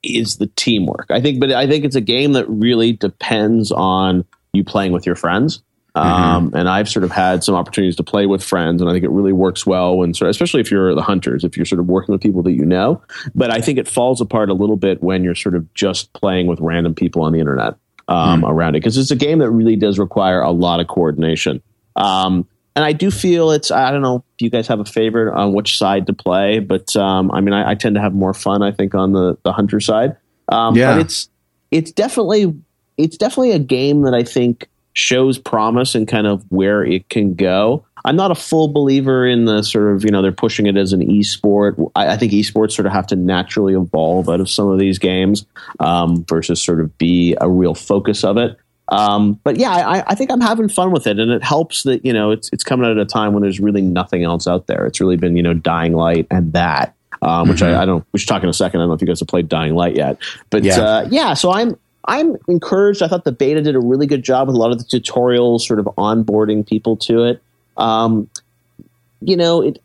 is 0.03 0.39
the 0.39 0.49
teamwork. 0.57 1.07
I 1.11 1.21
think, 1.21 1.41
but 1.41 1.53
I 1.53 1.67
think 1.69 1.85
it's 1.85 1.97
a 1.97 2.01
game 2.01 2.33
that 2.33 2.49
really 2.49 2.93
depends 2.93 3.71
on 3.71 4.25
you 4.53 4.65
playing 4.65 4.93
with 4.93 5.07
your 5.07 5.15
friends. 5.15 5.63
Mm-hmm. 5.97 6.23
Um, 6.23 6.53
and 6.55 6.71
I've 6.71 6.89
sort 6.89 7.05
of 7.05 7.11
had 7.11 7.45
some 7.45 7.55
opportunities 7.55 7.97
to 7.97 8.03
play 8.03 8.25
with 8.25 8.43
friends, 8.43 8.81
and 8.81 8.91
I 8.91 8.95
think 8.95 9.05
it 9.05 9.11
really 9.11 9.33
works 9.33 9.67
well 9.67 9.99
when, 9.99 10.15
sort 10.15 10.29
of, 10.29 10.31
especially 10.31 10.63
if 10.63 10.71
you're 10.71 10.95
the 10.95 11.03
hunters, 11.03 11.45
if 11.45 11.57
you're 11.57 11.67
sort 11.67 11.81
of 11.81 11.87
working 11.87 12.13
with 12.13 12.23
people 12.23 12.43
that 12.45 12.53
you 12.53 12.65
know. 12.65 13.03
But 13.35 13.51
I 13.51 13.61
think 13.61 13.79
it 13.79 13.87
falls 13.87 14.21
apart 14.21 14.49
a 14.49 14.55
little 14.55 14.77
bit 14.77 15.03
when 15.03 15.23
you're 15.23 15.35
sort 15.35 15.55
of 15.55 15.73
just 15.75 16.13
playing 16.15 16.47
with 16.47 16.61
random 16.61 16.95
people 16.95 17.23
on 17.23 17.33
the 17.33 17.41
internet 17.41 17.75
um, 18.09 18.41
mm. 18.41 18.49
around 18.49 18.75
it, 18.75 18.81
because 18.81 18.97
it's 18.97 19.11
a 19.11 19.17
game 19.17 19.41
that 19.41 19.51
really 19.51 19.77
does 19.77 19.99
require 19.99 20.41
a 20.41 20.51
lot 20.51 20.81
of 20.81 20.87
coordination. 20.87 21.63
Um, 21.95 22.49
and 22.75 22.87
I 22.87 22.93
do 22.93 23.11
feel 23.11 23.51
it's 23.51 23.71
I 23.71 23.91
don't 23.91 24.01
know 24.01 24.25
if 24.35 24.43
you 24.43 24.49
guys 24.49 24.67
have 24.69 24.81
a 24.81 24.87
favorite 24.87 25.35
on 25.35 25.53
which 25.53 25.77
side 25.77 26.07
to 26.07 26.15
play, 26.15 26.59
but 26.59 26.97
um, 26.97 27.31
I 27.31 27.43
mean 27.43 27.53
I, 27.53 27.73
I, 27.73 27.75
tend 27.75 27.97
to 27.97 28.01
have 28.01 28.15
more 28.15 28.33
fun 28.33 28.63
I 28.63 28.73
think 28.73 28.95
on 28.95 29.13
the 29.13 29.37
the 29.43 29.53
hunter 29.53 29.79
side. 29.79 30.17
Um, 30.49 30.75
yeah. 30.75 30.95
But 30.95 31.03
it's 31.03 31.29
it's 31.71 31.93
definitely 31.93 32.55
it's 32.97 33.19
definitely 33.19 33.53
a 33.53 33.59
game 33.59 34.03
that 34.03 34.15
I 34.15 34.23
think 34.23 34.69
shows 34.95 35.39
promise 35.39 35.95
and 35.95 36.07
kind 36.07 36.27
of 36.27 36.45
where 36.51 36.85
it 36.85 37.09
can 37.09 37.35
go. 37.35 37.85
I'm 38.05 38.17
not 38.17 38.31
a 38.31 38.35
full 38.35 38.69
believer 38.69 39.27
in 39.27 39.45
the 39.45 39.63
sort 39.63 39.95
of 39.95 40.05
you 40.05 40.11
know 40.11 40.23
they're 40.23 40.33
pushing 40.33 40.67
it 40.67 40.77
as 40.77 40.93
an 40.93 41.01
esport. 41.01 41.91
I, 41.95 42.09
I 42.09 42.17
think 42.17 42.33
esports 42.33 42.73
sort 42.73 42.87
of 42.87 42.93
have 42.93 43.07
to 43.09 43.17
naturally 43.17 43.75
evolve 43.75 44.29
out 44.29 44.41
of 44.41 44.51
some 44.51 44.69
of 44.69 44.79
these 44.79 44.99
games 44.99 45.47
um, 45.79 46.25
versus 46.29 46.63
sort 46.63 46.81
of 46.81 46.97
be 46.99 47.37
a 47.41 47.49
real 47.49 47.75
focus 47.75 48.25
of 48.25 48.37
it. 48.37 48.59
Um, 48.89 49.41
but 49.45 49.57
yeah, 49.57 49.71
I, 49.71 50.05
I, 50.09 50.15
think 50.15 50.31
I'm 50.31 50.41
having 50.41 50.69
fun 50.69 50.91
with 50.91 51.07
it, 51.07 51.19
and 51.19 51.31
it 51.31 51.43
helps 51.43 51.85
that 51.85 52.05
you 52.05 52.13
know 52.13 52.33
it's 52.33 52.51
it's 52.53 52.65
coming 52.65 52.85
out 52.85 52.93
at 52.93 52.99
a 52.99 53.07
time 53.07 53.33
when 53.33 53.43
there's 53.43 53.61
really 53.61 53.81
nothing 53.81 54.25
else 54.25 54.47
out 54.47 54.67
there. 54.67 54.85
It's 54.87 55.01
really 55.01 55.17
been 55.17 55.37
you 55.37 55.43
know 55.43 55.55
Dying 55.55 55.95
Light 55.95 56.27
and 56.31 56.53
that, 56.55 56.95
um, 57.23 57.49
which 57.49 57.59
mm-hmm. 57.59 57.75
I, 57.75 57.83
I, 57.83 57.87
don't. 57.87 58.05
We 58.13 58.19
should 58.19 58.29
talk 58.29 58.43
in 58.43 58.49
a 58.49 58.53
second. 58.53 58.81
I 58.81 58.83
don't 58.83 58.89
know 58.89 58.95
if 58.95 59.01
you 59.01 59.07
guys 59.07 59.21
have 59.21 59.29
played 59.29 59.49
Dying 59.49 59.75
Light 59.75 59.97
yet, 59.97 60.19
but 60.51 60.65
yeah, 60.65 60.81
uh, 60.81 61.09
yeah 61.11 61.35
so 61.35 61.53
I'm 61.53 61.79
I'm 62.05 62.37
encouraged. 62.49 63.03
I 63.03 63.09
thought 63.09 63.25
the 63.25 63.33
beta 63.33 63.63
did 63.63 63.77
a 63.77 63.81
really 63.81 64.07
good 64.07 64.23
job 64.23 64.49
with 64.49 64.57
a 64.57 64.59
lot 64.59 64.73
of 64.73 64.79
the 64.79 64.85
tutorials, 64.85 65.61
sort 65.61 65.79
of 65.79 65.87
onboarding 65.97 66.67
people 66.67 66.97
to 66.99 67.25
it. 67.25 67.43
Um, 67.77 68.29
you 69.21 69.37
know, 69.37 69.63
it. 69.63 69.81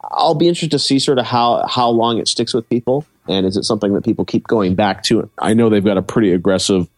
I'll 0.00 0.34
be 0.34 0.46
interested 0.46 0.70
to 0.72 0.78
see 0.78 0.98
sort 0.98 1.18
of 1.18 1.26
how 1.26 1.66
how 1.66 1.88
long 1.88 2.18
it 2.18 2.28
sticks 2.28 2.54
with 2.54 2.68
people, 2.68 3.04
and 3.28 3.46
is 3.46 3.56
it 3.56 3.64
something 3.64 3.94
that 3.94 4.04
people 4.04 4.24
keep 4.24 4.46
going 4.46 4.74
back 4.74 5.02
to? 5.04 5.28
I 5.38 5.54
know 5.54 5.70
they've 5.70 5.84
got 5.84 5.96
a 5.96 6.02
pretty 6.02 6.32
aggressive 6.32 6.88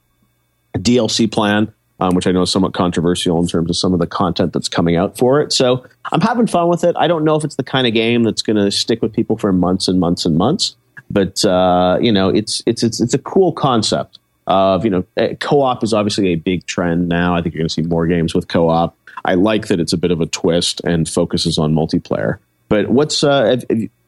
DLC 0.76 1.30
plan, 1.30 1.72
um, 1.98 2.14
which 2.14 2.26
I 2.26 2.32
know 2.32 2.42
is 2.42 2.50
somewhat 2.52 2.74
controversial 2.74 3.40
in 3.40 3.48
terms 3.48 3.70
of 3.70 3.76
some 3.76 3.94
of 3.94 4.00
the 4.00 4.06
content 4.06 4.52
that's 4.52 4.68
coming 4.68 4.96
out 4.96 5.16
for 5.16 5.40
it. 5.40 5.52
So 5.52 5.86
I'm 6.12 6.20
having 6.20 6.46
fun 6.46 6.68
with 6.68 6.84
it. 6.84 6.94
I 6.98 7.06
don't 7.06 7.24
know 7.24 7.36
if 7.36 7.44
it's 7.44 7.56
the 7.56 7.64
kind 7.64 7.86
of 7.86 7.94
game 7.94 8.22
that's 8.22 8.42
going 8.42 8.56
to 8.56 8.70
stick 8.70 9.00
with 9.00 9.12
people 9.12 9.38
for 9.38 9.52
months 9.52 9.88
and 9.88 9.98
months 9.98 10.26
and 10.26 10.36
months, 10.36 10.76
but 11.10 11.44
uh, 11.44 11.98
you 12.00 12.12
know, 12.12 12.28
it's 12.28 12.62
it's 12.66 12.82
it's 12.82 13.00
it's 13.00 13.14
a 13.14 13.18
cool 13.18 13.52
concept. 13.52 14.18
Of 14.46 14.84
you 14.84 14.90
know, 14.90 15.04
eh, 15.16 15.34
co-op 15.34 15.82
is 15.82 15.92
obviously 15.92 16.28
a 16.28 16.36
big 16.36 16.66
trend 16.66 17.08
now. 17.08 17.34
I 17.34 17.42
think 17.42 17.54
you're 17.54 17.60
going 17.60 17.68
to 17.68 17.74
see 17.74 17.82
more 17.82 18.06
games 18.06 18.34
with 18.34 18.46
co-op. 18.46 18.96
I 19.24 19.34
like 19.34 19.68
that 19.68 19.80
it's 19.80 19.92
a 19.92 19.96
bit 19.96 20.12
of 20.12 20.20
a 20.20 20.26
twist 20.26 20.80
and 20.84 21.08
focuses 21.08 21.58
on 21.58 21.74
multiplayer. 21.74 22.38
But 22.68 22.88
what's 22.88 23.22
uh, 23.22 23.60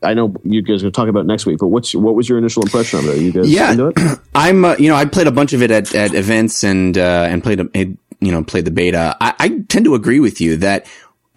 I 0.03 0.15
know 0.15 0.35
you 0.45 0.63
guys 0.63 0.83
are 0.83 0.91
talking 0.91 1.11
about 1.11 1.27
next 1.27 1.47
week, 1.47 1.59
but 1.59 1.69
what's 1.69 1.95
what 1.95 2.15
was 2.15 2.29
your 2.29 2.39
initial 2.39 2.63
impression 2.63 3.01
of 3.01 3.07
it? 3.07 3.17
Are 3.17 3.21
you 3.21 3.33
guys 3.33 3.51
yeah, 3.51 3.73
into 3.73 3.89
it? 3.89 4.19
I'm 4.35 4.65
uh, 4.65 4.77
you 4.79 4.89
know 4.89 4.97
I 4.97 5.05
played 5.05 5.27
a 5.27 5.33
bunch 5.33 5.53
of 5.53 5.63
it 5.63 5.71
at, 5.71 5.95
at 5.95 6.15
events 6.15 6.65
and 6.65 6.97
uh, 6.99 7.27
and 7.29 7.43
played 7.43 7.61
a, 7.61 7.69
you 7.75 8.33
know 8.33 8.43
played 8.43 8.65
the 8.65 8.73
beta. 8.73 9.17
I, 9.21 9.35
I 9.39 9.49
tend 9.69 9.85
to 9.85 9.95
agree 9.95 10.19
with 10.19 10.41
you 10.41 10.57
that 10.59 10.87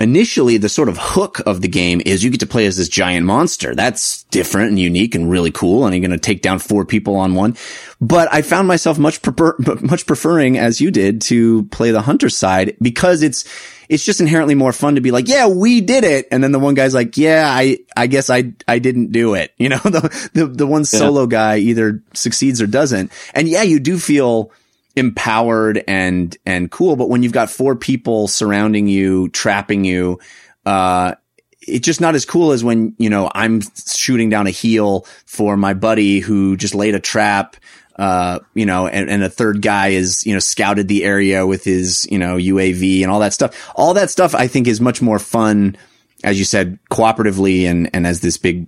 initially 0.01 0.57
the 0.57 0.67
sort 0.67 0.89
of 0.89 0.97
hook 0.97 1.39
of 1.45 1.61
the 1.61 1.67
game 1.67 2.01
is 2.05 2.23
you 2.23 2.31
get 2.31 2.39
to 2.39 2.47
play 2.47 2.65
as 2.65 2.77
this 2.77 2.89
giant 2.89 3.25
monster. 3.25 3.75
That's 3.75 4.23
different 4.23 4.69
and 4.69 4.79
unique 4.79 5.13
and 5.15 5.29
really 5.29 5.51
cool. 5.51 5.85
And 5.85 5.95
you're 5.95 6.01
going 6.01 6.11
to 6.11 6.17
take 6.17 6.41
down 6.41 6.59
four 6.59 6.85
people 6.85 7.15
on 7.15 7.35
one. 7.35 7.55
But 8.01 8.33
I 8.33 8.41
found 8.41 8.67
myself 8.67 8.97
much 8.97 9.21
prefer, 9.21 9.55
much 9.81 10.05
preferring 10.05 10.57
as 10.57 10.81
you 10.81 10.91
did 10.91 11.21
to 11.23 11.65
play 11.65 11.91
the 11.91 12.01
hunter 12.01 12.29
side 12.29 12.75
because 12.81 13.21
it's, 13.21 13.45
it's 13.89 14.03
just 14.03 14.21
inherently 14.21 14.55
more 14.55 14.73
fun 14.73 14.95
to 14.95 15.01
be 15.01 15.11
like, 15.11 15.27
yeah, 15.27 15.47
we 15.47 15.81
did 15.81 16.03
it. 16.03 16.27
And 16.31 16.43
then 16.43 16.51
the 16.51 16.59
one 16.59 16.73
guy's 16.73 16.93
like, 16.93 17.17
yeah, 17.17 17.45
I, 17.47 17.79
I 17.95 18.07
guess 18.07 18.29
I, 18.29 18.53
I 18.67 18.79
didn't 18.79 19.11
do 19.11 19.35
it. 19.35 19.53
You 19.61 19.69
know, 19.69 19.77
the, 19.77 20.29
the, 20.33 20.47
the 20.47 20.65
one 20.65 20.85
solo 20.85 21.21
yeah. 21.21 21.27
guy 21.27 21.57
either 21.57 22.01
succeeds 22.15 22.63
or 22.63 22.67
doesn't. 22.67 23.11
And 23.35 23.47
yeah, 23.47 23.61
you 23.61 23.79
do 23.79 23.99
feel, 23.99 24.51
empowered 24.95 25.83
and 25.87 26.37
and 26.45 26.69
cool 26.69 26.95
but 26.95 27.09
when 27.09 27.23
you've 27.23 27.31
got 27.31 27.49
four 27.49 27.75
people 27.75 28.27
surrounding 28.27 28.87
you 28.87 29.29
trapping 29.29 29.85
you 29.85 30.19
uh 30.65 31.13
it's 31.61 31.85
just 31.85 32.01
not 32.01 32.15
as 32.15 32.25
cool 32.25 32.51
as 32.51 32.63
when 32.63 32.93
you 32.97 33.09
know 33.09 33.31
i'm 33.33 33.61
shooting 33.87 34.29
down 34.29 34.47
a 34.47 34.51
heel 34.51 35.05
for 35.25 35.55
my 35.55 35.73
buddy 35.73 36.19
who 36.19 36.57
just 36.57 36.75
laid 36.75 36.93
a 36.93 36.99
trap 36.99 37.55
uh, 38.01 38.39
you 38.55 38.65
know, 38.65 38.87
and, 38.87 39.11
and 39.11 39.23
a 39.23 39.29
third 39.29 39.61
guy 39.61 39.89
is, 39.89 40.25
you 40.25 40.33
know, 40.33 40.39
scouted 40.39 40.87
the 40.87 41.03
area 41.03 41.45
with 41.45 41.63
his, 41.63 42.07
you 42.09 42.17
know, 42.17 42.35
UAV 42.35 43.03
and 43.03 43.11
all 43.11 43.19
that 43.19 43.31
stuff. 43.31 43.71
All 43.75 43.93
that 43.93 44.09
stuff 44.09 44.33
I 44.33 44.47
think 44.47 44.67
is 44.67 44.81
much 44.81 45.03
more 45.03 45.19
fun, 45.19 45.77
as 46.23 46.39
you 46.39 46.45
said, 46.45 46.79
cooperatively 46.89 47.69
and, 47.69 47.89
and 47.93 48.07
as 48.07 48.21
this 48.21 48.37
big 48.37 48.67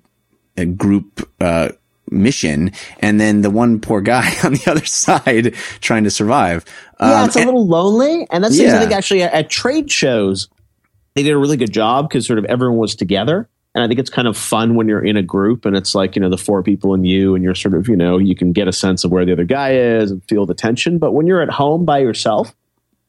uh, 0.56 0.66
group, 0.66 1.28
uh, 1.40 1.70
mission, 2.10 2.72
and 3.00 3.20
then 3.20 3.42
the 3.42 3.50
one 3.50 3.80
poor 3.80 4.02
guy 4.02 4.32
on 4.44 4.54
the 4.54 4.72
other 4.72 4.86
side 4.86 5.56
trying 5.82 6.04
to 6.04 6.12
survive. 6.12 6.66
Yeah, 7.00 7.22
um, 7.22 7.26
it's 7.28 7.36
a 7.36 7.40
and, 7.40 7.48
little 7.48 7.68
lonely, 7.68 8.28
and 8.32 8.44
that's 8.44 8.58
yeah. 8.58 8.76
I 8.76 8.80
think 8.80 8.92
actually 8.92 9.24
at, 9.24 9.34
at 9.34 9.50
trade 9.50 9.92
shows 9.92 10.48
they 11.16 11.24
did 11.24 11.32
a 11.32 11.38
really 11.38 11.58
good 11.58 11.72
job 11.72 12.10
because 12.10 12.26
sort 12.26 12.40
of 12.40 12.46
everyone 12.46 12.78
was 12.78 12.96
together. 12.96 13.50
And 13.76 13.84
I 13.84 13.88
think 13.88 14.00
it's 14.00 14.10
kind 14.10 14.28
of 14.28 14.38
fun 14.38 14.76
when 14.76 14.88
you're 14.88 15.04
in 15.04 15.18
a 15.18 15.24
group 15.24 15.66
and 15.66 15.76
it's 15.76 15.96
like, 15.96 16.16
you 16.16 16.22
know, 16.22 16.30
the 16.30 16.38
four 16.38 16.62
people 16.62 16.94
and 16.94 17.08
you, 17.08 17.34
and 17.34 17.44
you're 17.44 17.56
sort 17.56 17.74
of, 17.74 17.88
you 17.88 17.96
know, 17.96 18.20
you 18.20 18.36
can 18.36 18.52
get 18.54 18.68
a 18.68 18.72
sense 18.72 19.04
of 19.04 19.12
where 19.12 19.26
the 19.26 19.32
other 19.32 19.46
guy 19.46 19.74
is 19.74 20.12
and 20.12 20.24
feel 20.26 20.46
the 20.46 20.54
tension. 20.54 21.00
But 21.00 21.14
when 21.14 21.26
you're 21.26 21.42
at 21.42 21.50
home 21.50 21.84
by 21.84 22.00
yourself, 22.00 22.56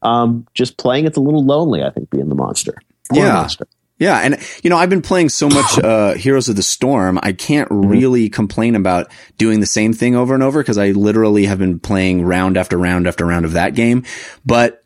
um, 0.01 0.47
just 0.55 0.77
playing, 0.77 1.05
it's 1.05 1.17
a 1.17 1.21
little 1.21 1.45
lonely, 1.45 1.83
I 1.83 1.91
think, 1.91 2.09
being 2.09 2.29
the 2.29 2.35
monster. 2.35 2.75
yeah. 3.11 3.33
Monster. 3.33 3.67
Yeah, 3.97 4.19
and 4.19 4.37
you 4.61 4.69
know, 4.69 4.77
I've 4.77 4.89
been 4.89 5.01
playing 5.01 5.29
so 5.29 5.47
much 5.47 5.79
uh, 5.83 6.13
Heroes 6.13 6.49
of 6.49 6.55
the 6.55 6.63
Storm, 6.63 7.19
I 7.21 7.31
can't 7.31 7.69
mm-hmm. 7.69 7.87
really 7.87 8.29
complain 8.29 8.75
about 8.75 9.09
doing 9.37 9.59
the 9.59 9.65
same 9.65 9.93
thing 9.93 10.15
over 10.15 10.33
and 10.33 10.43
over 10.43 10.61
because 10.61 10.77
I 10.77 10.91
literally 10.91 11.45
have 11.45 11.59
been 11.59 11.79
playing 11.79 12.23
round 12.23 12.57
after 12.57 12.77
round 12.77 13.07
after 13.07 13.25
round 13.25 13.45
of 13.45 13.53
that 13.53 13.73
game. 13.75 14.03
But 14.45 14.83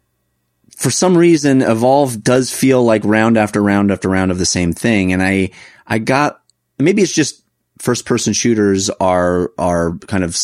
for 0.78 0.91
some 0.91 1.18
reason, 1.18 1.62
Evolve 1.62 2.24
does 2.24 2.53
feel 2.53 2.84
like 2.84 3.03
round 3.03 3.38
after 3.38 3.62
round 3.62 3.91
after 3.91 4.10
round 4.10 4.32
of 4.32 4.38
the 4.38 4.45
same 4.45 4.74
thing, 4.74 5.12
and 5.12 5.22
I 5.24 5.51
I 5.88 5.97
got 5.97 6.41
maybe 6.78 7.01
it's 7.01 7.14
just 7.14 7.43
first 7.80 8.05
person 8.05 8.34
shooters 8.34 8.89
are 8.89 9.51
are 9.57 9.97
kind 10.07 10.24
of 10.24 10.38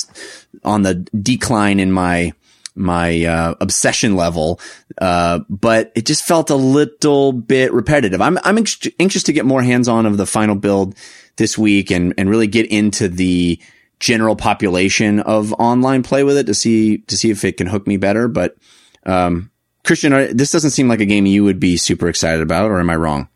on 0.64 0.82
the 0.82 0.96
decline 0.96 1.80
in 1.80 1.92
my 1.92 2.34
my 2.76 3.26
uh, 3.26 3.56
obsession 3.62 4.16
level, 4.16 4.60
uh, 5.02 5.40
but 5.50 5.92
it 5.96 6.06
just 6.06 6.24
felt 6.24 6.50
a 6.50 6.56
little 6.56 7.32
bit 7.32 7.74
repetitive. 7.74 8.22
I'm 8.22 8.38
I'm 8.44 8.58
anxious 9.00 9.24
to 9.24 9.34
get 9.34 9.46
more 9.46 9.64
hands 9.64 9.88
on 9.88 10.06
of 10.06 10.18
the 10.18 10.26
final 10.26 10.56
build 10.56 10.96
this 11.38 11.58
week 11.58 11.92
and 11.92 12.14
and 12.18 12.30
really 12.30 12.48
get 12.48 12.68
into 12.68 13.08
the 13.08 13.60
general 14.00 14.36
population 14.36 15.22
of 15.22 15.54
online 15.54 16.04
play 16.04 16.24
with 16.24 16.38
it 16.38 16.46
to 16.46 16.54
see 16.54 17.00
to 17.00 17.18
see 17.18 17.32
if 17.32 17.44
it 17.46 17.58
can 17.58 17.68
hook 17.68 17.88
me 17.88 17.98
better. 17.98 18.28
But 18.28 18.58
um, 19.06 19.52
Christian, 19.86 20.36
this 20.36 20.52
doesn't 20.52 20.72
seem 20.72 20.88
like 20.88 21.00
a 21.00 21.06
game 21.06 21.26
you 21.26 21.44
would 21.44 21.60
be 21.60 21.78
super 21.78 22.08
excited 22.08 22.42
about, 22.42 22.72
or 22.72 22.80
am 22.80 22.90
I 22.90 22.96
wrong? 22.96 23.30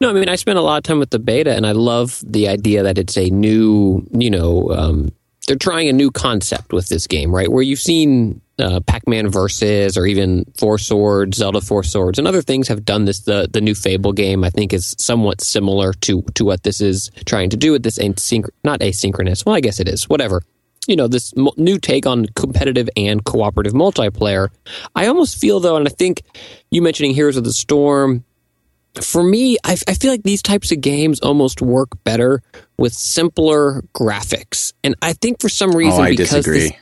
No, 0.00 0.10
I 0.10 0.12
mean 0.12 0.28
I 0.28 0.36
spent 0.36 0.58
a 0.58 0.62
lot 0.62 0.76
of 0.76 0.82
time 0.82 0.98
with 0.98 1.10
the 1.10 1.18
beta, 1.18 1.54
and 1.54 1.66
I 1.66 1.72
love 1.72 2.22
the 2.26 2.48
idea 2.48 2.82
that 2.82 2.98
it's 2.98 3.16
a 3.16 3.30
new, 3.30 4.06
you 4.12 4.30
know, 4.30 4.70
um, 4.70 5.12
they're 5.46 5.56
trying 5.56 5.88
a 5.88 5.92
new 5.92 6.10
concept 6.10 6.72
with 6.72 6.88
this 6.88 7.06
game, 7.06 7.34
right? 7.34 7.50
Where 7.50 7.62
you've 7.62 7.80
seen 7.80 8.40
uh, 8.58 8.80
Pac-Man 8.80 9.28
Versus 9.28 9.96
or 9.96 10.06
even 10.06 10.44
Four 10.56 10.78
Swords, 10.78 11.38
Zelda 11.38 11.60
Four 11.60 11.82
Swords, 11.82 12.18
and 12.18 12.28
other 12.28 12.42
things 12.42 12.68
have 12.68 12.84
done 12.84 13.04
this. 13.04 13.20
The 13.20 13.48
the 13.52 13.60
new 13.60 13.74
Fable 13.74 14.12
game, 14.12 14.44
I 14.44 14.50
think, 14.50 14.72
is 14.72 14.94
somewhat 14.98 15.40
similar 15.40 15.92
to 15.92 16.22
to 16.34 16.44
what 16.44 16.62
this 16.62 16.80
is 16.80 17.10
trying 17.26 17.50
to 17.50 17.56
do 17.56 17.72
with 17.72 17.82
this 17.82 17.98
asynch- 17.98 18.48
not 18.62 18.80
asynchronous. 18.80 19.44
Well, 19.44 19.54
I 19.54 19.60
guess 19.60 19.80
it 19.80 19.88
is. 19.88 20.08
Whatever. 20.08 20.42
You 20.86 20.96
know, 20.96 21.08
this 21.08 21.32
new 21.56 21.78
take 21.78 22.04
on 22.06 22.26
competitive 22.34 22.90
and 22.94 23.24
cooperative 23.24 23.72
multiplayer. 23.72 24.50
I 24.94 25.06
almost 25.06 25.40
feel 25.40 25.58
though, 25.58 25.76
and 25.76 25.88
I 25.88 25.90
think 25.90 26.22
you 26.70 26.82
mentioning 26.82 27.14
Heroes 27.14 27.38
of 27.38 27.44
the 27.44 27.54
Storm. 27.54 28.24
For 29.02 29.22
me, 29.22 29.56
I, 29.64 29.76
I 29.88 29.94
feel 29.94 30.10
like 30.10 30.22
these 30.22 30.42
types 30.42 30.70
of 30.70 30.80
games 30.80 31.20
almost 31.20 31.60
work 31.60 31.88
better 32.04 32.42
with 32.76 32.92
simpler 32.92 33.82
graphics, 33.94 34.72
and 34.84 34.94
I 35.02 35.14
think 35.14 35.40
for 35.40 35.48
some 35.48 35.74
reason 35.74 36.00
oh, 36.00 36.04
I 36.04 36.10
because 36.10 36.30
disagree. 36.30 36.58
this, 36.60 36.72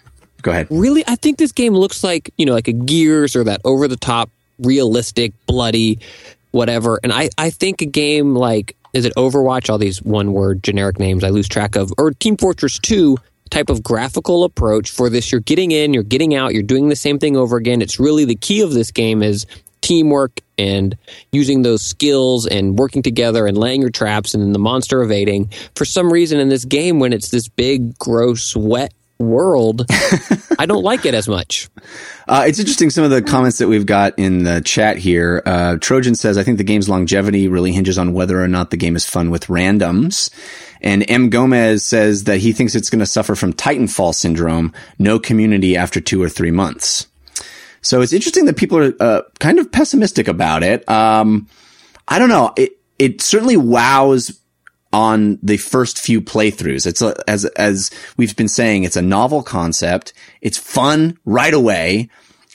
Go 0.43 0.51
ahead. 0.51 0.67
really 0.71 1.05
i 1.07 1.15
think 1.15 1.39
this 1.39 1.53
game 1.53 1.73
looks 1.73 2.03
like 2.03 2.35
you 2.37 2.45
know 2.45 2.53
like 2.53 2.67
a 2.67 2.73
gears 2.73 3.37
or 3.37 3.45
that 3.45 3.61
over 3.65 3.87
the 3.87 3.97
top 3.97 4.29
realistic 4.59 5.33
bloody 5.47 6.01
whatever. 6.51 6.99
And 7.03 7.13
i 7.13 7.31
i 7.39 7.51
think 7.51 7.81
a 7.81 7.87
game 7.87 8.35
like 8.35 8.77
is 8.93 9.07
it 9.07 9.15
overwatch? 9.17 9.71
All 9.71 9.79
these 9.79 10.03
one 10.03 10.33
word 10.33 10.63
generic 10.63 10.99
names 10.99 11.25
i 11.25 11.31
lose 11.31 11.49
track 11.49 11.77
of. 11.77 11.93
Or 11.99 12.11
team 12.11 12.37
fortress 12.37 12.79
2 12.79 13.17
type 13.51 13.71
of 13.71 13.83
graphical 13.83 14.45
approach 14.45 14.91
for 14.91 15.09
this. 15.11 15.31
You're 15.31 15.41
getting 15.41 15.71
in 15.71 15.95
you're 15.95 16.03
getting 16.03 16.35
out 16.35 16.55
you're 16.55 16.63
doing 16.63 16.89
the 16.89 16.97
same 16.97 17.19
thing 17.19 17.37
over 17.37 17.57
again. 17.57 17.81
It's 17.81 17.99
really 18.01 18.25
the 18.25 18.35
key 18.37 18.61
of 18.63 18.73
this 18.73 18.91
game 18.91 19.23
is 19.23 19.47
teamwork 19.83 20.41
and 20.57 20.97
using 21.33 21.63
those 21.63 21.83
skills 21.83 22.47
and 22.47 22.79
working 22.79 23.03
together 23.03 23.47
and 23.47 23.59
laying 23.59 23.81
your 23.81 23.91
traps 23.91 24.33
and 24.33 24.43
then 24.43 24.53
the 24.53 24.59
monster 24.59 25.03
evading 25.03 25.51
for 25.75 25.85
some 25.85 26.13
reason 26.13 26.41
in 26.41 26.49
this 26.49 26.65
game 26.65 26.99
when 26.99 27.13
it's 27.13 27.31
this 27.31 27.49
big 27.49 27.99
gross 27.99 28.57
wet 28.57 28.95
world, 29.23 29.87
I 30.59 30.67
don't 30.67 30.83
like 30.83 31.07
it 31.07 31.15
as 31.15 31.29
much. 31.29 31.69
Uh, 32.29 32.45
it's 32.47 32.59
interesting 32.59 32.91
some 32.91 33.05
of 33.05 33.11
the 33.11 33.23
comments 33.23 33.59
that 33.59 33.69
we've 33.69 33.87
got 33.87 34.19
in 34.19 34.45
the 34.45 34.61
chat 34.61 34.97
here. 34.97 35.43
Uh, 35.47 35.77
Trojan 35.81 36.15
says, 36.15 36.37
I 36.37 36.43
think 36.43 36.59
the 36.59 36.65
game's 36.65 36.89
longevity 36.89 37.49
really 37.49 37.73
hinges 37.73 37.99
on 37.99 38.13
whether 38.13 38.43
or 38.43 38.49
not 38.49 38.71
the 38.71 38.77
game 38.77 38.97
is 38.97 39.07
fun 39.07 39.31
with 39.31 39.47
randoms. 39.47 40.31
And 40.81 41.09
M. 41.09 41.31
Gomez 41.31 41.85
says 41.85 42.25
that 42.25 42.39
he 42.39 42.53
thinks 42.53 42.75
it's 42.75 42.91
going 42.91 43.01
to 43.01 43.07
suffer 43.07 43.35
from 43.35 43.53
Titanfall 43.53 44.15
syndrome, 44.15 44.73
no 44.99 45.19
community 45.19 45.77
after 45.77 46.01
two 46.01 46.21
or 46.23 46.29
three 46.29 46.51
months. 46.51 47.07
So 47.83 48.01
it's 48.01 48.13
interesting 48.13 48.47
that 48.47 48.57
people 48.57 48.79
are 48.79 48.95
uh, 49.01 49.23
kind 49.39 49.59
of 49.59 49.71
pessimistic 49.71 50.29
about 50.29 50.63
it. 50.63 50.89
Um, 50.89 51.49
I 52.09 52.19
don't 52.19 52.29
know. 52.29 52.53
It, 52.57 52.73
it 52.99 53.21
certainly 53.21 53.57
wows 53.57 54.41
on 54.93 55.39
the 55.43 55.57
first 55.57 55.99
few 55.99 56.21
playthroughs. 56.21 56.87
It's 56.87 57.03
a, 57.03 57.15
as 57.29 57.45
as 57.45 57.91
we've 58.17 58.37
been 58.37 58.49
saying, 58.49 58.85
it's 58.85 58.97
a 58.97 59.03
novel 59.03 59.43
concept. 59.43 60.13
It's 60.41 60.59
fun 60.59 61.19
right 61.25 61.55
away. 61.55 62.09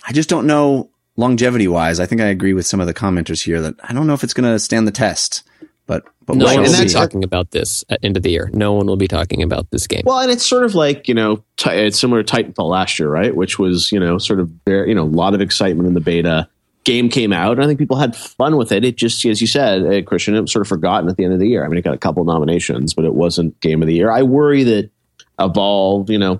I 0.08 0.14
just 0.14 0.30
don't 0.30 0.48
know 0.48 0.92
longevity 1.18 1.68
wise. 1.68 2.00
I 2.00 2.06
think 2.06 2.22
I 2.22 2.28
agree 2.28 2.54
with 2.54 2.68
some 2.68 2.80
of 2.80 2.88
the 2.88 2.94
commenters 2.94 3.44
here 3.44 3.60
that 3.62 3.76
I 3.84 3.94
don't 3.94 4.08
know 4.08 4.14
if 4.14 4.24
it's 4.24 4.34
going 4.34 4.52
to 4.52 4.60
stand 4.60 4.88
the 4.88 4.92
test. 4.92 5.44
But 5.88 6.06
but 6.26 6.36
no 6.36 6.46
we'll 6.46 6.56
one 6.56 6.64
will 6.70 6.84
be 6.84 6.90
talking 6.90 7.24
about 7.24 7.52
this 7.52 7.84
at 7.90 8.00
end 8.04 8.18
of 8.18 8.24
the 8.24 8.30
year. 8.30 8.50
No 8.54 8.74
one 8.74 8.86
will 8.86 8.98
be 8.98 9.08
talking 9.08 9.42
about 9.42 9.72
this 9.72 9.88
game. 9.88 10.04
Well, 10.06 10.20
and 10.20 10.30
it's 10.30 10.46
sort 10.46 10.66
of 10.66 10.76
like 10.76 11.08
you 11.08 11.14
know, 11.14 11.38
t- 11.56 11.72
it's 11.72 11.98
similar 12.00 12.22
to 12.22 12.36
Titanfall 12.36 12.70
last 12.70 13.00
year, 13.00 13.10
right? 13.10 13.36
Which 13.36 13.58
was 13.58 13.92
you 13.92 14.00
know, 14.00 14.18
sort 14.18 14.40
of 14.40 14.50
very, 14.66 14.90
you 14.90 14.96
know, 14.96 15.04
a 15.04 15.06
lot 15.06 15.34
of 15.34 15.42
excitement 15.42 15.88
in 15.88 15.94
the 15.94 16.02
beta. 16.02 16.48
Game 16.84 17.10
came 17.10 17.34
out, 17.34 17.54
and 17.54 17.64
I 17.64 17.68
think 17.68 17.80
people 17.80 17.98
had 17.98 18.16
fun 18.16 18.56
with 18.56 18.72
it. 18.72 18.86
It 18.86 18.96
just, 18.96 19.26
as 19.26 19.42
you 19.42 19.48
said, 19.48 19.86
uh, 19.86 20.02
Christian, 20.04 20.36
it 20.36 20.42
was 20.42 20.54
sort 20.54 20.62
of 20.62 20.70
forgotten 20.70 21.10
at 21.10 21.18
the 21.18 21.26
end 21.26 21.34
of 21.34 21.40
the 21.40 21.48
year. 21.48 21.66
I 21.66 21.68
mean, 21.68 21.78
it 21.78 21.84
got 21.84 21.94
a 21.94 21.98
couple 21.98 22.24
nominations, 22.24 22.94
but 22.94 23.04
it 23.04 23.14
wasn't 23.14 23.60
Game 23.60 23.82
of 23.82 23.90
the 23.90 23.94
Year. 23.94 24.10
I 24.10 24.24
worry 24.24 24.64
that 24.64 24.90
Evolve, 25.38 26.10
you 26.10 26.18
know, 26.18 26.40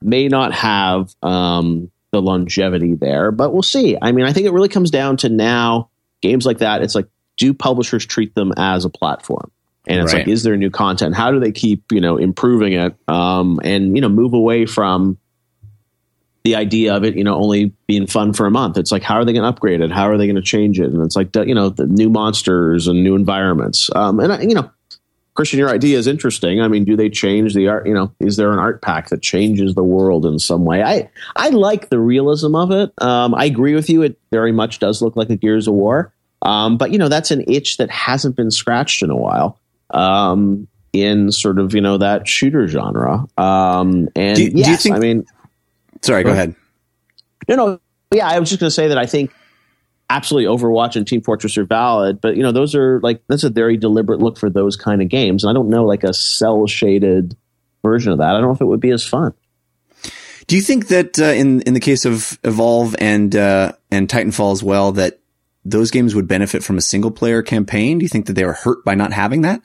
may 0.00 0.28
not 0.28 0.52
have 0.52 1.14
um, 1.22 1.90
the 2.12 2.22
longevity 2.22 2.94
there, 2.94 3.32
but 3.32 3.52
we'll 3.52 3.62
see. 3.62 3.96
I 4.00 4.12
mean, 4.12 4.24
I 4.24 4.32
think 4.32 4.46
it 4.46 4.52
really 4.52 4.68
comes 4.68 4.92
down 4.92 5.16
to 5.18 5.28
now 5.28 5.90
games 6.20 6.46
like 6.46 6.58
that. 6.58 6.82
It's 6.82 6.94
like, 6.94 7.08
do 7.38 7.54
publishers 7.54 8.04
treat 8.04 8.34
them 8.34 8.52
as 8.56 8.84
a 8.84 8.90
platform? 8.90 9.50
And 9.86 10.00
it's 10.00 10.12
Right. 10.12 10.26
like, 10.26 10.28
is 10.28 10.42
there 10.42 10.56
new 10.56 10.70
content? 10.70 11.14
How 11.14 11.30
do 11.30 11.40
they 11.40 11.52
keep, 11.52 11.84
you 11.92 12.00
know, 12.00 12.18
improving 12.18 12.74
it? 12.74 12.94
Um, 13.08 13.58
and, 13.64 13.96
you 13.96 14.02
know, 14.02 14.10
move 14.10 14.34
away 14.34 14.66
from 14.66 15.16
the 16.44 16.56
idea 16.56 16.94
of 16.94 17.04
it, 17.04 17.16
you 17.16 17.24
know, 17.24 17.36
only 17.36 17.72
being 17.86 18.06
fun 18.06 18.32
for 18.32 18.46
a 18.46 18.50
month. 18.50 18.76
It's 18.76 18.92
like, 18.92 19.02
how 19.02 19.14
are 19.16 19.24
they 19.24 19.32
going 19.32 19.42
to 19.42 19.48
upgrade 19.48 19.80
it? 19.80 19.90
How 19.90 20.08
are 20.10 20.18
they 20.18 20.26
going 20.26 20.36
to 20.36 20.42
change 20.42 20.78
it? 20.78 20.90
And 20.92 21.02
it's 21.04 21.16
like, 21.16 21.34
you 21.34 21.54
know, 21.54 21.70
the 21.70 21.86
new 21.86 22.10
monsters 22.10 22.86
and 22.86 23.02
new 23.02 23.14
environments. 23.14 23.88
Um, 23.94 24.20
and, 24.20 24.48
you 24.48 24.54
know, 24.54 24.70
Christian, 25.34 25.58
your 25.58 25.70
idea 25.70 25.96
is 25.98 26.06
interesting. 26.06 26.60
I 26.60 26.68
mean, 26.68 26.84
do 26.84 26.96
they 26.96 27.08
change 27.08 27.54
the 27.54 27.68
art? 27.68 27.86
You 27.86 27.94
know, 27.94 28.12
is 28.18 28.36
there 28.36 28.52
an 28.52 28.58
art 28.58 28.82
pack 28.82 29.08
that 29.10 29.22
changes 29.22 29.74
the 29.74 29.84
world 29.84 30.26
in 30.26 30.38
some 30.38 30.64
way? 30.64 30.82
I 30.82 31.10
I 31.36 31.50
like 31.50 31.90
the 31.90 32.00
realism 32.00 32.56
of 32.56 32.72
it. 32.72 32.92
Um, 33.00 33.34
I 33.34 33.44
agree 33.44 33.74
with 33.74 33.88
you. 33.88 34.02
It 34.02 34.18
very 34.32 34.50
much 34.50 34.80
does 34.80 35.00
look 35.00 35.14
like 35.16 35.30
a 35.30 35.36
Gears 35.36 35.68
of 35.68 35.74
War. 35.74 36.12
Um, 36.42 36.76
but 36.76 36.92
you 36.92 36.98
know, 36.98 37.08
that's 37.08 37.30
an 37.30 37.44
itch 37.48 37.76
that 37.78 37.90
hasn't 37.90 38.36
been 38.36 38.50
scratched 38.50 39.02
in 39.02 39.10
a 39.10 39.16
while. 39.16 39.58
Um, 39.90 40.68
in 40.92 41.30
sort 41.32 41.58
of 41.58 41.74
you 41.74 41.80
know 41.80 41.98
that 41.98 42.26
shooter 42.26 42.66
genre. 42.66 43.26
Um, 43.36 44.08
and 44.16 44.36
Do- 44.36 44.50
do 44.50 44.56
you 44.56 44.64
yes, 44.64 44.82
think- 44.82 44.96
I 44.96 44.98
mean, 44.98 45.26
Sorry, 46.02 46.22
go 46.24 46.30
ahead. 46.30 46.54
no, 47.48 47.56
no, 47.56 47.80
yeah, 48.14 48.28
I 48.28 48.38
was 48.38 48.48
just 48.48 48.60
going 48.60 48.68
to 48.68 48.74
say 48.74 48.88
that 48.88 48.98
I 48.98 49.06
think 49.06 49.30
absolutely 50.10 50.46
Overwatch 50.56 50.96
and 50.96 51.06
Team 51.06 51.20
Fortress 51.22 51.58
are 51.58 51.64
valid, 51.64 52.20
but 52.20 52.36
you 52.36 52.42
know 52.42 52.52
those 52.52 52.74
are 52.74 53.00
like 53.00 53.20
that's 53.28 53.44
a 53.44 53.50
very 53.50 53.76
deliberate 53.76 54.20
look 54.20 54.38
for 54.38 54.48
those 54.48 54.76
kind 54.76 55.02
of 55.02 55.08
games, 55.08 55.44
and 55.44 55.50
I 55.50 55.52
don't 55.54 55.68
know 55.68 55.84
like 55.84 56.04
a 56.04 56.14
cell 56.14 56.66
shaded 56.66 57.36
version 57.82 58.12
of 58.12 58.18
that. 58.18 58.28
I 58.28 58.32
don't 58.32 58.42
know 58.42 58.52
if 58.52 58.60
it 58.60 58.66
would 58.66 58.80
be 58.80 58.90
as 58.90 59.04
fun. 59.04 59.34
Do 60.46 60.56
you 60.56 60.62
think 60.62 60.88
that 60.88 61.18
uh, 61.18 61.24
in 61.24 61.60
in 61.62 61.74
the 61.74 61.80
case 61.80 62.04
of 62.06 62.38
Evolve 62.44 62.96
and 62.98 63.34
uh, 63.36 63.72
and 63.90 64.08
Titanfall 64.08 64.52
as 64.52 64.62
well, 64.62 64.92
that 64.92 65.18
those 65.70 65.90
games 65.90 66.14
would 66.14 66.28
benefit 66.28 66.62
from 66.62 66.78
a 66.78 66.82
single 66.82 67.10
player 67.10 67.42
campaign? 67.42 67.98
Do 67.98 68.04
you 68.04 68.08
think 68.08 68.26
that 68.26 68.34
they 68.34 68.44
are 68.44 68.52
hurt 68.52 68.84
by 68.84 68.94
not 68.94 69.12
having 69.12 69.42
that? 69.42 69.62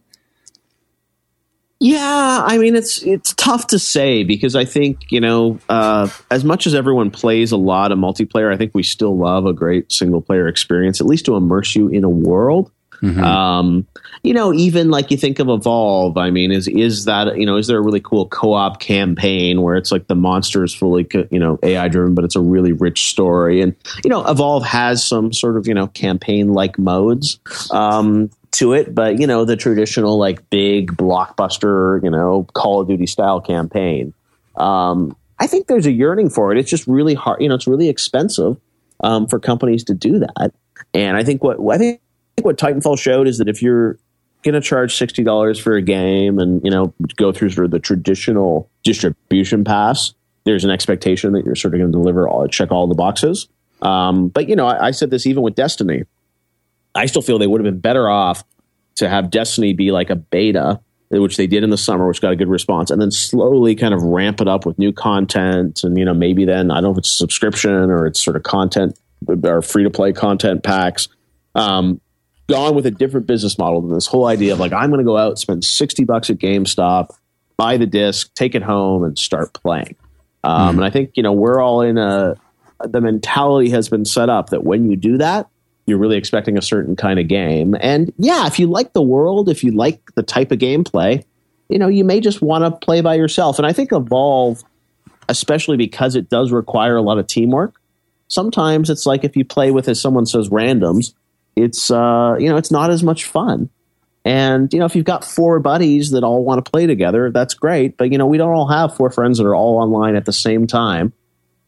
Yeah, 1.80 2.42
I 2.46 2.60
mean 2.60 2.78
it's 2.78 3.04
it's 3.04 3.34
tough 3.34 3.68
to 3.68 3.80
say 3.80 4.24
because 4.24 4.56
I 4.56 4.64
think 4.64 5.12
you 5.12 5.20
know 5.20 5.60
uh, 5.68 6.08
as 6.32 6.46
much 6.46 6.66
as 6.66 6.74
everyone 6.74 7.12
plays 7.12 7.52
a 7.52 7.58
lot 7.58 7.92
of 7.92 7.98
multiplayer, 7.98 8.54
I 8.54 8.58
think 8.58 8.72
we 8.74 8.84
still 8.84 9.18
love 9.18 9.46
a 9.46 9.52
great 9.52 9.92
single 9.92 10.22
player 10.22 10.48
experience, 10.48 11.02
at 11.02 11.08
least 11.08 11.26
to 11.26 11.36
immerse 11.36 11.76
you 11.76 11.90
in 11.90 12.06
a 12.06 12.10
world. 12.10 12.72
Um, 13.04 13.88
you 14.24 14.34
know, 14.34 14.54
even 14.54 14.90
like 14.90 15.12
you 15.12 15.18
think 15.18 15.40
of 15.40 15.50
Evolve. 15.50 16.18
I 16.18 16.30
mean, 16.30 16.52
is 16.52 16.68
is 16.68 17.06
that 17.06 17.38
you 17.38 17.46
know 17.46 17.58
is 17.58 17.68
there 17.68 17.78
a 17.78 17.82
really 17.82 18.00
cool 18.00 18.28
co 18.28 18.54
op 18.54 18.80
campaign 18.80 19.62
where 19.62 19.76
it's 19.76 19.92
like 19.92 20.08
the 20.08 20.16
monster 20.16 20.64
is 20.64 20.74
fully 20.74 21.08
you 21.30 21.40
know 21.40 21.60
AI 21.64 21.88
driven, 21.90 22.16
but 22.16 22.24
it's 22.24 22.36
a 22.36 22.42
really 22.42 22.72
rich 22.72 23.10
story, 23.10 23.62
and 23.62 23.76
you 24.04 24.10
know 24.10 24.26
Evolve 24.26 24.66
has 24.66 25.06
some 25.06 25.34
sort 25.34 25.58
of 25.58 25.68
you 25.68 25.74
know 25.74 25.88
campaign 25.88 26.54
like 26.54 26.80
modes. 26.80 27.40
Um, 27.72 28.30
to 28.52 28.74
it, 28.74 28.94
but 28.94 29.20
you 29.20 29.26
know 29.26 29.46
the 29.46 29.56
traditional 29.56 30.18
like 30.18 30.50
big 30.50 30.92
blockbuster, 30.96 32.04
you 32.04 32.10
know 32.10 32.48
Call 32.54 32.82
of 32.82 32.88
Duty 32.88 33.08
style 33.08 33.42
campaign. 33.42 34.14
Um, 34.56 35.16
I 35.40 35.48
think 35.48 35.68
there's 35.68 35.88
a 35.88 35.92
yearning 35.92 36.30
for 36.30 36.52
it. 36.52 36.58
It's 36.58 36.70
just 36.70 36.88
really 36.88 37.16
hard, 37.16 37.42
you 37.42 37.50
know, 37.50 37.56
it's 37.56 37.68
really 37.68 37.90
expensive 37.90 38.58
um, 39.04 39.28
for 39.28 39.40
companies 39.40 39.84
to 39.86 39.94
do 39.94 40.20
that. 40.20 40.54
And 40.94 41.18
I 41.18 41.24
think 41.24 41.44
what 41.44 41.60
I 41.74 41.78
think 41.78 42.02
what 42.42 42.58
Titanfall 42.58 43.00
showed 43.00 43.28
is 43.28 43.38
that 43.38 43.48
if 43.48 43.62
you're 43.62 43.98
going 44.44 44.56
to 44.56 44.62
charge 44.62 44.96
sixty 44.96 45.24
dollars 45.24 45.60
for 45.60 45.76
a 45.76 45.82
game 45.82 46.40
and 46.40 46.62
you 46.64 46.72
know 46.72 46.94
go 47.16 47.32
through 47.32 47.50
sort 47.50 47.66
of 47.66 47.72
the 47.72 47.80
traditional 47.80 48.70
distribution 48.84 49.64
pass, 49.64 50.14
there's 50.44 50.64
an 50.64 50.72
expectation 50.72 51.34
that 51.34 51.46
you're 51.46 51.56
sort 51.56 51.74
of 51.74 51.80
going 51.80 51.92
to 51.92 51.98
deliver 51.98 52.28
all 52.28 52.48
check 52.48 52.72
all 52.72 52.88
the 52.88 52.96
boxes. 52.96 53.48
Um, 53.82 54.30
but 54.30 54.50
you 54.50 54.56
know, 54.56 54.66
I, 54.66 54.88
I 54.88 54.92
said 54.92 55.10
this 55.10 55.26
even 55.26 55.44
with 55.44 55.56
Destiny. 55.56 56.04
I 56.96 57.06
still 57.08 57.22
feel 57.22 57.40
they 57.40 57.48
would 57.48 57.64
have 57.64 57.72
been 57.72 57.82
better 57.82 58.10
off 58.10 58.44
to 58.96 59.10
have 59.10 59.32
Destiny 59.32 59.74
be 59.74 59.92
like 59.92 60.10
a 60.10 60.16
beta, 60.16 60.80
which 61.10 61.38
they 61.38 61.48
did 61.48 61.64
in 61.64 61.70
the 61.70 61.78
summer, 61.78 62.08
which 62.08 62.22
got 62.22 62.32
a 62.32 62.36
good 62.36 62.50
response, 62.50 62.92
and 62.92 63.02
then 63.02 63.12
slowly 63.12 63.76
kind 63.76 63.94
of 63.94 64.04
ramp 64.04 64.42
it 64.42 64.48
up 64.48 64.66
with 64.66 64.78
new 64.78 64.94
content. 64.94 65.84
And, 65.84 65.98
you 65.98 66.06
know, 66.06 66.14
maybe 66.14 66.46
then, 66.46 66.72
I 66.72 66.76
don't 66.76 66.84
know 66.84 66.92
if 66.92 66.98
it's 67.00 67.18
subscription 67.18 67.72
or 67.72 68.06
it's 68.06 68.24
sort 68.24 68.36
of 68.36 68.44
content 68.44 69.00
or 69.28 69.62
free 69.62 69.84
to 69.84 69.90
play 69.90 70.14
content 70.14 70.64
packs. 70.64 71.08
Um, 71.56 72.02
gone 72.50 72.76
with 72.76 72.86
a 72.86 72.92
different 72.92 73.28
business 73.28 73.58
model 73.58 73.82
than 73.82 73.94
this 73.94 74.08
whole 74.08 74.26
idea 74.26 74.54
of 74.54 74.60
like, 74.60 74.74
I'm 74.74 74.90
going 74.90 75.00
to 75.00 75.06
go 75.06 75.18
out, 75.18 75.40
spend 75.40 75.64
60 75.64 76.04
bucks 76.04 76.30
at 76.30 76.38
GameStop, 76.38 77.10
buy 77.58 77.78
the 77.78 77.86
disc, 77.86 78.34
take 78.34 78.56
it 78.56 78.64
home, 78.64 79.04
and 79.04 79.18
start 79.18 79.54
playing. 79.54 79.96
Um, 80.44 80.78
And 80.78 80.86
I 80.86 80.90
think, 80.90 81.12
you 81.16 81.24
know, 81.24 81.32
we're 81.32 81.62
all 81.62 81.82
in 81.82 81.98
a, 81.98 82.36
the 82.84 83.02
mentality 83.02 83.70
has 83.70 83.88
been 83.88 84.06
set 84.06 84.30
up 84.30 84.50
that 84.50 84.64
when 84.64 84.90
you 84.90 84.98
do 84.98 85.18
that, 85.20 85.48
you're 85.86 85.98
really 85.98 86.18
expecting 86.18 86.58
a 86.58 86.62
certain 86.62 86.96
kind 86.96 87.20
of 87.20 87.28
game. 87.28 87.76
And 87.80 88.14
yeah, 88.18 88.48
if 88.48 88.60
you 88.60 88.68
like 88.68 88.94
the 88.94 89.02
world, 89.02 89.50
if 89.50 89.64
you 89.64 89.72
like 89.72 90.02
the 90.16 90.24
type 90.24 90.52
of 90.52 90.60
gameplay, 90.60 91.24
you 91.70 91.80
know, 91.80 91.88
you 91.88 92.04
may 92.04 92.20
just 92.20 92.42
want 92.42 92.64
to 92.64 92.86
play 92.86 93.02
by 93.02 93.16
yourself. 93.16 93.58
And 93.58 93.66
I 93.66 93.74
think 93.74 93.92
Evolve, 93.92 94.64
especially 95.28 95.78
because 95.78 96.16
it 96.16 96.30
does 96.30 96.52
require 96.52 96.96
a 96.96 97.02
lot 97.02 97.20
of 97.20 97.28
teamwork, 97.28 97.76
sometimes 98.28 98.90
it's 98.90 99.06
like 99.06 99.24
if 99.24 99.36
you 99.36 99.46
play 99.46 99.72
with, 99.72 99.88
as 99.88 100.00
someone 100.00 100.26
says, 100.26 100.50
randoms, 100.50 101.14
it's, 101.56 101.92
uh, 101.92 102.36
you 102.40 102.50
know, 102.50 102.58
it's 102.58 102.72
not 102.72 102.90
as 102.90 103.04
much 103.04 103.26
fun. 103.26 103.70
And, 104.26 104.72
you 104.74 104.80
know, 104.80 104.86
if 104.86 104.96
you've 104.96 105.06
got 105.06 105.26
four 105.26 105.60
buddies 105.60 106.12
that 106.12 106.24
all 106.24 106.44
want 106.46 106.64
to 106.64 106.72
play 106.72 106.88
together, 106.88 107.30
that's 107.32 107.54
great. 107.56 107.98
But, 107.98 108.12
you 108.12 108.18
know, 108.18 108.26
we 108.26 108.38
don't 108.38 108.54
all 108.54 108.68
have 108.70 108.96
four 108.96 109.10
friends 109.10 109.38
that 109.38 109.46
are 109.46 109.56
all 109.56 109.78
online 109.78 110.16
at 110.16 110.24
the 110.26 110.32
same 110.32 110.66
time, 110.66 111.12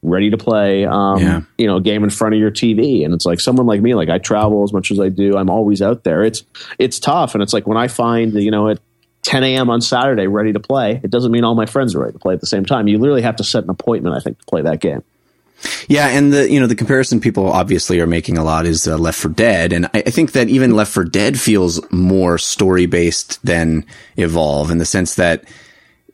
ready 0.02 0.30
to 0.30 0.38
play, 0.38 0.86
um, 0.86 1.20
Yeah. 1.20 1.42
you 1.58 1.68
know, 1.68 1.78
a 1.78 1.82
game 1.82 2.04
in 2.06 2.10
front 2.10 2.34
of 2.34 2.40
your 2.40 2.52
TV. 2.52 3.04
And 3.04 3.14
it's 3.14 3.26
like 3.26 3.42
someone 3.42 3.66
like 3.66 3.82
me, 3.82 3.94
like 3.94 4.08
I 4.10 4.20
travel 4.20 4.64
as 4.64 4.72
much 4.72 4.90
as 4.92 5.00
I 5.02 5.10
do. 5.10 5.36
I'm 5.36 5.50
always 5.50 5.82
out 5.82 6.04
there. 6.06 6.24
It's, 6.24 6.44
it's 6.80 6.98
tough. 7.00 7.34
And 7.36 7.44
it's 7.44 7.52
like 7.52 7.68
when 7.68 7.78
I 7.78 7.90
find, 7.90 8.34
you 8.36 8.52
know, 8.52 8.70
at 8.70 8.80
10 9.24 9.44
a.m. 9.44 9.70
on 9.70 9.82
Saturday 9.82 10.28
ready 10.28 10.54
to 10.54 10.60
play, 10.62 11.02
it 11.04 11.10
doesn't 11.12 11.32
mean 11.34 11.44
all 11.44 11.56
my 11.56 11.66
friends 11.66 11.94
are 11.94 12.00
ready 12.00 12.14
to 12.14 12.20
play 12.20 12.36
at 12.36 12.40
the 12.40 12.48
same 12.48 12.64
time. 12.64 12.88
You 12.88 13.00
literally 13.00 13.24
have 13.24 13.36
to 13.38 13.44
set 13.44 13.64
an 13.66 13.70
appointment, 13.70 14.16
I 14.16 14.20
think, 14.20 14.40
to 14.40 14.46
play 14.46 14.62
that 14.62 14.80
game. 14.80 15.04
Yeah, 15.88 16.08
and 16.08 16.34
the 16.34 16.50
you 16.50 16.60
know 16.60 16.68
the 16.68 16.76
comparison 16.76 17.20
people 17.20 17.52
obviously 17.52 18.00
are 18.00 18.08
making 18.08 18.38
a 18.38 18.44
lot 18.44 18.66
is 18.66 18.88
uh, 18.88 18.98
Left 18.98 19.20
4 19.20 19.32
Dead, 19.32 19.74
and 19.74 19.86
I, 19.88 20.04
I 20.06 20.10
think 20.10 20.32
that 20.34 20.50
even 20.50 20.76
Left 20.76 20.92
4 20.92 21.04
Dead 21.06 21.40
feels 21.40 21.80
more 21.92 22.38
story 22.38 22.86
based 22.86 23.44
than 23.46 23.86
Evolve 24.18 24.72
in 24.72 24.78
the 24.78 24.86
sense 24.86 25.16
that 25.16 25.44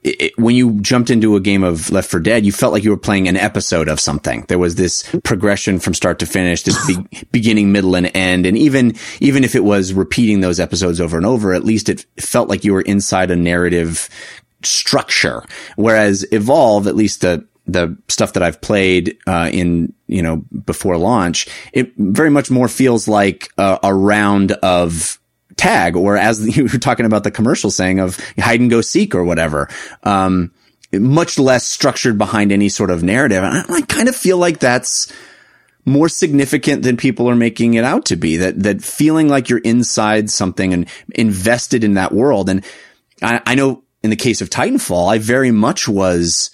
it, 0.04 0.38
when 0.38 0.56
you 0.56 0.80
jumped 0.82 1.10
into 1.10 1.36
a 1.36 1.40
game 1.40 1.64
of 1.64 1.92
Left 1.92 2.10
4 2.10 2.20
Dead, 2.20 2.46
you 2.46 2.52
felt 2.52 2.74
like 2.74 2.84
you 2.84 2.90
were 2.90 2.98
playing 2.98 3.28
an 3.28 3.38
episode 3.38 3.88
of 3.88 4.00
something. 4.00 4.46
There 4.48 4.58
was 4.58 4.76
this 4.76 5.04
progression 5.24 5.80
from 5.80 5.94
start 5.94 6.20
to 6.20 6.26
finish, 6.26 6.64
this 6.64 6.86
be- 6.88 7.26
beginning, 7.32 7.72
middle, 7.72 7.96
and 7.96 8.10
end, 8.16 8.46
and 8.46 8.58
even 8.58 8.96
even 9.20 9.44
if 9.44 9.56
it 9.56 9.64
was 9.64 9.94
repeating 9.94 10.42
those 10.42 10.60
episodes 10.60 11.00
over 11.00 11.18
and 11.18 11.26
over, 11.26 11.54
at 11.54 11.64
least 11.64 11.90
it 11.90 12.06
felt 12.20 12.50
like 12.50 12.64
you 12.64 12.74
were 12.74 12.82
inside 12.82 13.32
a 13.32 13.36
narrative 13.36 14.10
structure. 14.64 15.44
Whereas 15.76 16.26
Evolve, 16.32 16.88
at 16.88 16.96
least 16.96 17.22
the 17.22 17.46
the 17.68 17.98
stuff 18.08 18.34
that 18.34 18.44
I've 18.44 18.62
played 18.62 19.18
uh, 19.28 19.50
in 19.52 19.94
you 20.08 20.22
know 20.22 20.38
before 20.66 20.98
launch, 20.98 21.48
it 21.74 21.94
very 21.98 22.30
much 22.30 22.52
more 22.52 22.68
feels 22.68 23.08
like 23.08 23.50
a, 23.58 23.80
a 23.84 23.94
round 23.94 24.54
of 24.54 25.20
tag, 25.58 25.96
or 25.96 26.18
as 26.18 26.58
you 26.58 26.64
were 26.64 26.80
talking 26.80 27.06
about 27.06 27.24
the 27.24 27.32
commercial 27.32 27.72
saying 27.72 28.00
of 28.00 28.20
hide 28.38 28.60
and 28.60 28.70
go 28.70 28.82
seek 28.82 29.16
or 29.16 29.24
whatever. 29.24 29.70
Um, 30.04 30.52
much 30.94 31.40
less 31.40 31.66
structured 31.66 32.18
behind 32.18 32.52
any 32.52 32.68
sort 32.68 32.92
of 32.92 33.02
narrative, 33.02 33.44
and 33.44 33.58
I, 33.58 33.76
I 33.76 33.82
kind 33.82 34.10
of 34.10 34.16
feel 34.16 34.38
like 34.38 34.60
that's 34.60 35.12
more 35.86 36.10
significant 36.10 36.84
than 36.84 36.96
people 36.96 37.30
are 37.30 37.36
making 37.36 37.76
it 37.76 37.84
out 37.84 38.06
to 38.06 38.16
be. 38.16 38.38
That 38.38 38.62
that 38.64 38.84
feeling 38.84 39.30
like 39.30 39.50
you're 39.50 39.60
inside 39.60 40.30
something 40.30 40.74
and 40.74 40.88
invested 41.16 41.84
in 41.84 41.94
that 41.94 42.12
world. 42.12 42.50
And 42.50 42.66
I, 43.22 43.42
I 43.46 43.56
know 43.56 43.84
in 44.04 44.10
the 44.10 44.16
case 44.16 44.42
of 44.42 44.50
Titanfall, 44.50 45.12
I 45.12 45.18
very 45.18 45.52
much 45.52 45.88
was 45.88 46.52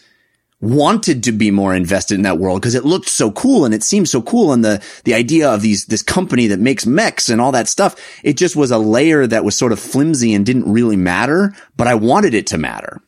wanted 0.59 1.23
to 1.23 1.31
be 1.31 1.51
more 1.51 1.75
invested 1.75 2.15
in 2.15 2.23
that 2.23 2.39
world 2.39 2.59
because 2.59 2.73
it 2.73 2.83
looked 2.83 3.09
so 3.09 3.31
cool 3.31 3.63
and 3.63 3.75
it 3.75 3.83
seemed 3.83 4.09
so 4.09 4.21
cool 4.21 4.51
and 4.51 4.65
the 4.65 4.83
the 5.03 5.13
idea 5.13 5.47
of 5.47 5.61
these 5.61 5.85
this 5.85 6.01
company 6.01 6.47
that 6.47 6.59
makes 6.59 6.83
mechs 6.83 7.29
and 7.29 7.39
all 7.39 7.51
that 7.51 7.67
stuff 7.67 7.95
it 8.23 8.37
just 8.37 8.55
was 8.55 8.71
a 8.71 8.77
layer 8.79 9.27
that 9.27 9.45
was 9.45 9.55
sort 9.55 9.71
of 9.71 9.79
flimsy 9.79 10.33
and 10.33 10.47
didn't 10.47 10.71
really 10.71 10.95
matter 10.95 11.53
but 11.75 11.87
I 11.87 11.93
wanted 11.95 12.33
it 12.33 12.47
to 12.47 12.57
matter. 12.57 13.01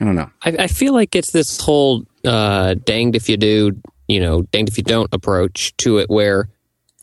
I 0.00 0.04
don't 0.04 0.16
know. 0.16 0.30
I, 0.42 0.56
I 0.60 0.66
feel 0.66 0.94
like 0.94 1.14
it's 1.14 1.30
this 1.30 1.60
whole 1.60 2.04
uh, 2.24 2.74
danged 2.74 3.14
if 3.14 3.28
you 3.28 3.36
do, 3.36 3.80
you 4.08 4.20
know, 4.20 4.42
danged 4.42 4.72
if 4.72 4.78
you 4.78 4.84
don't 4.84 5.12
approach 5.12 5.76
to 5.78 5.98
it, 5.98 6.10
where 6.10 6.48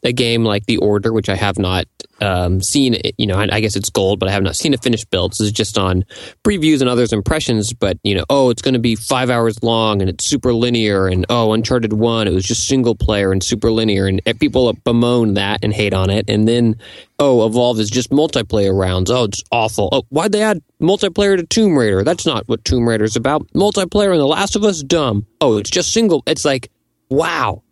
a 0.03 0.13
game 0.13 0.43
like 0.43 0.65
The 0.65 0.77
Order, 0.77 1.13
which 1.13 1.29
I 1.29 1.35
have 1.35 1.59
not 1.59 1.85
um, 2.21 2.61
seen, 2.61 2.97
you 3.17 3.27
know, 3.27 3.37
I, 3.37 3.47
I 3.51 3.59
guess 3.61 3.75
it's 3.75 3.89
gold, 3.89 4.19
but 4.19 4.29
I 4.29 4.31
have 4.31 4.43
not 4.43 4.55
seen 4.55 4.73
a 4.73 4.77
finished 4.77 5.09
build. 5.09 5.31
This 5.31 5.41
is 5.41 5.51
just 5.51 5.77
on 5.77 6.03
previews 6.43 6.81
and 6.81 6.89
others' 6.89 7.13
impressions. 7.13 7.73
But 7.73 7.97
you 8.03 8.15
know, 8.15 8.25
oh, 8.29 8.49
it's 8.49 8.61
going 8.61 8.73
to 8.73 8.79
be 8.79 8.95
five 8.95 9.29
hours 9.29 9.61
long 9.63 10.01
and 10.01 10.09
it's 10.09 10.25
super 10.25 10.53
linear, 10.53 11.07
and 11.07 11.25
oh, 11.29 11.53
Uncharted 11.53 11.93
One, 11.93 12.27
it 12.27 12.33
was 12.33 12.45
just 12.45 12.67
single 12.67 12.95
player 12.95 13.31
and 13.31 13.43
super 13.43 13.71
linear, 13.71 14.07
and 14.07 14.21
people 14.39 14.73
bemoan 14.83 15.35
that 15.35 15.59
and 15.63 15.73
hate 15.73 15.93
on 15.93 16.09
it. 16.09 16.29
And 16.29 16.47
then, 16.47 16.75
oh, 17.19 17.45
Evolve 17.45 17.79
is 17.79 17.89
just 17.89 18.09
multiplayer 18.09 18.77
rounds. 18.77 19.11
Oh, 19.11 19.25
it's 19.25 19.43
awful. 19.51 19.89
Oh, 19.91 20.03
why'd 20.09 20.31
they 20.31 20.41
add 20.41 20.61
multiplayer 20.81 21.37
to 21.37 21.45
Tomb 21.45 21.77
Raider? 21.77 22.03
That's 22.03 22.25
not 22.25 22.47
what 22.47 22.65
Tomb 22.65 22.87
Raider's 22.87 23.15
about. 23.15 23.47
Multiplayer 23.53 24.11
in 24.13 24.19
The 24.19 24.27
Last 24.27 24.55
of 24.55 24.63
Us, 24.63 24.81
dumb. 24.81 25.25
Oh, 25.41 25.57
it's 25.57 25.69
just 25.69 25.93
single. 25.93 26.23
It's 26.25 26.45
like, 26.45 26.71
wow. 27.09 27.63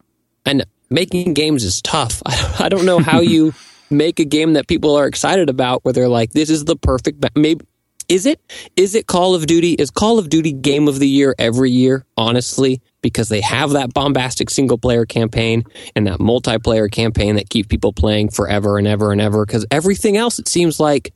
And 0.46 0.66
making 0.90 1.34
games 1.34 1.64
is 1.64 1.82
tough. 1.82 2.22
I 2.26 2.70
don't 2.70 2.86
know 2.86 3.00
how 3.00 3.20
you 3.20 3.54
make 3.90 4.20
a 4.20 4.26
game 4.26 4.54
that 4.54 4.68
people 4.68 4.96
are 4.96 5.08
excited 5.08 5.50
about 5.50 5.84
where 5.84 5.94
they're 5.94 6.08
like, 6.08 6.32
this 6.32 6.50
is 6.50 6.66
the 6.66 6.76
perfect, 6.76 7.22
ba-. 7.22 7.32
maybe. 7.36 7.66
Is 8.10 8.26
it? 8.26 8.40
Is 8.78 8.96
it 8.96 9.06
Call 9.06 9.36
of 9.36 9.48
Duty? 9.48 9.74
Is 9.74 9.92
Call 9.92 10.18
of 10.18 10.30
Duty 10.30 10.54
game 10.54 10.88
of 10.88 11.00
the 11.00 11.08
year 11.10 11.36
every 11.38 11.72
year, 11.72 12.06
honestly? 12.16 12.82
Because 13.02 13.28
they 13.28 13.42
have 13.42 13.72
that 13.72 13.94
bombastic 13.94 14.50
single 14.50 14.78
player 14.78 15.06
campaign 15.06 15.66
and 15.94 16.08
that 16.08 16.20
multiplayer 16.20 16.90
campaign 16.90 17.36
that 17.36 17.50
keep 17.50 17.68
people 17.68 17.92
playing 17.92 18.30
forever 18.30 18.78
and 18.78 18.88
ever 18.88 19.12
and 19.12 19.20
ever. 19.20 19.46
Because 19.46 19.66
everything 19.72 20.16
else, 20.16 20.40
it 20.40 20.48
seems 20.48 20.80
like 20.80 21.14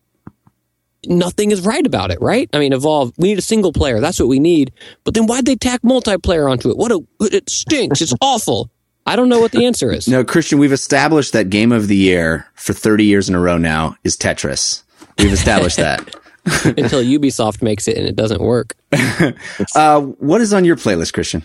nothing 1.08 1.52
is 1.52 1.62
right 1.62 1.86
about 1.86 2.12
it, 2.12 2.22
right? 2.22 2.50
I 2.52 2.60
mean, 2.60 2.74
Evolve, 2.74 3.14
we 3.18 3.30
need 3.30 3.40
a 3.40 3.44
single 3.44 3.72
player. 3.72 4.02
That's 4.02 4.20
what 4.20 4.28
we 4.28 4.40
need. 4.40 4.74
But 5.06 5.14
then 5.14 5.28
why'd 5.28 5.46
they 5.46 5.56
tack 5.56 5.82
multiplayer 5.84 6.50
onto 6.50 6.70
it? 6.70 6.78
What 6.78 6.92
a, 6.92 7.02
it 7.22 7.50
stinks. 7.50 8.02
It's 8.02 8.14
awful. 8.22 8.70
I 9.12 9.16
don't 9.16 9.30
know 9.30 9.40
what 9.40 9.52
the 9.52 9.66
answer 9.70 9.92
is. 9.92 10.08
no 10.08 10.24
Christian 10.24 10.58
we've 10.60 10.72
established 10.72 11.34
that 11.34 11.50
game 11.50 11.72
of 11.72 11.88
the 11.88 11.98
year 11.98 12.48
for 12.56 12.74
30 12.74 13.06
years 13.06 13.30
in 13.30 13.36
a 13.36 13.40
row 13.40 13.58
now 13.58 13.96
is 14.04 14.16
Tetris 14.16 14.84
we've 15.18 15.34
established 15.34 15.78
that 15.78 16.16
until 16.66 17.04
Ubisoft 17.04 17.62
makes 17.62 17.88
it 17.88 17.98
and 17.98 18.08
it 18.08 18.16
doesn't 18.16 18.42
work. 18.42 18.76
uh, 19.76 20.02
what 20.02 20.42
is 20.42 20.54
on 20.54 20.66
your 20.66 20.76
playlist 20.76 21.14
Christian 21.14 21.44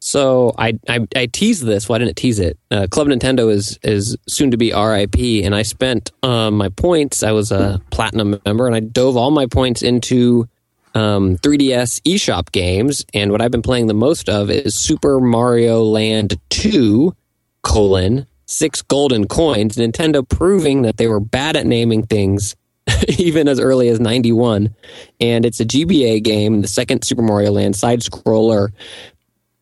So 0.00 0.52
I, 0.58 0.80
I 0.88 1.06
I 1.14 1.26
teased 1.26 1.64
this. 1.64 1.88
Why 1.88 1.98
didn't 1.98 2.10
it 2.10 2.16
tease 2.16 2.40
it? 2.40 2.58
Uh, 2.72 2.88
Club 2.90 3.06
Nintendo 3.06 3.52
is 3.52 3.78
is 3.84 4.16
soon 4.28 4.50
to 4.50 4.56
be 4.56 4.72
RIP, 4.72 5.44
and 5.44 5.54
I 5.54 5.62
spent 5.62 6.10
um, 6.24 6.56
my 6.56 6.70
points. 6.70 7.22
I 7.22 7.30
was 7.30 7.52
a 7.52 7.80
platinum 7.90 8.40
member, 8.44 8.66
and 8.66 8.74
I 8.74 8.80
dove 8.80 9.16
all 9.16 9.30
my 9.30 9.46
points 9.46 9.82
into 9.82 10.48
um, 10.94 11.36
3DS 11.38 12.00
eShop 12.02 12.52
games. 12.52 13.04
And 13.14 13.32
what 13.32 13.40
I've 13.40 13.50
been 13.50 13.62
playing 13.62 13.86
the 13.86 13.94
most 13.94 14.28
of 14.28 14.50
is 14.50 14.74
Super 14.76 15.20
Mario 15.20 15.82
Land 15.82 16.38
2: 16.50 17.14
colon 17.62 18.26
six 18.46 18.82
golden 18.82 19.26
coins. 19.26 19.76
Nintendo 19.76 20.28
proving 20.28 20.82
that 20.82 20.96
they 20.96 21.08
were 21.08 21.20
bad 21.20 21.56
at 21.56 21.66
naming 21.66 22.04
things. 22.06 22.54
even 23.16 23.46
as 23.46 23.60
early 23.60 23.88
as 23.88 24.00
91 24.00 24.74
and 25.20 25.46
it's 25.46 25.60
a 25.60 25.64
GBA 25.64 26.20
game 26.20 26.62
the 26.62 26.68
second 26.68 27.04
Super 27.04 27.22
Mario 27.22 27.52
Land 27.52 27.76
side 27.76 28.00
scroller 28.00 28.70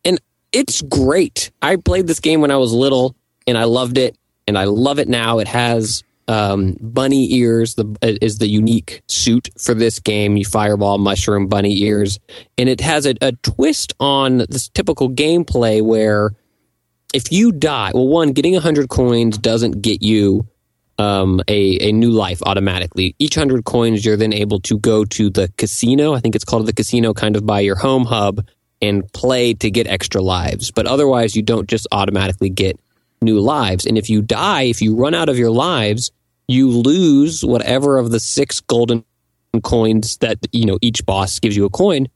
And 0.03 0.19
it's 0.51 0.81
great. 0.81 1.51
I 1.61 1.75
played 1.75 2.07
this 2.07 2.19
game 2.19 2.41
when 2.41 2.49
I 2.49 2.57
was 2.57 2.73
little 2.73 3.15
and 3.45 3.59
I 3.59 3.65
loved 3.65 3.99
it 3.99 4.17
and 4.47 4.57
I 4.57 4.63
love 4.63 4.97
it 4.97 5.07
now. 5.07 5.37
It 5.37 5.47
has 5.47 6.03
um, 6.31 6.77
bunny 6.79 7.33
ears 7.33 7.75
the 7.75 7.97
is 8.01 8.37
the 8.37 8.47
unique 8.47 9.01
suit 9.07 9.49
for 9.59 9.73
this 9.73 9.99
game. 9.99 10.37
You 10.37 10.45
fireball, 10.45 10.97
mushroom, 10.97 11.47
bunny 11.47 11.81
ears, 11.81 12.19
and 12.57 12.69
it 12.69 12.79
has 12.79 13.05
a, 13.05 13.15
a 13.21 13.33
twist 13.43 13.93
on 13.99 14.37
this 14.37 14.69
typical 14.69 15.09
gameplay 15.09 15.81
where 15.81 16.31
if 17.13 17.33
you 17.33 17.51
die, 17.51 17.91
well, 17.93 18.07
one 18.07 18.31
getting 18.31 18.53
hundred 18.53 18.87
coins 18.87 19.37
doesn't 19.37 19.81
get 19.81 20.01
you 20.01 20.47
um, 20.97 21.41
a 21.49 21.89
a 21.89 21.91
new 21.91 22.11
life 22.11 22.41
automatically. 22.45 23.13
Each 23.19 23.35
hundred 23.35 23.65
coins, 23.65 24.05
you're 24.05 24.15
then 24.15 24.31
able 24.31 24.61
to 24.61 24.79
go 24.79 25.03
to 25.03 25.29
the 25.29 25.51
casino. 25.57 26.13
I 26.13 26.21
think 26.21 26.35
it's 26.35 26.45
called 26.45 26.65
the 26.65 26.73
casino, 26.73 27.13
kind 27.13 27.35
of 27.35 27.45
by 27.45 27.59
your 27.59 27.75
home 27.75 28.05
hub 28.05 28.47
and 28.81 29.11
play 29.11 29.53
to 29.55 29.69
get 29.69 29.85
extra 29.85 30.21
lives. 30.21 30.71
But 30.71 30.87
otherwise, 30.87 31.35
you 31.35 31.41
don't 31.41 31.69
just 31.69 31.87
automatically 31.91 32.49
get 32.49 32.79
new 33.21 33.41
lives. 33.41 33.85
And 33.85 33.97
if 33.97 34.09
you 34.09 34.21
die, 34.21 34.63
if 34.63 34.81
you 34.81 34.95
run 34.95 35.13
out 35.13 35.27
of 35.27 35.37
your 35.37 35.51
lives, 35.51 36.11
you 36.51 36.69
lose 36.69 37.43
whatever 37.43 37.97
of 37.97 38.11
the 38.11 38.19
six 38.19 38.59
golden 38.59 39.03
coins 39.63 40.17
that, 40.17 40.37
you 40.51 40.65
know, 40.65 40.79
each 40.81 41.05
boss 41.05 41.39
gives 41.39 41.55
you 41.55 41.65
a 41.65 41.69
coin. 41.69 42.07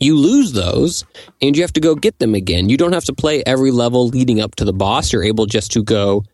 You 0.00 0.16
lose 0.16 0.52
those 0.52 1.04
and 1.42 1.56
you 1.56 1.62
have 1.62 1.72
to 1.74 1.80
go 1.80 1.94
get 1.94 2.18
them 2.18 2.34
again. 2.34 2.68
You 2.68 2.76
don't 2.76 2.92
have 2.92 3.04
to 3.04 3.12
play 3.12 3.42
every 3.44 3.70
level 3.70 4.08
leading 4.08 4.40
up 4.40 4.54
to 4.56 4.64
the 4.64 4.72
boss. 4.72 5.12
You're 5.12 5.24
able 5.24 5.46
just 5.46 5.72
to 5.72 5.82
go 5.82 6.24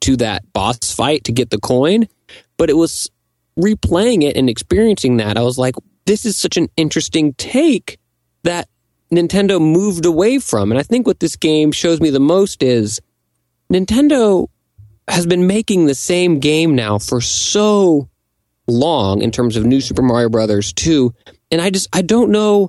to 0.00 0.16
that 0.16 0.52
boss 0.52 0.92
fight 0.92 1.24
to 1.24 1.32
get 1.32 1.50
the 1.50 1.60
coin. 1.60 2.08
But 2.56 2.68
it 2.68 2.74
was 2.74 3.10
replaying 3.58 4.24
it 4.24 4.36
and 4.36 4.48
experiencing 4.50 5.18
that. 5.18 5.36
I 5.36 5.42
was 5.42 5.58
like, 5.58 5.74
this 6.04 6.26
is 6.26 6.36
such 6.36 6.56
an 6.56 6.68
interesting 6.76 7.34
take 7.34 7.98
that 8.42 8.68
Nintendo 9.12 9.60
moved 9.60 10.06
away 10.06 10.38
from. 10.38 10.72
And 10.72 10.78
I 10.78 10.82
think 10.82 11.06
what 11.06 11.20
this 11.20 11.36
game 11.36 11.70
shows 11.70 12.00
me 12.00 12.10
the 12.10 12.18
most 12.18 12.62
is 12.62 13.00
Nintendo 13.72 14.48
has 15.08 15.26
been 15.26 15.46
making 15.46 15.86
the 15.86 15.94
same 15.94 16.38
game 16.38 16.74
now 16.74 16.98
for 16.98 17.20
so 17.20 18.08
long 18.66 19.22
in 19.22 19.30
terms 19.30 19.56
of 19.56 19.64
new 19.64 19.80
Super 19.80 20.02
Mario 20.02 20.28
Brothers 20.28 20.72
2. 20.72 21.12
And 21.50 21.60
I 21.60 21.70
just, 21.70 21.88
I 21.92 22.02
don't 22.02 22.30
know 22.30 22.68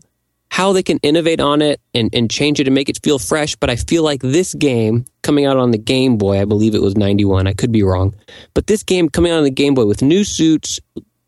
how 0.49 0.71
they 0.71 0.83
can 0.83 0.99
innovate 0.99 1.39
on 1.39 1.61
it 1.61 1.81
and, 1.95 2.13
and 2.13 2.29
change 2.29 2.59
it 2.59 2.67
and 2.67 2.75
make 2.75 2.89
it 2.89 2.99
feel 3.03 3.17
fresh. 3.17 3.55
But 3.55 3.69
I 3.69 3.75
feel 3.75 4.03
like 4.03 4.21
this 4.21 4.53
game 4.53 5.05
coming 5.21 5.45
out 5.45 5.57
on 5.57 5.71
the 5.71 5.77
Game 5.77 6.17
Boy, 6.17 6.39
I 6.39 6.45
believe 6.45 6.75
it 6.75 6.81
was 6.81 6.95
91, 6.95 7.47
I 7.47 7.53
could 7.53 7.71
be 7.71 7.83
wrong. 7.83 8.15
But 8.53 8.67
this 8.67 8.83
game 8.83 9.09
coming 9.09 9.31
out 9.31 9.39
on 9.39 9.45
the 9.45 9.49
Game 9.49 9.73
Boy 9.73 9.85
with 9.85 10.01
new 10.01 10.23
suits, 10.23 10.79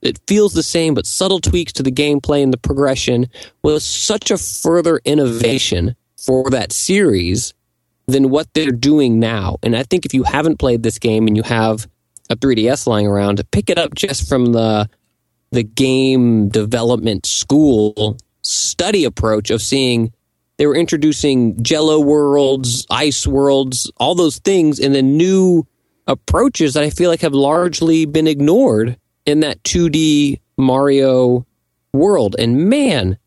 it 0.02 0.20
feels 0.28 0.54
the 0.54 0.62
same, 0.62 0.94
but 0.94 1.08
subtle 1.08 1.40
tweaks 1.40 1.74
to 1.74 1.84
the 1.84 1.92
gameplay 1.92 2.44
and 2.44 2.54
the 2.54 2.58
progression 2.58 3.28
was 3.64 3.84
such 3.84 4.30
a 4.30 4.38
further 4.38 5.02
innovation 5.06 5.96
for 6.18 6.50
that 6.52 6.72
series 6.72 7.54
than 8.08 8.30
what 8.30 8.54
they're 8.54 8.72
doing 8.72 9.20
now. 9.20 9.58
And 9.64 9.76
I 9.76 9.84
think 9.84 10.06
if 10.06 10.14
you 10.14 10.24
haven't 10.24 10.58
played 10.58 10.84
this 10.84 11.00
game 11.00 11.28
and 11.28 11.36
you 11.36 11.44
have 11.44 11.88
a 12.30 12.36
3DS 12.36 12.88
lying 12.88 13.08
around, 13.08 13.42
pick 13.52 13.70
it 13.70 13.78
up 13.78 13.96
just 13.96 14.28
from 14.28 14.48
the 14.48 14.90
the 15.52 15.64
game 15.64 16.50
development 16.50 17.26
school 17.26 18.18
study 18.42 19.06
approach 19.06 19.52
of 19.52 19.62
seeing 19.62 20.12
they 20.58 20.68
were 20.68 20.76
introducing 20.76 21.62
jello 21.64 22.00
worlds, 22.00 22.86
ice 22.90 23.26
worlds, 23.26 23.92
all 23.98 24.16
those 24.16 24.40
things 24.40 24.80
and 24.80 24.94
the 24.94 25.02
new 25.02 25.66
approaches 26.08 26.74
that 26.74 26.84
I 26.84 26.90
feel 26.90 27.10
like 27.10 27.22
have 27.22 27.34
largely 27.34 28.06
been 28.06 28.28
ignored 28.28 28.98
in 29.26 29.42
that 29.42 29.64
2D 29.64 30.40
Mario 30.58 31.46
world. 31.94 32.36
And 32.38 32.70
man, 32.70 33.18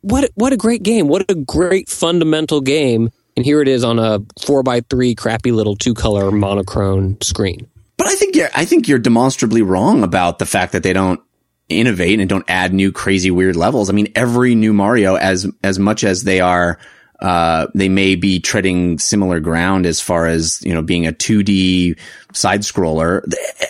what 0.00 0.30
what 0.34 0.52
a 0.52 0.56
great 0.56 0.82
game! 0.82 1.08
What 1.08 1.30
a 1.30 1.34
great 1.34 1.88
fundamental 1.88 2.60
game! 2.60 3.10
And 3.36 3.44
here 3.44 3.60
it 3.60 3.68
is 3.68 3.82
on 3.84 3.98
a 3.98 4.20
four 4.40 4.62
by 4.62 4.80
three 4.82 5.14
crappy 5.14 5.52
little 5.52 5.76
two 5.76 5.94
color 5.94 6.30
monochrome 6.30 7.20
screen. 7.20 7.68
But 7.96 8.08
I 8.08 8.14
think 8.14 8.36
you're, 8.36 8.48
I 8.54 8.64
think 8.64 8.88
you're 8.88 8.98
demonstrably 8.98 9.62
wrong 9.62 10.02
about 10.02 10.38
the 10.38 10.46
fact 10.46 10.72
that 10.72 10.82
they 10.82 10.92
don't 10.92 11.20
innovate 11.68 12.20
and 12.20 12.28
don't 12.28 12.44
add 12.48 12.72
new 12.72 12.92
crazy 12.92 13.30
weird 13.30 13.56
levels. 13.56 13.88
I 13.88 13.92
mean, 13.92 14.12
every 14.14 14.54
new 14.54 14.72
Mario, 14.72 15.16
as 15.16 15.46
as 15.62 15.78
much 15.78 16.04
as 16.04 16.24
they 16.24 16.40
are, 16.40 16.78
uh, 17.20 17.68
they 17.74 17.88
may 17.88 18.14
be 18.16 18.40
treading 18.40 18.98
similar 18.98 19.40
ground 19.40 19.86
as 19.86 20.00
far 20.00 20.26
as 20.26 20.60
you 20.62 20.74
know 20.74 20.82
being 20.82 21.06
a 21.06 21.12
2D 21.12 21.98
side 22.32 22.60
scroller. 22.60 23.22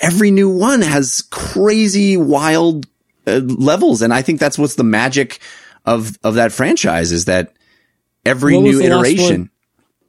Every 0.03 0.31
new 0.31 0.51
one 0.51 0.83
has 0.83 1.23
crazy, 1.31 2.17
wild 2.17 2.87
uh, 3.27 3.41
levels, 3.45 4.03
and 4.03 4.13
I 4.13 4.23
think 4.23 4.41
that's 4.41 4.59
what's 4.59 4.75
the 4.75 4.85
magic 4.85 5.41
of 5.85 6.19
of 6.25 6.35
that 6.35 6.53
franchise 6.53 7.13
is 7.13 7.27
that 7.27 7.53
every 8.25 8.59
new 8.59 8.81
iteration. 8.81 9.51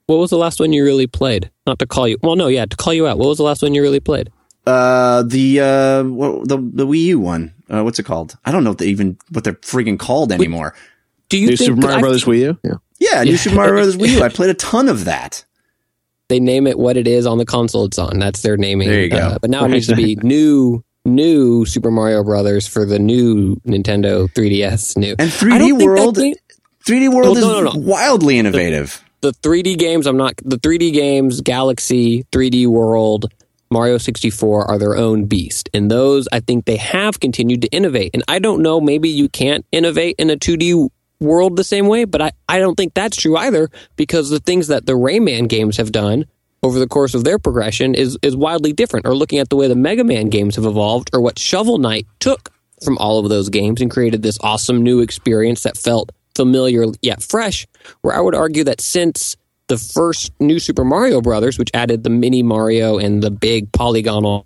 What 0.07 0.18
was 0.18 0.30
the 0.30 0.38
last 0.38 0.60
one 0.60 0.72
you 0.73 0.84
really 0.84 1.07
played? 1.07 1.49
Not 1.65 1.80
to 1.80 1.88
call 1.88 2.07
you. 2.07 2.18
Well, 2.22 2.36
no, 2.36 2.48
yeah, 2.48 2.65
to 2.65 2.77
call 2.77 2.94
you 2.94 3.07
out. 3.07 3.18
What 3.18 3.27
was 3.30 3.38
the 3.38 3.44
last 3.44 3.61
one 3.61 3.73
you 3.73 3.82
really 3.82 3.99
played? 3.99 4.32
Uh, 4.68 5.23
the 5.23 5.60
uh, 5.60 6.03
the 6.03 6.69
the 6.73 6.88
Wii 6.88 6.99
U 7.06 7.19
one. 7.19 7.53
Uh, 7.69 7.84
what's 7.84 7.98
it 7.99 8.03
called? 8.03 8.38
I 8.45 8.52
don't 8.52 8.64
know 8.64 8.72
what 8.72 8.77
they 8.80 8.88
even 8.88 9.18
what 9.32 9.44
they're 9.44 9.53
freaking 9.53 9.98
called 9.99 10.32
anymore. 10.32 10.76
Do 11.30 11.38
you 11.40 11.48
New 11.49 11.57
think 11.57 11.68
Super 11.69 11.82
Mario 11.82 11.98
I- 11.98 12.02
Brothers 12.02 12.26
Wii 12.26 12.40
U? 12.40 12.60
Yeah. 12.64 12.73
Yeah, 12.99 13.23
New 13.23 13.38
Super 13.38 13.56
Mario 13.57 13.73
Brothers 13.73 13.98
Wii 13.98 14.10
U. 14.18 14.23
I 14.23 14.30
played 14.40 14.49
a 14.52 14.53
ton 14.53 14.88
of 14.90 15.06
that. 15.06 15.44
they 16.30 16.40
name 16.40 16.65
it 16.68 16.77
what 16.80 16.98
it 16.98 17.07
is 17.07 17.26
on 17.27 17.38
the 17.40 17.45
console 17.45 17.86
it's 17.86 17.98
on. 17.99 18.19
That's 18.19 18.41
their 18.41 18.57
naming. 18.57 18.88
There 18.88 19.02
you 19.02 19.10
go. 19.10 19.18
Uh, 19.18 19.40
but 19.40 19.49
now 19.49 19.65
it 19.65 19.69
needs 19.69 19.88
to 19.88 19.95
be 19.95 20.15
new, 20.23 20.84
new 21.03 21.65
Super 21.65 21.91
Mario 21.91 22.23
Brothers 22.23 22.68
for 22.68 22.86
the 22.86 22.98
new 22.99 23.56
Nintendo 23.68 24.27
3DS. 24.34 24.98
New 24.98 25.15
And 25.19 25.30
3D 25.30 25.49
don't 25.49 25.60
think 25.60 25.80
that 25.80 25.86
World, 25.86 26.15
game- 26.15 26.36
3D 26.86 27.14
World 27.14 27.38
Well, 27.38 27.41
no, 27.53 27.61
no, 27.64 27.69
is 27.69 27.76
no. 27.76 27.82
wildly 27.82 28.40
innovative. 28.40 29.03
The 29.26 29.31
3D 29.47 29.77
games. 29.80 30.06
I'm 30.06 30.18
not 30.18 30.35
the 30.43 30.57
3D 30.57 30.93
games. 30.93 31.41
Galaxy, 31.41 32.26
3D 32.31 32.68
World, 32.68 33.26
Mario 33.72 33.97
64 33.97 34.69
are 34.69 34.77
their 34.77 34.95
own 34.95 35.26
beast, 35.26 35.68
and 35.73 35.89
those 35.89 36.27
I 36.31 36.41
think 36.41 36.65
they 36.65 36.77
have 36.77 37.19
continued 37.19 37.64
to 37.64 37.68
innovate. 37.69 38.11
And 38.14 38.23
I 38.27 38.38
don't 38.38 38.61
know, 38.61 38.80
maybe 38.80 39.10
you 39.10 39.27
can't 39.27 39.65
innovate 39.72 40.18
in 40.19 40.30
a 40.30 40.38
2D 40.38 40.89
world 41.19 41.56
the 41.56 41.64
same 41.64 41.88
way, 41.88 42.06
but 42.06 42.22
I, 42.22 42.31
I 42.47 42.60
don't 42.60 42.76
think 42.76 42.93
that's 42.93 43.18
true 43.18 43.35
either 43.35 43.69
because 43.95 44.30
the 44.30 44.39
things 44.39 44.68
that 44.68 44.85
the 44.85 44.93
Rayman 44.93 45.49
games 45.49 45.77
have 45.77 45.91
done 45.91 46.26
over 46.61 46.77
the 46.77 46.88
course 46.88 47.15
of 47.15 47.23
their 47.23 47.39
progression 47.39 47.95
is 47.95 48.18
is 48.22 48.35
wildly 48.35 48.73
different. 48.73 49.07
Or 49.07 49.15
looking 49.15 49.39
at 49.39 49.49
the 49.49 49.56
way 49.56 49.68
the 49.68 49.76
Mega 49.76 50.03
Man 50.03 50.30
games 50.30 50.56
have 50.56 50.65
evolved, 50.65 51.10
or 51.14 51.22
what 51.22 51.39
Shovel 51.39 51.80
Knight 51.80 52.06
took 52.19 52.52
from 52.84 52.97
all 52.99 53.18
of 53.18 53.30
those 53.30 53.49
games 53.49 53.81
and 53.81 53.89
created 53.89 54.22
this 54.22 54.38
awesome 54.41 54.84
new 54.84 54.99
experience 54.99 55.64
that 55.64 55.77
felt 55.77 56.11
familiar 56.36 56.86
yet 57.02 57.24
fresh. 57.24 57.66
Where 58.02 58.16
I 58.16 58.20
would 58.20 58.36
argue 58.36 58.64
that 58.66 58.82
since 58.82 59.36
the 59.68 59.78
first 59.78 60.32
new 60.40 60.60
Super 60.60 60.86
Mario 60.86 61.22
Brothers, 61.22 61.57
which 61.57 61.72
added 61.74 62.03
the 62.03 62.10
mini 62.10 62.44
Mario 62.44 62.98
and 62.98 63.24
the 63.24 63.32
big 63.32 63.72
polygonal 63.72 64.45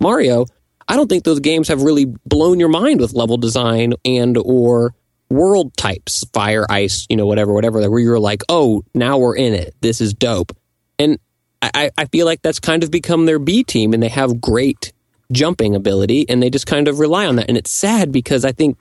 Mario, 0.00 0.46
I 0.88 0.96
don't 0.96 1.08
think 1.08 1.24
those 1.24 1.40
games 1.40 1.68
have 1.68 1.82
really 1.82 2.06
blown 2.26 2.60
your 2.60 2.68
mind 2.68 3.00
with 3.00 3.12
level 3.12 3.36
design 3.36 3.94
and 4.04 4.36
or 4.38 4.94
world 5.30 5.76
types, 5.76 6.24
fire, 6.32 6.66
ice, 6.68 7.06
you 7.08 7.16
know, 7.16 7.26
whatever, 7.26 7.52
whatever, 7.52 7.88
where 7.90 8.00
you're 8.00 8.20
like, 8.20 8.42
oh, 8.48 8.84
now 8.94 9.18
we're 9.18 9.36
in 9.36 9.54
it. 9.54 9.74
This 9.80 10.00
is 10.00 10.14
dope. 10.14 10.56
And 10.98 11.18
I, 11.62 11.70
I 11.74 11.90
I 11.98 12.04
feel 12.06 12.26
like 12.26 12.42
that's 12.42 12.60
kind 12.60 12.84
of 12.84 12.90
become 12.90 13.26
their 13.26 13.38
B 13.38 13.64
team 13.64 13.92
and 13.94 14.02
they 14.02 14.08
have 14.08 14.40
great 14.40 14.92
jumping 15.32 15.74
ability 15.74 16.26
and 16.28 16.42
they 16.42 16.50
just 16.50 16.66
kind 16.66 16.88
of 16.88 16.98
rely 16.98 17.26
on 17.26 17.36
that. 17.36 17.48
And 17.48 17.56
it's 17.56 17.70
sad 17.70 18.12
because 18.12 18.44
I 18.44 18.52
think 18.52 18.78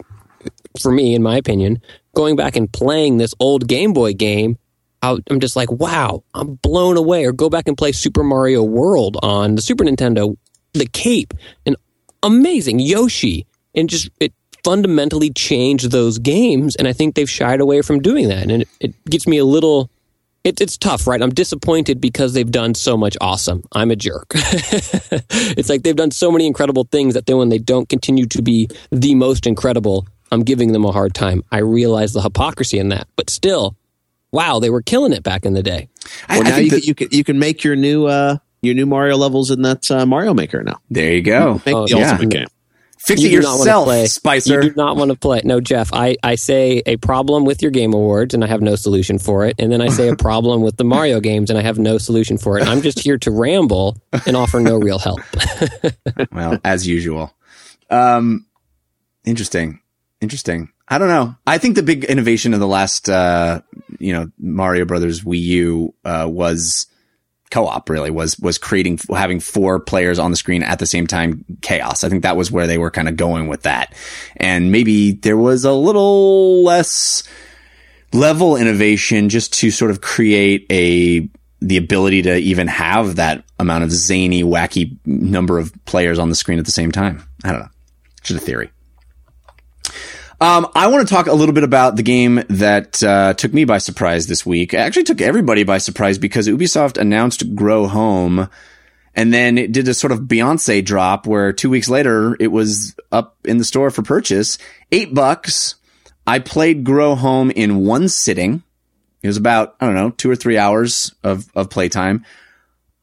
for 0.80 0.92
me, 0.92 1.16
in 1.16 1.24
my 1.24 1.38
opinion, 1.38 1.82
going 2.16 2.36
back 2.36 2.56
and 2.56 2.72
playing 2.72 3.18
this 3.18 3.34
old 3.40 3.68
Game 3.68 3.94
Boy 3.94 4.14
game, 4.14 4.58
I'm 5.04 5.40
just 5.40 5.56
like, 5.56 5.72
wow, 5.72 6.24
I'm 6.34 6.56
blown 6.56 6.96
away. 6.96 7.26
Or 7.26 7.34
go 7.34 7.50
back 7.50 7.68
and 7.68 7.78
play 7.78 7.92
Super 7.92 8.24
Mario 8.24 8.64
World 8.64 9.18
on 9.22 9.56
the 9.56 9.62
Super 9.62 9.84
Nintendo, 9.84 10.38
the 10.74 10.86
cape, 10.86 11.34
and 11.66 11.76
amazing 12.22 12.80
Yoshi, 12.80 13.46
and 13.76 13.90
just 13.90 14.10
it 14.20 14.34
fundamentally 14.64 15.30
changed 15.30 15.92
those 15.92 16.20
games. 16.20 16.78
And 16.78 16.88
I 16.88 16.94
think 16.94 17.16
they've 17.16 17.30
shied 17.30 17.60
away 17.60 17.82
from 17.82 18.00
doing 18.00 18.30
that, 18.30 18.44
and 18.44 18.62
it, 18.64 18.70
it 18.80 19.06
gets 19.06 19.28
me 19.28 19.38
a 19.38 19.46
little. 19.46 19.90
It, 20.46 20.60
it's 20.60 20.78
tough, 20.78 21.08
right? 21.08 21.22
I'm 21.22 21.34
disappointed 21.34 22.02
because 22.02 22.34
they've 22.34 22.50
done 22.50 22.76
so 22.76 22.98
much 22.98 23.16
awesome. 23.22 23.64
I'm 23.72 23.92
a 23.92 23.96
jerk. 23.96 24.28
it's 24.36 25.70
like 25.70 25.84
they've 25.84 25.96
done 25.96 26.12
so 26.12 26.34
many 26.34 26.48
incredible 26.48 26.84
things 26.84 27.14
that 27.14 27.28
then 27.28 27.38
when 27.38 27.48
they 27.48 27.60
don't 27.60 27.88
continue 27.88 28.26
to 28.26 28.42
be 28.42 28.68
the 28.92 29.16
most 29.16 29.48
incredible, 29.48 30.06
I'm 30.34 30.44
giving 30.44 30.74
them 30.74 30.84
a 30.86 30.92
hard 30.92 31.14
time. 31.14 31.44
I 31.52 31.60
realize 31.60 32.14
the 32.14 32.22
hypocrisy 32.22 32.80
in 32.80 32.90
that, 32.90 33.08
but 33.16 33.30
still, 33.30 33.76
wow, 34.32 34.60
they 34.60 34.70
were 34.70 34.82
killing 34.82 35.14
it 35.14 35.24
back 35.24 35.46
in 35.46 35.54
the 35.54 35.64
day. 35.64 35.88
I, 36.28 36.40
Well, 36.40 36.48
I 36.48 36.50
now 36.50 36.56
think 36.58 36.66
you, 36.66 36.70
that- 36.72 36.80
can, 36.82 36.88
you 36.88 36.96
can 36.96 37.08
you 37.12 37.24
can 37.24 37.40
make 37.40 37.64
your 37.64 37.76
new 37.76 38.06
uh 38.08 38.38
your 38.62 38.76
new 38.76 38.86
Mario 38.86 39.18
levels 39.18 39.52
in 39.52 39.62
that 39.64 39.90
uh, 39.92 40.06
Mario 40.06 40.34
Maker 40.34 40.64
now. 40.64 40.80
there 40.90 41.14
you 41.14 41.22
go. 41.22 41.62
Make 41.66 41.76
Oh, 41.76 41.86
the 41.88 41.98
yeah. 41.98 42.12
ultimate 42.12 42.30
game. 42.32 42.48
Fix 42.98 43.22
You 43.22 43.40
it 43.40 43.42
not 43.44 43.50
wanna 43.50 43.58
yourself, 43.60 43.86
play- 43.86 44.06
Spicer. 44.08 44.64
You 44.64 44.70
do 44.70 44.76
not 44.78 44.96
want 44.96 45.12
to 45.12 45.18
play. 45.18 45.42
No, 45.44 45.60
Jeff, 45.60 45.90
I, 45.92 46.16
I 46.24 46.36
say 46.36 46.82
a 46.86 46.96
problem 46.96 47.44
with 47.44 47.62
your 47.62 47.70
Game 47.72 47.94
Awards 47.94 48.34
and 48.34 48.42
I 48.46 48.48
have 48.48 48.62
no 48.62 48.78
solution 48.78 49.20
for 49.20 49.46
it. 49.46 49.56
And 49.60 49.70
then 49.70 49.82
I 49.82 49.90
say 49.90 50.08
a 50.08 50.16
problem 50.30 50.62
with 50.62 50.78
the 50.78 50.86
Mario 50.86 51.20
games 51.20 51.50
and 51.50 51.60
I 51.60 51.64
have 51.64 51.78
no 51.78 51.98
solution 51.98 52.38
for 52.38 52.58
it. 52.58 52.66
I'm 52.66 52.82
just 52.82 53.00
here 53.00 53.18
to 53.18 53.32
ramble 53.32 53.98
and 54.26 54.38
offer 54.38 54.62
no 54.62 54.78
real 54.78 55.00
help. 55.00 55.20
well, 56.32 56.58
as 56.64 56.88
usual. 56.88 57.36
Um, 57.90 58.46
interesting. 59.26 59.82
Interesting. 60.24 60.70
I 60.88 60.98
don't 60.98 61.10
know. 61.10 61.36
I 61.46 61.58
think 61.58 61.76
the 61.76 61.84
big 61.84 62.06
innovation 62.06 62.54
of 62.54 62.62
the 62.62 62.68
last, 62.68 63.10
uh, 63.10 63.62
you 64.00 64.14
know, 64.14 64.32
Mario 64.40 64.86
Brothers 64.86 65.22
Wii 65.22 65.40
U, 65.40 65.94
uh, 66.06 66.28
was 66.30 66.88
co-op 67.52 67.90
really 67.90 68.10
was, 68.10 68.40
was 68.40 68.58
creating, 68.58 69.00
having 69.14 69.40
four 69.40 69.80
players 69.80 70.20
on 70.20 70.32
the 70.32 70.38
screen 70.38 70.64
at 70.64 70.80
the 70.80 70.86
same 70.86 71.06
time 71.06 71.44
chaos. 71.62 72.04
I 72.04 72.10
think 72.10 72.24
that 72.24 72.38
was 72.38 72.52
where 72.52 72.68
they 72.68 72.78
were 72.78 72.90
kind 72.90 73.10
of 73.10 73.18
going 73.18 73.48
with 73.48 73.64
that. 73.64 73.94
And 74.38 74.72
maybe 74.72 75.12
there 75.12 75.38
was 75.38 75.66
a 75.66 75.74
little 75.74 76.64
less 76.64 77.24
level 78.14 78.56
innovation 78.56 79.28
just 79.30 79.54
to 79.56 79.72
sort 79.72 79.92
of 79.92 80.00
create 80.02 80.66
a, 80.72 81.30
the 81.60 81.78
ability 81.78 82.24
to 82.24 82.38
even 82.38 82.68
have 82.68 83.18
that 83.18 83.44
amount 83.60 83.84
of 83.84 83.92
zany, 83.92 84.44
wacky 84.44 84.98
number 85.06 85.60
of 85.60 85.74
players 85.86 86.18
on 86.18 86.30
the 86.30 86.36
screen 86.36 86.60
at 86.60 86.66
the 86.66 86.72
same 86.72 86.92
time. 86.92 87.24
I 87.44 87.52
don't 87.52 87.62
know. 87.62 87.70
Just 88.22 88.42
a 88.42 88.46
theory. 88.46 88.72
Um, 90.42 90.68
I 90.76 90.88
want 90.88 91.08
to 91.08 91.14
talk 91.14 91.28
a 91.28 91.34
little 91.34 91.54
bit 91.54 91.64
about 91.64 91.96
the 91.96 92.04
game 92.04 92.44
that 92.50 93.02
uh, 93.04 93.34
took 93.34 93.54
me 93.54 93.66
by 93.66 93.78
surprise 93.78 94.28
this 94.28 94.46
week. 94.46 94.74
It 94.74 94.78
actually 94.78 95.04
took 95.04 95.22
everybody 95.22 95.64
by 95.64 95.78
surprise 95.78 96.18
because 96.18 96.48
Ubisoft 96.48 96.98
announced 96.98 97.56
Grow 97.56 97.88
Home, 97.88 98.50
and 99.16 99.34
then 99.34 99.58
it 99.58 99.72
did 99.72 99.88
a 99.88 99.94
sort 99.94 100.12
of 100.12 100.22
Beyonce 100.22 100.84
drop 100.84 101.28
where 101.28 101.54
two 101.54 101.70
weeks 101.70 101.88
later 101.88 102.36
it 102.40 102.48
was 102.48 102.96
up 103.12 103.38
in 103.46 103.58
the 103.58 103.64
store 103.64 103.92
for 103.92 104.02
purchase. 104.02 104.58
Eight 104.92 105.14
bucks. 105.14 105.76
I 106.26 106.40
played 106.40 106.84
Grow 106.84 107.16
Home 107.16 107.52
in 107.52 107.86
one 107.86 108.10
sitting. 108.10 108.64
It 109.22 109.28
was 109.28 109.38
about, 109.38 109.76
I 109.80 109.86
don't 109.86 109.96
know, 109.96 110.10
two 110.10 110.30
or 110.30 110.36
three 110.36 110.58
hours 110.58 111.14
of, 111.24 111.50
of 111.56 111.70
playtime. 111.70 112.26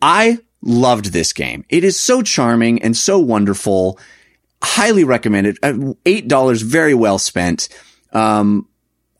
I 0.02 0.39
loved 0.62 1.07
this 1.07 1.32
game. 1.32 1.65
It 1.69 1.85
is 1.85 1.98
so 1.98 2.23
charming 2.23 2.82
and 2.82 2.97
so 2.97 3.19
wonderful. 3.19 3.98
Highly 4.62 5.05
recommended. 5.05 5.59
Uh, 5.62 5.95
Eight 6.05 6.28
dollars, 6.28 6.62
very 6.62 6.95
well 6.95 7.19
spent. 7.19 7.69
Um, 8.12 8.66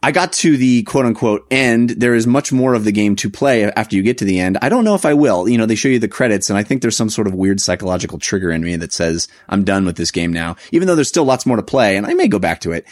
I 0.03 0.13
got 0.13 0.33
to 0.35 0.57
the 0.57 0.83
quote 0.85 1.05
unquote 1.05 1.47
end. 1.51 1.91
There 1.91 2.15
is 2.15 2.27
much 2.27 2.53
more 2.53 2.75
of 2.75 2.85
the 2.85 2.93
game 2.93 3.17
to 3.17 3.29
play 3.29 3.65
after 3.65 3.97
you 3.97 4.03
get 4.03 4.19
to 4.19 4.25
the 4.25 4.41
end. 4.41 4.57
I 4.63 4.71
don't 4.71 4.85
know 4.85 4.95
if 4.95 5.05
I 5.05 5.15
will. 5.15 5.49
You 5.49 5.59
know, 5.59 5.67
they 5.67 5.75
show 5.75 5.89
you 5.89 5.99
the 5.99 6.09
credits 6.09 6.49
and 6.49 6.59
I 6.59 6.63
think 6.63 6.81
there's 6.81 6.97
some 6.97 7.11
sort 7.11 7.27
of 7.27 7.35
weird 7.35 7.61
psychological 7.61 8.19
trigger 8.19 8.51
in 8.51 8.63
me 8.63 8.77
that 8.77 8.93
says 8.93 9.29
I'm 9.49 9.63
done 9.63 9.85
with 9.85 9.97
this 9.97 10.11
game 10.11 10.33
now, 10.33 10.57
even 10.73 10.89
though 10.89 10.95
there's 10.95 11.09
still 11.09 11.25
lots 11.25 11.45
more 11.45 11.57
to 11.57 11.63
play 11.63 11.97
and 11.97 12.07
I 12.07 12.15
may 12.15 12.29
go 12.29 12.39
back 12.39 12.61
to 12.63 12.73
it. 12.73 12.87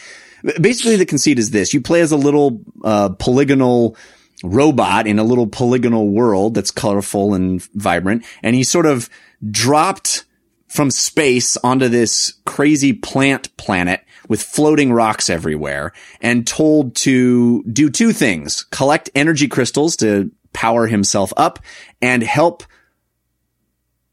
Basically, 0.61 0.95
the 0.95 1.05
conceit 1.05 1.39
is 1.39 1.51
this. 1.51 1.73
You 1.73 1.81
play 1.81 2.01
as 2.01 2.11
a 2.11 2.17
little, 2.17 2.61
uh, 2.83 3.09
polygonal 3.09 3.97
robot 4.43 5.05
in 5.07 5.19
a 5.19 5.23
little 5.23 5.47
polygonal 5.47 6.07
world 6.09 6.53
that's 6.53 6.71
colorful 6.71 7.33
and 7.33 7.61
vibrant. 7.73 8.23
And 8.43 8.55
he 8.55 8.63
sort 8.63 8.85
of 8.85 9.09
dropped 9.49 10.25
from 10.69 10.91
space 10.91 11.57
onto 11.57 11.89
this 11.89 12.33
crazy 12.45 12.93
plant 12.93 13.55
planet 13.57 14.01
with 14.27 14.41
floating 14.41 14.93
rocks 14.93 15.29
everywhere 15.29 15.91
and 16.21 16.47
told 16.47 16.95
to 16.95 17.63
do 17.63 17.89
two 17.89 18.13
things, 18.13 18.63
collect 18.63 19.09
energy 19.15 19.47
crystals 19.47 19.95
to 19.97 20.31
power 20.53 20.87
himself 20.87 21.33
up 21.35 21.59
and 22.01 22.21
help 22.21 22.63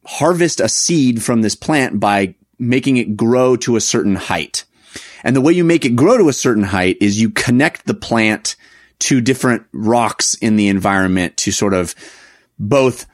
harvest 0.07 0.61
a 0.61 0.69
seed 0.69 1.23
from 1.23 1.43
this 1.43 1.55
plant 1.55 2.01
by 2.01 2.35
making 2.59 2.97
it 2.97 3.17
grow 3.17 3.57
to 3.57 3.77
a 3.77 3.81
certain 3.81 4.15
height. 4.15 4.65
And 5.23 5.37
the 5.37 5.41
way 5.41 5.53
you 5.53 5.65
make 5.65 5.85
it 5.85 5.97
grow 5.97 6.17
to 6.17 6.29
a 6.29 6.33
certain 6.33 6.63
height 6.63 6.97
is 7.01 7.21
you 7.21 7.31
connect 7.31 7.87
the 7.87 7.95
plant 7.95 8.57
to 9.01 9.21
different 9.21 9.67
rocks 9.73 10.35
in 10.37 10.57
the 10.57 10.69
environment 10.69 11.37
to 11.39 11.53
sort 11.53 11.75
of 11.75 11.95
both 12.59 13.07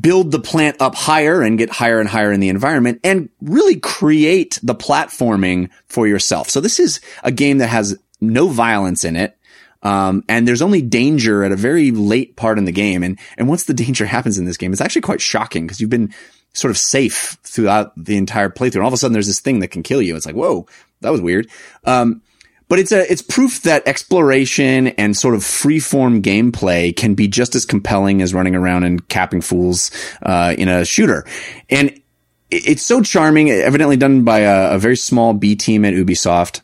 build 0.00 0.30
the 0.30 0.40
plant 0.40 0.80
up 0.80 0.94
higher 0.94 1.42
and 1.42 1.58
get 1.58 1.70
higher 1.70 2.00
and 2.00 2.08
higher 2.08 2.32
in 2.32 2.40
the 2.40 2.48
environment 2.48 3.00
and 3.04 3.28
really 3.40 3.78
create 3.78 4.58
the 4.62 4.74
platforming 4.74 5.70
for 5.86 6.06
yourself. 6.06 6.48
So 6.48 6.60
this 6.60 6.80
is 6.80 7.00
a 7.22 7.30
game 7.30 7.58
that 7.58 7.68
has 7.68 7.98
no 8.20 8.48
violence 8.48 9.04
in 9.04 9.16
it. 9.16 9.36
Um, 9.82 10.24
and 10.28 10.46
there's 10.46 10.62
only 10.62 10.80
danger 10.80 11.42
at 11.42 11.52
a 11.52 11.56
very 11.56 11.90
late 11.90 12.36
part 12.36 12.56
in 12.56 12.64
the 12.64 12.72
game. 12.72 13.02
And, 13.02 13.18
and 13.36 13.48
once 13.48 13.64
the 13.64 13.74
danger 13.74 14.06
happens 14.06 14.38
in 14.38 14.44
this 14.44 14.56
game, 14.56 14.72
it's 14.72 14.80
actually 14.80 15.02
quite 15.02 15.20
shocking 15.20 15.66
because 15.66 15.80
you've 15.80 15.90
been 15.90 16.14
sort 16.54 16.70
of 16.70 16.78
safe 16.78 17.36
throughout 17.42 17.92
the 18.02 18.16
entire 18.16 18.48
playthrough. 18.48 18.76
And 18.76 18.82
all 18.82 18.88
of 18.88 18.94
a 18.94 18.96
sudden 18.96 19.12
there's 19.12 19.26
this 19.26 19.40
thing 19.40 19.60
that 19.60 19.68
can 19.68 19.82
kill 19.82 20.00
you. 20.00 20.16
It's 20.16 20.26
like, 20.26 20.34
whoa, 20.34 20.66
that 21.00 21.10
was 21.10 21.20
weird. 21.20 21.48
Um, 21.84 22.22
but 22.72 22.78
it's 22.78 22.90
a, 22.90 23.12
it's 23.12 23.20
proof 23.20 23.60
that 23.64 23.86
exploration 23.86 24.86
and 24.86 25.14
sort 25.14 25.34
of 25.34 25.42
freeform 25.42 26.22
gameplay 26.22 26.96
can 26.96 27.12
be 27.12 27.28
just 27.28 27.54
as 27.54 27.66
compelling 27.66 28.22
as 28.22 28.32
running 28.32 28.56
around 28.56 28.84
and 28.84 29.06
capping 29.10 29.42
fools, 29.42 29.90
uh, 30.22 30.54
in 30.56 30.68
a 30.68 30.82
shooter. 30.82 31.26
And 31.68 32.00
it's 32.50 32.80
so 32.80 33.02
charming, 33.02 33.50
evidently 33.50 33.98
done 33.98 34.24
by 34.24 34.38
a, 34.38 34.76
a 34.76 34.78
very 34.78 34.96
small 34.96 35.34
B 35.34 35.54
team 35.54 35.84
at 35.84 35.92
Ubisoft 35.92 36.62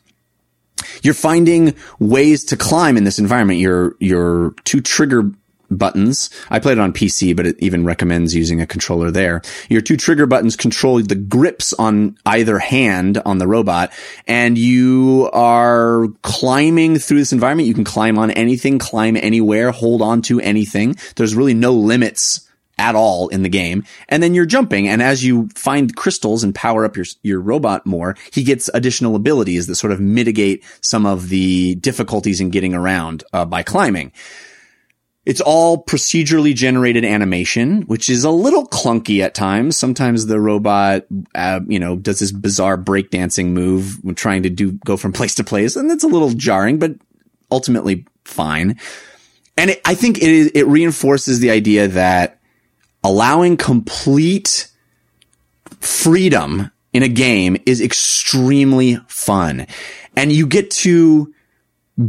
you're 1.03 1.13
finding 1.13 1.75
ways 1.99 2.43
to 2.45 2.57
climb 2.57 2.97
in 2.97 3.03
this 3.03 3.19
environment. 3.19 3.59
Your 3.59 3.95
your 3.99 4.55
two 4.63 4.81
trigger 4.81 5.31
buttons. 5.69 6.29
I 6.49 6.59
played 6.59 6.77
it 6.77 6.81
on 6.81 6.93
PC, 6.93 7.35
but 7.35 7.45
it 7.45 7.55
even 7.59 7.85
recommends 7.85 8.35
using 8.35 8.61
a 8.61 8.67
controller 8.67 9.11
there. 9.11 9.41
Your 9.69 9.81
two 9.81 9.97
trigger 9.97 10.25
buttons 10.25 10.55
control 10.55 11.01
the 11.01 11.15
grips 11.15 11.73
on 11.73 12.17
either 12.25 12.59
hand 12.59 13.21
on 13.25 13.37
the 13.37 13.47
robot, 13.47 13.91
and 14.27 14.57
you 14.57 15.29
are 15.33 16.07
climbing 16.21 16.97
through 16.97 17.19
this 17.19 17.33
environment. 17.33 17.67
You 17.67 17.73
can 17.73 17.83
climb 17.83 18.17
on 18.17 18.31
anything, 18.31 18.79
climb 18.79 19.15
anywhere, 19.15 19.71
hold 19.71 20.01
on 20.01 20.21
to 20.23 20.39
anything. 20.39 20.95
There's 21.15 21.35
really 21.35 21.53
no 21.53 21.73
limits 21.73 22.49
at 22.79 22.95
all 22.95 23.27
in 23.27 23.43
the 23.43 23.49
game. 23.49 23.83
And 24.07 24.23
then 24.23 24.33
you're 24.33 24.45
jumping. 24.45 24.87
And 24.87 25.01
as 25.01 25.23
you 25.23 25.49
find 25.53 25.95
crystals 25.95 26.43
and 26.43 26.55
power 26.55 26.85
up 26.85 26.95
your, 26.95 27.05
your 27.21 27.41
robot 27.41 27.85
more, 27.85 28.15
he 28.31 28.41
gets 28.41 28.69
additional 28.73 29.15
abilities 29.15 29.67
that 29.67 29.75
sort 29.75 29.91
of 29.91 29.99
mitigate 29.99 30.63
some 30.81 31.05
of 31.05 31.29
the 31.29 31.75
difficulties 31.75 32.39
in 32.39 32.49
getting 32.49 32.73
around 32.73 33.23
uh, 33.33 33.45
by 33.45 33.63
climbing. 33.63 34.13
It's 35.29 35.41
all 35.41 35.83
procedurally 35.83 36.55
generated 36.55 37.05
animation, 37.05 37.83
which 37.83 38.09
is 38.09 38.23
a 38.23 38.31
little 38.31 38.67
clunky 38.67 39.23
at 39.23 39.35
times. 39.35 39.77
Sometimes 39.77 40.25
the 40.25 40.39
robot, 40.39 41.05
uh, 41.35 41.59
you 41.67 41.77
know, 41.77 41.97
does 41.97 42.17
this 42.17 42.31
bizarre 42.31 42.79
breakdancing 42.79 43.49
move 43.49 44.03
when 44.03 44.15
trying 44.15 44.41
to 44.41 44.49
do, 44.49 44.71
go 44.71 44.97
from 44.97 45.13
place 45.13 45.35
to 45.35 45.43
place. 45.43 45.75
And 45.75 45.91
it's 45.91 46.03
a 46.03 46.07
little 46.07 46.31
jarring, 46.31 46.79
but 46.79 46.93
ultimately 47.51 48.07
fine. 48.25 48.79
And 49.55 49.69
it, 49.69 49.81
I 49.85 49.93
think 49.93 50.17
it 50.17 50.23
is, 50.23 50.47
it 50.55 50.65
reinforces 50.65 51.39
the 51.39 51.51
idea 51.51 51.87
that 51.89 52.39
allowing 53.03 53.55
complete 53.55 54.67
freedom 55.79 56.71
in 56.91 57.03
a 57.03 57.07
game 57.07 57.55
is 57.67 57.81
extremely 57.81 58.97
fun. 59.07 59.67
And 60.15 60.31
you 60.31 60.47
get 60.47 60.71
to 60.71 61.31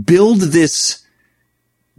build 0.06 0.40
this 0.40 1.04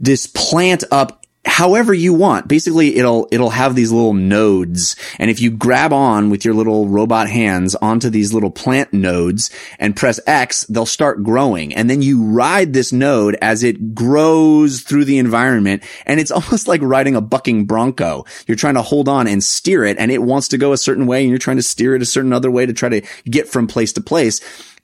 this 0.02 0.26
plant 0.26 0.84
up 0.90 1.22
however 1.44 1.92
you 1.92 2.14
want. 2.14 2.46
Basically, 2.46 2.96
it'll, 2.96 3.28
it'll 3.32 3.50
have 3.50 3.74
these 3.74 3.90
little 3.90 4.14
nodes. 4.14 4.96
And 5.18 5.30
if 5.30 5.40
you 5.40 5.50
grab 5.50 5.92
on 5.92 6.30
with 6.30 6.44
your 6.44 6.54
little 6.54 6.88
robot 6.88 7.28
hands 7.28 7.74
onto 7.76 8.10
these 8.10 8.32
little 8.32 8.50
plant 8.50 8.92
nodes 8.92 9.50
and 9.78 9.96
press 9.96 10.20
X, 10.26 10.64
they'll 10.66 10.86
start 10.86 11.22
growing. 11.22 11.74
And 11.74 11.90
then 11.90 12.00
you 12.00 12.22
ride 12.22 12.72
this 12.72 12.92
node 12.92 13.36
as 13.42 13.62
it 13.64 13.94
grows 13.94 14.82
through 14.82 15.04
the 15.04 15.18
environment. 15.18 15.82
And 16.06 16.20
it's 16.20 16.30
almost 16.30 16.68
like 16.68 16.80
riding 16.82 17.16
a 17.16 17.20
bucking 17.20 17.66
bronco. 17.66 18.24
You're 18.46 18.56
trying 18.56 18.74
to 18.74 18.82
hold 18.82 19.08
on 19.08 19.26
and 19.26 19.42
steer 19.42 19.84
it 19.84 19.98
and 19.98 20.10
it 20.10 20.22
wants 20.22 20.48
to 20.48 20.58
go 20.58 20.72
a 20.72 20.78
certain 20.78 21.06
way 21.06 21.22
and 21.22 21.30
you're 21.30 21.38
trying 21.38 21.56
to 21.56 21.62
steer 21.62 21.94
it 21.94 22.02
a 22.02 22.06
certain 22.06 22.32
other 22.32 22.50
way 22.50 22.66
to 22.66 22.72
try 22.72 22.88
to 22.88 23.02
get 23.24 23.48
from 23.48 23.66
place 23.66 23.92
to 23.94 24.00
place. 24.00 24.40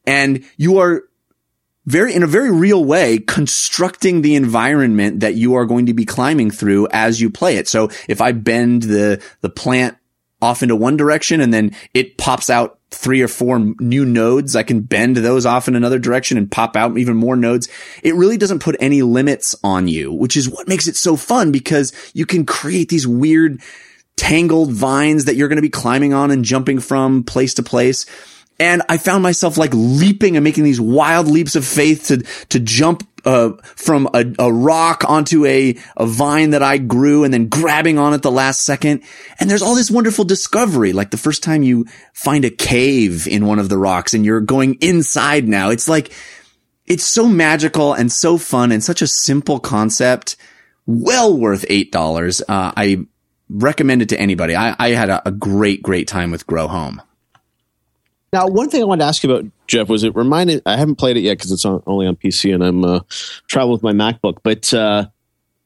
And 0.06 0.44
you 0.56 0.78
are 0.78 1.04
very, 1.88 2.14
in 2.14 2.22
a 2.22 2.26
very 2.26 2.50
real 2.50 2.84
way, 2.84 3.18
constructing 3.18 4.22
the 4.22 4.34
environment 4.34 5.20
that 5.20 5.34
you 5.34 5.54
are 5.54 5.64
going 5.64 5.86
to 5.86 5.94
be 5.94 6.04
climbing 6.04 6.50
through 6.50 6.86
as 6.90 7.20
you 7.20 7.30
play 7.30 7.56
it. 7.56 7.66
So 7.66 7.90
if 8.08 8.20
I 8.20 8.32
bend 8.32 8.82
the, 8.82 9.22
the 9.40 9.48
plant 9.48 9.96
off 10.40 10.62
into 10.62 10.76
one 10.76 10.96
direction 10.96 11.40
and 11.40 11.52
then 11.52 11.74
it 11.94 12.18
pops 12.18 12.50
out 12.50 12.78
three 12.90 13.22
or 13.22 13.28
four 13.28 13.58
new 13.80 14.04
nodes. 14.04 14.56
I 14.56 14.62
can 14.62 14.80
bend 14.80 15.16
those 15.16 15.44
off 15.44 15.68
in 15.68 15.76
another 15.76 15.98
direction 15.98 16.38
and 16.38 16.50
pop 16.50 16.76
out 16.76 16.96
even 16.96 17.16
more 17.16 17.36
nodes. 17.36 17.68
It 18.02 18.14
really 18.14 18.36
doesn't 18.36 18.62
put 18.62 18.76
any 18.80 19.02
limits 19.02 19.54
on 19.62 19.88
you, 19.88 20.12
which 20.12 20.36
is 20.36 20.48
what 20.48 20.68
makes 20.68 20.86
it 20.88 20.96
so 20.96 21.16
fun 21.16 21.52
because 21.52 21.92
you 22.14 22.24
can 22.24 22.46
create 22.46 22.88
these 22.88 23.06
weird 23.06 23.60
tangled 24.16 24.72
vines 24.72 25.26
that 25.26 25.36
you're 25.36 25.48
going 25.48 25.56
to 25.56 25.62
be 25.62 25.68
climbing 25.68 26.14
on 26.14 26.30
and 26.30 26.44
jumping 26.44 26.80
from 26.80 27.24
place 27.24 27.54
to 27.54 27.62
place. 27.62 28.06
And 28.60 28.82
I 28.88 28.98
found 28.98 29.22
myself 29.22 29.56
like 29.56 29.70
leaping 29.72 30.36
and 30.36 30.42
making 30.42 30.64
these 30.64 30.80
wild 30.80 31.28
leaps 31.28 31.54
of 31.54 31.64
faith 31.64 32.08
to, 32.08 32.18
to 32.48 32.58
jump, 32.58 33.08
uh, 33.24 33.52
from 33.62 34.08
a, 34.14 34.24
a 34.38 34.52
rock 34.52 35.04
onto 35.06 35.44
a, 35.44 35.76
a 35.96 36.06
vine 36.06 36.50
that 36.50 36.62
I 36.62 36.78
grew 36.78 37.24
and 37.24 37.32
then 37.32 37.48
grabbing 37.48 37.98
on 37.98 38.14
at 38.14 38.22
the 38.22 38.30
last 38.30 38.64
second. 38.64 39.02
And 39.38 39.50
there's 39.50 39.62
all 39.62 39.74
this 39.74 39.90
wonderful 39.90 40.24
discovery. 40.24 40.92
Like 40.92 41.10
the 41.10 41.16
first 41.16 41.42
time 41.42 41.62
you 41.62 41.86
find 42.14 42.44
a 42.44 42.50
cave 42.50 43.28
in 43.28 43.46
one 43.46 43.58
of 43.58 43.68
the 43.68 43.78
rocks 43.78 44.14
and 44.14 44.24
you're 44.24 44.40
going 44.40 44.74
inside 44.80 45.46
now. 45.46 45.70
It's 45.70 45.88
like, 45.88 46.12
it's 46.86 47.04
so 47.04 47.28
magical 47.28 47.92
and 47.92 48.10
so 48.10 48.38
fun 48.38 48.72
and 48.72 48.82
such 48.82 49.02
a 49.02 49.06
simple 49.06 49.60
concept. 49.60 50.36
Well 50.86 51.36
worth 51.36 51.66
$8. 51.68 52.40
Uh, 52.42 52.44
I 52.48 53.06
recommend 53.48 54.02
it 54.02 54.08
to 54.08 54.18
anybody. 54.18 54.56
I, 54.56 54.74
I 54.78 54.90
had 54.90 55.10
a, 55.10 55.28
a 55.28 55.30
great, 55.30 55.82
great 55.82 56.08
time 56.08 56.30
with 56.30 56.46
Grow 56.46 56.66
Home. 56.66 57.02
Now, 58.32 58.46
one 58.46 58.68
thing 58.68 58.82
I 58.82 58.84
wanted 58.84 59.02
to 59.04 59.08
ask 59.08 59.22
you 59.22 59.30
about, 59.30 59.50
Jeff, 59.66 59.88
was 59.88 60.04
it 60.04 60.14
reminded, 60.14 60.62
I 60.66 60.76
haven't 60.76 60.96
played 60.96 61.16
it 61.16 61.20
yet 61.20 61.38
because 61.38 61.50
it's 61.50 61.64
on, 61.64 61.82
only 61.86 62.06
on 62.06 62.16
PC 62.16 62.54
and 62.54 62.62
I'm 62.62 62.84
uh, 62.84 63.00
traveling 63.46 63.72
with 63.72 63.82
my 63.82 63.92
MacBook, 63.92 64.38
but 64.42 64.72
uh, 64.74 65.06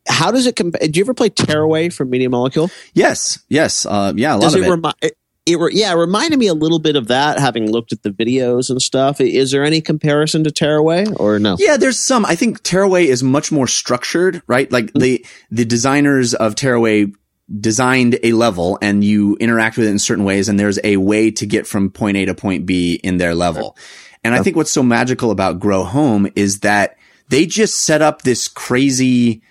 how 0.09 0.31
does 0.31 0.47
it 0.47 0.57
compare? 0.57 0.87
Do 0.87 0.99
you 0.99 1.05
ever 1.05 1.15
play 1.15 1.29
Tearaway 1.29 1.89
from 1.89 2.11
Media 2.11 2.31
Molecule? 2.31 2.71
Yes, 2.95 3.41
yes. 3.49 3.87
Uh, 3.87 4.13
yeah, 4.17 4.35
a 4.35 4.37
lot 4.37 4.43
does 4.43 4.55
of 4.55 4.63
it. 4.63 4.71
Remi- 4.71 4.93
it, 5.01 5.17
it 5.47 5.75
yeah, 5.75 5.93
it 5.93 5.97
reminded 5.97 6.39
me 6.39 6.47
a 6.47 6.55
little 6.55 6.79
bit 6.79 6.97
of 6.97 7.09
that, 7.09 7.39
having 7.39 7.71
looked 7.71 7.93
at 7.93 8.03
the 8.03 8.11
videos 8.11 8.71
and 8.71 8.81
stuff. 8.81 9.21
Is 9.21 9.51
there 9.51 9.65
any 9.65 9.81
comparison 9.81 10.45
to 10.45 10.51
Tearaway 10.51 11.07
or 11.17 11.39
no? 11.39 11.57
Yeah, 11.59 11.77
there's 11.77 11.99
some. 11.99 12.25
I 12.25 12.35
think 12.35 12.63
Tearaway 12.63 13.07
is 13.07 13.23
much 13.23 13.51
more 13.51 13.67
structured, 13.67 14.43
right? 14.47 14.71
Like 14.71 14.87
mm-hmm. 14.87 15.01
the 15.01 15.27
the 15.51 15.65
designers 15.65 16.35
of 16.35 16.55
Tearaway 16.55 17.13
designed 17.61 18.19
a 18.23 18.33
level 18.33 18.79
and 18.81 19.05
you 19.05 19.37
interact 19.37 19.77
with 19.77 19.87
it 19.87 19.91
in 19.91 19.99
certain 19.99 20.25
ways 20.25 20.49
and 20.49 20.59
there's 20.59 20.79
a 20.85 20.97
way 20.97 21.31
to 21.31 21.47
get 21.47 21.67
from 21.67 21.91
point 21.91 22.17
A 22.17 22.25
to 22.27 22.35
point 22.35 22.67
B 22.67 22.95
in 23.03 23.19
their 23.19 23.35
level. 23.35 23.77
And 24.25 24.35
I 24.35 24.43
think 24.43 24.57
what's 24.57 24.71
so 24.71 24.83
magical 24.83 25.31
about 25.31 25.59
Grow 25.59 25.83
Home 25.83 26.29
is 26.37 26.61
that 26.61 26.97
they 27.29 27.45
just 27.47 27.83
set 27.83 28.03
up 28.03 28.23
this 28.23 28.47
crazy, 28.47 29.43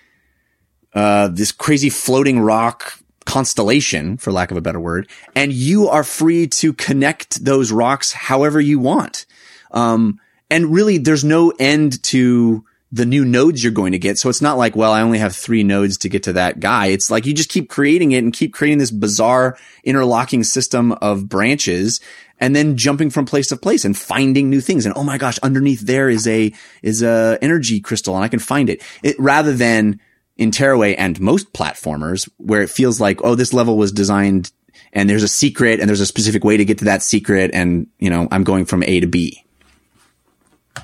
uh, 0.94 1.28
this 1.28 1.52
crazy 1.52 1.90
floating 1.90 2.40
rock 2.40 2.98
constellation, 3.26 4.16
for 4.16 4.32
lack 4.32 4.50
of 4.50 4.56
a 4.56 4.62
better 4.62 4.80
word, 4.80 5.08
and 5.34 5.52
you 5.52 5.88
are 5.88 6.04
free 6.04 6.46
to 6.46 6.72
connect 6.72 7.44
those 7.44 7.70
rocks 7.70 8.12
however 8.12 8.60
you 8.60 8.78
want. 8.78 9.26
Um, 9.72 10.18
and 10.50 10.72
really 10.72 10.98
there's 10.98 11.24
no 11.24 11.52
end 11.58 12.02
to 12.04 12.64
the 12.92 13.06
new 13.06 13.24
nodes 13.24 13.64
you're 13.64 13.72
going 13.72 13.92
to 13.92 13.98
get. 13.98 14.18
So 14.18 14.28
it's 14.28 14.42
not 14.42 14.58
like, 14.58 14.76
well, 14.76 14.92
I 14.92 15.00
only 15.00 15.18
have 15.18 15.34
three 15.34 15.64
nodes 15.64 15.96
to 15.98 16.10
get 16.10 16.24
to 16.24 16.34
that 16.34 16.60
guy. 16.60 16.86
It's 16.86 17.10
like 17.10 17.24
you 17.24 17.32
just 17.32 17.48
keep 17.48 17.70
creating 17.70 18.12
it 18.12 18.18
and 18.18 18.34
keep 18.34 18.52
creating 18.52 18.78
this 18.78 18.90
bizarre 18.90 19.56
interlocking 19.82 20.44
system 20.44 20.92
of 20.92 21.26
branches 21.26 22.00
and 22.38 22.54
then 22.54 22.76
jumping 22.76 23.08
from 23.08 23.24
place 23.24 23.48
to 23.48 23.56
place 23.56 23.86
and 23.86 23.96
finding 23.96 24.50
new 24.50 24.60
things. 24.60 24.84
And 24.84 24.94
oh 24.94 25.04
my 25.04 25.16
gosh, 25.16 25.38
underneath 25.38 25.80
there 25.80 26.10
is 26.10 26.28
a, 26.28 26.52
is 26.82 27.02
a 27.02 27.38
energy 27.40 27.80
crystal 27.80 28.14
and 28.14 28.24
I 28.24 28.28
can 28.28 28.40
find 28.40 28.68
it. 28.68 28.82
it 29.02 29.16
rather 29.18 29.54
than 29.54 29.98
in 30.36 30.50
Tearaway 30.50 30.94
and 30.94 31.18
most 31.18 31.54
platformers 31.54 32.28
where 32.36 32.60
it 32.60 32.68
feels 32.68 33.00
like, 33.00 33.24
oh, 33.24 33.34
this 33.34 33.54
level 33.54 33.78
was 33.78 33.90
designed 33.90 34.52
and 34.92 35.08
there's 35.08 35.22
a 35.22 35.28
secret 35.28 35.80
and 35.80 35.88
there's 35.88 36.00
a 36.00 36.06
specific 36.06 36.44
way 36.44 36.58
to 36.58 36.64
get 36.66 36.78
to 36.78 36.84
that 36.86 37.02
secret. 37.02 37.52
And, 37.54 37.86
you 37.98 38.10
know, 38.10 38.28
I'm 38.30 38.44
going 38.44 38.66
from 38.66 38.82
A 38.82 39.00
to 39.00 39.06
B. 39.06 39.42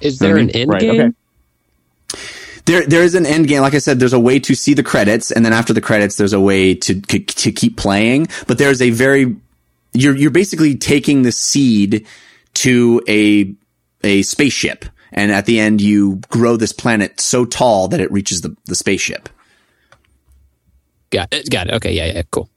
Is 0.01 0.21
there 0.21 0.39
an 0.39 0.49
end 0.51 0.71
right, 0.71 0.81
game? 0.81 1.01
Okay 1.01 1.13
there 2.69 2.87
there 2.87 3.03
is 3.03 3.15
an 3.15 3.27
end 3.27 3.49
game. 3.49 3.63
Like 3.63 3.75
I 3.75 3.79
said, 3.79 3.99
there's 3.99 4.13
a 4.13 4.21
way 4.21 4.39
to 4.41 4.55
see 4.55 4.75
the 4.75 4.83
credits, 4.83 5.33
and 5.33 5.45
then 5.45 5.53
after 5.53 5.73
the 5.73 5.81
credits, 5.81 6.17
there's 6.17 6.35
a 6.35 6.41
way 6.41 6.75
to 6.75 7.01
to 7.01 7.51
keep 7.51 7.77
playing. 7.77 8.29
But 8.47 8.59
there's 8.59 8.83
a 8.83 8.91
very 8.91 9.35
you're 9.95 10.15
you're 10.15 10.31
basically 10.31 10.77
taking 10.77 11.23
the 11.23 11.33
seed 11.33 12.07
to 12.55 13.03
a 13.09 13.55
a 14.05 14.23
spaceship, 14.23 14.85
and 15.13 15.33
at 15.33 15.47
the 15.47 15.59
end, 15.59 15.81
you 15.81 16.21
grow 16.29 16.57
this 16.57 16.73
planet 16.73 17.21
so 17.21 17.45
tall 17.45 17.89
that 17.89 18.01
it 18.01 18.13
reaches 18.13 18.43
the 18.43 18.55
the 18.67 18.75
spaceship. 18.75 19.29
Got 21.11 21.33
it. 21.33 21.51
Got 21.51 21.69
it. 21.69 21.75
Okay. 21.75 21.93
Yeah. 21.93 22.07
Yeah. 22.07 22.23
Cool. 22.31 22.51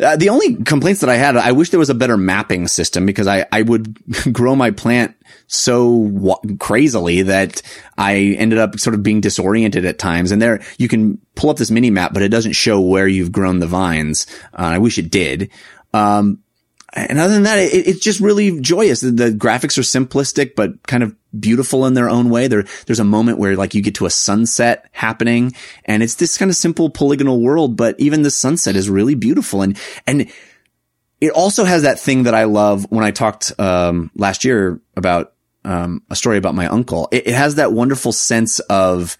Uh, 0.00 0.16
the 0.16 0.28
only 0.28 0.56
complaints 0.64 1.00
that 1.00 1.10
I 1.10 1.16
had, 1.16 1.36
I 1.36 1.52
wish 1.52 1.70
there 1.70 1.78
was 1.78 1.90
a 1.90 1.94
better 1.94 2.16
mapping 2.16 2.68
system 2.68 3.06
because 3.06 3.26
I, 3.26 3.46
I 3.52 3.62
would 3.62 3.96
grow 4.32 4.54
my 4.56 4.70
plant 4.70 5.14
so 5.46 6.38
crazily 6.58 7.22
that 7.22 7.62
I 7.96 8.36
ended 8.38 8.58
up 8.58 8.78
sort 8.78 8.94
of 8.94 9.02
being 9.02 9.20
disoriented 9.20 9.84
at 9.84 9.98
times. 9.98 10.30
And 10.30 10.40
there, 10.40 10.60
you 10.78 10.88
can 10.88 11.18
pull 11.34 11.50
up 11.50 11.56
this 11.56 11.70
mini 11.70 11.90
map, 11.90 12.12
but 12.12 12.22
it 12.22 12.28
doesn't 12.28 12.52
show 12.52 12.80
where 12.80 13.08
you've 13.08 13.32
grown 13.32 13.58
the 13.58 13.66
vines. 13.66 14.26
Uh, 14.52 14.62
I 14.62 14.78
wish 14.78 14.98
it 14.98 15.10
did. 15.10 15.50
Um, 15.94 16.42
and 17.08 17.18
other 17.18 17.34
than 17.34 17.42
that, 17.44 17.58
it, 17.58 17.86
it's 17.86 18.00
just 18.00 18.20
really 18.20 18.60
joyous. 18.60 19.00
The, 19.00 19.10
the, 19.10 19.30
graphics 19.30 19.78
are 19.78 19.82
simplistic, 19.82 20.54
but 20.54 20.86
kind 20.86 21.02
of 21.02 21.14
beautiful 21.38 21.86
in 21.86 21.94
their 21.94 22.08
own 22.08 22.30
way. 22.30 22.48
There, 22.48 22.64
there's 22.86 23.00
a 23.00 23.04
moment 23.04 23.38
where 23.38 23.56
like 23.56 23.74
you 23.74 23.82
get 23.82 23.96
to 23.96 24.06
a 24.06 24.10
sunset 24.10 24.88
happening 24.92 25.54
and 25.84 26.02
it's 26.02 26.14
this 26.14 26.38
kind 26.38 26.50
of 26.50 26.56
simple 26.56 26.90
polygonal 26.90 27.40
world, 27.40 27.76
but 27.76 27.98
even 27.98 28.22
the 28.22 28.30
sunset 28.30 28.76
is 28.76 28.88
really 28.88 29.14
beautiful. 29.14 29.62
And, 29.62 29.78
and 30.06 30.30
it 31.20 31.32
also 31.32 31.64
has 31.64 31.82
that 31.82 32.00
thing 32.00 32.24
that 32.24 32.34
I 32.34 32.44
love 32.44 32.86
when 32.90 33.04
I 33.04 33.10
talked, 33.10 33.52
um, 33.58 34.10
last 34.14 34.44
year 34.44 34.80
about, 34.96 35.34
um, 35.64 36.02
a 36.08 36.16
story 36.16 36.38
about 36.38 36.54
my 36.54 36.66
uncle. 36.66 37.08
It, 37.12 37.26
it 37.26 37.34
has 37.34 37.56
that 37.56 37.72
wonderful 37.72 38.12
sense 38.12 38.60
of, 38.60 39.18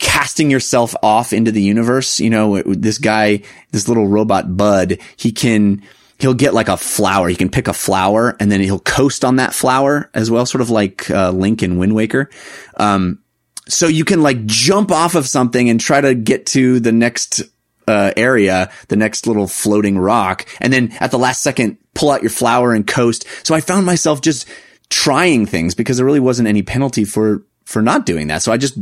casting 0.00 0.50
yourself 0.50 0.94
off 1.02 1.32
into 1.32 1.52
the 1.52 1.62
universe. 1.62 2.18
You 2.20 2.30
know, 2.30 2.62
this 2.62 2.96
guy, 2.98 3.42
this 3.70 3.86
little 3.86 4.08
robot 4.08 4.56
bud, 4.56 4.98
he 5.16 5.30
can, 5.30 5.82
he'll 6.20 6.34
get 6.34 6.54
like 6.54 6.68
a 6.68 6.76
flower. 6.76 7.28
He 7.28 7.36
can 7.36 7.50
pick 7.50 7.68
a 7.68 7.72
flower 7.72 8.36
and 8.38 8.52
then 8.52 8.60
he'll 8.60 8.78
coast 8.78 9.24
on 9.24 9.36
that 9.36 9.54
flower 9.54 10.10
as 10.14 10.30
well, 10.30 10.46
sort 10.46 10.60
of 10.60 10.70
like 10.70 11.10
uh, 11.10 11.30
Link 11.30 11.62
in 11.62 11.78
Wind 11.78 11.94
Waker. 11.94 12.30
Um, 12.76 13.22
so 13.68 13.86
you 13.86 14.04
can 14.04 14.22
like 14.22 14.44
jump 14.46 14.90
off 14.90 15.14
of 15.14 15.26
something 15.26 15.70
and 15.70 15.80
try 15.80 16.00
to 16.00 16.14
get 16.14 16.46
to 16.46 16.80
the 16.80 16.92
next 16.92 17.42
uh, 17.88 18.12
area, 18.16 18.70
the 18.88 18.96
next 18.96 19.26
little 19.26 19.46
floating 19.46 19.98
rock, 19.98 20.46
and 20.60 20.72
then 20.72 20.92
at 21.00 21.10
the 21.10 21.18
last 21.18 21.42
second 21.42 21.78
pull 21.94 22.10
out 22.10 22.22
your 22.22 22.30
flower 22.30 22.72
and 22.72 22.86
coast. 22.86 23.26
So 23.44 23.54
I 23.54 23.60
found 23.60 23.86
myself 23.86 24.20
just 24.20 24.48
trying 24.90 25.46
things 25.46 25.74
because 25.74 25.96
there 25.96 26.06
really 26.06 26.20
wasn't 26.20 26.48
any 26.48 26.62
penalty 26.62 27.04
for 27.04 27.44
for 27.64 27.82
not 27.82 28.06
doing 28.06 28.28
that. 28.28 28.42
So 28.42 28.52
I 28.52 28.56
just 28.56 28.78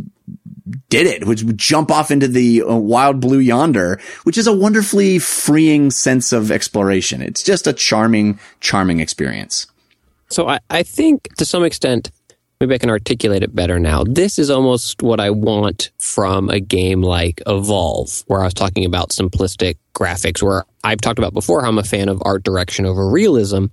did 0.88 1.06
it, 1.06 1.26
which 1.26 1.42
would 1.42 1.58
jump 1.58 1.90
off 1.90 2.10
into 2.10 2.28
the 2.28 2.62
uh, 2.62 2.74
wild 2.74 3.20
blue 3.20 3.38
yonder, 3.38 4.00
which 4.24 4.38
is 4.38 4.46
a 4.46 4.52
wonderfully 4.52 5.18
freeing 5.18 5.90
sense 5.90 6.32
of 6.32 6.50
exploration. 6.50 7.22
It's 7.22 7.42
just 7.42 7.66
a 7.66 7.72
charming, 7.72 8.38
charming 8.60 9.00
experience. 9.00 9.66
So 10.30 10.48
I, 10.48 10.60
I 10.70 10.82
think 10.82 11.34
to 11.36 11.44
some 11.44 11.64
extent, 11.64 12.10
maybe 12.60 12.74
I 12.74 12.78
can 12.78 12.90
articulate 12.90 13.42
it 13.42 13.54
better 13.54 13.78
now. 13.78 14.04
This 14.04 14.38
is 14.38 14.50
almost 14.50 15.02
what 15.02 15.20
I 15.20 15.30
want 15.30 15.90
from 15.98 16.50
a 16.50 16.60
game 16.60 17.02
like 17.02 17.40
Evolve, 17.46 18.24
where 18.26 18.40
I 18.40 18.44
was 18.44 18.54
talking 18.54 18.84
about 18.84 19.10
simplistic 19.10 19.76
graphics, 19.94 20.42
where 20.42 20.64
I've 20.84 21.00
talked 21.00 21.18
about 21.18 21.34
before 21.34 21.62
how 21.62 21.68
I'm 21.68 21.78
a 21.78 21.84
fan 21.84 22.08
of 22.08 22.22
art 22.24 22.42
direction 22.42 22.84
over 22.84 23.08
realism. 23.08 23.66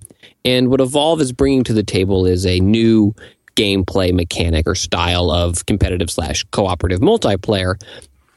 And 0.44 0.68
what 0.68 0.80
Evolve 0.80 1.20
is 1.20 1.32
bringing 1.32 1.64
to 1.64 1.72
the 1.72 1.82
table 1.82 2.26
is 2.26 2.46
a 2.46 2.60
new 2.60 3.14
gameplay 3.56 4.12
mechanic 4.12 4.68
or 4.68 4.74
style 4.74 5.30
of 5.30 5.66
competitive 5.66 6.10
slash 6.10 6.44
cooperative 6.52 7.00
multiplayer. 7.00 7.74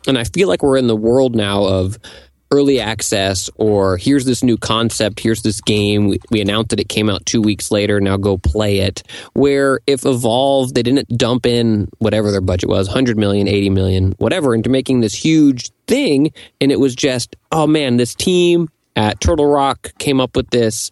And 0.07 0.17
I 0.17 0.23
feel 0.23 0.47
like 0.47 0.63
we're 0.63 0.77
in 0.77 0.87
the 0.87 0.95
world 0.95 1.35
now 1.35 1.65
of 1.65 1.99
early 2.51 2.79
access 2.79 3.49
or 3.55 3.97
here's 3.97 4.25
this 4.25 4.43
new 4.43 4.57
concept, 4.57 5.19
here's 5.19 5.43
this 5.43 5.61
game. 5.61 6.07
We, 6.07 6.19
we, 6.31 6.41
announced 6.41 6.69
that 6.69 6.79
it 6.79 6.89
came 6.89 7.09
out 7.09 7.25
two 7.25 7.41
weeks 7.41 7.69
later, 7.69 8.01
now 8.01 8.17
go 8.17 8.37
play 8.37 8.79
it. 8.79 9.03
Where 9.33 9.79
if 9.85 10.05
Evolve, 10.05 10.73
they 10.73 10.81
didn't 10.81 11.09
dump 11.15 11.45
in 11.45 11.87
whatever 11.99 12.31
their 12.31 12.41
budget 12.41 12.69
was 12.69 12.87
100 12.87 13.17
million, 13.17 13.47
80 13.47 13.69
million, 13.69 14.13
whatever, 14.17 14.55
into 14.55 14.69
making 14.69 15.01
this 15.01 15.13
huge 15.13 15.69
thing. 15.87 16.31
And 16.59 16.71
it 16.71 16.79
was 16.79 16.95
just, 16.95 17.35
oh 17.51 17.67
man, 17.67 17.97
this 17.97 18.15
team 18.15 18.69
at 18.95 19.21
Turtle 19.21 19.45
Rock 19.45 19.91
came 19.99 20.19
up 20.19 20.35
with 20.35 20.49
this 20.49 20.91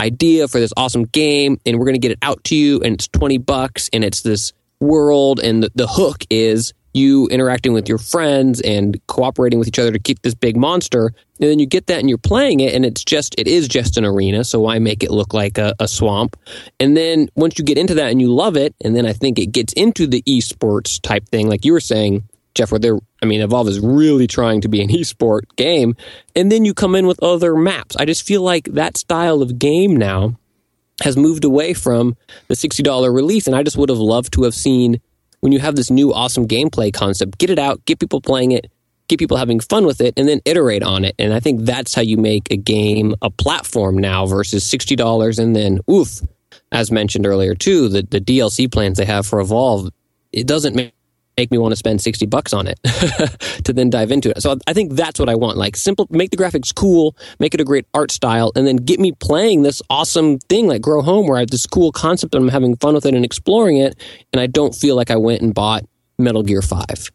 idea 0.00 0.48
for 0.48 0.60
this 0.60 0.72
awesome 0.76 1.04
game 1.04 1.60
and 1.66 1.78
we're 1.78 1.84
going 1.84 1.94
to 1.94 2.00
get 2.00 2.12
it 2.12 2.18
out 2.22 2.42
to 2.44 2.56
you 2.56 2.80
and 2.80 2.94
it's 2.94 3.08
20 3.08 3.38
bucks 3.38 3.90
and 3.92 4.04
it's 4.04 4.22
this 4.22 4.52
world 4.80 5.40
and 5.40 5.62
the, 5.62 5.72
the 5.74 5.86
hook 5.86 6.24
is 6.30 6.72
you 6.94 7.26
interacting 7.28 7.72
with 7.72 7.88
your 7.88 7.98
friends 7.98 8.60
and 8.60 9.00
cooperating 9.06 9.58
with 9.58 9.68
each 9.68 9.78
other 9.78 9.92
to 9.92 9.98
keep 9.98 10.20
this 10.22 10.34
big 10.34 10.56
monster 10.56 11.06
and 11.40 11.50
then 11.50 11.58
you 11.58 11.66
get 11.66 11.86
that 11.86 11.98
and 11.98 12.08
you're 12.08 12.18
playing 12.18 12.60
it 12.60 12.74
and 12.74 12.84
it's 12.84 13.04
just 13.04 13.34
it 13.38 13.46
is 13.46 13.68
just 13.68 13.96
an 13.96 14.04
arena 14.04 14.42
so 14.42 14.60
why 14.60 14.78
make 14.78 15.02
it 15.02 15.10
look 15.10 15.34
like 15.34 15.58
a, 15.58 15.74
a 15.78 15.86
swamp? 15.86 16.36
And 16.80 16.96
then 16.96 17.28
once 17.36 17.58
you 17.58 17.64
get 17.64 17.78
into 17.78 17.94
that 17.94 18.10
and 18.10 18.20
you 18.20 18.32
love 18.32 18.56
it 18.56 18.74
and 18.82 18.96
then 18.96 19.06
i 19.06 19.12
think 19.12 19.38
it 19.38 19.52
gets 19.52 19.72
into 19.74 20.06
the 20.06 20.22
esports 20.22 21.00
type 21.00 21.28
thing 21.28 21.48
like 21.48 21.64
you 21.64 21.72
were 21.72 21.80
saying 21.80 22.27
Jeff, 22.58 22.72
where 22.72 22.80
they're, 22.80 22.98
I 23.22 23.26
mean, 23.26 23.40
Evolve 23.40 23.68
is 23.68 23.78
really 23.78 24.26
trying 24.26 24.60
to 24.62 24.68
be 24.68 24.82
an 24.82 24.88
esport 24.90 25.42
game. 25.56 25.96
And 26.34 26.50
then 26.50 26.64
you 26.64 26.74
come 26.74 26.96
in 26.96 27.06
with 27.06 27.22
other 27.22 27.54
maps. 27.54 27.96
I 27.96 28.04
just 28.04 28.26
feel 28.26 28.42
like 28.42 28.64
that 28.64 28.96
style 28.96 29.40
of 29.42 29.58
game 29.58 29.96
now 29.96 30.36
has 31.02 31.16
moved 31.16 31.44
away 31.44 31.72
from 31.72 32.16
the 32.48 32.54
$60 32.54 33.14
release. 33.14 33.46
And 33.46 33.54
I 33.54 33.62
just 33.62 33.76
would 33.76 33.88
have 33.88 33.98
loved 33.98 34.32
to 34.34 34.42
have 34.42 34.54
seen 34.54 35.00
when 35.38 35.52
you 35.52 35.60
have 35.60 35.76
this 35.76 35.88
new 35.88 36.12
awesome 36.12 36.48
gameplay 36.48 36.92
concept, 36.92 37.38
get 37.38 37.48
it 37.48 37.60
out, 37.60 37.84
get 37.84 38.00
people 38.00 38.20
playing 38.20 38.50
it, 38.50 38.66
get 39.06 39.20
people 39.20 39.36
having 39.36 39.60
fun 39.60 39.86
with 39.86 40.00
it, 40.00 40.14
and 40.16 40.28
then 40.28 40.40
iterate 40.44 40.82
on 40.82 41.04
it. 41.04 41.14
And 41.16 41.32
I 41.32 41.38
think 41.38 41.60
that's 41.60 41.94
how 41.94 42.02
you 42.02 42.16
make 42.16 42.50
a 42.50 42.56
game 42.56 43.14
a 43.22 43.30
platform 43.30 43.96
now 43.96 44.26
versus 44.26 44.64
$60 44.64 45.38
and 45.38 45.54
then, 45.54 45.78
oof, 45.88 46.20
as 46.72 46.90
mentioned 46.90 47.24
earlier 47.24 47.54
too, 47.54 47.88
the, 47.88 48.02
the 48.02 48.20
DLC 48.20 48.70
plans 48.70 48.98
they 48.98 49.04
have 49.04 49.26
for 49.26 49.38
Evolve, 49.38 49.90
it 50.32 50.48
doesn't 50.48 50.74
make 50.74 50.92
make 51.38 51.52
me 51.52 51.56
want 51.56 51.70
to 51.70 51.76
spend 51.76 52.02
60 52.02 52.26
bucks 52.26 52.52
on 52.52 52.66
it 52.66 52.80
to 53.64 53.72
then 53.72 53.90
dive 53.90 54.10
into 54.10 54.30
it. 54.30 54.42
So 54.42 54.58
I 54.66 54.72
think 54.72 54.94
that's 54.94 55.20
what 55.20 55.28
I 55.28 55.36
want. 55.36 55.56
Like 55.56 55.76
simple, 55.76 56.08
make 56.10 56.30
the 56.30 56.36
graphics 56.36 56.74
cool, 56.74 57.16
make 57.38 57.54
it 57.54 57.60
a 57.60 57.64
great 57.64 57.86
art 57.94 58.10
style, 58.10 58.50
and 58.56 58.66
then 58.66 58.76
get 58.76 58.98
me 58.98 59.12
playing 59.12 59.62
this 59.62 59.80
awesome 59.88 60.40
thing 60.40 60.66
like 60.66 60.82
Grow 60.82 61.00
Home 61.00 61.28
where 61.28 61.36
I 61.36 61.40
have 61.40 61.50
this 61.50 61.64
cool 61.64 61.92
concept 61.92 62.34
and 62.34 62.42
I'm 62.42 62.50
having 62.50 62.76
fun 62.76 62.94
with 62.94 63.06
it 63.06 63.14
and 63.14 63.24
exploring 63.24 63.76
it. 63.76 63.96
And 64.32 64.40
I 64.40 64.48
don't 64.48 64.74
feel 64.74 64.96
like 64.96 65.12
I 65.12 65.16
went 65.16 65.40
and 65.40 65.54
bought 65.54 65.84
Metal 66.18 66.42
Gear 66.42 66.60
5. 66.60 67.12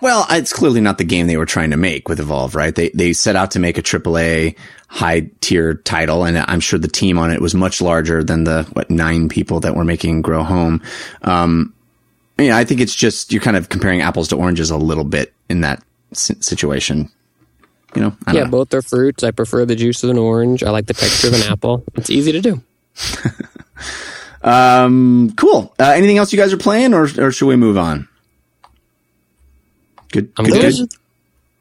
Well, 0.00 0.26
it's 0.30 0.52
clearly 0.52 0.80
not 0.80 0.96
the 0.96 1.04
game 1.04 1.26
they 1.26 1.36
were 1.36 1.44
trying 1.44 1.70
to 1.72 1.76
make 1.76 2.08
with 2.08 2.20
Evolve, 2.20 2.54
right? 2.54 2.72
They 2.72 2.90
they 2.90 3.12
set 3.12 3.34
out 3.34 3.50
to 3.50 3.58
make 3.58 3.78
a 3.78 3.82
AAA 3.82 4.56
high 4.86 5.28
tier 5.40 5.74
title, 5.74 6.24
and 6.24 6.38
I'm 6.38 6.60
sure 6.60 6.78
the 6.78 6.86
team 6.86 7.18
on 7.18 7.32
it 7.32 7.42
was 7.42 7.52
much 7.52 7.82
larger 7.82 8.22
than 8.22 8.44
the 8.44 8.62
what 8.74 8.90
nine 8.90 9.28
people 9.28 9.58
that 9.60 9.74
were 9.74 9.84
making 9.84 10.22
Grow 10.22 10.44
Home. 10.44 10.82
Um, 11.22 11.74
yeah, 12.38 12.56
I 12.56 12.64
think 12.64 12.80
it's 12.80 12.94
just 12.94 13.32
you're 13.32 13.42
kind 13.42 13.56
of 13.56 13.68
comparing 13.68 14.00
apples 14.00 14.28
to 14.28 14.36
oranges 14.36 14.70
a 14.70 14.76
little 14.76 15.04
bit 15.04 15.32
in 15.48 15.62
that 15.62 15.82
situation. 16.12 17.10
You 17.94 18.02
know, 18.02 18.16
yeah, 18.26 18.44
know. 18.44 18.50
both 18.50 18.74
are 18.74 18.82
fruits. 18.82 19.24
I 19.24 19.30
prefer 19.30 19.64
the 19.64 19.74
juice 19.74 20.04
of 20.04 20.10
an 20.10 20.18
orange. 20.18 20.62
I 20.62 20.70
like 20.70 20.86
the 20.86 20.94
texture 20.94 21.28
of 21.28 21.34
an 21.34 21.42
apple. 21.42 21.84
It's 21.94 22.10
easy 22.10 22.32
to 22.32 22.40
do. 22.40 22.62
um, 24.42 25.32
cool. 25.36 25.74
Uh, 25.78 25.92
anything 25.96 26.18
else 26.18 26.32
you 26.32 26.38
guys 26.38 26.52
are 26.52 26.58
playing, 26.58 26.92
or 26.92 27.08
or 27.18 27.32
should 27.32 27.46
we 27.46 27.56
move 27.56 27.78
on? 27.78 28.08
Good. 30.12 30.32
I'm 30.36 30.44
good. 30.44 30.74
good 30.76 30.88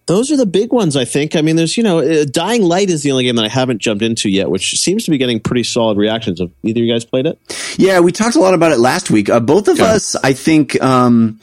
those 0.07 0.31
are 0.31 0.37
the 0.37 0.45
big 0.45 0.71
ones, 0.71 0.95
I 0.95 1.05
think. 1.05 1.35
I 1.35 1.41
mean, 1.41 1.55
there's, 1.57 1.77
you 1.77 1.83
know, 1.83 1.99
uh, 1.99 2.25
Dying 2.25 2.63
Light 2.63 2.89
is 2.89 3.03
the 3.03 3.11
only 3.11 3.25
game 3.25 3.35
that 3.35 3.45
I 3.45 3.49
haven't 3.49 3.79
jumped 3.79 4.01
into 4.01 4.29
yet, 4.29 4.49
which 4.49 4.71
seems 4.71 5.05
to 5.05 5.11
be 5.11 5.17
getting 5.17 5.39
pretty 5.39 5.63
solid 5.63 5.97
reactions. 5.97 6.39
Have 6.39 6.51
either 6.63 6.79
of 6.79 6.85
you 6.85 6.93
guys 6.93 7.05
played 7.05 7.25
it? 7.25 7.37
Yeah, 7.77 7.99
we 7.99 8.11
talked 8.11 8.35
a 8.35 8.39
lot 8.39 8.53
about 8.53 8.71
it 8.71 8.79
last 8.79 9.11
week. 9.11 9.29
Uh, 9.29 9.39
both 9.39 9.67
of 9.67 9.77
yeah. 9.77 9.85
us, 9.85 10.15
I 10.15 10.33
think, 10.33 10.81
um, 10.81 11.39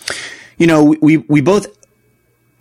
you 0.59 0.67
know, 0.67 0.97
we, 1.01 1.19
we 1.19 1.41
both, 1.41 1.67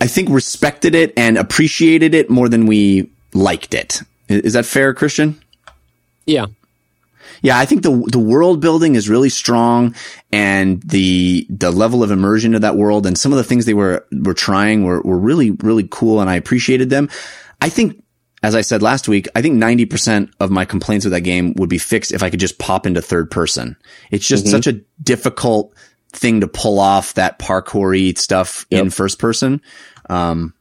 I 0.01 0.07
think, 0.07 0.29
respected 0.29 0.93
it 0.93 1.13
and 1.17 1.37
appreciated 1.37 2.13
it 2.13 2.29
more 2.29 2.49
than 2.49 2.65
we 2.65 3.09
liked 3.33 3.73
it. 3.73 4.01
Is 4.27 4.53
that 4.53 4.65
fair, 4.65 4.93
Christian? 4.93 5.41
Yeah 6.25 6.47
yeah, 7.43 7.59
I 7.59 7.65
think 7.65 7.83
the 7.83 7.91
the 8.07 8.19
world 8.19 8.61
building 8.61 8.95
is 8.95 9.09
really 9.09 9.29
strong, 9.29 9.95
and 10.31 10.81
the 10.81 11.45
the 11.49 11.71
level 11.71 12.01
of 12.01 12.09
immersion 12.09 12.55
of 12.55 12.61
that 12.61 12.77
world 12.77 13.05
and 13.05 13.17
some 13.17 13.33
of 13.33 13.37
the 13.37 13.43
things 13.43 13.65
they 13.65 13.73
were 13.73 14.07
were 14.11 14.33
trying 14.33 14.85
were 14.85 15.01
were 15.01 15.19
really 15.19 15.51
really 15.51 15.85
cool, 15.91 16.21
and 16.21 16.29
I 16.29 16.35
appreciated 16.35 16.89
them. 16.89 17.09
I 17.61 17.69
think. 17.69 17.99
As 18.41 18.55
I 18.55 18.59
said 18.59 18.81
last 18.81 19.07
week, 19.07 19.29
I 19.37 19.41
think 19.41 19.55
90% 19.55 20.33
of 20.41 20.51
my 20.51 20.65
complaints 20.65 21.05
with 21.05 21.13
that 21.13 21.21
game 21.21 21.53
would 21.55 21.69
be 21.69 21.77
fixed 21.77 22.11
if 22.11 22.23
I 22.23 22.29
could 22.29 22.41
just 22.41 22.59
pop 22.59 22.85
into 22.85 23.01
third 23.01 23.31
person. 23.31 23.77
It's 24.11 24.27
just 24.27 24.43
mm-hmm. 24.43 24.51
such 24.51 24.67
a 24.67 24.81
difficult 25.01 25.73
thing 26.11 26.41
to 26.41 26.49
pull 26.49 26.77
off 26.77 27.13
that 27.13 27.39
parkoury 27.39 28.17
stuff 28.17 28.65
yep. 28.69 28.81
in 28.81 28.89
first 28.89 29.17
person. 29.17 29.61
Um, 30.09 30.53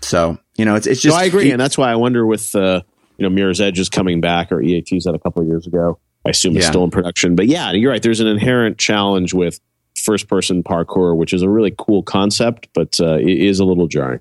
so, 0.00 0.38
you 0.56 0.64
know, 0.64 0.76
it's, 0.76 0.86
it's 0.86 1.02
just. 1.02 1.14
No, 1.14 1.20
I 1.20 1.24
agree. 1.24 1.50
It, 1.50 1.52
and 1.52 1.60
that's 1.60 1.76
why 1.76 1.92
I 1.92 1.96
wonder 1.96 2.24
with, 2.24 2.56
uh, 2.56 2.80
you 3.18 3.22
know, 3.22 3.28
Mirror's 3.28 3.60
Edge 3.60 3.78
is 3.80 3.90
coming 3.90 4.22
back 4.22 4.50
or 4.50 4.62
EAT's 4.62 5.04
that 5.04 5.14
a 5.14 5.18
couple 5.18 5.42
of 5.42 5.48
years 5.48 5.66
ago. 5.66 5.98
I 6.26 6.30
assume 6.30 6.56
it's 6.56 6.66
still 6.66 6.84
in 6.84 6.90
production. 6.90 7.36
But 7.36 7.46
yeah, 7.46 7.72
you're 7.72 7.90
right. 7.90 8.02
There's 8.02 8.20
an 8.20 8.26
inherent 8.26 8.78
challenge 8.78 9.32
with 9.32 9.60
first 9.96 10.28
person 10.28 10.62
parkour, 10.62 11.16
which 11.16 11.32
is 11.32 11.42
a 11.42 11.48
really 11.48 11.74
cool 11.76 12.02
concept, 12.02 12.68
but 12.74 12.98
uh, 13.00 13.16
it 13.16 13.28
is 13.28 13.60
a 13.60 13.64
little 13.64 13.86
jarring. 13.86 14.20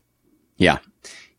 Yeah. 0.58 0.80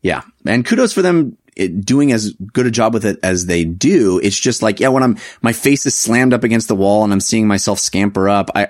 Yeah. 0.01 0.21
And 0.45 0.65
kudos 0.65 0.93
for 0.93 1.01
them 1.01 1.37
eh, 1.57 1.67
doing 1.67 2.11
as 2.11 2.33
good 2.53 2.65
a 2.65 2.71
job 2.71 2.93
with 2.93 3.05
it 3.05 3.19
as 3.23 3.45
they 3.45 3.65
do. 3.65 4.19
It's 4.19 4.39
just 4.39 4.61
like, 4.61 4.79
yeah, 4.79 4.89
when 4.89 5.03
I'm, 5.03 5.17
my 5.41 5.53
face 5.53 5.85
is 5.85 5.95
slammed 5.95 6.33
up 6.33 6.43
against 6.43 6.67
the 6.67 6.75
wall 6.75 7.03
and 7.03 7.11
I'm 7.11 7.19
seeing 7.19 7.47
myself 7.47 7.79
scamper 7.79 8.29
up, 8.29 8.49
I, 8.55 8.67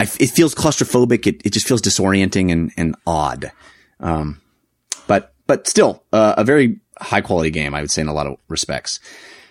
I 0.00 0.02
it 0.02 0.30
feels 0.30 0.54
claustrophobic. 0.54 1.26
It, 1.26 1.42
it 1.44 1.52
just 1.52 1.66
feels 1.66 1.82
disorienting 1.82 2.52
and, 2.52 2.72
and 2.76 2.96
odd. 3.06 3.52
Um, 4.00 4.40
but, 5.06 5.32
but 5.46 5.68
still, 5.68 6.04
uh, 6.12 6.34
a 6.36 6.44
very 6.44 6.80
high 7.00 7.20
quality 7.20 7.50
game, 7.50 7.74
I 7.74 7.80
would 7.80 7.90
say, 7.90 8.02
in 8.02 8.08
a 8.08 8.12
lot 8.12 8.26
of 8.26 8.36
respects. 8.48 9.00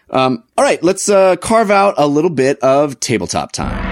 Um, 0.10 0.44
all 0.58 0.64
right, 0.64 0.82
let's 0.82 1.10
uh, 1.10 1.36
carve 1.36 1.70
out 1.70 1.96
a 1.98 2.08
little 2.08 2.30
bit 2.30 2.60
of 2.60 3.00
tabletop 3.00 3.52
time. 3.52 3.84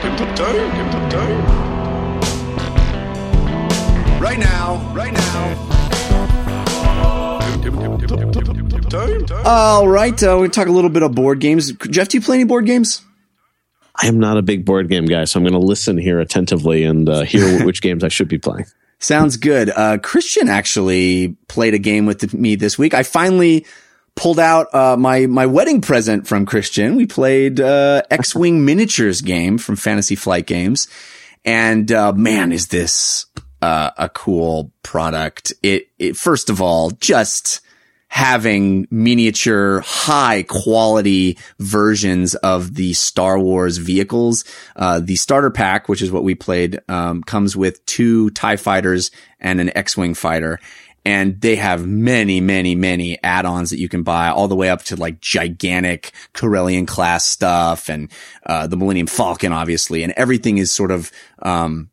Tabletop 0.00 0.36
time, 0.36 0.70
tabletop 0.72 1.10
time. 1.10 1.56
Right 4.20 4.38
now, 4.38 4.92
right 4.94 5.12
now. 5.12 5.72
All 9.44 9.86
right, 9.88 10.22
uh, 10.22 10.38
we 10.40 10.48
talk 10.48 10.68
a 10.68 10.72
little 10.72 10.88
bit 10.90 11.02
of 11.02 11.14
board 11.14 11.40
games. 11.40 11.72
Jeff, 11.72 12.08
do 12.08 12.16
you 12.16 12.22
play 12.22 12.36
any 12.36 12.44
board 12.44 12.64
games? 12.64 13.02
I 13.94 14.06
am 14.06 14.18
not 14.18 14.38
a 14.38 14.42
big 14.42 14.64
board 14.64 14.88
game 14.88 15.04
guy, 15.06 15.24
so 15.24 15.38
I'm 15.38 15.44
going 15.44 15.52
to 15.52 15.58
listen 15.58 15.98
here 15.98 16.20
attentively 16.20 16.84
and 16.84 17.08
uh, 17.08 17.22
hear 17.22 17.64
which 17.66 17.82
games 17.82 18.02
I 18.02 18.08
should 18.08 18.28
be 18.28 18.38
playing. 18.38 18.66
Sounds 18.98 19.36
good. 19.36 19.70
Uh, 19.70 19.98
Christian 19.98 20.48
actually 20.48 21.36
played 21.48 21.74
a 21.74 21.78
game 21.78 22.06
with 22.06 22.32
me 22.32 22.54
this 22.54 22.78
week. 22.78 22.94
I 22.94 23.02
finally 23.02 23.66
pulled 24.16 24.40
out 24.40 24.74
uh, 24.74 24.96
my 24.96 25.26
my 25.26 25.46
wedding 25.46 25.80
present 25.80 26.26
from 26.26 26.46
Christian. 26.46 26.96
We 26.96 27.06
played 27.06 27.60
uh, 27.60 28.02
X 28.10 28.34
Wing 28.34 28.64
miniatures 28.64 29.20
game 29.20 29.58
from 29.58 29.76
Fantasy 29.76 30.16
Flight 30.16 30.46
Games, 30.46 30.88
and 31.44 31.92
uh, 31.92 32.12
man, 32.12 32.50
is 32.50 32.68
this 32.68 33.26
uh, 33.62 33.90
a 33.96 34.08
cool 34.08 34.72
product! 34.82 35.52
It, 35.62 35.88
it 35.98 36.16
first 36.16 36.50
of 36.50 36.60
all 36.60 36.90
just 36.90 37.60
having 38.08 38.86
miniature 38.90 39.80
high 39.80 40.42
quality 40.44 41.36
versions 41.58 42.34
of 42.36 42.74
the 42.74 42.92
Star 42.94 43.38
Wars 43.38 43.76
vehicles. 43.78 44.44
Uh, 44.74 45.00
the 45.00 45.16
starter 45.16 45.50
pack, 45.50 45.88
which 45.88 46.00
is 46.00 46.10
what 46.10 46.24
we 46.24 46.34
played, 46.34 46.80
um, 46.88 47.22
comes 47.22 47.56
with 47.56 47.84
two 47.84 48.30
TIE 48.30 48.56
fighters 48.56 49.10
and 49.40 49.60
an 49.60 49.76
X-Wing 49.76 50.14
fighter. 50.14 50.58
And 51.06 51.40
they 51.40 51.54
have 51.54 51.86
many, 51.86 52.40
many, 52.40 52.74
many 52.74 53.22
add-ons 53.22 53.70
that 53.70 53.78
you 53.78 53.88
can 53.88 54.02
buy 54.02 54.28
all 54.30 54.48
the 54.48 54.56
way 54.56 54.70
up 54.70 54.82
to 54.86 54.96
like 54.96 55.20
gigantic 55.20 56.10
Corellian 56.34 56.84
class 56.84 57.24
stuff 57.24 57.88
and, 57.88 58.10
uh, 58.44 58.66
the 58.66 58.76
Millennium 58.76 59.06
Falcon, 59.06 59.52
obviously. 59.52 60.02
And 60.02 60.12
everything 60.16 60.58
is 60.58 60.72
sort 60.72 60.90
of, 60.90 61.12
um, 61.38 61.90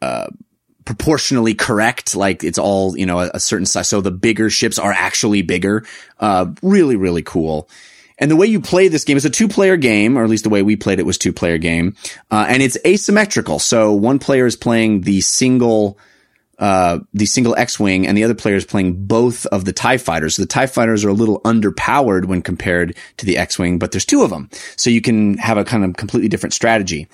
uh, 0.00 0.28
proportionally 0.86 1.52
correct. 1.52 2.16
Like 2.16 2.42
it's 2.42 2.56
all, 2.56 2.96
you 2.96 3.04
know, 3.04 3.20
a, 3.20 3.30
a, 3.34 3.40
certain 3.40 3.66
size. 3.66 3.90
So 3.90 4.00
the 4.00 4.10
bigger 4.10 4.48
ships 4.48 4.78
are 4.78 4.90
actually 4.90 5.42
bigger. 5.42 5.84
Uh, 6.18 6.46
really, 6.62 6.96
really 6.96 7.22
cool. 7.22 7.68
And 8.16 8.30
the 8.30 8.36
way 8.36 8.46
you 8.46 8.58
play 8.58 8.88
this 8.88 9.04
game 9.04 9.18
is 9.18 9.26
a 9.26 9.30
two 9.30 9.48
player 9.48 9.76
game, 9.76 10.16
or 10.16 10.24
at 10.24 10.30
least 10.30 10.44
the 10.44 10.50
way 10.50 10.62
we 10.62 10.76
played 10.76 10.98
it 10.98 11.04
was 11.04 11.18
two 11.18 11.34
player 11.34 11.58
game. 11.58 11.94
Uh, 12.30 12.46
and 12.48 12.62
it's 12.62 12.78
asymmetrical. 12.86 13.58
So 13.58 13.92
one 13.92 14.18
player 14.18 14.46
is 14.46 14.56
playing 14.56 15.02
the 15.02 15.20
single, 15.20 15.98
uh, 16.60 16.98
the 17.14 17.26
single 17.26 17.56
X-Wing 17.56 18.06
and 18.06 18.16
the 18.16 18.24
other 18.24 18.34
player 18.34 18.54
is 18.54 18.66
playing 18.66 19.06
both 19.06 19.46
of 19.46 19.64
the 19.64 19.72
TIE 19.72 19.96
fighters. 19.96 20.36
So 20.36 20.42
the 20.42 20.48
TIE 20.48 20.66
fighters 20.66 21.04
are 21.04 21.08
a 21.08 21.14
little 21.14 21.40
underpowered 21.40 22.26
when 22.26 22.42
compared 22.42 22.96
to 23.16 23.26
the 23.26 23.38
X-Wing, 23.38 23.78
but 23.78 23.92
there's 23.92 24.04
two 24.04 24.22
of 24.22 24.30
them. 24.30 24.50
So 24.76 24.90
you 24.90 25.00
can 25.00 25.38
have 25.38 25.56
a 25.56 25.64
kind 25.64 25.84
of 25.84 25.96
completely 25.96 26.28
different 26.28 26.52
strategy. 26.52 27.08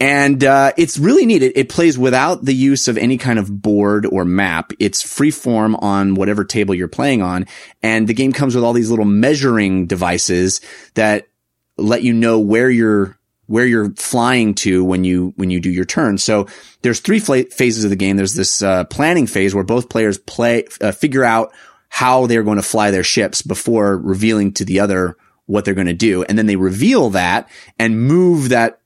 And 0.00 0.42
uh, 0.42 0.72
it's 0.78 0.98
really 0.98 1.26
neat. 1.26 1.42
It, 1.42 1.56
it, 1.56 1.68
plays 1.68 1.98
without 1.98 2.42
the 2.42 2.54
use 2.54 2.88
of 2.88 2.96
any 2.96 3.18
kind 3.18 3.38
of 3.38 3.62
board 3.62 4.06
or 4.06 4.24
map. 4.24 4.72
It's 4.78 5.02
free 5.02 5.30
form 5.30 5.76
on 5.76 6.14
whatever 6.14 6.42
table 6.42 6.74
you're 6.74 6.88
playing 6.88 7.20
on. 7.20 7.46
And 7.82 8.08
the 8.08 8.14
game 8.14 8.32
comes 8.32 8.54
with 8.54 8.64
all 8.64 8.72
these 8.72 8.88
little 8.88 9.04
measuring 9.04 9.86
devices 9.86 10.62
that 10.94 11.28
let 11.76 12.02
you 12.02 12.14
know 12.14 12.40
where 12.40 12.70
you're 12.70 13.18
where 13.50 13.66
you're 13.66 13.90
flying 13.94 14.54
to 14.54 14.84
when 14.84 15.02
you 15.02 15.32
when 15.34 15.50
you 15.50 15.58
do 15.58 15.70
your 15.70 15.84
turn. 15.84 16.16
So 16.18 16.46
there's 16.82 17.00
three 17.00 17.18
phases 17.18 17.82
of 17.82 17.90
the 17.90 17.96
game. 17.96 18.16
There's 18.16 18.34
this 18.34 18.62
uh, 18.62 18.84
planning 18.84 19.26
phase 19.26 19.56
where 19.56 19.64
both 19.64 19.88
players 19.88 20.18
play 20.18 20.66
uh, 20.80 20.92
figure 20.92 21.24
out 21.24 21.52
how 21.88 22.28
they're 22.28 22.44
going 22.44 22.58
to 22.58 22.62
fly 22.62 22.92
their 22.92 23.02
ships 23.02 23.42
before 23.42 23.98
revealing 23.98 24.52
to 24.52 24.64
the 24.64 24.78
other 24.78 25.16
what 25.46 25.64
they're 25.64 25.74
going 25.74 25.88
to 25.88 25.92
do, 25.92 26.22
and 26.22 26.38
then 26.38 26.46
they 26.46 26.54
reveal 26.54 27.10
that 27.10 27.50
and 27.76 28.00
move 28.00 28.50
that 28.50 28.80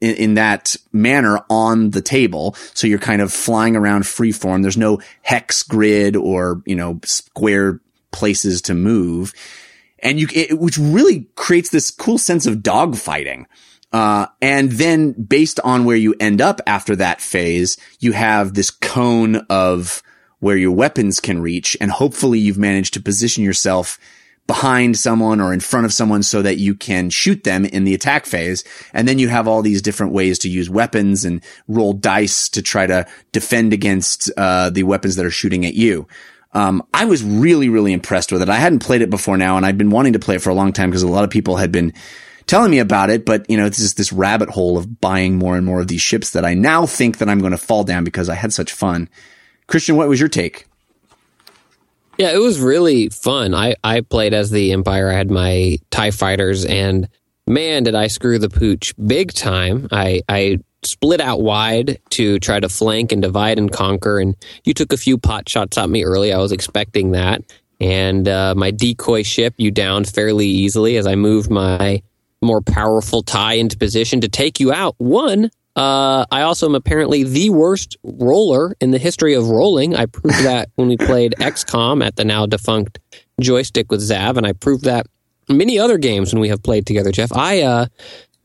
in, 0.00 0.14
in, 0.16 0.34
that 0.34 0.76
manner 0.92 1.40
on 1.50 1.90
the 1.90 2.00
table. 2.00 2.54
So 2.72 2.86
you're 2.86 2.98
kind 2.98 3.20
of 3.20 3.30
flying 3.30 3.76
around 3.76 4.04
freeform. 4.04 4.62
There's 4.62 4.78
no 4.78 5.00
hex 5.20 5.62
grid 5.62 6.16
or, 6.16 6.62
you 6.64 6.74
know, 6.74 7.00
square 7.04 7.80
places 8.12 8.62
to 8.62 8.74
move. 8.74 9.34
And 9.98 10.18
you, 10.18 10.28
it, 10.34 10.58
which 10.58 10.78
really 10.78 11.28
creates 11.34 11.68
this 11.68 11.90
cool 11.90 12.18
sense 12.18 12.46
of 12.46 12.56
dogfighting. 12.56 13.44
Uh, 13.92 14.26
and 14.42 14.72
then 14.72 15.12
based 15.12 15.60
on 15.60 15.84
where 15.84 15.96
you 15.96 16.14
end 16.20 16.40
up 16.40 16.60
after 16.66 16.96
that 16.96 17.20
phase, 17.20 17.76
you 18.00 18.12
have 18.12 18.54
this 18.54 18.70
cone 18.70 19.36
of 19.48 20.02
where 20.40 20.56
your 20.56 20.72
weapons 20.72 21.20
can 21.20 21.40
reach. 21.40 21.76
And 21.80 21.90
hopefully 21.90 22.38
you've 22.38 22.58
managed 22.58 22.94
to 22.94 23.00
position 23.00 23.42
yourself 23.44 23.98
behind 24.46 24.96
someone 24.96 25.40
or 25.40 25.52
in 25.52 25.60
front 25.60 25.86
of 25.86 25.92
someone 25.92 26.22
so 26.22 26.40
that 26.42 26.58
you 26.58 26.74
can 26.74 27.10
shoot 27.10 27.42
them 27.44 27.64
in 27.64 27.84
the 27.84 27.94
attack 27.94 28.26
phase. 28.26 28.62
And 28.92 29.08
then 29.08 29.18
you 29.18 29.28
have 29.28 29.48
all 29.48 29.62
these 29.62 29.82
different 29.82 30.12
ways 30.12 30.38
to 30.40 30.48
use 30.48 30.70
weapons 30.70 31.24
and 31.24 31.42
roll 31.66 31.92
dice 31.92 32.48
to 32.50 32.62
try 32.62 32.86
to 32.86 33.06
defend 33.32 33.72
against 33.72 34.30
uh, 34.36 34.70
the 34.70 34.84
weapons 34.84 35.16
that 35.16 35.26
are 35.26 35.30
shooting 35.30 35.66
at 35.66 35.74
you. 35.74 36.06
Um, 36.52 36.86
I 36.94 37.04
was 37.04 37.22
really, 37.22 37.68
really 37.68 37.92
impressed 37.92 38.32
with 38.32 38.40
it. 38.40 38.48
I 38.48 38.56
hadn't 38.56 38.78
played 38.78 39.02
it 39.02 39.10
before 39.10 39.36
now, 39.36 39.56
and 39.56 39.66
I'd 39.66 39.76
been 39.76 39.90
wanting 39.90 40.14
to 40.14 40.18
play 40.18 40.36
it 40.36 40.42
for 40.42 40.50
a 40.50 40.54
long 40.54 40.72
time 40.72 40.90
because 40.90 41.02
a 41.02 41.08
lot 41.08 41.24
of 41.24 41.30
people 41.30 41.56
had 41.56 41.70
been 41.70 41.92
telling 42.46 42.70
me 42.70 42.78
about 42.78 43.10
it. 43.10 43.24
But 43.24 43.48
you 43.48 43.56
know, 43.56 43.66
it's 43.66 43.78
just 43.78 43.96
this 43.96 44.12
rabbit 44.12 44.50
hole 44.50 44.78
of 44.78 45.00
buying 45.00 45.36
more 45.36 45.56
and 45.56 45.66
more 45.66 45.80
of 45.80 45.88
these 45.88 46.02
ships 46.02 46.30
that 46.30 46.44
I 46.44 46.54
now 46.54 46.86
think 46.86 47.18
that 47.18 47.28
I'm 47.28 47.40
going 47.40 47.52
to 47.52 47.58
fall 47.58 47.84
down 47.84 48.04
because 48.04 48.28
I 48.28 48.34
had 48.34 48.52
such 48.52 48.72
fun. 48.72 49.08
Christian, 49.66 49.96
what 49.96 50.08
was 50.08 50.20
your 50.20 50.28
take? 50.28 50.66
Yeah, 52.18 52.30
it 52.32 52.38
was 52.38 52.60
really 52.60 53.10
fun. 53.10 53.54
I, 53.54 53.74
I 53.84 54.00
played 54.00 54.32
as 54.32 54.50
the 54.50 54.72
Empire. 54.72 55.10
I 55.10 55.14
had 55.14 55.30
my 55.30 55.78
TIE 55.90 56.10
fighters, 56.12 56.64
and 56.64 57.08
man, 57.46 57.82
did 57.82 57.94
I 57.94 58.06
screw 58.06 58.38
the 58.38 58.48
pooch 58.48 58.94
big 59.06 59.34
time. 59.34 59.86
I, 59.92 60.22
I 60.26 60.60
split 60.82 61.20
out 61.20 61.42
wide 61.42 61.98
to 62.10 62.38
try 62.38 62.58
to 62.58 62.70
flank 62.70 63.12
and 63.12 63.20
divide 63.20 63.58
and 63.58 63.70
conquer, 63.70 64.18
and 64.18 64.34
you 64.64 64.72
took 64.72 64.94
a 64.94 64.96
few 64.96 65.18
pot 65.18 65.48
shots 65.48 65.76
at 65.76 65.90
me 65.90 66.04
early. 66.04 66.32
I 66.32 66.38
was 66.38 66.52
expecting 66.52 67.12
that. 67.12 67.42
And 67.78 68.26
uh, 68.26 68.54
my 68.56 68.70
decoy 68.70 69.22
ship 69.22 69.52
you 69.58 69.70
downed 69.70 70.08
fairly 70.08 70.46
easily 70.46 70.96
as 70.96 71.06
I 71.06 71.14
moved 71.14 71.50
my 71.50 72.02
more 72.42 72.60
powerful 72.60 73.22
tie 73.22 73.54
into 73.54 73.76
position 73.76 74.20
to 74.20 74.28
take 74.28 74.60
you 74.60 74.72
out. 74.72 74.94
One, 74.98 75.50
uh, 75.74 76.24
I 76.30 76.42
also 76.42 76.66
am 76.66 76.74
apparently 76.74 77.22
the 77.22 77.50
worst 77.50 77.96
roller 78.02 78.74
in 78.80 78.90
the 78.92 78.98
history 78.98 79.34
of 79.34 79.48
rolling. 79.48 79.94
I 79.94 80.06
proved 80.06 80.44
that 80.44 80.70
when 80.76 80.88
we 80.88 80.96
played 80.96 81.34
XCOM 81.38 82.04
at 82.04 82.16
the 82.16 82.24
now 82.24 82.46
defunct 82.46 82.98
Joystiq 83.40 83.90
with 83.90 84.00
Xav, 84.00 84.36
and 84.36 84.46
I 84.46 84.52
proved 84.52 84.84
that 84.84 85.06
many 85.48 85.78
other 85.78 85.98
games 85.98 86.32
when 86.32 86.40
we 86.40 86.48
have 86.48 86.62
played 86.62 86.86
together, 86.86 87.12
Jeff. 87.12 87.30
I, 87.32 87.60
uh, 87.60 87.86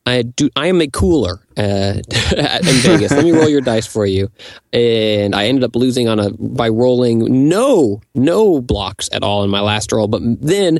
I 0.06 0.24
do. 0.24 0.50
I 0.56 0.68
am 0.68 0.82
a 0.82 0.88
cooler 0.88 1.40
uh, 1.56 1.62
in 2.02 2.76
Vegas. 2.82 3.12
Let 3.12 3.24
me 3.24 3.32
roll 3.32 3.48
your 3.48 3.62
dice 3.62 3.86
for 3.86 4.06
you, 4.06 4.30
and 4.74 5.36
I 5.36 5.46
ended 5.46 5.64
up 5.64 5.76
losing 5.76 6.08
on 6.08 6.20
a 6.20 6.32
by 6.32 6.70
rolling 6.70 7.50
no 7.50 8.02
no 8.16 8.62
blocks 8.62 9.10
at 9.14 9.22
all 9.22 9.44
in 9.44 9.52
my 9.52 9.62
last 9.62 9.92
roll. 9.92 10.08
But 10.08 10.22
then 10.42 10.80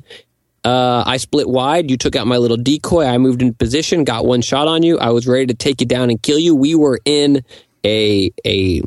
uh, 0.64 1.04
I 1.06 1.18
split 1.18 1.50
wide. 1.50 1.90
You 1.90 1.98
took 1.98 2.16
out 2.16 2.28
my 2.28 2.38
little 2.38 2.58
decoy. 2.58 3.06
I 3.06 3.18
moved 3.18 3.42
in 3.42 3.54
position, 3.54 4.04
got 4.04 4.26
one 4.26 4.42
shot 4.42 4.68
on 4.68 4.84
you. 4.84 5.00
I 5.00 5.10
was 5.10 5.28
ready 5.28 5.48
to 5.48 5.54
take 5.54 5.82
you 5.82 5.88
down 5.88 6.10
and 6.10 6.22
kill 6.22 6.38
you. 6.38 6.56
We 6.56 6.76
were 6.76 7.00
in 7.06 7.44
a 7.84 8.32
a 8.46 8.82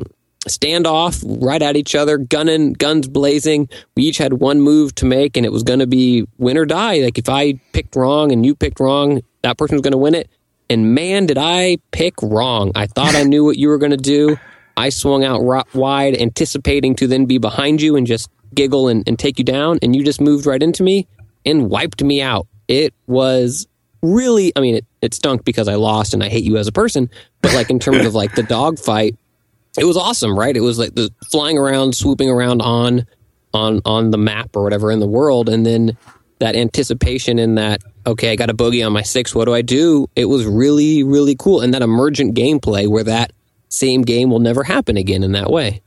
standoff 0.47 1.23
right 1.41 1.61
at 1.61 1.75
each 1.75 1.95
other, 1.95 2.17
gunning, 2.17 2.73
guns 2.73 3.07
blazing. 3.07 3.67
We 3.95 4.03
each 4.03 4.17
had 4.17 4.33
one 4.33 4.61
move 4.61 4.95
to 4.95 5.05
make, 5.05 5.35
and 5.35 5.45
it 5.45 5.51
was 5.51 5.63
going 5.63 5.79
to 5.79 5.87
be 5.87 6.25
win 6.37 6.57
or 6.57 6.65
die. 6.65 6.99
Like 6.99 7.17
if 7.17 7.27
I 7.27 7.53
picked 7.73 7.95
wrong 7.95 8.31
and 8.31 8.45
you 8.45 8.55
picked 8.55 8.79
wrong, 8.79 9.21
that 9.41 9.57
person 9.57 9.75
was 9.75 9.81
going 9.81 9.91
to 9.91 9.97
win 9.97 10.15
it. 10.15 10.29
And 10.69 10.95
man, 10.95 11.25
did 11.25 11.37
I 11.37 11.77
pick 11.91 12.13
wrong! 12.23 12.71
I 12.73 12.87
thought 12.87 13.15
I 13.15 13.23
knew 13.23 13.43
what 13.43 13.57
you 13.57 13.67
were 13.67 13.77
going 13.77 13.91
to 13.91 13.97
do. 13.97 14.37
I 14.77 14.89
swung 14.89 15.23
out 15.23 15.43
wide, 15.73 16.19
anticipating 16.19 16.95
to 16.95 17.07
then 17.07 17.25
be 17.25 17.37
behind 17.37 17.81
you 17.81 17.95
and 17.95 18.07
just 18.07 18.29
giggle 18.53 18.87
and, 18.87 19.07
and 19.07 19.19
take 19.19 19.37
you 19.37 19.45
down, 19.45 19.79
and 19.81 19.95
you 19.95 20.03
just 20.03 20.21
moved 20.21 20.45
right 20.45 20.61
into 20.61 20.81
me 20.81 21.07
and 21.45 21.69
wiped 21.69 22.03
me 22.03 22.21
out. 22.21 22.47
It 22.67 22.93
was 23.07 23.67
really, 24.01 24.51
I 24.55 24.59
mean, 24.59 24.75
it, 24.75 24.85
it 25.01 25.13
stunk 25.13 25.43
because 25.45 25.67
I 25.67 25.75
lost 25.75 26.13
and 26.13 26.23
I 26.23 26.29
hate 26.29 26.43
you 26.43 26.57
as 26.57 26.67
a 26.67 26.71
person, 26.71 27.09
but 27.41 27.53
like 27.53 27.69
in 27.69 27.79
terms 27.79 28.05
of 28.05 28.13
like 28.13 28.35
the 28.35 28.43
dog 28.43 28.79
fight, 28.79 29.15
it 29.77 29.85
was 29.85 29.97
awesome, 29.97 30.37
right? 30.37 30.55
It 30.55 30.61
was 30.61 30.79
like 30.79 30.95
the 30.95 31.11
flying 31.31 31.57
around, 31.57 31.95
swooping 31.95 32.29
around 32.29 32.61
on, 32.61 33.05
on, 33.53 33.81
on 33.85 34.11
the 34.11 34.17
map 34.17 34.55
or 34.55 34.63
whatever 34.63 34.91
in 34.91 34.99
the 34.99 35.07
world. 35.07 35.49
And 35.49 35.65
then 35.65 35.97
that 36.39 36.55
anticipation 36.55 37.39
in 37.39 37.55
that, 37.55 37.81
okay, 38.05 38.31
I 38.31 38.35
got 38.35 38.49
a 38.49 38.53
bogey 38.53 38.83
on 38.83 38.93
my 38.93 39.01
six. 39.01 39.35
What 39.35 39.45
do 39.45 39.53
I 39.53 39.61
do? 39.61 40.07
It 40.15 40.25
was 40.25 40.45
really, 40.45 41.03
really 41.03 41.35
cool. 41.37 41.61
And 41.61 41.73
that 41.73 41.81
emergent 41.81 42.35
gameplay 42.35 42.87
where 42.87 43.03
that 43.03 43.31
same 43.69 44.03
game 44.03 44.29
will 44.29 44.39
never 44.39 44.63
happen 44.63 44.97
again 44.97 45.23
in 45.23 45.33
that 45.33 45.49
way. 45.49 45.81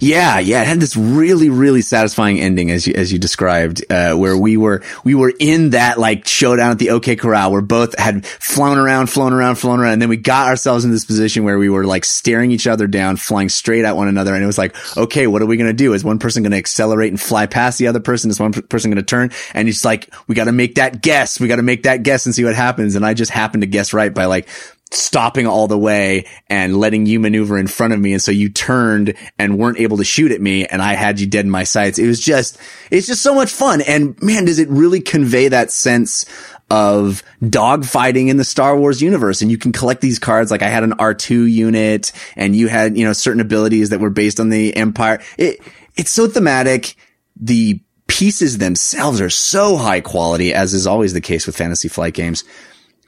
Yeah, 0.00 0.38
yeah, 0.38 0.62
it 0.62 0.68
had 0.68 0.80
this 0.80 0.96
really, 0.96 1.50
really 1.50 1.82
satisfying 1.82 2.40
ending 2.40 2.70
as 2.70 2.86
you 2.86 2.94
as 2.94 3.12
you 3.12 3.18
described, 3.18 3.84
uh, 3.90 4.14
where 4.14 4.36
we 4.36 4.56
were 4.56 4.82
we 5.04 5.14
were 5.14 5.32
in 5.38 5.70
that 5.70 5.98
like 5.98 6.26
showdown 6.26 6.70
at 6.72 6.78
the 6.78 6.90
OK 6.90 7.16
Corral, 7.16 7.52
where 7.52 7.60
both 7.60 7.98
had 7.98 8.26
flown 8.26 8.78
around, 8.78 9.08
flown 9.08 9.32
around, 9.32 9.56
flown 9.56 9.80
around, 9.80 9.94
and 9.94 10.02
then 10.02 10.08
we 10.08 10.16
got 10.16 10.48
ourselves 10.48 10.84
in 10.84 10.90
this 10.90 11.04
position 11.04 11.44
where 11.44 11.58
we 11.58 11.68
were 11.68 11.84
like 11.84 12.04
staring 12.04 12.50
each 12.50 12.66
other 12.66 12.86
down, 12.86 13.16
flying 13.16 13.48
straight 13.48 13.84
at 13.84 13.96
one 13.96 14.08
another, 14.08 14.34
and 14.34 14.42
it 14.42 14.46
was 14.46 14.58
like, 14.58 14.74
okay, 14.96 15.26
what 15.26 15.42
are 15.42 15.46
we 15.46 15.56
gonna 15.56 15.72
do? 15.72 15.92
Is 15.94 16.04
one 16.04 16.18
person 16.18 16.42
gonna 16.42 16.56
accelerate 16.56 17.10
and 17.10 17.20
fly 17.20 17.46
past 17.46 17.78
the 17.78 17.88
other 17.88 18.00
person? 18.00 18.30
Is 18.30 18.40
one 18.40 18.52
person 18.52 18.90
gonna 18.90 19.02
turn? 19.02 19.30
And 19.54 19.68
it's 19.68 19.84
like 19.84 20.12
we 20.26 20.34
got 20.34 20.44
to 20.44 20.52
make 20.52 20.76
that 20.76 21.02
guess, 21.02 21.40
we 21.40 21.48
got 21.48 21.56
to 21.56 21.62
make 21.62 21.84
that 21.84 22.02
guess 22.02 22.26
and 22.26 22.34
see 22.34 22.44
what 22.44 22.54
happens. 22.54 22.94
And 22.94 23.04
I 23.04 23.14
just 23.14 23.30
happened 23.30 23.62
to 23.62 23.66
guess 23.66 23.92
right 23.92 24.12
by 24.12 24.26
like 24.26 24.48
stopping 24.90 25.46
all 25.46 25.68
the 25.68 25.78
way 25.78 26.24
and 26.48 26.76
letting 26.76 27.06
you 27.06 27.20
maneuver 27.20 27.58
in 27.58 27.66
front 27.66 27.92
of 27.92 28.00
me. 28.00 28.12
And 28.12 28.22
so 28.22 28.30
you 28.30 28.48
turned 28.48 29.14
and 29.38 29.58
weren't 29.58 29.78
able 29.78 29.98
to 29.98 30.04
shoot 30.04 30.32
at 30.32 30.40
me 30.40 30.66
and 30.66 30.80
I 30.80 30.94
had 30.94 31.20
you 31.20 31.26
dead 31.26 31.44
in 31.44 31.50
my 31.50 31.64
sights. 31.64 31.98
It 31.98 32.06
was 32.06 32.20
just, 32.20 32.58
it's 32.90 33.06
just 33.06 33.22
so 33.22 33.34
much 33.34 33.50
fun. 33.50 33.80
And 33.82 34.20
man, 34.22 34.46
does 34.46 34.58
it 34.58 34.68
really 34.68 35.00
convey 35.00 35.48
that 35.48 35.70
sense 35.70 36.24
of 36.70 37.22
dogfighting 37.42 38.28
in 38.28 38.36
the 38.36 38.44
Star 38.44 38.76
Wars 38.76 39.00
universe. 39.00 39.40
And 39.40 39.50
you 39.50 39.56
can 39.56 39.72
collect 39.72 40.00
these 40.00 40.18
cards. 40.18 40.50
Like 40.50 40.62
I 40.62 40.68
had 40.68 40.84
an 40.84 40.92
R2 40.92 41.50
unit 41.50 42.12
and 42.36 42.54
you 42.54 42.68
had, 42.68 42.96
you 42.96 43.04
know, 43.04 43.14
certain 43.14 43.40
abilities 43.40 43.90
that 43.90 44.00
were 44.00 44.10
based 44.10 44.38
on 44.38 44.50
the 44.50 44.76
Empire. 44.76 45.20
It, 45.38 45.60
it's 45.96 46.10
so 46.10 46.28
thematic. 46.28 46.94
The 47.40 47.80
pieces 48.06 48.58
themselves 48.58 49.20
are 49.20 49.30
so 49.30 49.76
high 49.76 50.00
quality, 50.00 50.52
as 50.52 50.74
is 50.74 50.86
always 50.86 51.12
the 51.12 51.20
case 51.20 51.46
with 51.46 51.56
fantasy 51.56 51.88
flight 51.88 52.14
games 52.14 52.44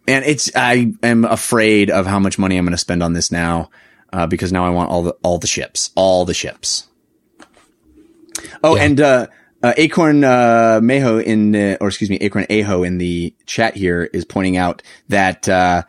and 0.07 0.25
it's 0.25 0.51
I 0.55 0.93
am 1.03 1.25
afraid 1.25 1.91
of 1.91 2.07
how 2.07 2.19
much 2.19 2.39
money 2.39 2.57
I'm 2.57 2.65
going 2.65 2.73
to 2.73 2.79
spend 2.79 3.03
on 3.03 3.13
this 3.13 3.31
now 3.31 3.71
uh, 4.13 4.27
because 4.27 4.53
now 4.53 4.67
I 4.67 4.71
want 4.71 4.91
all 4.91 5.03
the 5.03 5.17
all 5.23 5.39
the 5.39 5.47
ships, 5.47 5.91
all 5.95 6.25
the 6.25 6.35
ships. 6.35 6.87
Oh, 8.63 8.77
yeah. 8.77 8.83
and 8.83 9.01
uh, 9.01 9.27
uh, 9.63 9.75
Acorn 9.77 10.25
uh, 10.25 10.81
Meho 10.83 11.23
in 11.23 11.53
the, 11.53 11.79
or 11.81 11.89
excuse 11.89 12.11
me, 12.11 12.17
Acorn 12.17 12.47
Aho 12.51 12.83
in 12.83 12.99
the 12.99 13.35
chat 13.47 13.77
here 13.77 14.09
is 14.13 14.25
pointing 14.25 14.57
out 14.57 14.83
that 15.09 15.49
uh, 15.49 15.83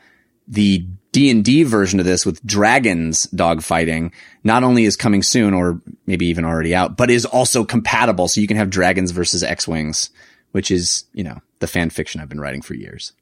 the 0.47 0.85
D 1.11 1.29
and 1.29 1.43
D 1.43 1.63
version 1.63 1.99
of 1.99 2.05
this 2.05 2.25
with 2.25 2.45
dragons 2.45 3.27
dogfighting 3.27 4.11
not 4.43 4.63
only 4.63 4.85
is 4.85 4.95
coming 4.95 5.23
soon 5.23 5.53
or 5.53 5.81
maybe 6.05 6.27
even 6.27 6.45
already 6.45 6.75
out, 6.75 6.97
but 6.97 7.09
is 7.09 7.25
also 7.25 7.63
compatible, 7.63 8.27
so 8.27 8.41
you 8.41 8.47
can 8.47 8.57
have 8.57 8.69
dragons 8.69 9.11
versus 9.11 9.43
X 9.43 9.67
wings, 9.67 10.09
which 10.51 10.71
is 10.71 11.05
you 11.13 11.23
know 11.23 11.39
the 11.59 11.67
fan 11.67 11.89
fiction 11.89 12.21
I've 12.21 12.29
been 12.29 12.39
writing 12.39 12.61
for 12.61 12.73
years. 12.73 13.13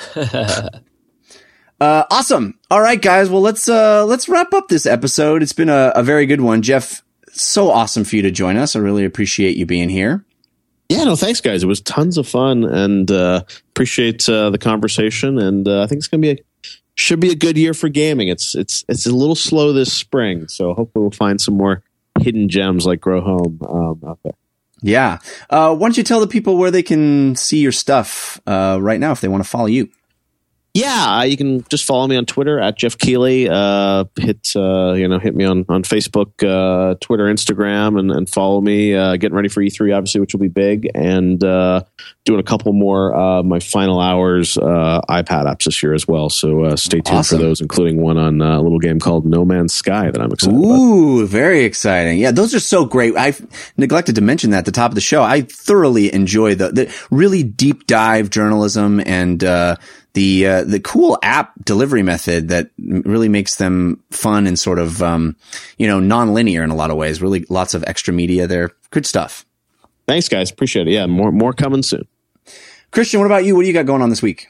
uh, 0.16 0.70
awesome. 1.80 2.58
All 2.70 2.80
right, 2.80 3.00
guys. 3.00 3.28
Well, 3.28 3.42
let's 3.42 3.68
uh, 3.68 4.04
let's 4.06 4.28
wrap 4.28 4.52
up 4.52 4.68
this 4.68 4.86
episode. 4.86 5.42
It's 5.42 5.52
been 5.52 5.68
a, 5.68 5.92
a 5.94 6.02
very 6.02 6.26
good 6.26 6.40
one, 6.40 6.62
Jeff. 6.62 7.02
So 7.32 7.70
awesome 7.70 8.04
for 8.04 8.16
you 8.16 8.22
to 8.22 8.30
join 8.30 8.56
us. 8.56 8.74
I 8.74 8.80
really 8.80 9.04
appreciate 9.04 9.56
you 9.56 9.66
being 9.66 9.88
here. 9.88 10.24
Yeah, 10.88 11.04
no, 11.04 11.14
thanks, 11.14 11.40
guys. 11.40 11.62
It 11.62 11.66
was 11.66 11.80
tons 11.80 12.18
of 12.18 12.26
fun, 12.26 12.64
and 12.64 13.08
uh, 13.10 13.44
appreciate 13.70 14.28
uh, 14.28 14.50
the 14.50 14.58
conversation. 14.58 15.38
And 15.38 15.68
uh, 15.68 15.82
I 15.82 15.86
think 15.86 16.00
it's 16.00 16.08
to 16.08 16.18
be 16.18 16.30
a 16.30 16.36
should 17.00 17.20
be 17.20 17.30
a 17.30 17.36
good 17.36 17.56
year 17.56 17.74
for 17.74 17.88
gaming. 17.88 18.28
It's 18.28 18.54
it's 18.54 18.84
it's 18.88 19.06
a 19.06 19.14
little 19.14 19.34
slow 19.34 19.72
this 19.72 19.92
spring, 19.92 20.48
so 20.48 20.74
hopefully 20.74 21.02
we'll 21.02 21.10
find 21.12 21.40
some 21.40 21.56
more 21.56 21.82
hidden 22.20 22.48
gems 22.48 22.86
like 22.86 23.00
Grow 23.00 23.20
Home 23.20 23.60
um, 23.68 24.00
out 24.08 24.18
there. 24.22 24.34
Yeah. 24.82 25.18
Uh, 25.48 25.74
why 25.74 25.86
don't 25.86 25.96
you 25.96 26.02
tell 26.02 26.20
the 26.20 26.26
people 26.26 26.56
where 26.56 26.70
they 26.70 26.82
can 26.82 27.36
see 27.36 27.58
your 27.60 27.72
stuff 27.72 28.40
uh, 28.46 28.78
right 28.80 29.00
now 29.00 29.12
if 29.12 29.20
they 29.20 29.28
want 29.28 29.42
to 29.42 29.48
follow 29.48 29.66
you? 29.66 29.90
Yeah, 30.72 31.18
uh, 31.18 31.22
you 31.22 31.36
can 31.36 31.64
just 31.64 31.84
follow 31.84 32.06
me 32.06 32.14
on 32.14 32.26
Twitter 32.26 32.60
at 32.60 32.78
Geoff 32.78 32.96
Keighley. 32.96 33.48
Uh, 33.50 34.04
hit 34.16 34.52
uh, 34.54 34.92
you 34.92 35.08
know 35.08 35.18
hit 35.18 35.34
me 35.34 35.44
on 35.44 35.64
on 35.68 35.82
Facebook, 35.82 36.44
uh, 36.44 36.94
Twitter, 37.00 37.24
Instagram, 37.24 37.98
and, 37.98 38.12
and 38.12 38.30
follow 38.30 38.60
me. 38.60 38.94
Uh, 38.94 39.16
getting 39.16 39.34
ready 39.34 39.48
for 39.48 39.62
E3, 39.62 39.96
obviously, 39.96 40.20
which 40.20 40.32
will 40.32 40.40
be 40.40 40.48
big, 40.48 40.88
and 40.94 41.42
uh, 41.42 41.82
doing 42.24 42.38
a 42.38 42.44
couple 42.44 42.72
more 42.72 43.42
my 43.42 43.58
final 43.58 44.00
hours 44.00 44.54
iPad 44.54 45.46
apps 45.46 45.64
this 45.64 45.82
year 45.82 45.92
as 45.92 46.06
well. 46.06 46.30
So 46.30 46.76
stay 46.76 47.00
tuned 47.00 47.18
awesome. 47.18 47.38
for 47.38 47.44
those, 47.44 47.60
including 47.60 48.00
one 48.00 48.16
on 48.16 48.40
a 48.40 48.60
little 48.60 48.78
game 48.78 49.00
called 49.00 49.26
No 49.26 49.44
Man's 49.44 49.74
Sky 49.74 50.08
that 50.08 50.20
I'm 50.20 50.30
excited. 50.30 50.54
Ooh, 50.56 51.18
about. 51.18 51.30
very 51.30 51.64
exciting! 51.64 52.18
Yeah, 52.18 52.30
those 52.30 52.54
are 52.54 52.60
so 52.60 52.84
great. 52.84 53.16
I 53.16 53.34
neglected 53.76 54.14
to 54.14 54.20
mention 54.20 54.50
that 54.50 54.58
at 54.58 54.64
the 54.66 54.72
top 54.72 54.92
of 54.92 54.94
the 54.94 55.00
show. 55.00 55.24
I 55.24 55.40
thoroughly 55.40 56.14
enjoy 56.14 56.54
the, 56.54 56.68
the 56.68 56.96
really 57.10 57.42
deep 57.42 57.88
dive 57.88 58.30
journalism 58.30 59.00
and 59.04 59.42
the 60.14 60.46
uh, 60.46 60.64
the 60.64 60.80
cool 60.80 61.18
app 61.22 61.52
delivery 61.64 62.02
method 62.02 62.48
that 62.48 62.70
really 62.78 63.28
makes 63.28 63.56
them 63.56 64.02
fun 64.10 64.46
and 64.46 64.58
sort 64.58 64.78
of 64.78 65.02
um, 65.02 65.36
you 65.78 65.86
know 65.86 66.00
non-linear 66.00 66.62
in 66.62 66.70
a 66.70 66.74
lot 66.74 66.90
of 66.90 66.96
ways. 66.96 67.22
Really, 67.22 67.44
lots 67.48 67.74
of 67.74 67.84
extra 67.86 68.12
media 68.12 68.46
there. 68.46 68.70
Good 68.90 69.06
stuff. 69.06 69.44
Thanks, 70.06 70.28
guys. 70.28 70.50
Appreciate 70.50 70.88
it. 70.88 70.92
Yeah, 70.92 71.06
more 71.06 71.30
more 71.30 71.52
coming 71.52 71.82
soon. 71.82 72.06
Christian, 72.90 73.20
what 73.20 73.26
about 73.26 73.44
you? 73.44 73.54
What 73.54 73.62
do 73.62 73.68
you 73.68 73.74
got 73.74 73.86
going 73.86 74.02
on 74.02 74.10
this 74.10 74.22
week? 74.22 74.48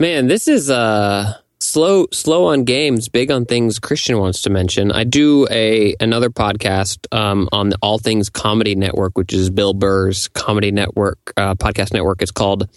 Man, 0.00 0.28
this 0.28 0.48
is 0.48 0.70
uh 0.70 1.34
slow 1.60 2.06
slow 2.12 2.46
on 2.46 2.64
games, 2.64 3.08
big 3.08 3.30
on 3.30 3.44
things 3.44 3.78
Christian 3.78 4.18
wants 4.18 4.42
to 4.42 4.50
mention. 4.50 4.90
I 4.92 5.04
do 5.04 5.46
a 5.50 5.94
another 6.00 6.30
podcast 6.30 7.06
um, 7.14 7.48
on 7.52 7.68
the 7.70 7.78
All 7.82 7.98
Things 7.98 8.30
Comedy 8.30 8.74
Network, 8.74 9.18
which 9.18 9.32
is 9.32 9.50
Bill 9.50 9.74
Burr's 9.74 10.28
comedy 10.28 10.70
network 10.70 11.32
uh, 11.36 11.54
podcast 11.54 11.92
network. 11.92 12.22
It's 12.22 12.30
called 12.30 12.68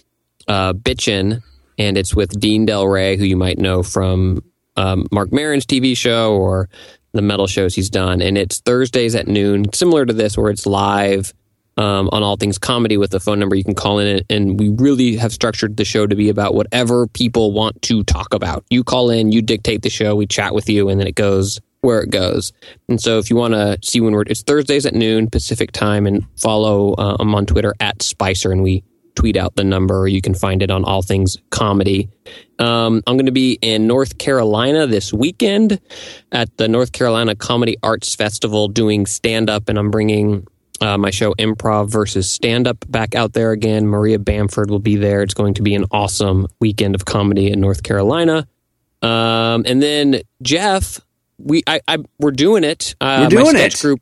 uh, 0.48 0.74
Bitchin', 0.74 1.42
and 1.78 1.96
it's 1.96 2.14
with 2.14 2.38
Dean 2.38 2.66
Delray, 2.66 3.18
who 3.18 3.24
you 3.24 3.36
might 3.36 3.58
know 3.58 3.82
from 3.82 4.42
um, 4.76 5.06
Marc 5.12 5.32
Maron's 5.32 5.66
TV 5.66 5.96
show 5.96 6.36
or 6.36 6.68
the 7.12 7.22
metal 7.22 7.46
shows 7.46 7.74
he's 7.74 7.90
done. 7.90 8.22
And 8.22 8.38
it's 8.38 8.60
Thursdays 8.60 9.14
at 9.14 9.28
noon, 9.28 9.72
similar 9.72 10.06
to 10.06 10.12
this, 10.12 10.36
where 10.36 10.50
it's 10.50 10.66
live 10.66 11.32
um, 11.76 12.08
on 12.12 12.22
All 12.22 12.36
Things 12.36 12.58
Comedy 12.58 12.96
with 12.96 13.14
a 13.14 13.20
phone 13.20 13.38
number 13.38 13.54
you 13.54 13.64
can 13.64 13.74
call 13.74 13.98
in. 13.98 14.22
And 14.30 14.58
we 14.58 14.70
really 14.70 15.16
have 15.16 15.32
structured 15.32 15.76
the 15.76 15.84
show 15.84 16.06
to 16.06 16.14
be 16.14 16.28
about 16.28 16.54
whatever 16.54 17.06
people 17.06 17.52
want 17.52 17.80
to 17.82 18.02
talk 18.04 18.34
about. 18.34 18.64
You 18.70 18.84
call 18.84 19.10
in, 19.10 19.32
you 19.32 19.42
dictate 19.42 19.82
the 19.82 19.90
show, 19.90 20.14
we 20.14 20.26
chat 20.26 20.54
with 20.54 20.68
you, 20.68 20.88
and 20.88 21.00
then 21.00 21.06
it 21.06 21.14
goes 21.14 21.60
where 21.82 22.00
it 22.00 22.10
goes. 22.10 22.52
And 22.88 23.00
so 23.00 23.18
if 23.18 23.28
you 23.28 23.36
want 23.36 23.54
to 23.54 23.78
see 23.82 24.00
when 24.00 24.12
we're, 24.12 24.22
it's 24.22 24.42
Thursdays 24.42 24.86
at 24.86 24.94
noon 24.94 25.28
Pacific 25.28 25.72
time 25.72 26.06
and 26.06 26.24
follow 26.36 26.94
uh, 26.94 27.16
I'm 27.18 27.34
on 27.34 27.44
Twitter 27.44 27.74
at 27.80 28.02
Spicer 28.02 28.52
and 28.52 28.62
we 28.62 28.84
tweet 29.14 29.36
out 29.36 29.56
the 29.56 29.64
number, 29.64 30.08
you 30.08 30.20
can 30.20 30.34
find 30.34 30.62
it 30.62 30.70
on 30.70 30.84
All 30.84 31.02
Things 31.02 31.36
Comedy. 31.50 32.08
Um, 32.58 33.02
I'm 33.06 33.16
going 33.16 33.26
to 33.26 33.32
be 33.32 33.58
in 33.60 33.86
North 33.86 34.18
Carolina 34.18 34.86
this 34.86 35.12
weekend 35.12 35.80
at 36.30 36.56
the 36.56 36.68
North 36.68 36.92
Carolina 36.92 37.34
Comedy 37.34 37.76
Arts 37.82 38.14
Festival 38.14 38.68
doing 38.68 39.06
stand 39.06 39.50
up, 39.50 39.68
and 39.68 39.78
I'm 39.78 39.90
bringing 39.90 40.46
uh, 40.80 40.98
my 40.98 41.10
show 41.10 41.34
Improv 41.34 41.90
versus 41.90 42.30
Stand 42.30 42.66
Up 42.66 42.84
back 42.88 43.14
out 43.14 43.32
there 43.32 43.52
again. 43.52 43.86
Maria 43.86 44.18
Bamford 44.18 44.70
will 44.70 44.80
be 44.80 44.96
there. 44.96 45.22
It's 45.22 45.34
going 45.34 45.54
to 45.54 45.62
be 45.62 45.74
an 45.74 45.84
awesome 45.90 46.48
weekend 46.60 46.94
of 46.94 47.04
comedy 47.04 47.50
in 47.50 47.60
North 47.60 47.82
Carolina. 47.82 48.48
Um, 49.00 49.64
and 49.66 49.82
then 49.82 50.22
Jeff, 50.42 51.00
we 51.38 51.62
I, 51.66 51.80
I 51.86 51.98
we're 52.18 52.30
doing 52.32 52.64
it. 52.64 52.94
Uh, 53.00 53.28
You're 53.30 53.42
doing 53.42 53.56
it. 53.56 53.78
Group. 53.78 54.00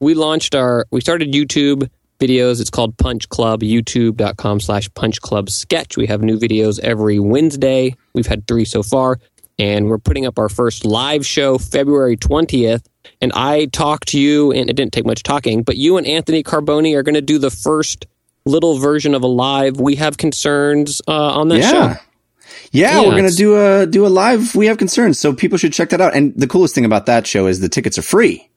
We 0.00 0.14
launched 0.14 0.54
our. 0.54 0.86
We 0.90 1.00
started 1.00 1.32
YouTube 1.32 1.88
videos. 2.22 2.60
It's 2.60 2.70
called 2.70 2.96
Punch 2.96 3.28
Club, 3.28 3.62
youtube.com 3.62 4.60
slash 4.60 4.92
punch 4.94 5.20
club 5.20 5.50
sketch. 5.50 5.96
We 5.96 6.06
have 6.06 6.22
new 6.22 6.38
videos 6.38 6.78
every 6.80 7.18
Wednesday. 7.18 7.96
We've 8.14 8.26
had 8.26 8.46
three 8.46 8.64
so 8.64 8.82
far. 8.82 9.18
And 9.58 9.88
we're 9.88 9.98
putting 9.98 10.24
up 10.24 10.38
our 10.38 10.48
first 10.48 10.84
live 10.84 11.26
show 11.26 11.58
February 11.58 12.16
20th. 12.16 12.84
And 13.20 13.32
I 13.34 13.66
talked 13.66 14.08
to 14.08 14.20
you, 14.20 14.52
and 14.52 14.70
it 14.70 14.74
didn't 14.74 14.92
take 14.92 15.04
much 15.04 15.22
talking, 15.22 15.62
but 15.62 15.76
you 15.76 15.96
and 15.96 16.06
Anthony 16.06 16.42
Carboni 16.42 16.94
are 16.96 17.02
going 17.02 17.14
to 17.14 17.22
do 17.22 17.38
the 17.38 17.50
first 17.50 18.06
little 18.44 18.78
version 18.78 19.14
of 19.14 19.22
a 19.22 19.26
live 19.26 19.78
We 19.78 19.96
Have 19.96 20.16
Concerns 20.16 21.02
uh, 21.06 21.12
on 21.12 21.48
that 21.48 21.58
yeah. 21.58 21.70
show. 21.70 22.00
Yeah, 22.70 23.00
yeah, 23.00 23.08
we're 23.08 23.16
gonna 23.16 23.30
do 23.30 23.56
a 23.56 23.86
do 23.86 24.06
a 24.06 24.08
live. 24.08 24.54
We 24.54 24.66
have 24.66 24.78
concerns, 24.78 25.18
so 25.18 25.34
people 25.34 25.58
should 25.58 25.72
check 25.72 25.90
that 25.90 26.00
out. 26.00 26.14
And 26.14 26.34
the 26.34 26.46
coolest 26.46 26.74
thing 26.74 26.84
about 26.84 27.06
that 27.06 27.26
show 27.26 27.46
is 27.46 27.60
the 27.60 27.68
tickets 27.68 27.98
are 27.98 28.02
free. 28.02 28.48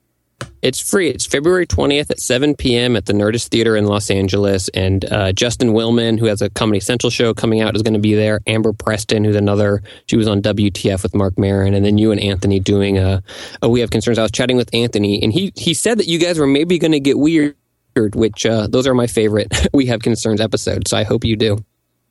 It's 0.62 0.80
free. 0.80 1.08
It's 1.10 1.24
February 1.24 1.66
20th 1.66 2.10
at 2.10 2.18
7 2.18 2.56
p.m. 2.56 2.96
at 2.96 3.06
the 3.06 3.12
Nerdist 3.12 3.48
Theater 3.48 3.76
in 3.76 3.86
Los 3.86 4.10
Angeles. 4.10 4.68
And 4.70 5.04
uh, 5.04 5.32
Justin 5.32 5.68
Willman, 5.68 6.18
who 6.18 6.26
has 6.26 6.42
a 6.42 6.50
Comedy 6.50 6.80
Central 6.80 7.08
show 7.08 7.32
coming 7.34 7.60
out, 7.60 7.76
is 7.76 7.82
going 7.82 7.94
to 7.94 8.00
be 8.00 8.14
there. 8.14 8.40
Amber 8.48 8.72
Preston, 8.72 9.24
who's 9.24 9.36
another, 9.36 9.82
she 10.06 10.16
was 10.16 10.26
on 10.26 10.42
WTF 10.42 11.04
with 11.04 11.14
Marc 11.14 11.38
Maron. 11.38 11.74
And 11.74 11.86
then 11.86 11.98
you 11.98 12.10
and 12.10 12.20
Anthony 12.20 12.58
doing 12.58 12.98
a, 12.98 13.22
a 13.62 13.68
We 13.68 13.80
Have 13.80 13.90
Concerns. 13.90 14.18
I 14.18 14.22
was 14.22 14.32
chatting 14.32 14.56
with 14.56 14.74
Anthony, 14.74 15.22
and 15.22 15.32
he, 15.32 15.52
he 15.54 15.72
said 15.72 15.98
that 15.98 16.08
you 16.08 16.18
guys 16.18 16.38
were 16.38 16.48
maybe 16.48 16.78
going 16.78 16.92
to 16.92 17.00
get 17.00 17.16
weird, 17.16 17.54
which 17.94 18.44
uh, 18.44 18.66
those 18.66 18.88
are 18.88 18.94
my 18.94 19.06
favorite 19.06 19.68
We 19.72 19.86
Have 19.86 20.00
Concerns 20.00 20.40
episodes. 20.40 20.90
So 20.90 20.96
I 20.96 21.04
hope 21.04 21.24
you 21.24 21.36
do. 21.36 21.58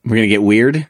We're 0.06 0.18
gonna 0.18 0.27
get 0.27 0.43
weird. 0.43 0.88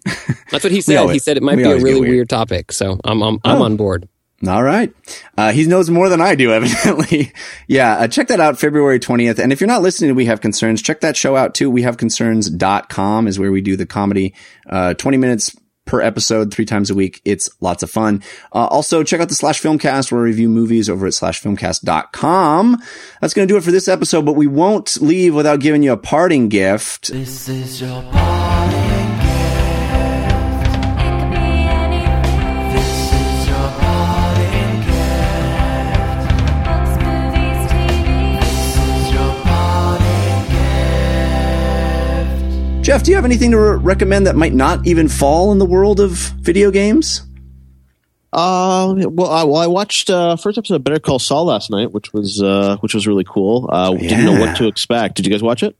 That's 0.52 0.66
what 0.66 0.74
he 0.74 0.82
said. 0.82 0.98
Always, 0.98 1.14
he 1.14 1.20
said 1.20 1.38
it 1.38 1.44
might 1.44 1.56
be 1.56 1.64
a 1.64 1.78
really 1.78 2.02
weird. 2.02 2.10
weird. 2.10 2.30
topic. 2.30 2.74
So 2.74 2.99
I'm 3.06 3.24
I'm, 3.24 3.40
I'm 3.45 3.62
oh. 3.62 3.64
on 3.64 3.78
board. 3.78 4.10
All 4.48 4.64
right. 4.64 4.94
Uh, 5.38 5.52
he 5.52 5.66
knows 5.66 5.90
more 5.90 6.10
than 6.10 6.22
I 6.22 6.36
do, 6.36 6.52
evidently. 6.53 7.32
yeah. 7.68 7.94
Uh, 7.98 8.07
check 8.07 8.28
that 8.28 8.40
out 8.40 8.60
February 8.60 8.99
20th. 8.99 9.40
And 9.40 9.52
if 9.53 9.62
you're 9.62 9.68
not 9.68 9.82
listening 9.82 10.10
to 10.10 10.14
We 10.14 10.26
Have 10.26 10.41
Concerns, 10.41 10.82
check 10.82 11.02
that 11.02 11.16
show 11.16 11.36
out 11.36 11.56
too. 11.56 11.70
We 11.72 11.84
have 11.84 11.98
concerns.com 11.98 13.28
is 13.28 13.40
where 13.40 13.52
we 13.52 13.62
do 13.62 13.76
the 13.76 13.86
comedy, 13.86 14.34
uh, 14.70 14.94
20 14.95 15.18
minutes 15.18 15.56
per 15.86 16.02
episode, 16.02 16.52
three 16.52 16.66
times 16.66 16.90
a 16.90 16.95
week. 16.95 17.22
It's 17.26 17.49
lots 17.62 17.84
of 17.84 17.91
fun. 17.91 18.24
Uh, 18.52 18.66
also, 18.66 19.03
check 19.03 19.22
out 19.22 19.30
the 19.30 19.36
Slash 19.36 19.62
Filmcast 19.62 20.12
where 20.12 20.22
we 20.22 20.30
review 20.30 20.49
movies 20.49 20.90
over 20.90 21.06
at 21.06 21.14
slashfilmcast.com. 21.14 22.82
That's 23.22 23.34
going 23.36 23.48
to 23.48 23.52
do 23.53 23.57
it 23.57 23.64
for 23.64 23.72
this 23.72 23.88
episode, 23.88 24.26
but 24.26 24.34
we 24.34 24.48
won't 24.48 24.99
leave 24.99 25.36
without 25.36 25.60
giving 25.60 25.84
you 25.84 25.91
a 25.94 25.98
parting 25.98 26.49
gift. 26.49 27.10
This 27.10 27.48
is 27.48 27.82
your 27.82 28.02
Jeff, 42.86 43.02
do 43.02 43.10
you 43.10 43.16
have 43.16 43.26
anything 43.26 43.49
to 43.49 43.57
re- 43.57 43.78
recommend 43.78 44.28
that 44.28 44.36
might 44.36 44.53
not 44.53 44.86
even 44.86 45.07
fall 45.10 45.52
in 45.52 45.57
the 45.57 45.66
world 45.66 45.99
of 45.99 46.12
video 46.12 46.70
games? 46.70 47.24
Uh, 48.32 48.94
well, 49.07 49.32
I, 49.32 49.44
well, 49.44 49.56
I 49.56 49.66
watched 49.66 50.12
uh, 50.12 50.36
first 50.36 50.60
episode 50.60 50.76
of 50.76 50.84
Better 50.84 50.99
Call 50.99 51.18
Saul 51.18 51.45
last 51.45 51.72
night, 51.72 51.91
which 51.94 52.14
was 52.14 52.44
uh, 52.44 52.78
which 52.82 52.94
was 52.94 53.07
really 53.07 53.24
cool. 53.24 53.68
Uh, 53.72 53.95
Didn't 53.95 54.26
know 54.26 54.40
what 54.40 54.57
to 54.57 54.68
expect. 54.68 55.16
Did 55.16 55.26
you 55.26 55.32
guys 55.32 55.41
watch 55.41 55.64
it? 55.64 55.76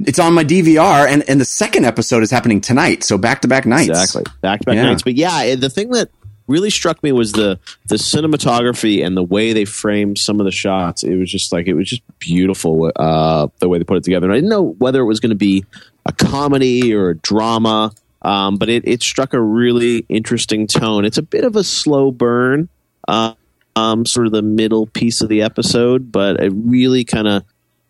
It's 0.00 0.18
on 0.18 0.34
my 0.34 0.42
DVR, 0.42 1.06
and, 1.06 1.22
and 1.28 1.40
the 1.40 1.44
second 1.44 1.84
episode 1.84 2.24
is 2.24 2.32
happening 2.32 2.60
tonight, 2.60 3.04
so 3.04 3.16
back 3.16 3.42
to 3.42 3.48
back 3.48 3.64
nights. 3.64 3.90
Exactly, 3.90 4.24
back 4.40 4.58
to 4.62 4.66
back 4.66 4.74
Yeah. 4.74 4.82
nights. 4.82 5.02
But 5.04 5.14
yeah, 5.14 5.54
the 5.54 5.70
thing 5.70 5.90
that 5.90 6.10
really 6.48 6.70
struck 6.70 7.00
me 7.04 7.12
was 7.12 7.30
the 7.30 7.60
the 7.86 7.94
cinematography 7.96 9.06
and 9.06 9.16
the 9.16 9.22
way 9.22 9.52
they 9.52 9.64
framed 9.64 10.18
some 10.18 10.40
of 10.40 10.44
the 10.44 10.50
shots. 10.50 11.04
It 11.04 11.14
was 11.14 11.30
just 11.30 11.52
like 11.52 11.68
it 11.68 11.74
was 11.74 11.88
just 11.88 12.02
beautiful. 12.18 12.90
Uh, 12.96 13.46
the 13.60 13.68
way 13.68 13.78
they 13.78 13.84
put 13.84 13.98
it 13.98 14.02
together. 14.02 14.26
And 14.26 14.32
I 14.32 14.38
didn't 14.38 14.50
know 14.50 14.74
whether 14.78 15.00
it 15.00 15.04
was 15.06 15.20
going 15.20 15.30
to 15.30 15.36
be 15.36 15.64
a 16.06 16.12
comedy 16.12 16.94
or 16.94 17.10
a 17.10 17.16
drama, 17.16 17.92
um, 18.22 18.56
but 18.56 18.68
it, 18.68 18.86
it 18.86 19.02
struck 19.02 19.34
a 19.34 19.40
really 19.40 20.04
interesting 20.08 20.66
tone. 20.66 21.04
It's 21.04 21.18
a 21.18 21.22
bit 21.22 21.44
of 21.44 21.56
a 21.56 21.64
slow 21.64 22.10
burn. 22.10 22.68
Uh, 23.06 23.34
um, 23.74 24.04
sort 24.04 24.26
of 24.26 24.32
the 24.32 24.42
middle 24.42 24.86
piece 24.86 25.22
of 25.22 25.28
the 25.28 25.42
episode, 25.42 26.12
but 26.12 26.42
a 26.42 26.50
really 26.50 27.04
kind 27.04 27.26
of 27.26 27.44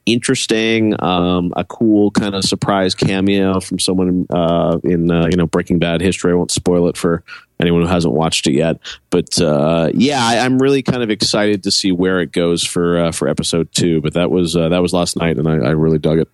interesting, 0.07 0.95
um, 1.03 1.53
a 1.57 1.65
cool 1.65 2.11
kind 2.11 2.35
of 2.35 2.45
surprise 2.45 2.95
cameo 2.95 3.61
from 3.61 3.79
someone 3.79 4.27
uh, 4.31 4.79
in 4.85 5.11
uh, 5.11 5.27
you 5.31 5.37
know 5.37 5.47
Breaking 5.47 5.79
Bad 5.79 6.01
history. 6.01 6.33
I 6.33 6.35
won't 6.35 6.51
spoil 6.51 6.89
it 6.89 6.97
for 6.97 7.23
anyone 7.61 7.83
who 7.83 7.89
hasn't 7.89 8.15
watched 8.15 8.47
it 8.47 8.55
yet, 8.55 8.79
but 9.11 9.41
uh, 9.41 9.91
yeah, 9.95 10.25
I, 10.25 10.39
I'm 10.39 10.59
really 10.59 10.83
kind 10.83 11.03
of 11.03 11.11
excited 11.11 11.65
to 11.65 11.71
see 11.71 11.93
where 11.93 12.21
it 12.21 12.33
goes 12.33 12.65
for 12.65 12.99
uh, 12.99 13.13
for 13.13 13.29
episode 13.29 13.73
two. 13.73 14.01
But 14.01 14.15
that 14.15 14.31
was 14.31 14.57
uh, 14.57 14.69
that 14.69 14.83
was 14.83 14.93
last 14.93 15.17
night, 15.17 15.39
and 15.39 15.49
I, 15.49 15.55
I 15.55 15.71
really 15.71 15.99
dug 15.99 16.19
it. 16.19 16.29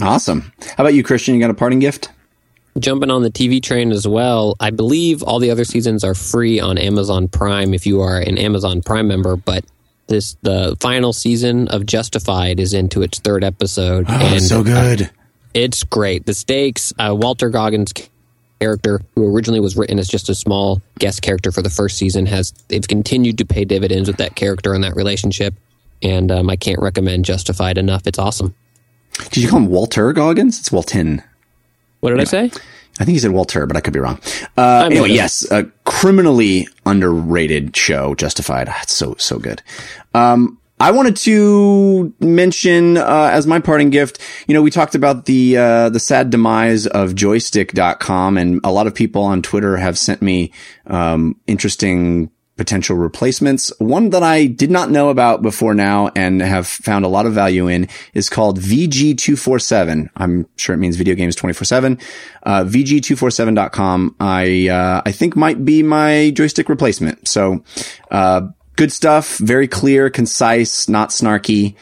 Awesome. 0.00 0.52
How 0.76 0.84
about 0.84 0.94
you, 0.94 1.02
Christian? 1.02 1.34
You 1.34 1.40
got 1.40 1.50
a 1.50 1.54
parting 1.54 1.78
gift? 1.78 2.10
Jumping 2.78 3.10
on 3.10 3.22
the 3.22 3.30
TV 3.30 3.62
train 3.62 3.92
as 3.92 4.06
well. 4.08 4.56
I 4.58 4.70
believe 4.70 5.22
all 5.22 5.38
the 5.38 5.50
other 5.50 5.64
seasons 5.64 6.02
are 6.02 6.14
free 6.14 6.58
on 6.58 6.76
Amazon 6.78 7.28
Prime 7.28 7.72
if 7.72 7.86
you 7.86 8.00
are 8.00 8.18
an 8.18 8.36
Amazon 8.36 8.82
Prime 8.82 9.06
member, 9.06 9.36
but 9.36 9.64
this 10.08 10.36
the 10.42 10.76
final 10.80 11.12
season 11.12 11.68
of 11.68 11.86
Justified 11.86 12.58
is 12.58 12.74
into 12.74 13.02
its 13.02 13.20
third 13.20 13.44
episode 13.44 14.06
Oh, 14.08 14.38
so 14.38 14.64
good. 14.64 15.08
it's 15.54 15.84
great. 15.84 16.26
The 16.26 16.34
stakes, 16.34 16.92
uh, 16.98 17.14
Walter 17.16 17.48
Goggins' 17.48 17.92
character, 18.60 19.00
who 19.14 19.32
originally 19.32 19.60
was 19.60 19.76
written 19.76 20.00
as 20.00 20.08
just 20.08 20.28
a 20.28 20.34
small 20.34 20.82
guest 20.98 21.22
character 21.22 21.52
for 21.52 21.62
the 21.62 21.70
first 21.70 21.96
season, 21.96 22.26
has 22.26 22.52
they've 22.68 22.86
continued 22.86 23.38
to 23.38 23.44
pay 23.46 23.64
dividends 23.64 24.08
with 24.08 24.16
that 24.16 24.34
character 24.34 24.74
and 24.74 24.82
that 24.82 24.96
relationship. 24.96 25.54
And 26.02 26.32
um, 26.32 26.50
I 26.50 26.56
can't 26.56 26.80
recommend 26.80 27.24
Justified 27.24 27.78
enough. 27.78 28.06
It's 28.08 28.18
awesome. 28.18 28.54
Did 29.30 29.38
you 29.38 29.48
call 29.48 29.60
him 29.60 29.66
Walter 29.66 30.12
Goggins? 30.12 30.58
It's 30.58 30.72
Walton. 30.72 31.22
What 32.00 32.10
did 32.10 32.20
I 32.20 32.24
say? 32.24 32.50
I 33.00 33.04
think 33.04 33.14
he 33.14 33.18
said 33.18 33.32
Walter, 33.32 33.66
but 33.66 33.76
I 33.76 33.80
could 33.80 33.92
be 33.92 33.98
wrong. 33.98 34.20
Uh, 34.56 34.88
anyway, 34.90 35.10
it. 35.10 35.14
yes, 35.14 35.50
a 35.50 35.64
criminally 35.84 36.68
underrated 36.86 37.76
show, 37.76 38.14
Justified. 38.14 38.68
Ah, 38.68 38.78
It's 38.82 38.94
so 38.94 39.16
so 39.18 39.38
good. 39.38 39.62
Um, 40.14 40.58
I 40.78 40.90
wanted 40.90 41.16
to 41.16 42.12
mention 42.20 42.96
uh, 42.96 43.30
as 43.32 43.46
my 43.46 43.58
parting 43.58 43.90
gift. 43.90 44.18
You 44.46 44.54
know, 44.54 44.62
we 44.62 44.70
talked 44.70 44.94
about 44.94 45.26
the 45.26 45.56
uh, 45.56 45.88
the 45.88 45.98
sad 46.00 46.30
demise 46.30 46.86
of 46.86 47.14
Joystiq.com, 47.14 48.36
and 48.38 48.60
a 48.62 48.70
lot 48.70 48.86
of 48.86 48.94
people 48.94 49.22
on 49.22 49.42
Twitter 49.42 49.76
have 49.76 49.98
sent 49.98 50.22
me 50.22 50.52
um, 50.86 51.36
interesting 51.46 52.30
potential 52.56 52.96
replacements. 52.96 53.72
One 53.78 54.10
that 54.10 54.22
I 54.22 54.46
did 54.46 54.70
not 54.70 54.90
know 54.90 55.08
about 55.08 55.42
before 55.42 55.74
now 55.74 56.10
and 56.14 56.40
have 56.40 56.66
found 56.66 57.04
a 57.04 57.08
lot 57.08 57.26
of 57.26 57.32
value 57.32 57.66
in 57.66 57.88
is 58.12 58.30
called 58.30 58.60
VG247. 58.60 60.08
I'm 60.16 60.46
sure 60.56 60.74
it 60.74 60.78
means 60.78 60.96
video 60.96 61.14
games 61.14 61.36
24-7. 61.36 62.00
Uh, 62.44 62.64
VG247.com. 62.64 64.16
I, 64.20 64.68
uh, 64.68 65.02
I 65.04 65.12
think 65.12 65.36
might 65.36 65.64
be 65.64 65.82
my 65.82 66.32
Joystiq 66.34 66.68
replacement. 66.68 67.26
So, 67.26 67.64
uh, 68.10 68.48
good 68.76 68.92
stuff. 68.92 69.38
Very 69.38 69.68
clear, 69.68 70.10
concise, 70.10 70.88
not 70.88 71.10
snarky. 71.10 71.74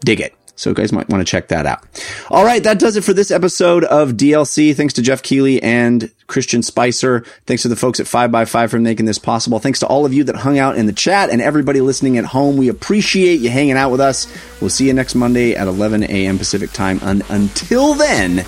Dig 0.00 0.20
it. 0.20 0.34
So 0.58 0.74
guys 0.74 0.92
might 0.92 1.08
want 1.08 1.24
to 1.24 1.30
check 1.30 1.48
that 1.48 1.66
out. 1.66 1.84
All 2.30 2.44
right. 2.44 2.62
That 2.62 2.80
does 2.80 2.96
it 2.96 3.04
for 3.04 3.12
this 3.12 3.30
episode 3.30 3.84
of 3.84 4.12
DLC. 4.12 4.74
Thanks 4.74 4.94
to 4.94 5.02
Geoff 5.02 5.22
Keighley 5.22 5.62
and 5.62 6.10
Christian 6.28 6.62
Spicer. 6.62 7.24
Thanks 7.46 7.62
to 7.62 7.68
the 7.68 7.74
folks 7.74 7.98
at 7.98 8.06
5by5 8.06 8.70
for 8.70 8.78
making 8.78 9.06
this 9.06 9.18
possible. 9.18 9.58
Thanks 9.58 9.80
to 9.80 9.86
all 9.86 10.06
of 10.06 10.14
you 10.14 10.22
that 10.24 10.36
hung 10.36 10.58
out 10.58 10.76
in 10.76 10.86
the 10.86 10.92
chat 10.92 11.30
and 11.30 11.42
everybody 11.42 11.80
listening 11.80 12.16
at 12.16 12.26
home. 12.26 12.56
We 12.56 12.68
appreciate 12.68 13.40
you 13.40 13.50
hanging 13.50 13.76
out 13.76 13.90
with 13.90 14.00
us. 14.00 14.32
We'll 14.60 14.70
see 14.70 14.86
you 14.86 14.94
next 14.94 15.16
Monday 15.16 15.56
at 15.56 15.66
11 15.66 16.04
a.m. 16.04 16.38
Pacific 16.38 16.70
time. 16.70 17.00
And 17.02 17.24
until 17.30 17.94
then, 17.94 18.44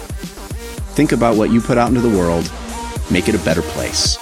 think 0.94 1.10
about 1.10 1.36
what 1.36 1.50
you 1.50 1.60
put 1.60 1.78
out 1.78 1.88
into 1.88 2.00
the 2.00 2.16
world. 2.16 2.50
Make 3.10 3.28
it 3.28 3.34
a 3.34 3.44
better 3.44 3.62
place. 3.62 4.16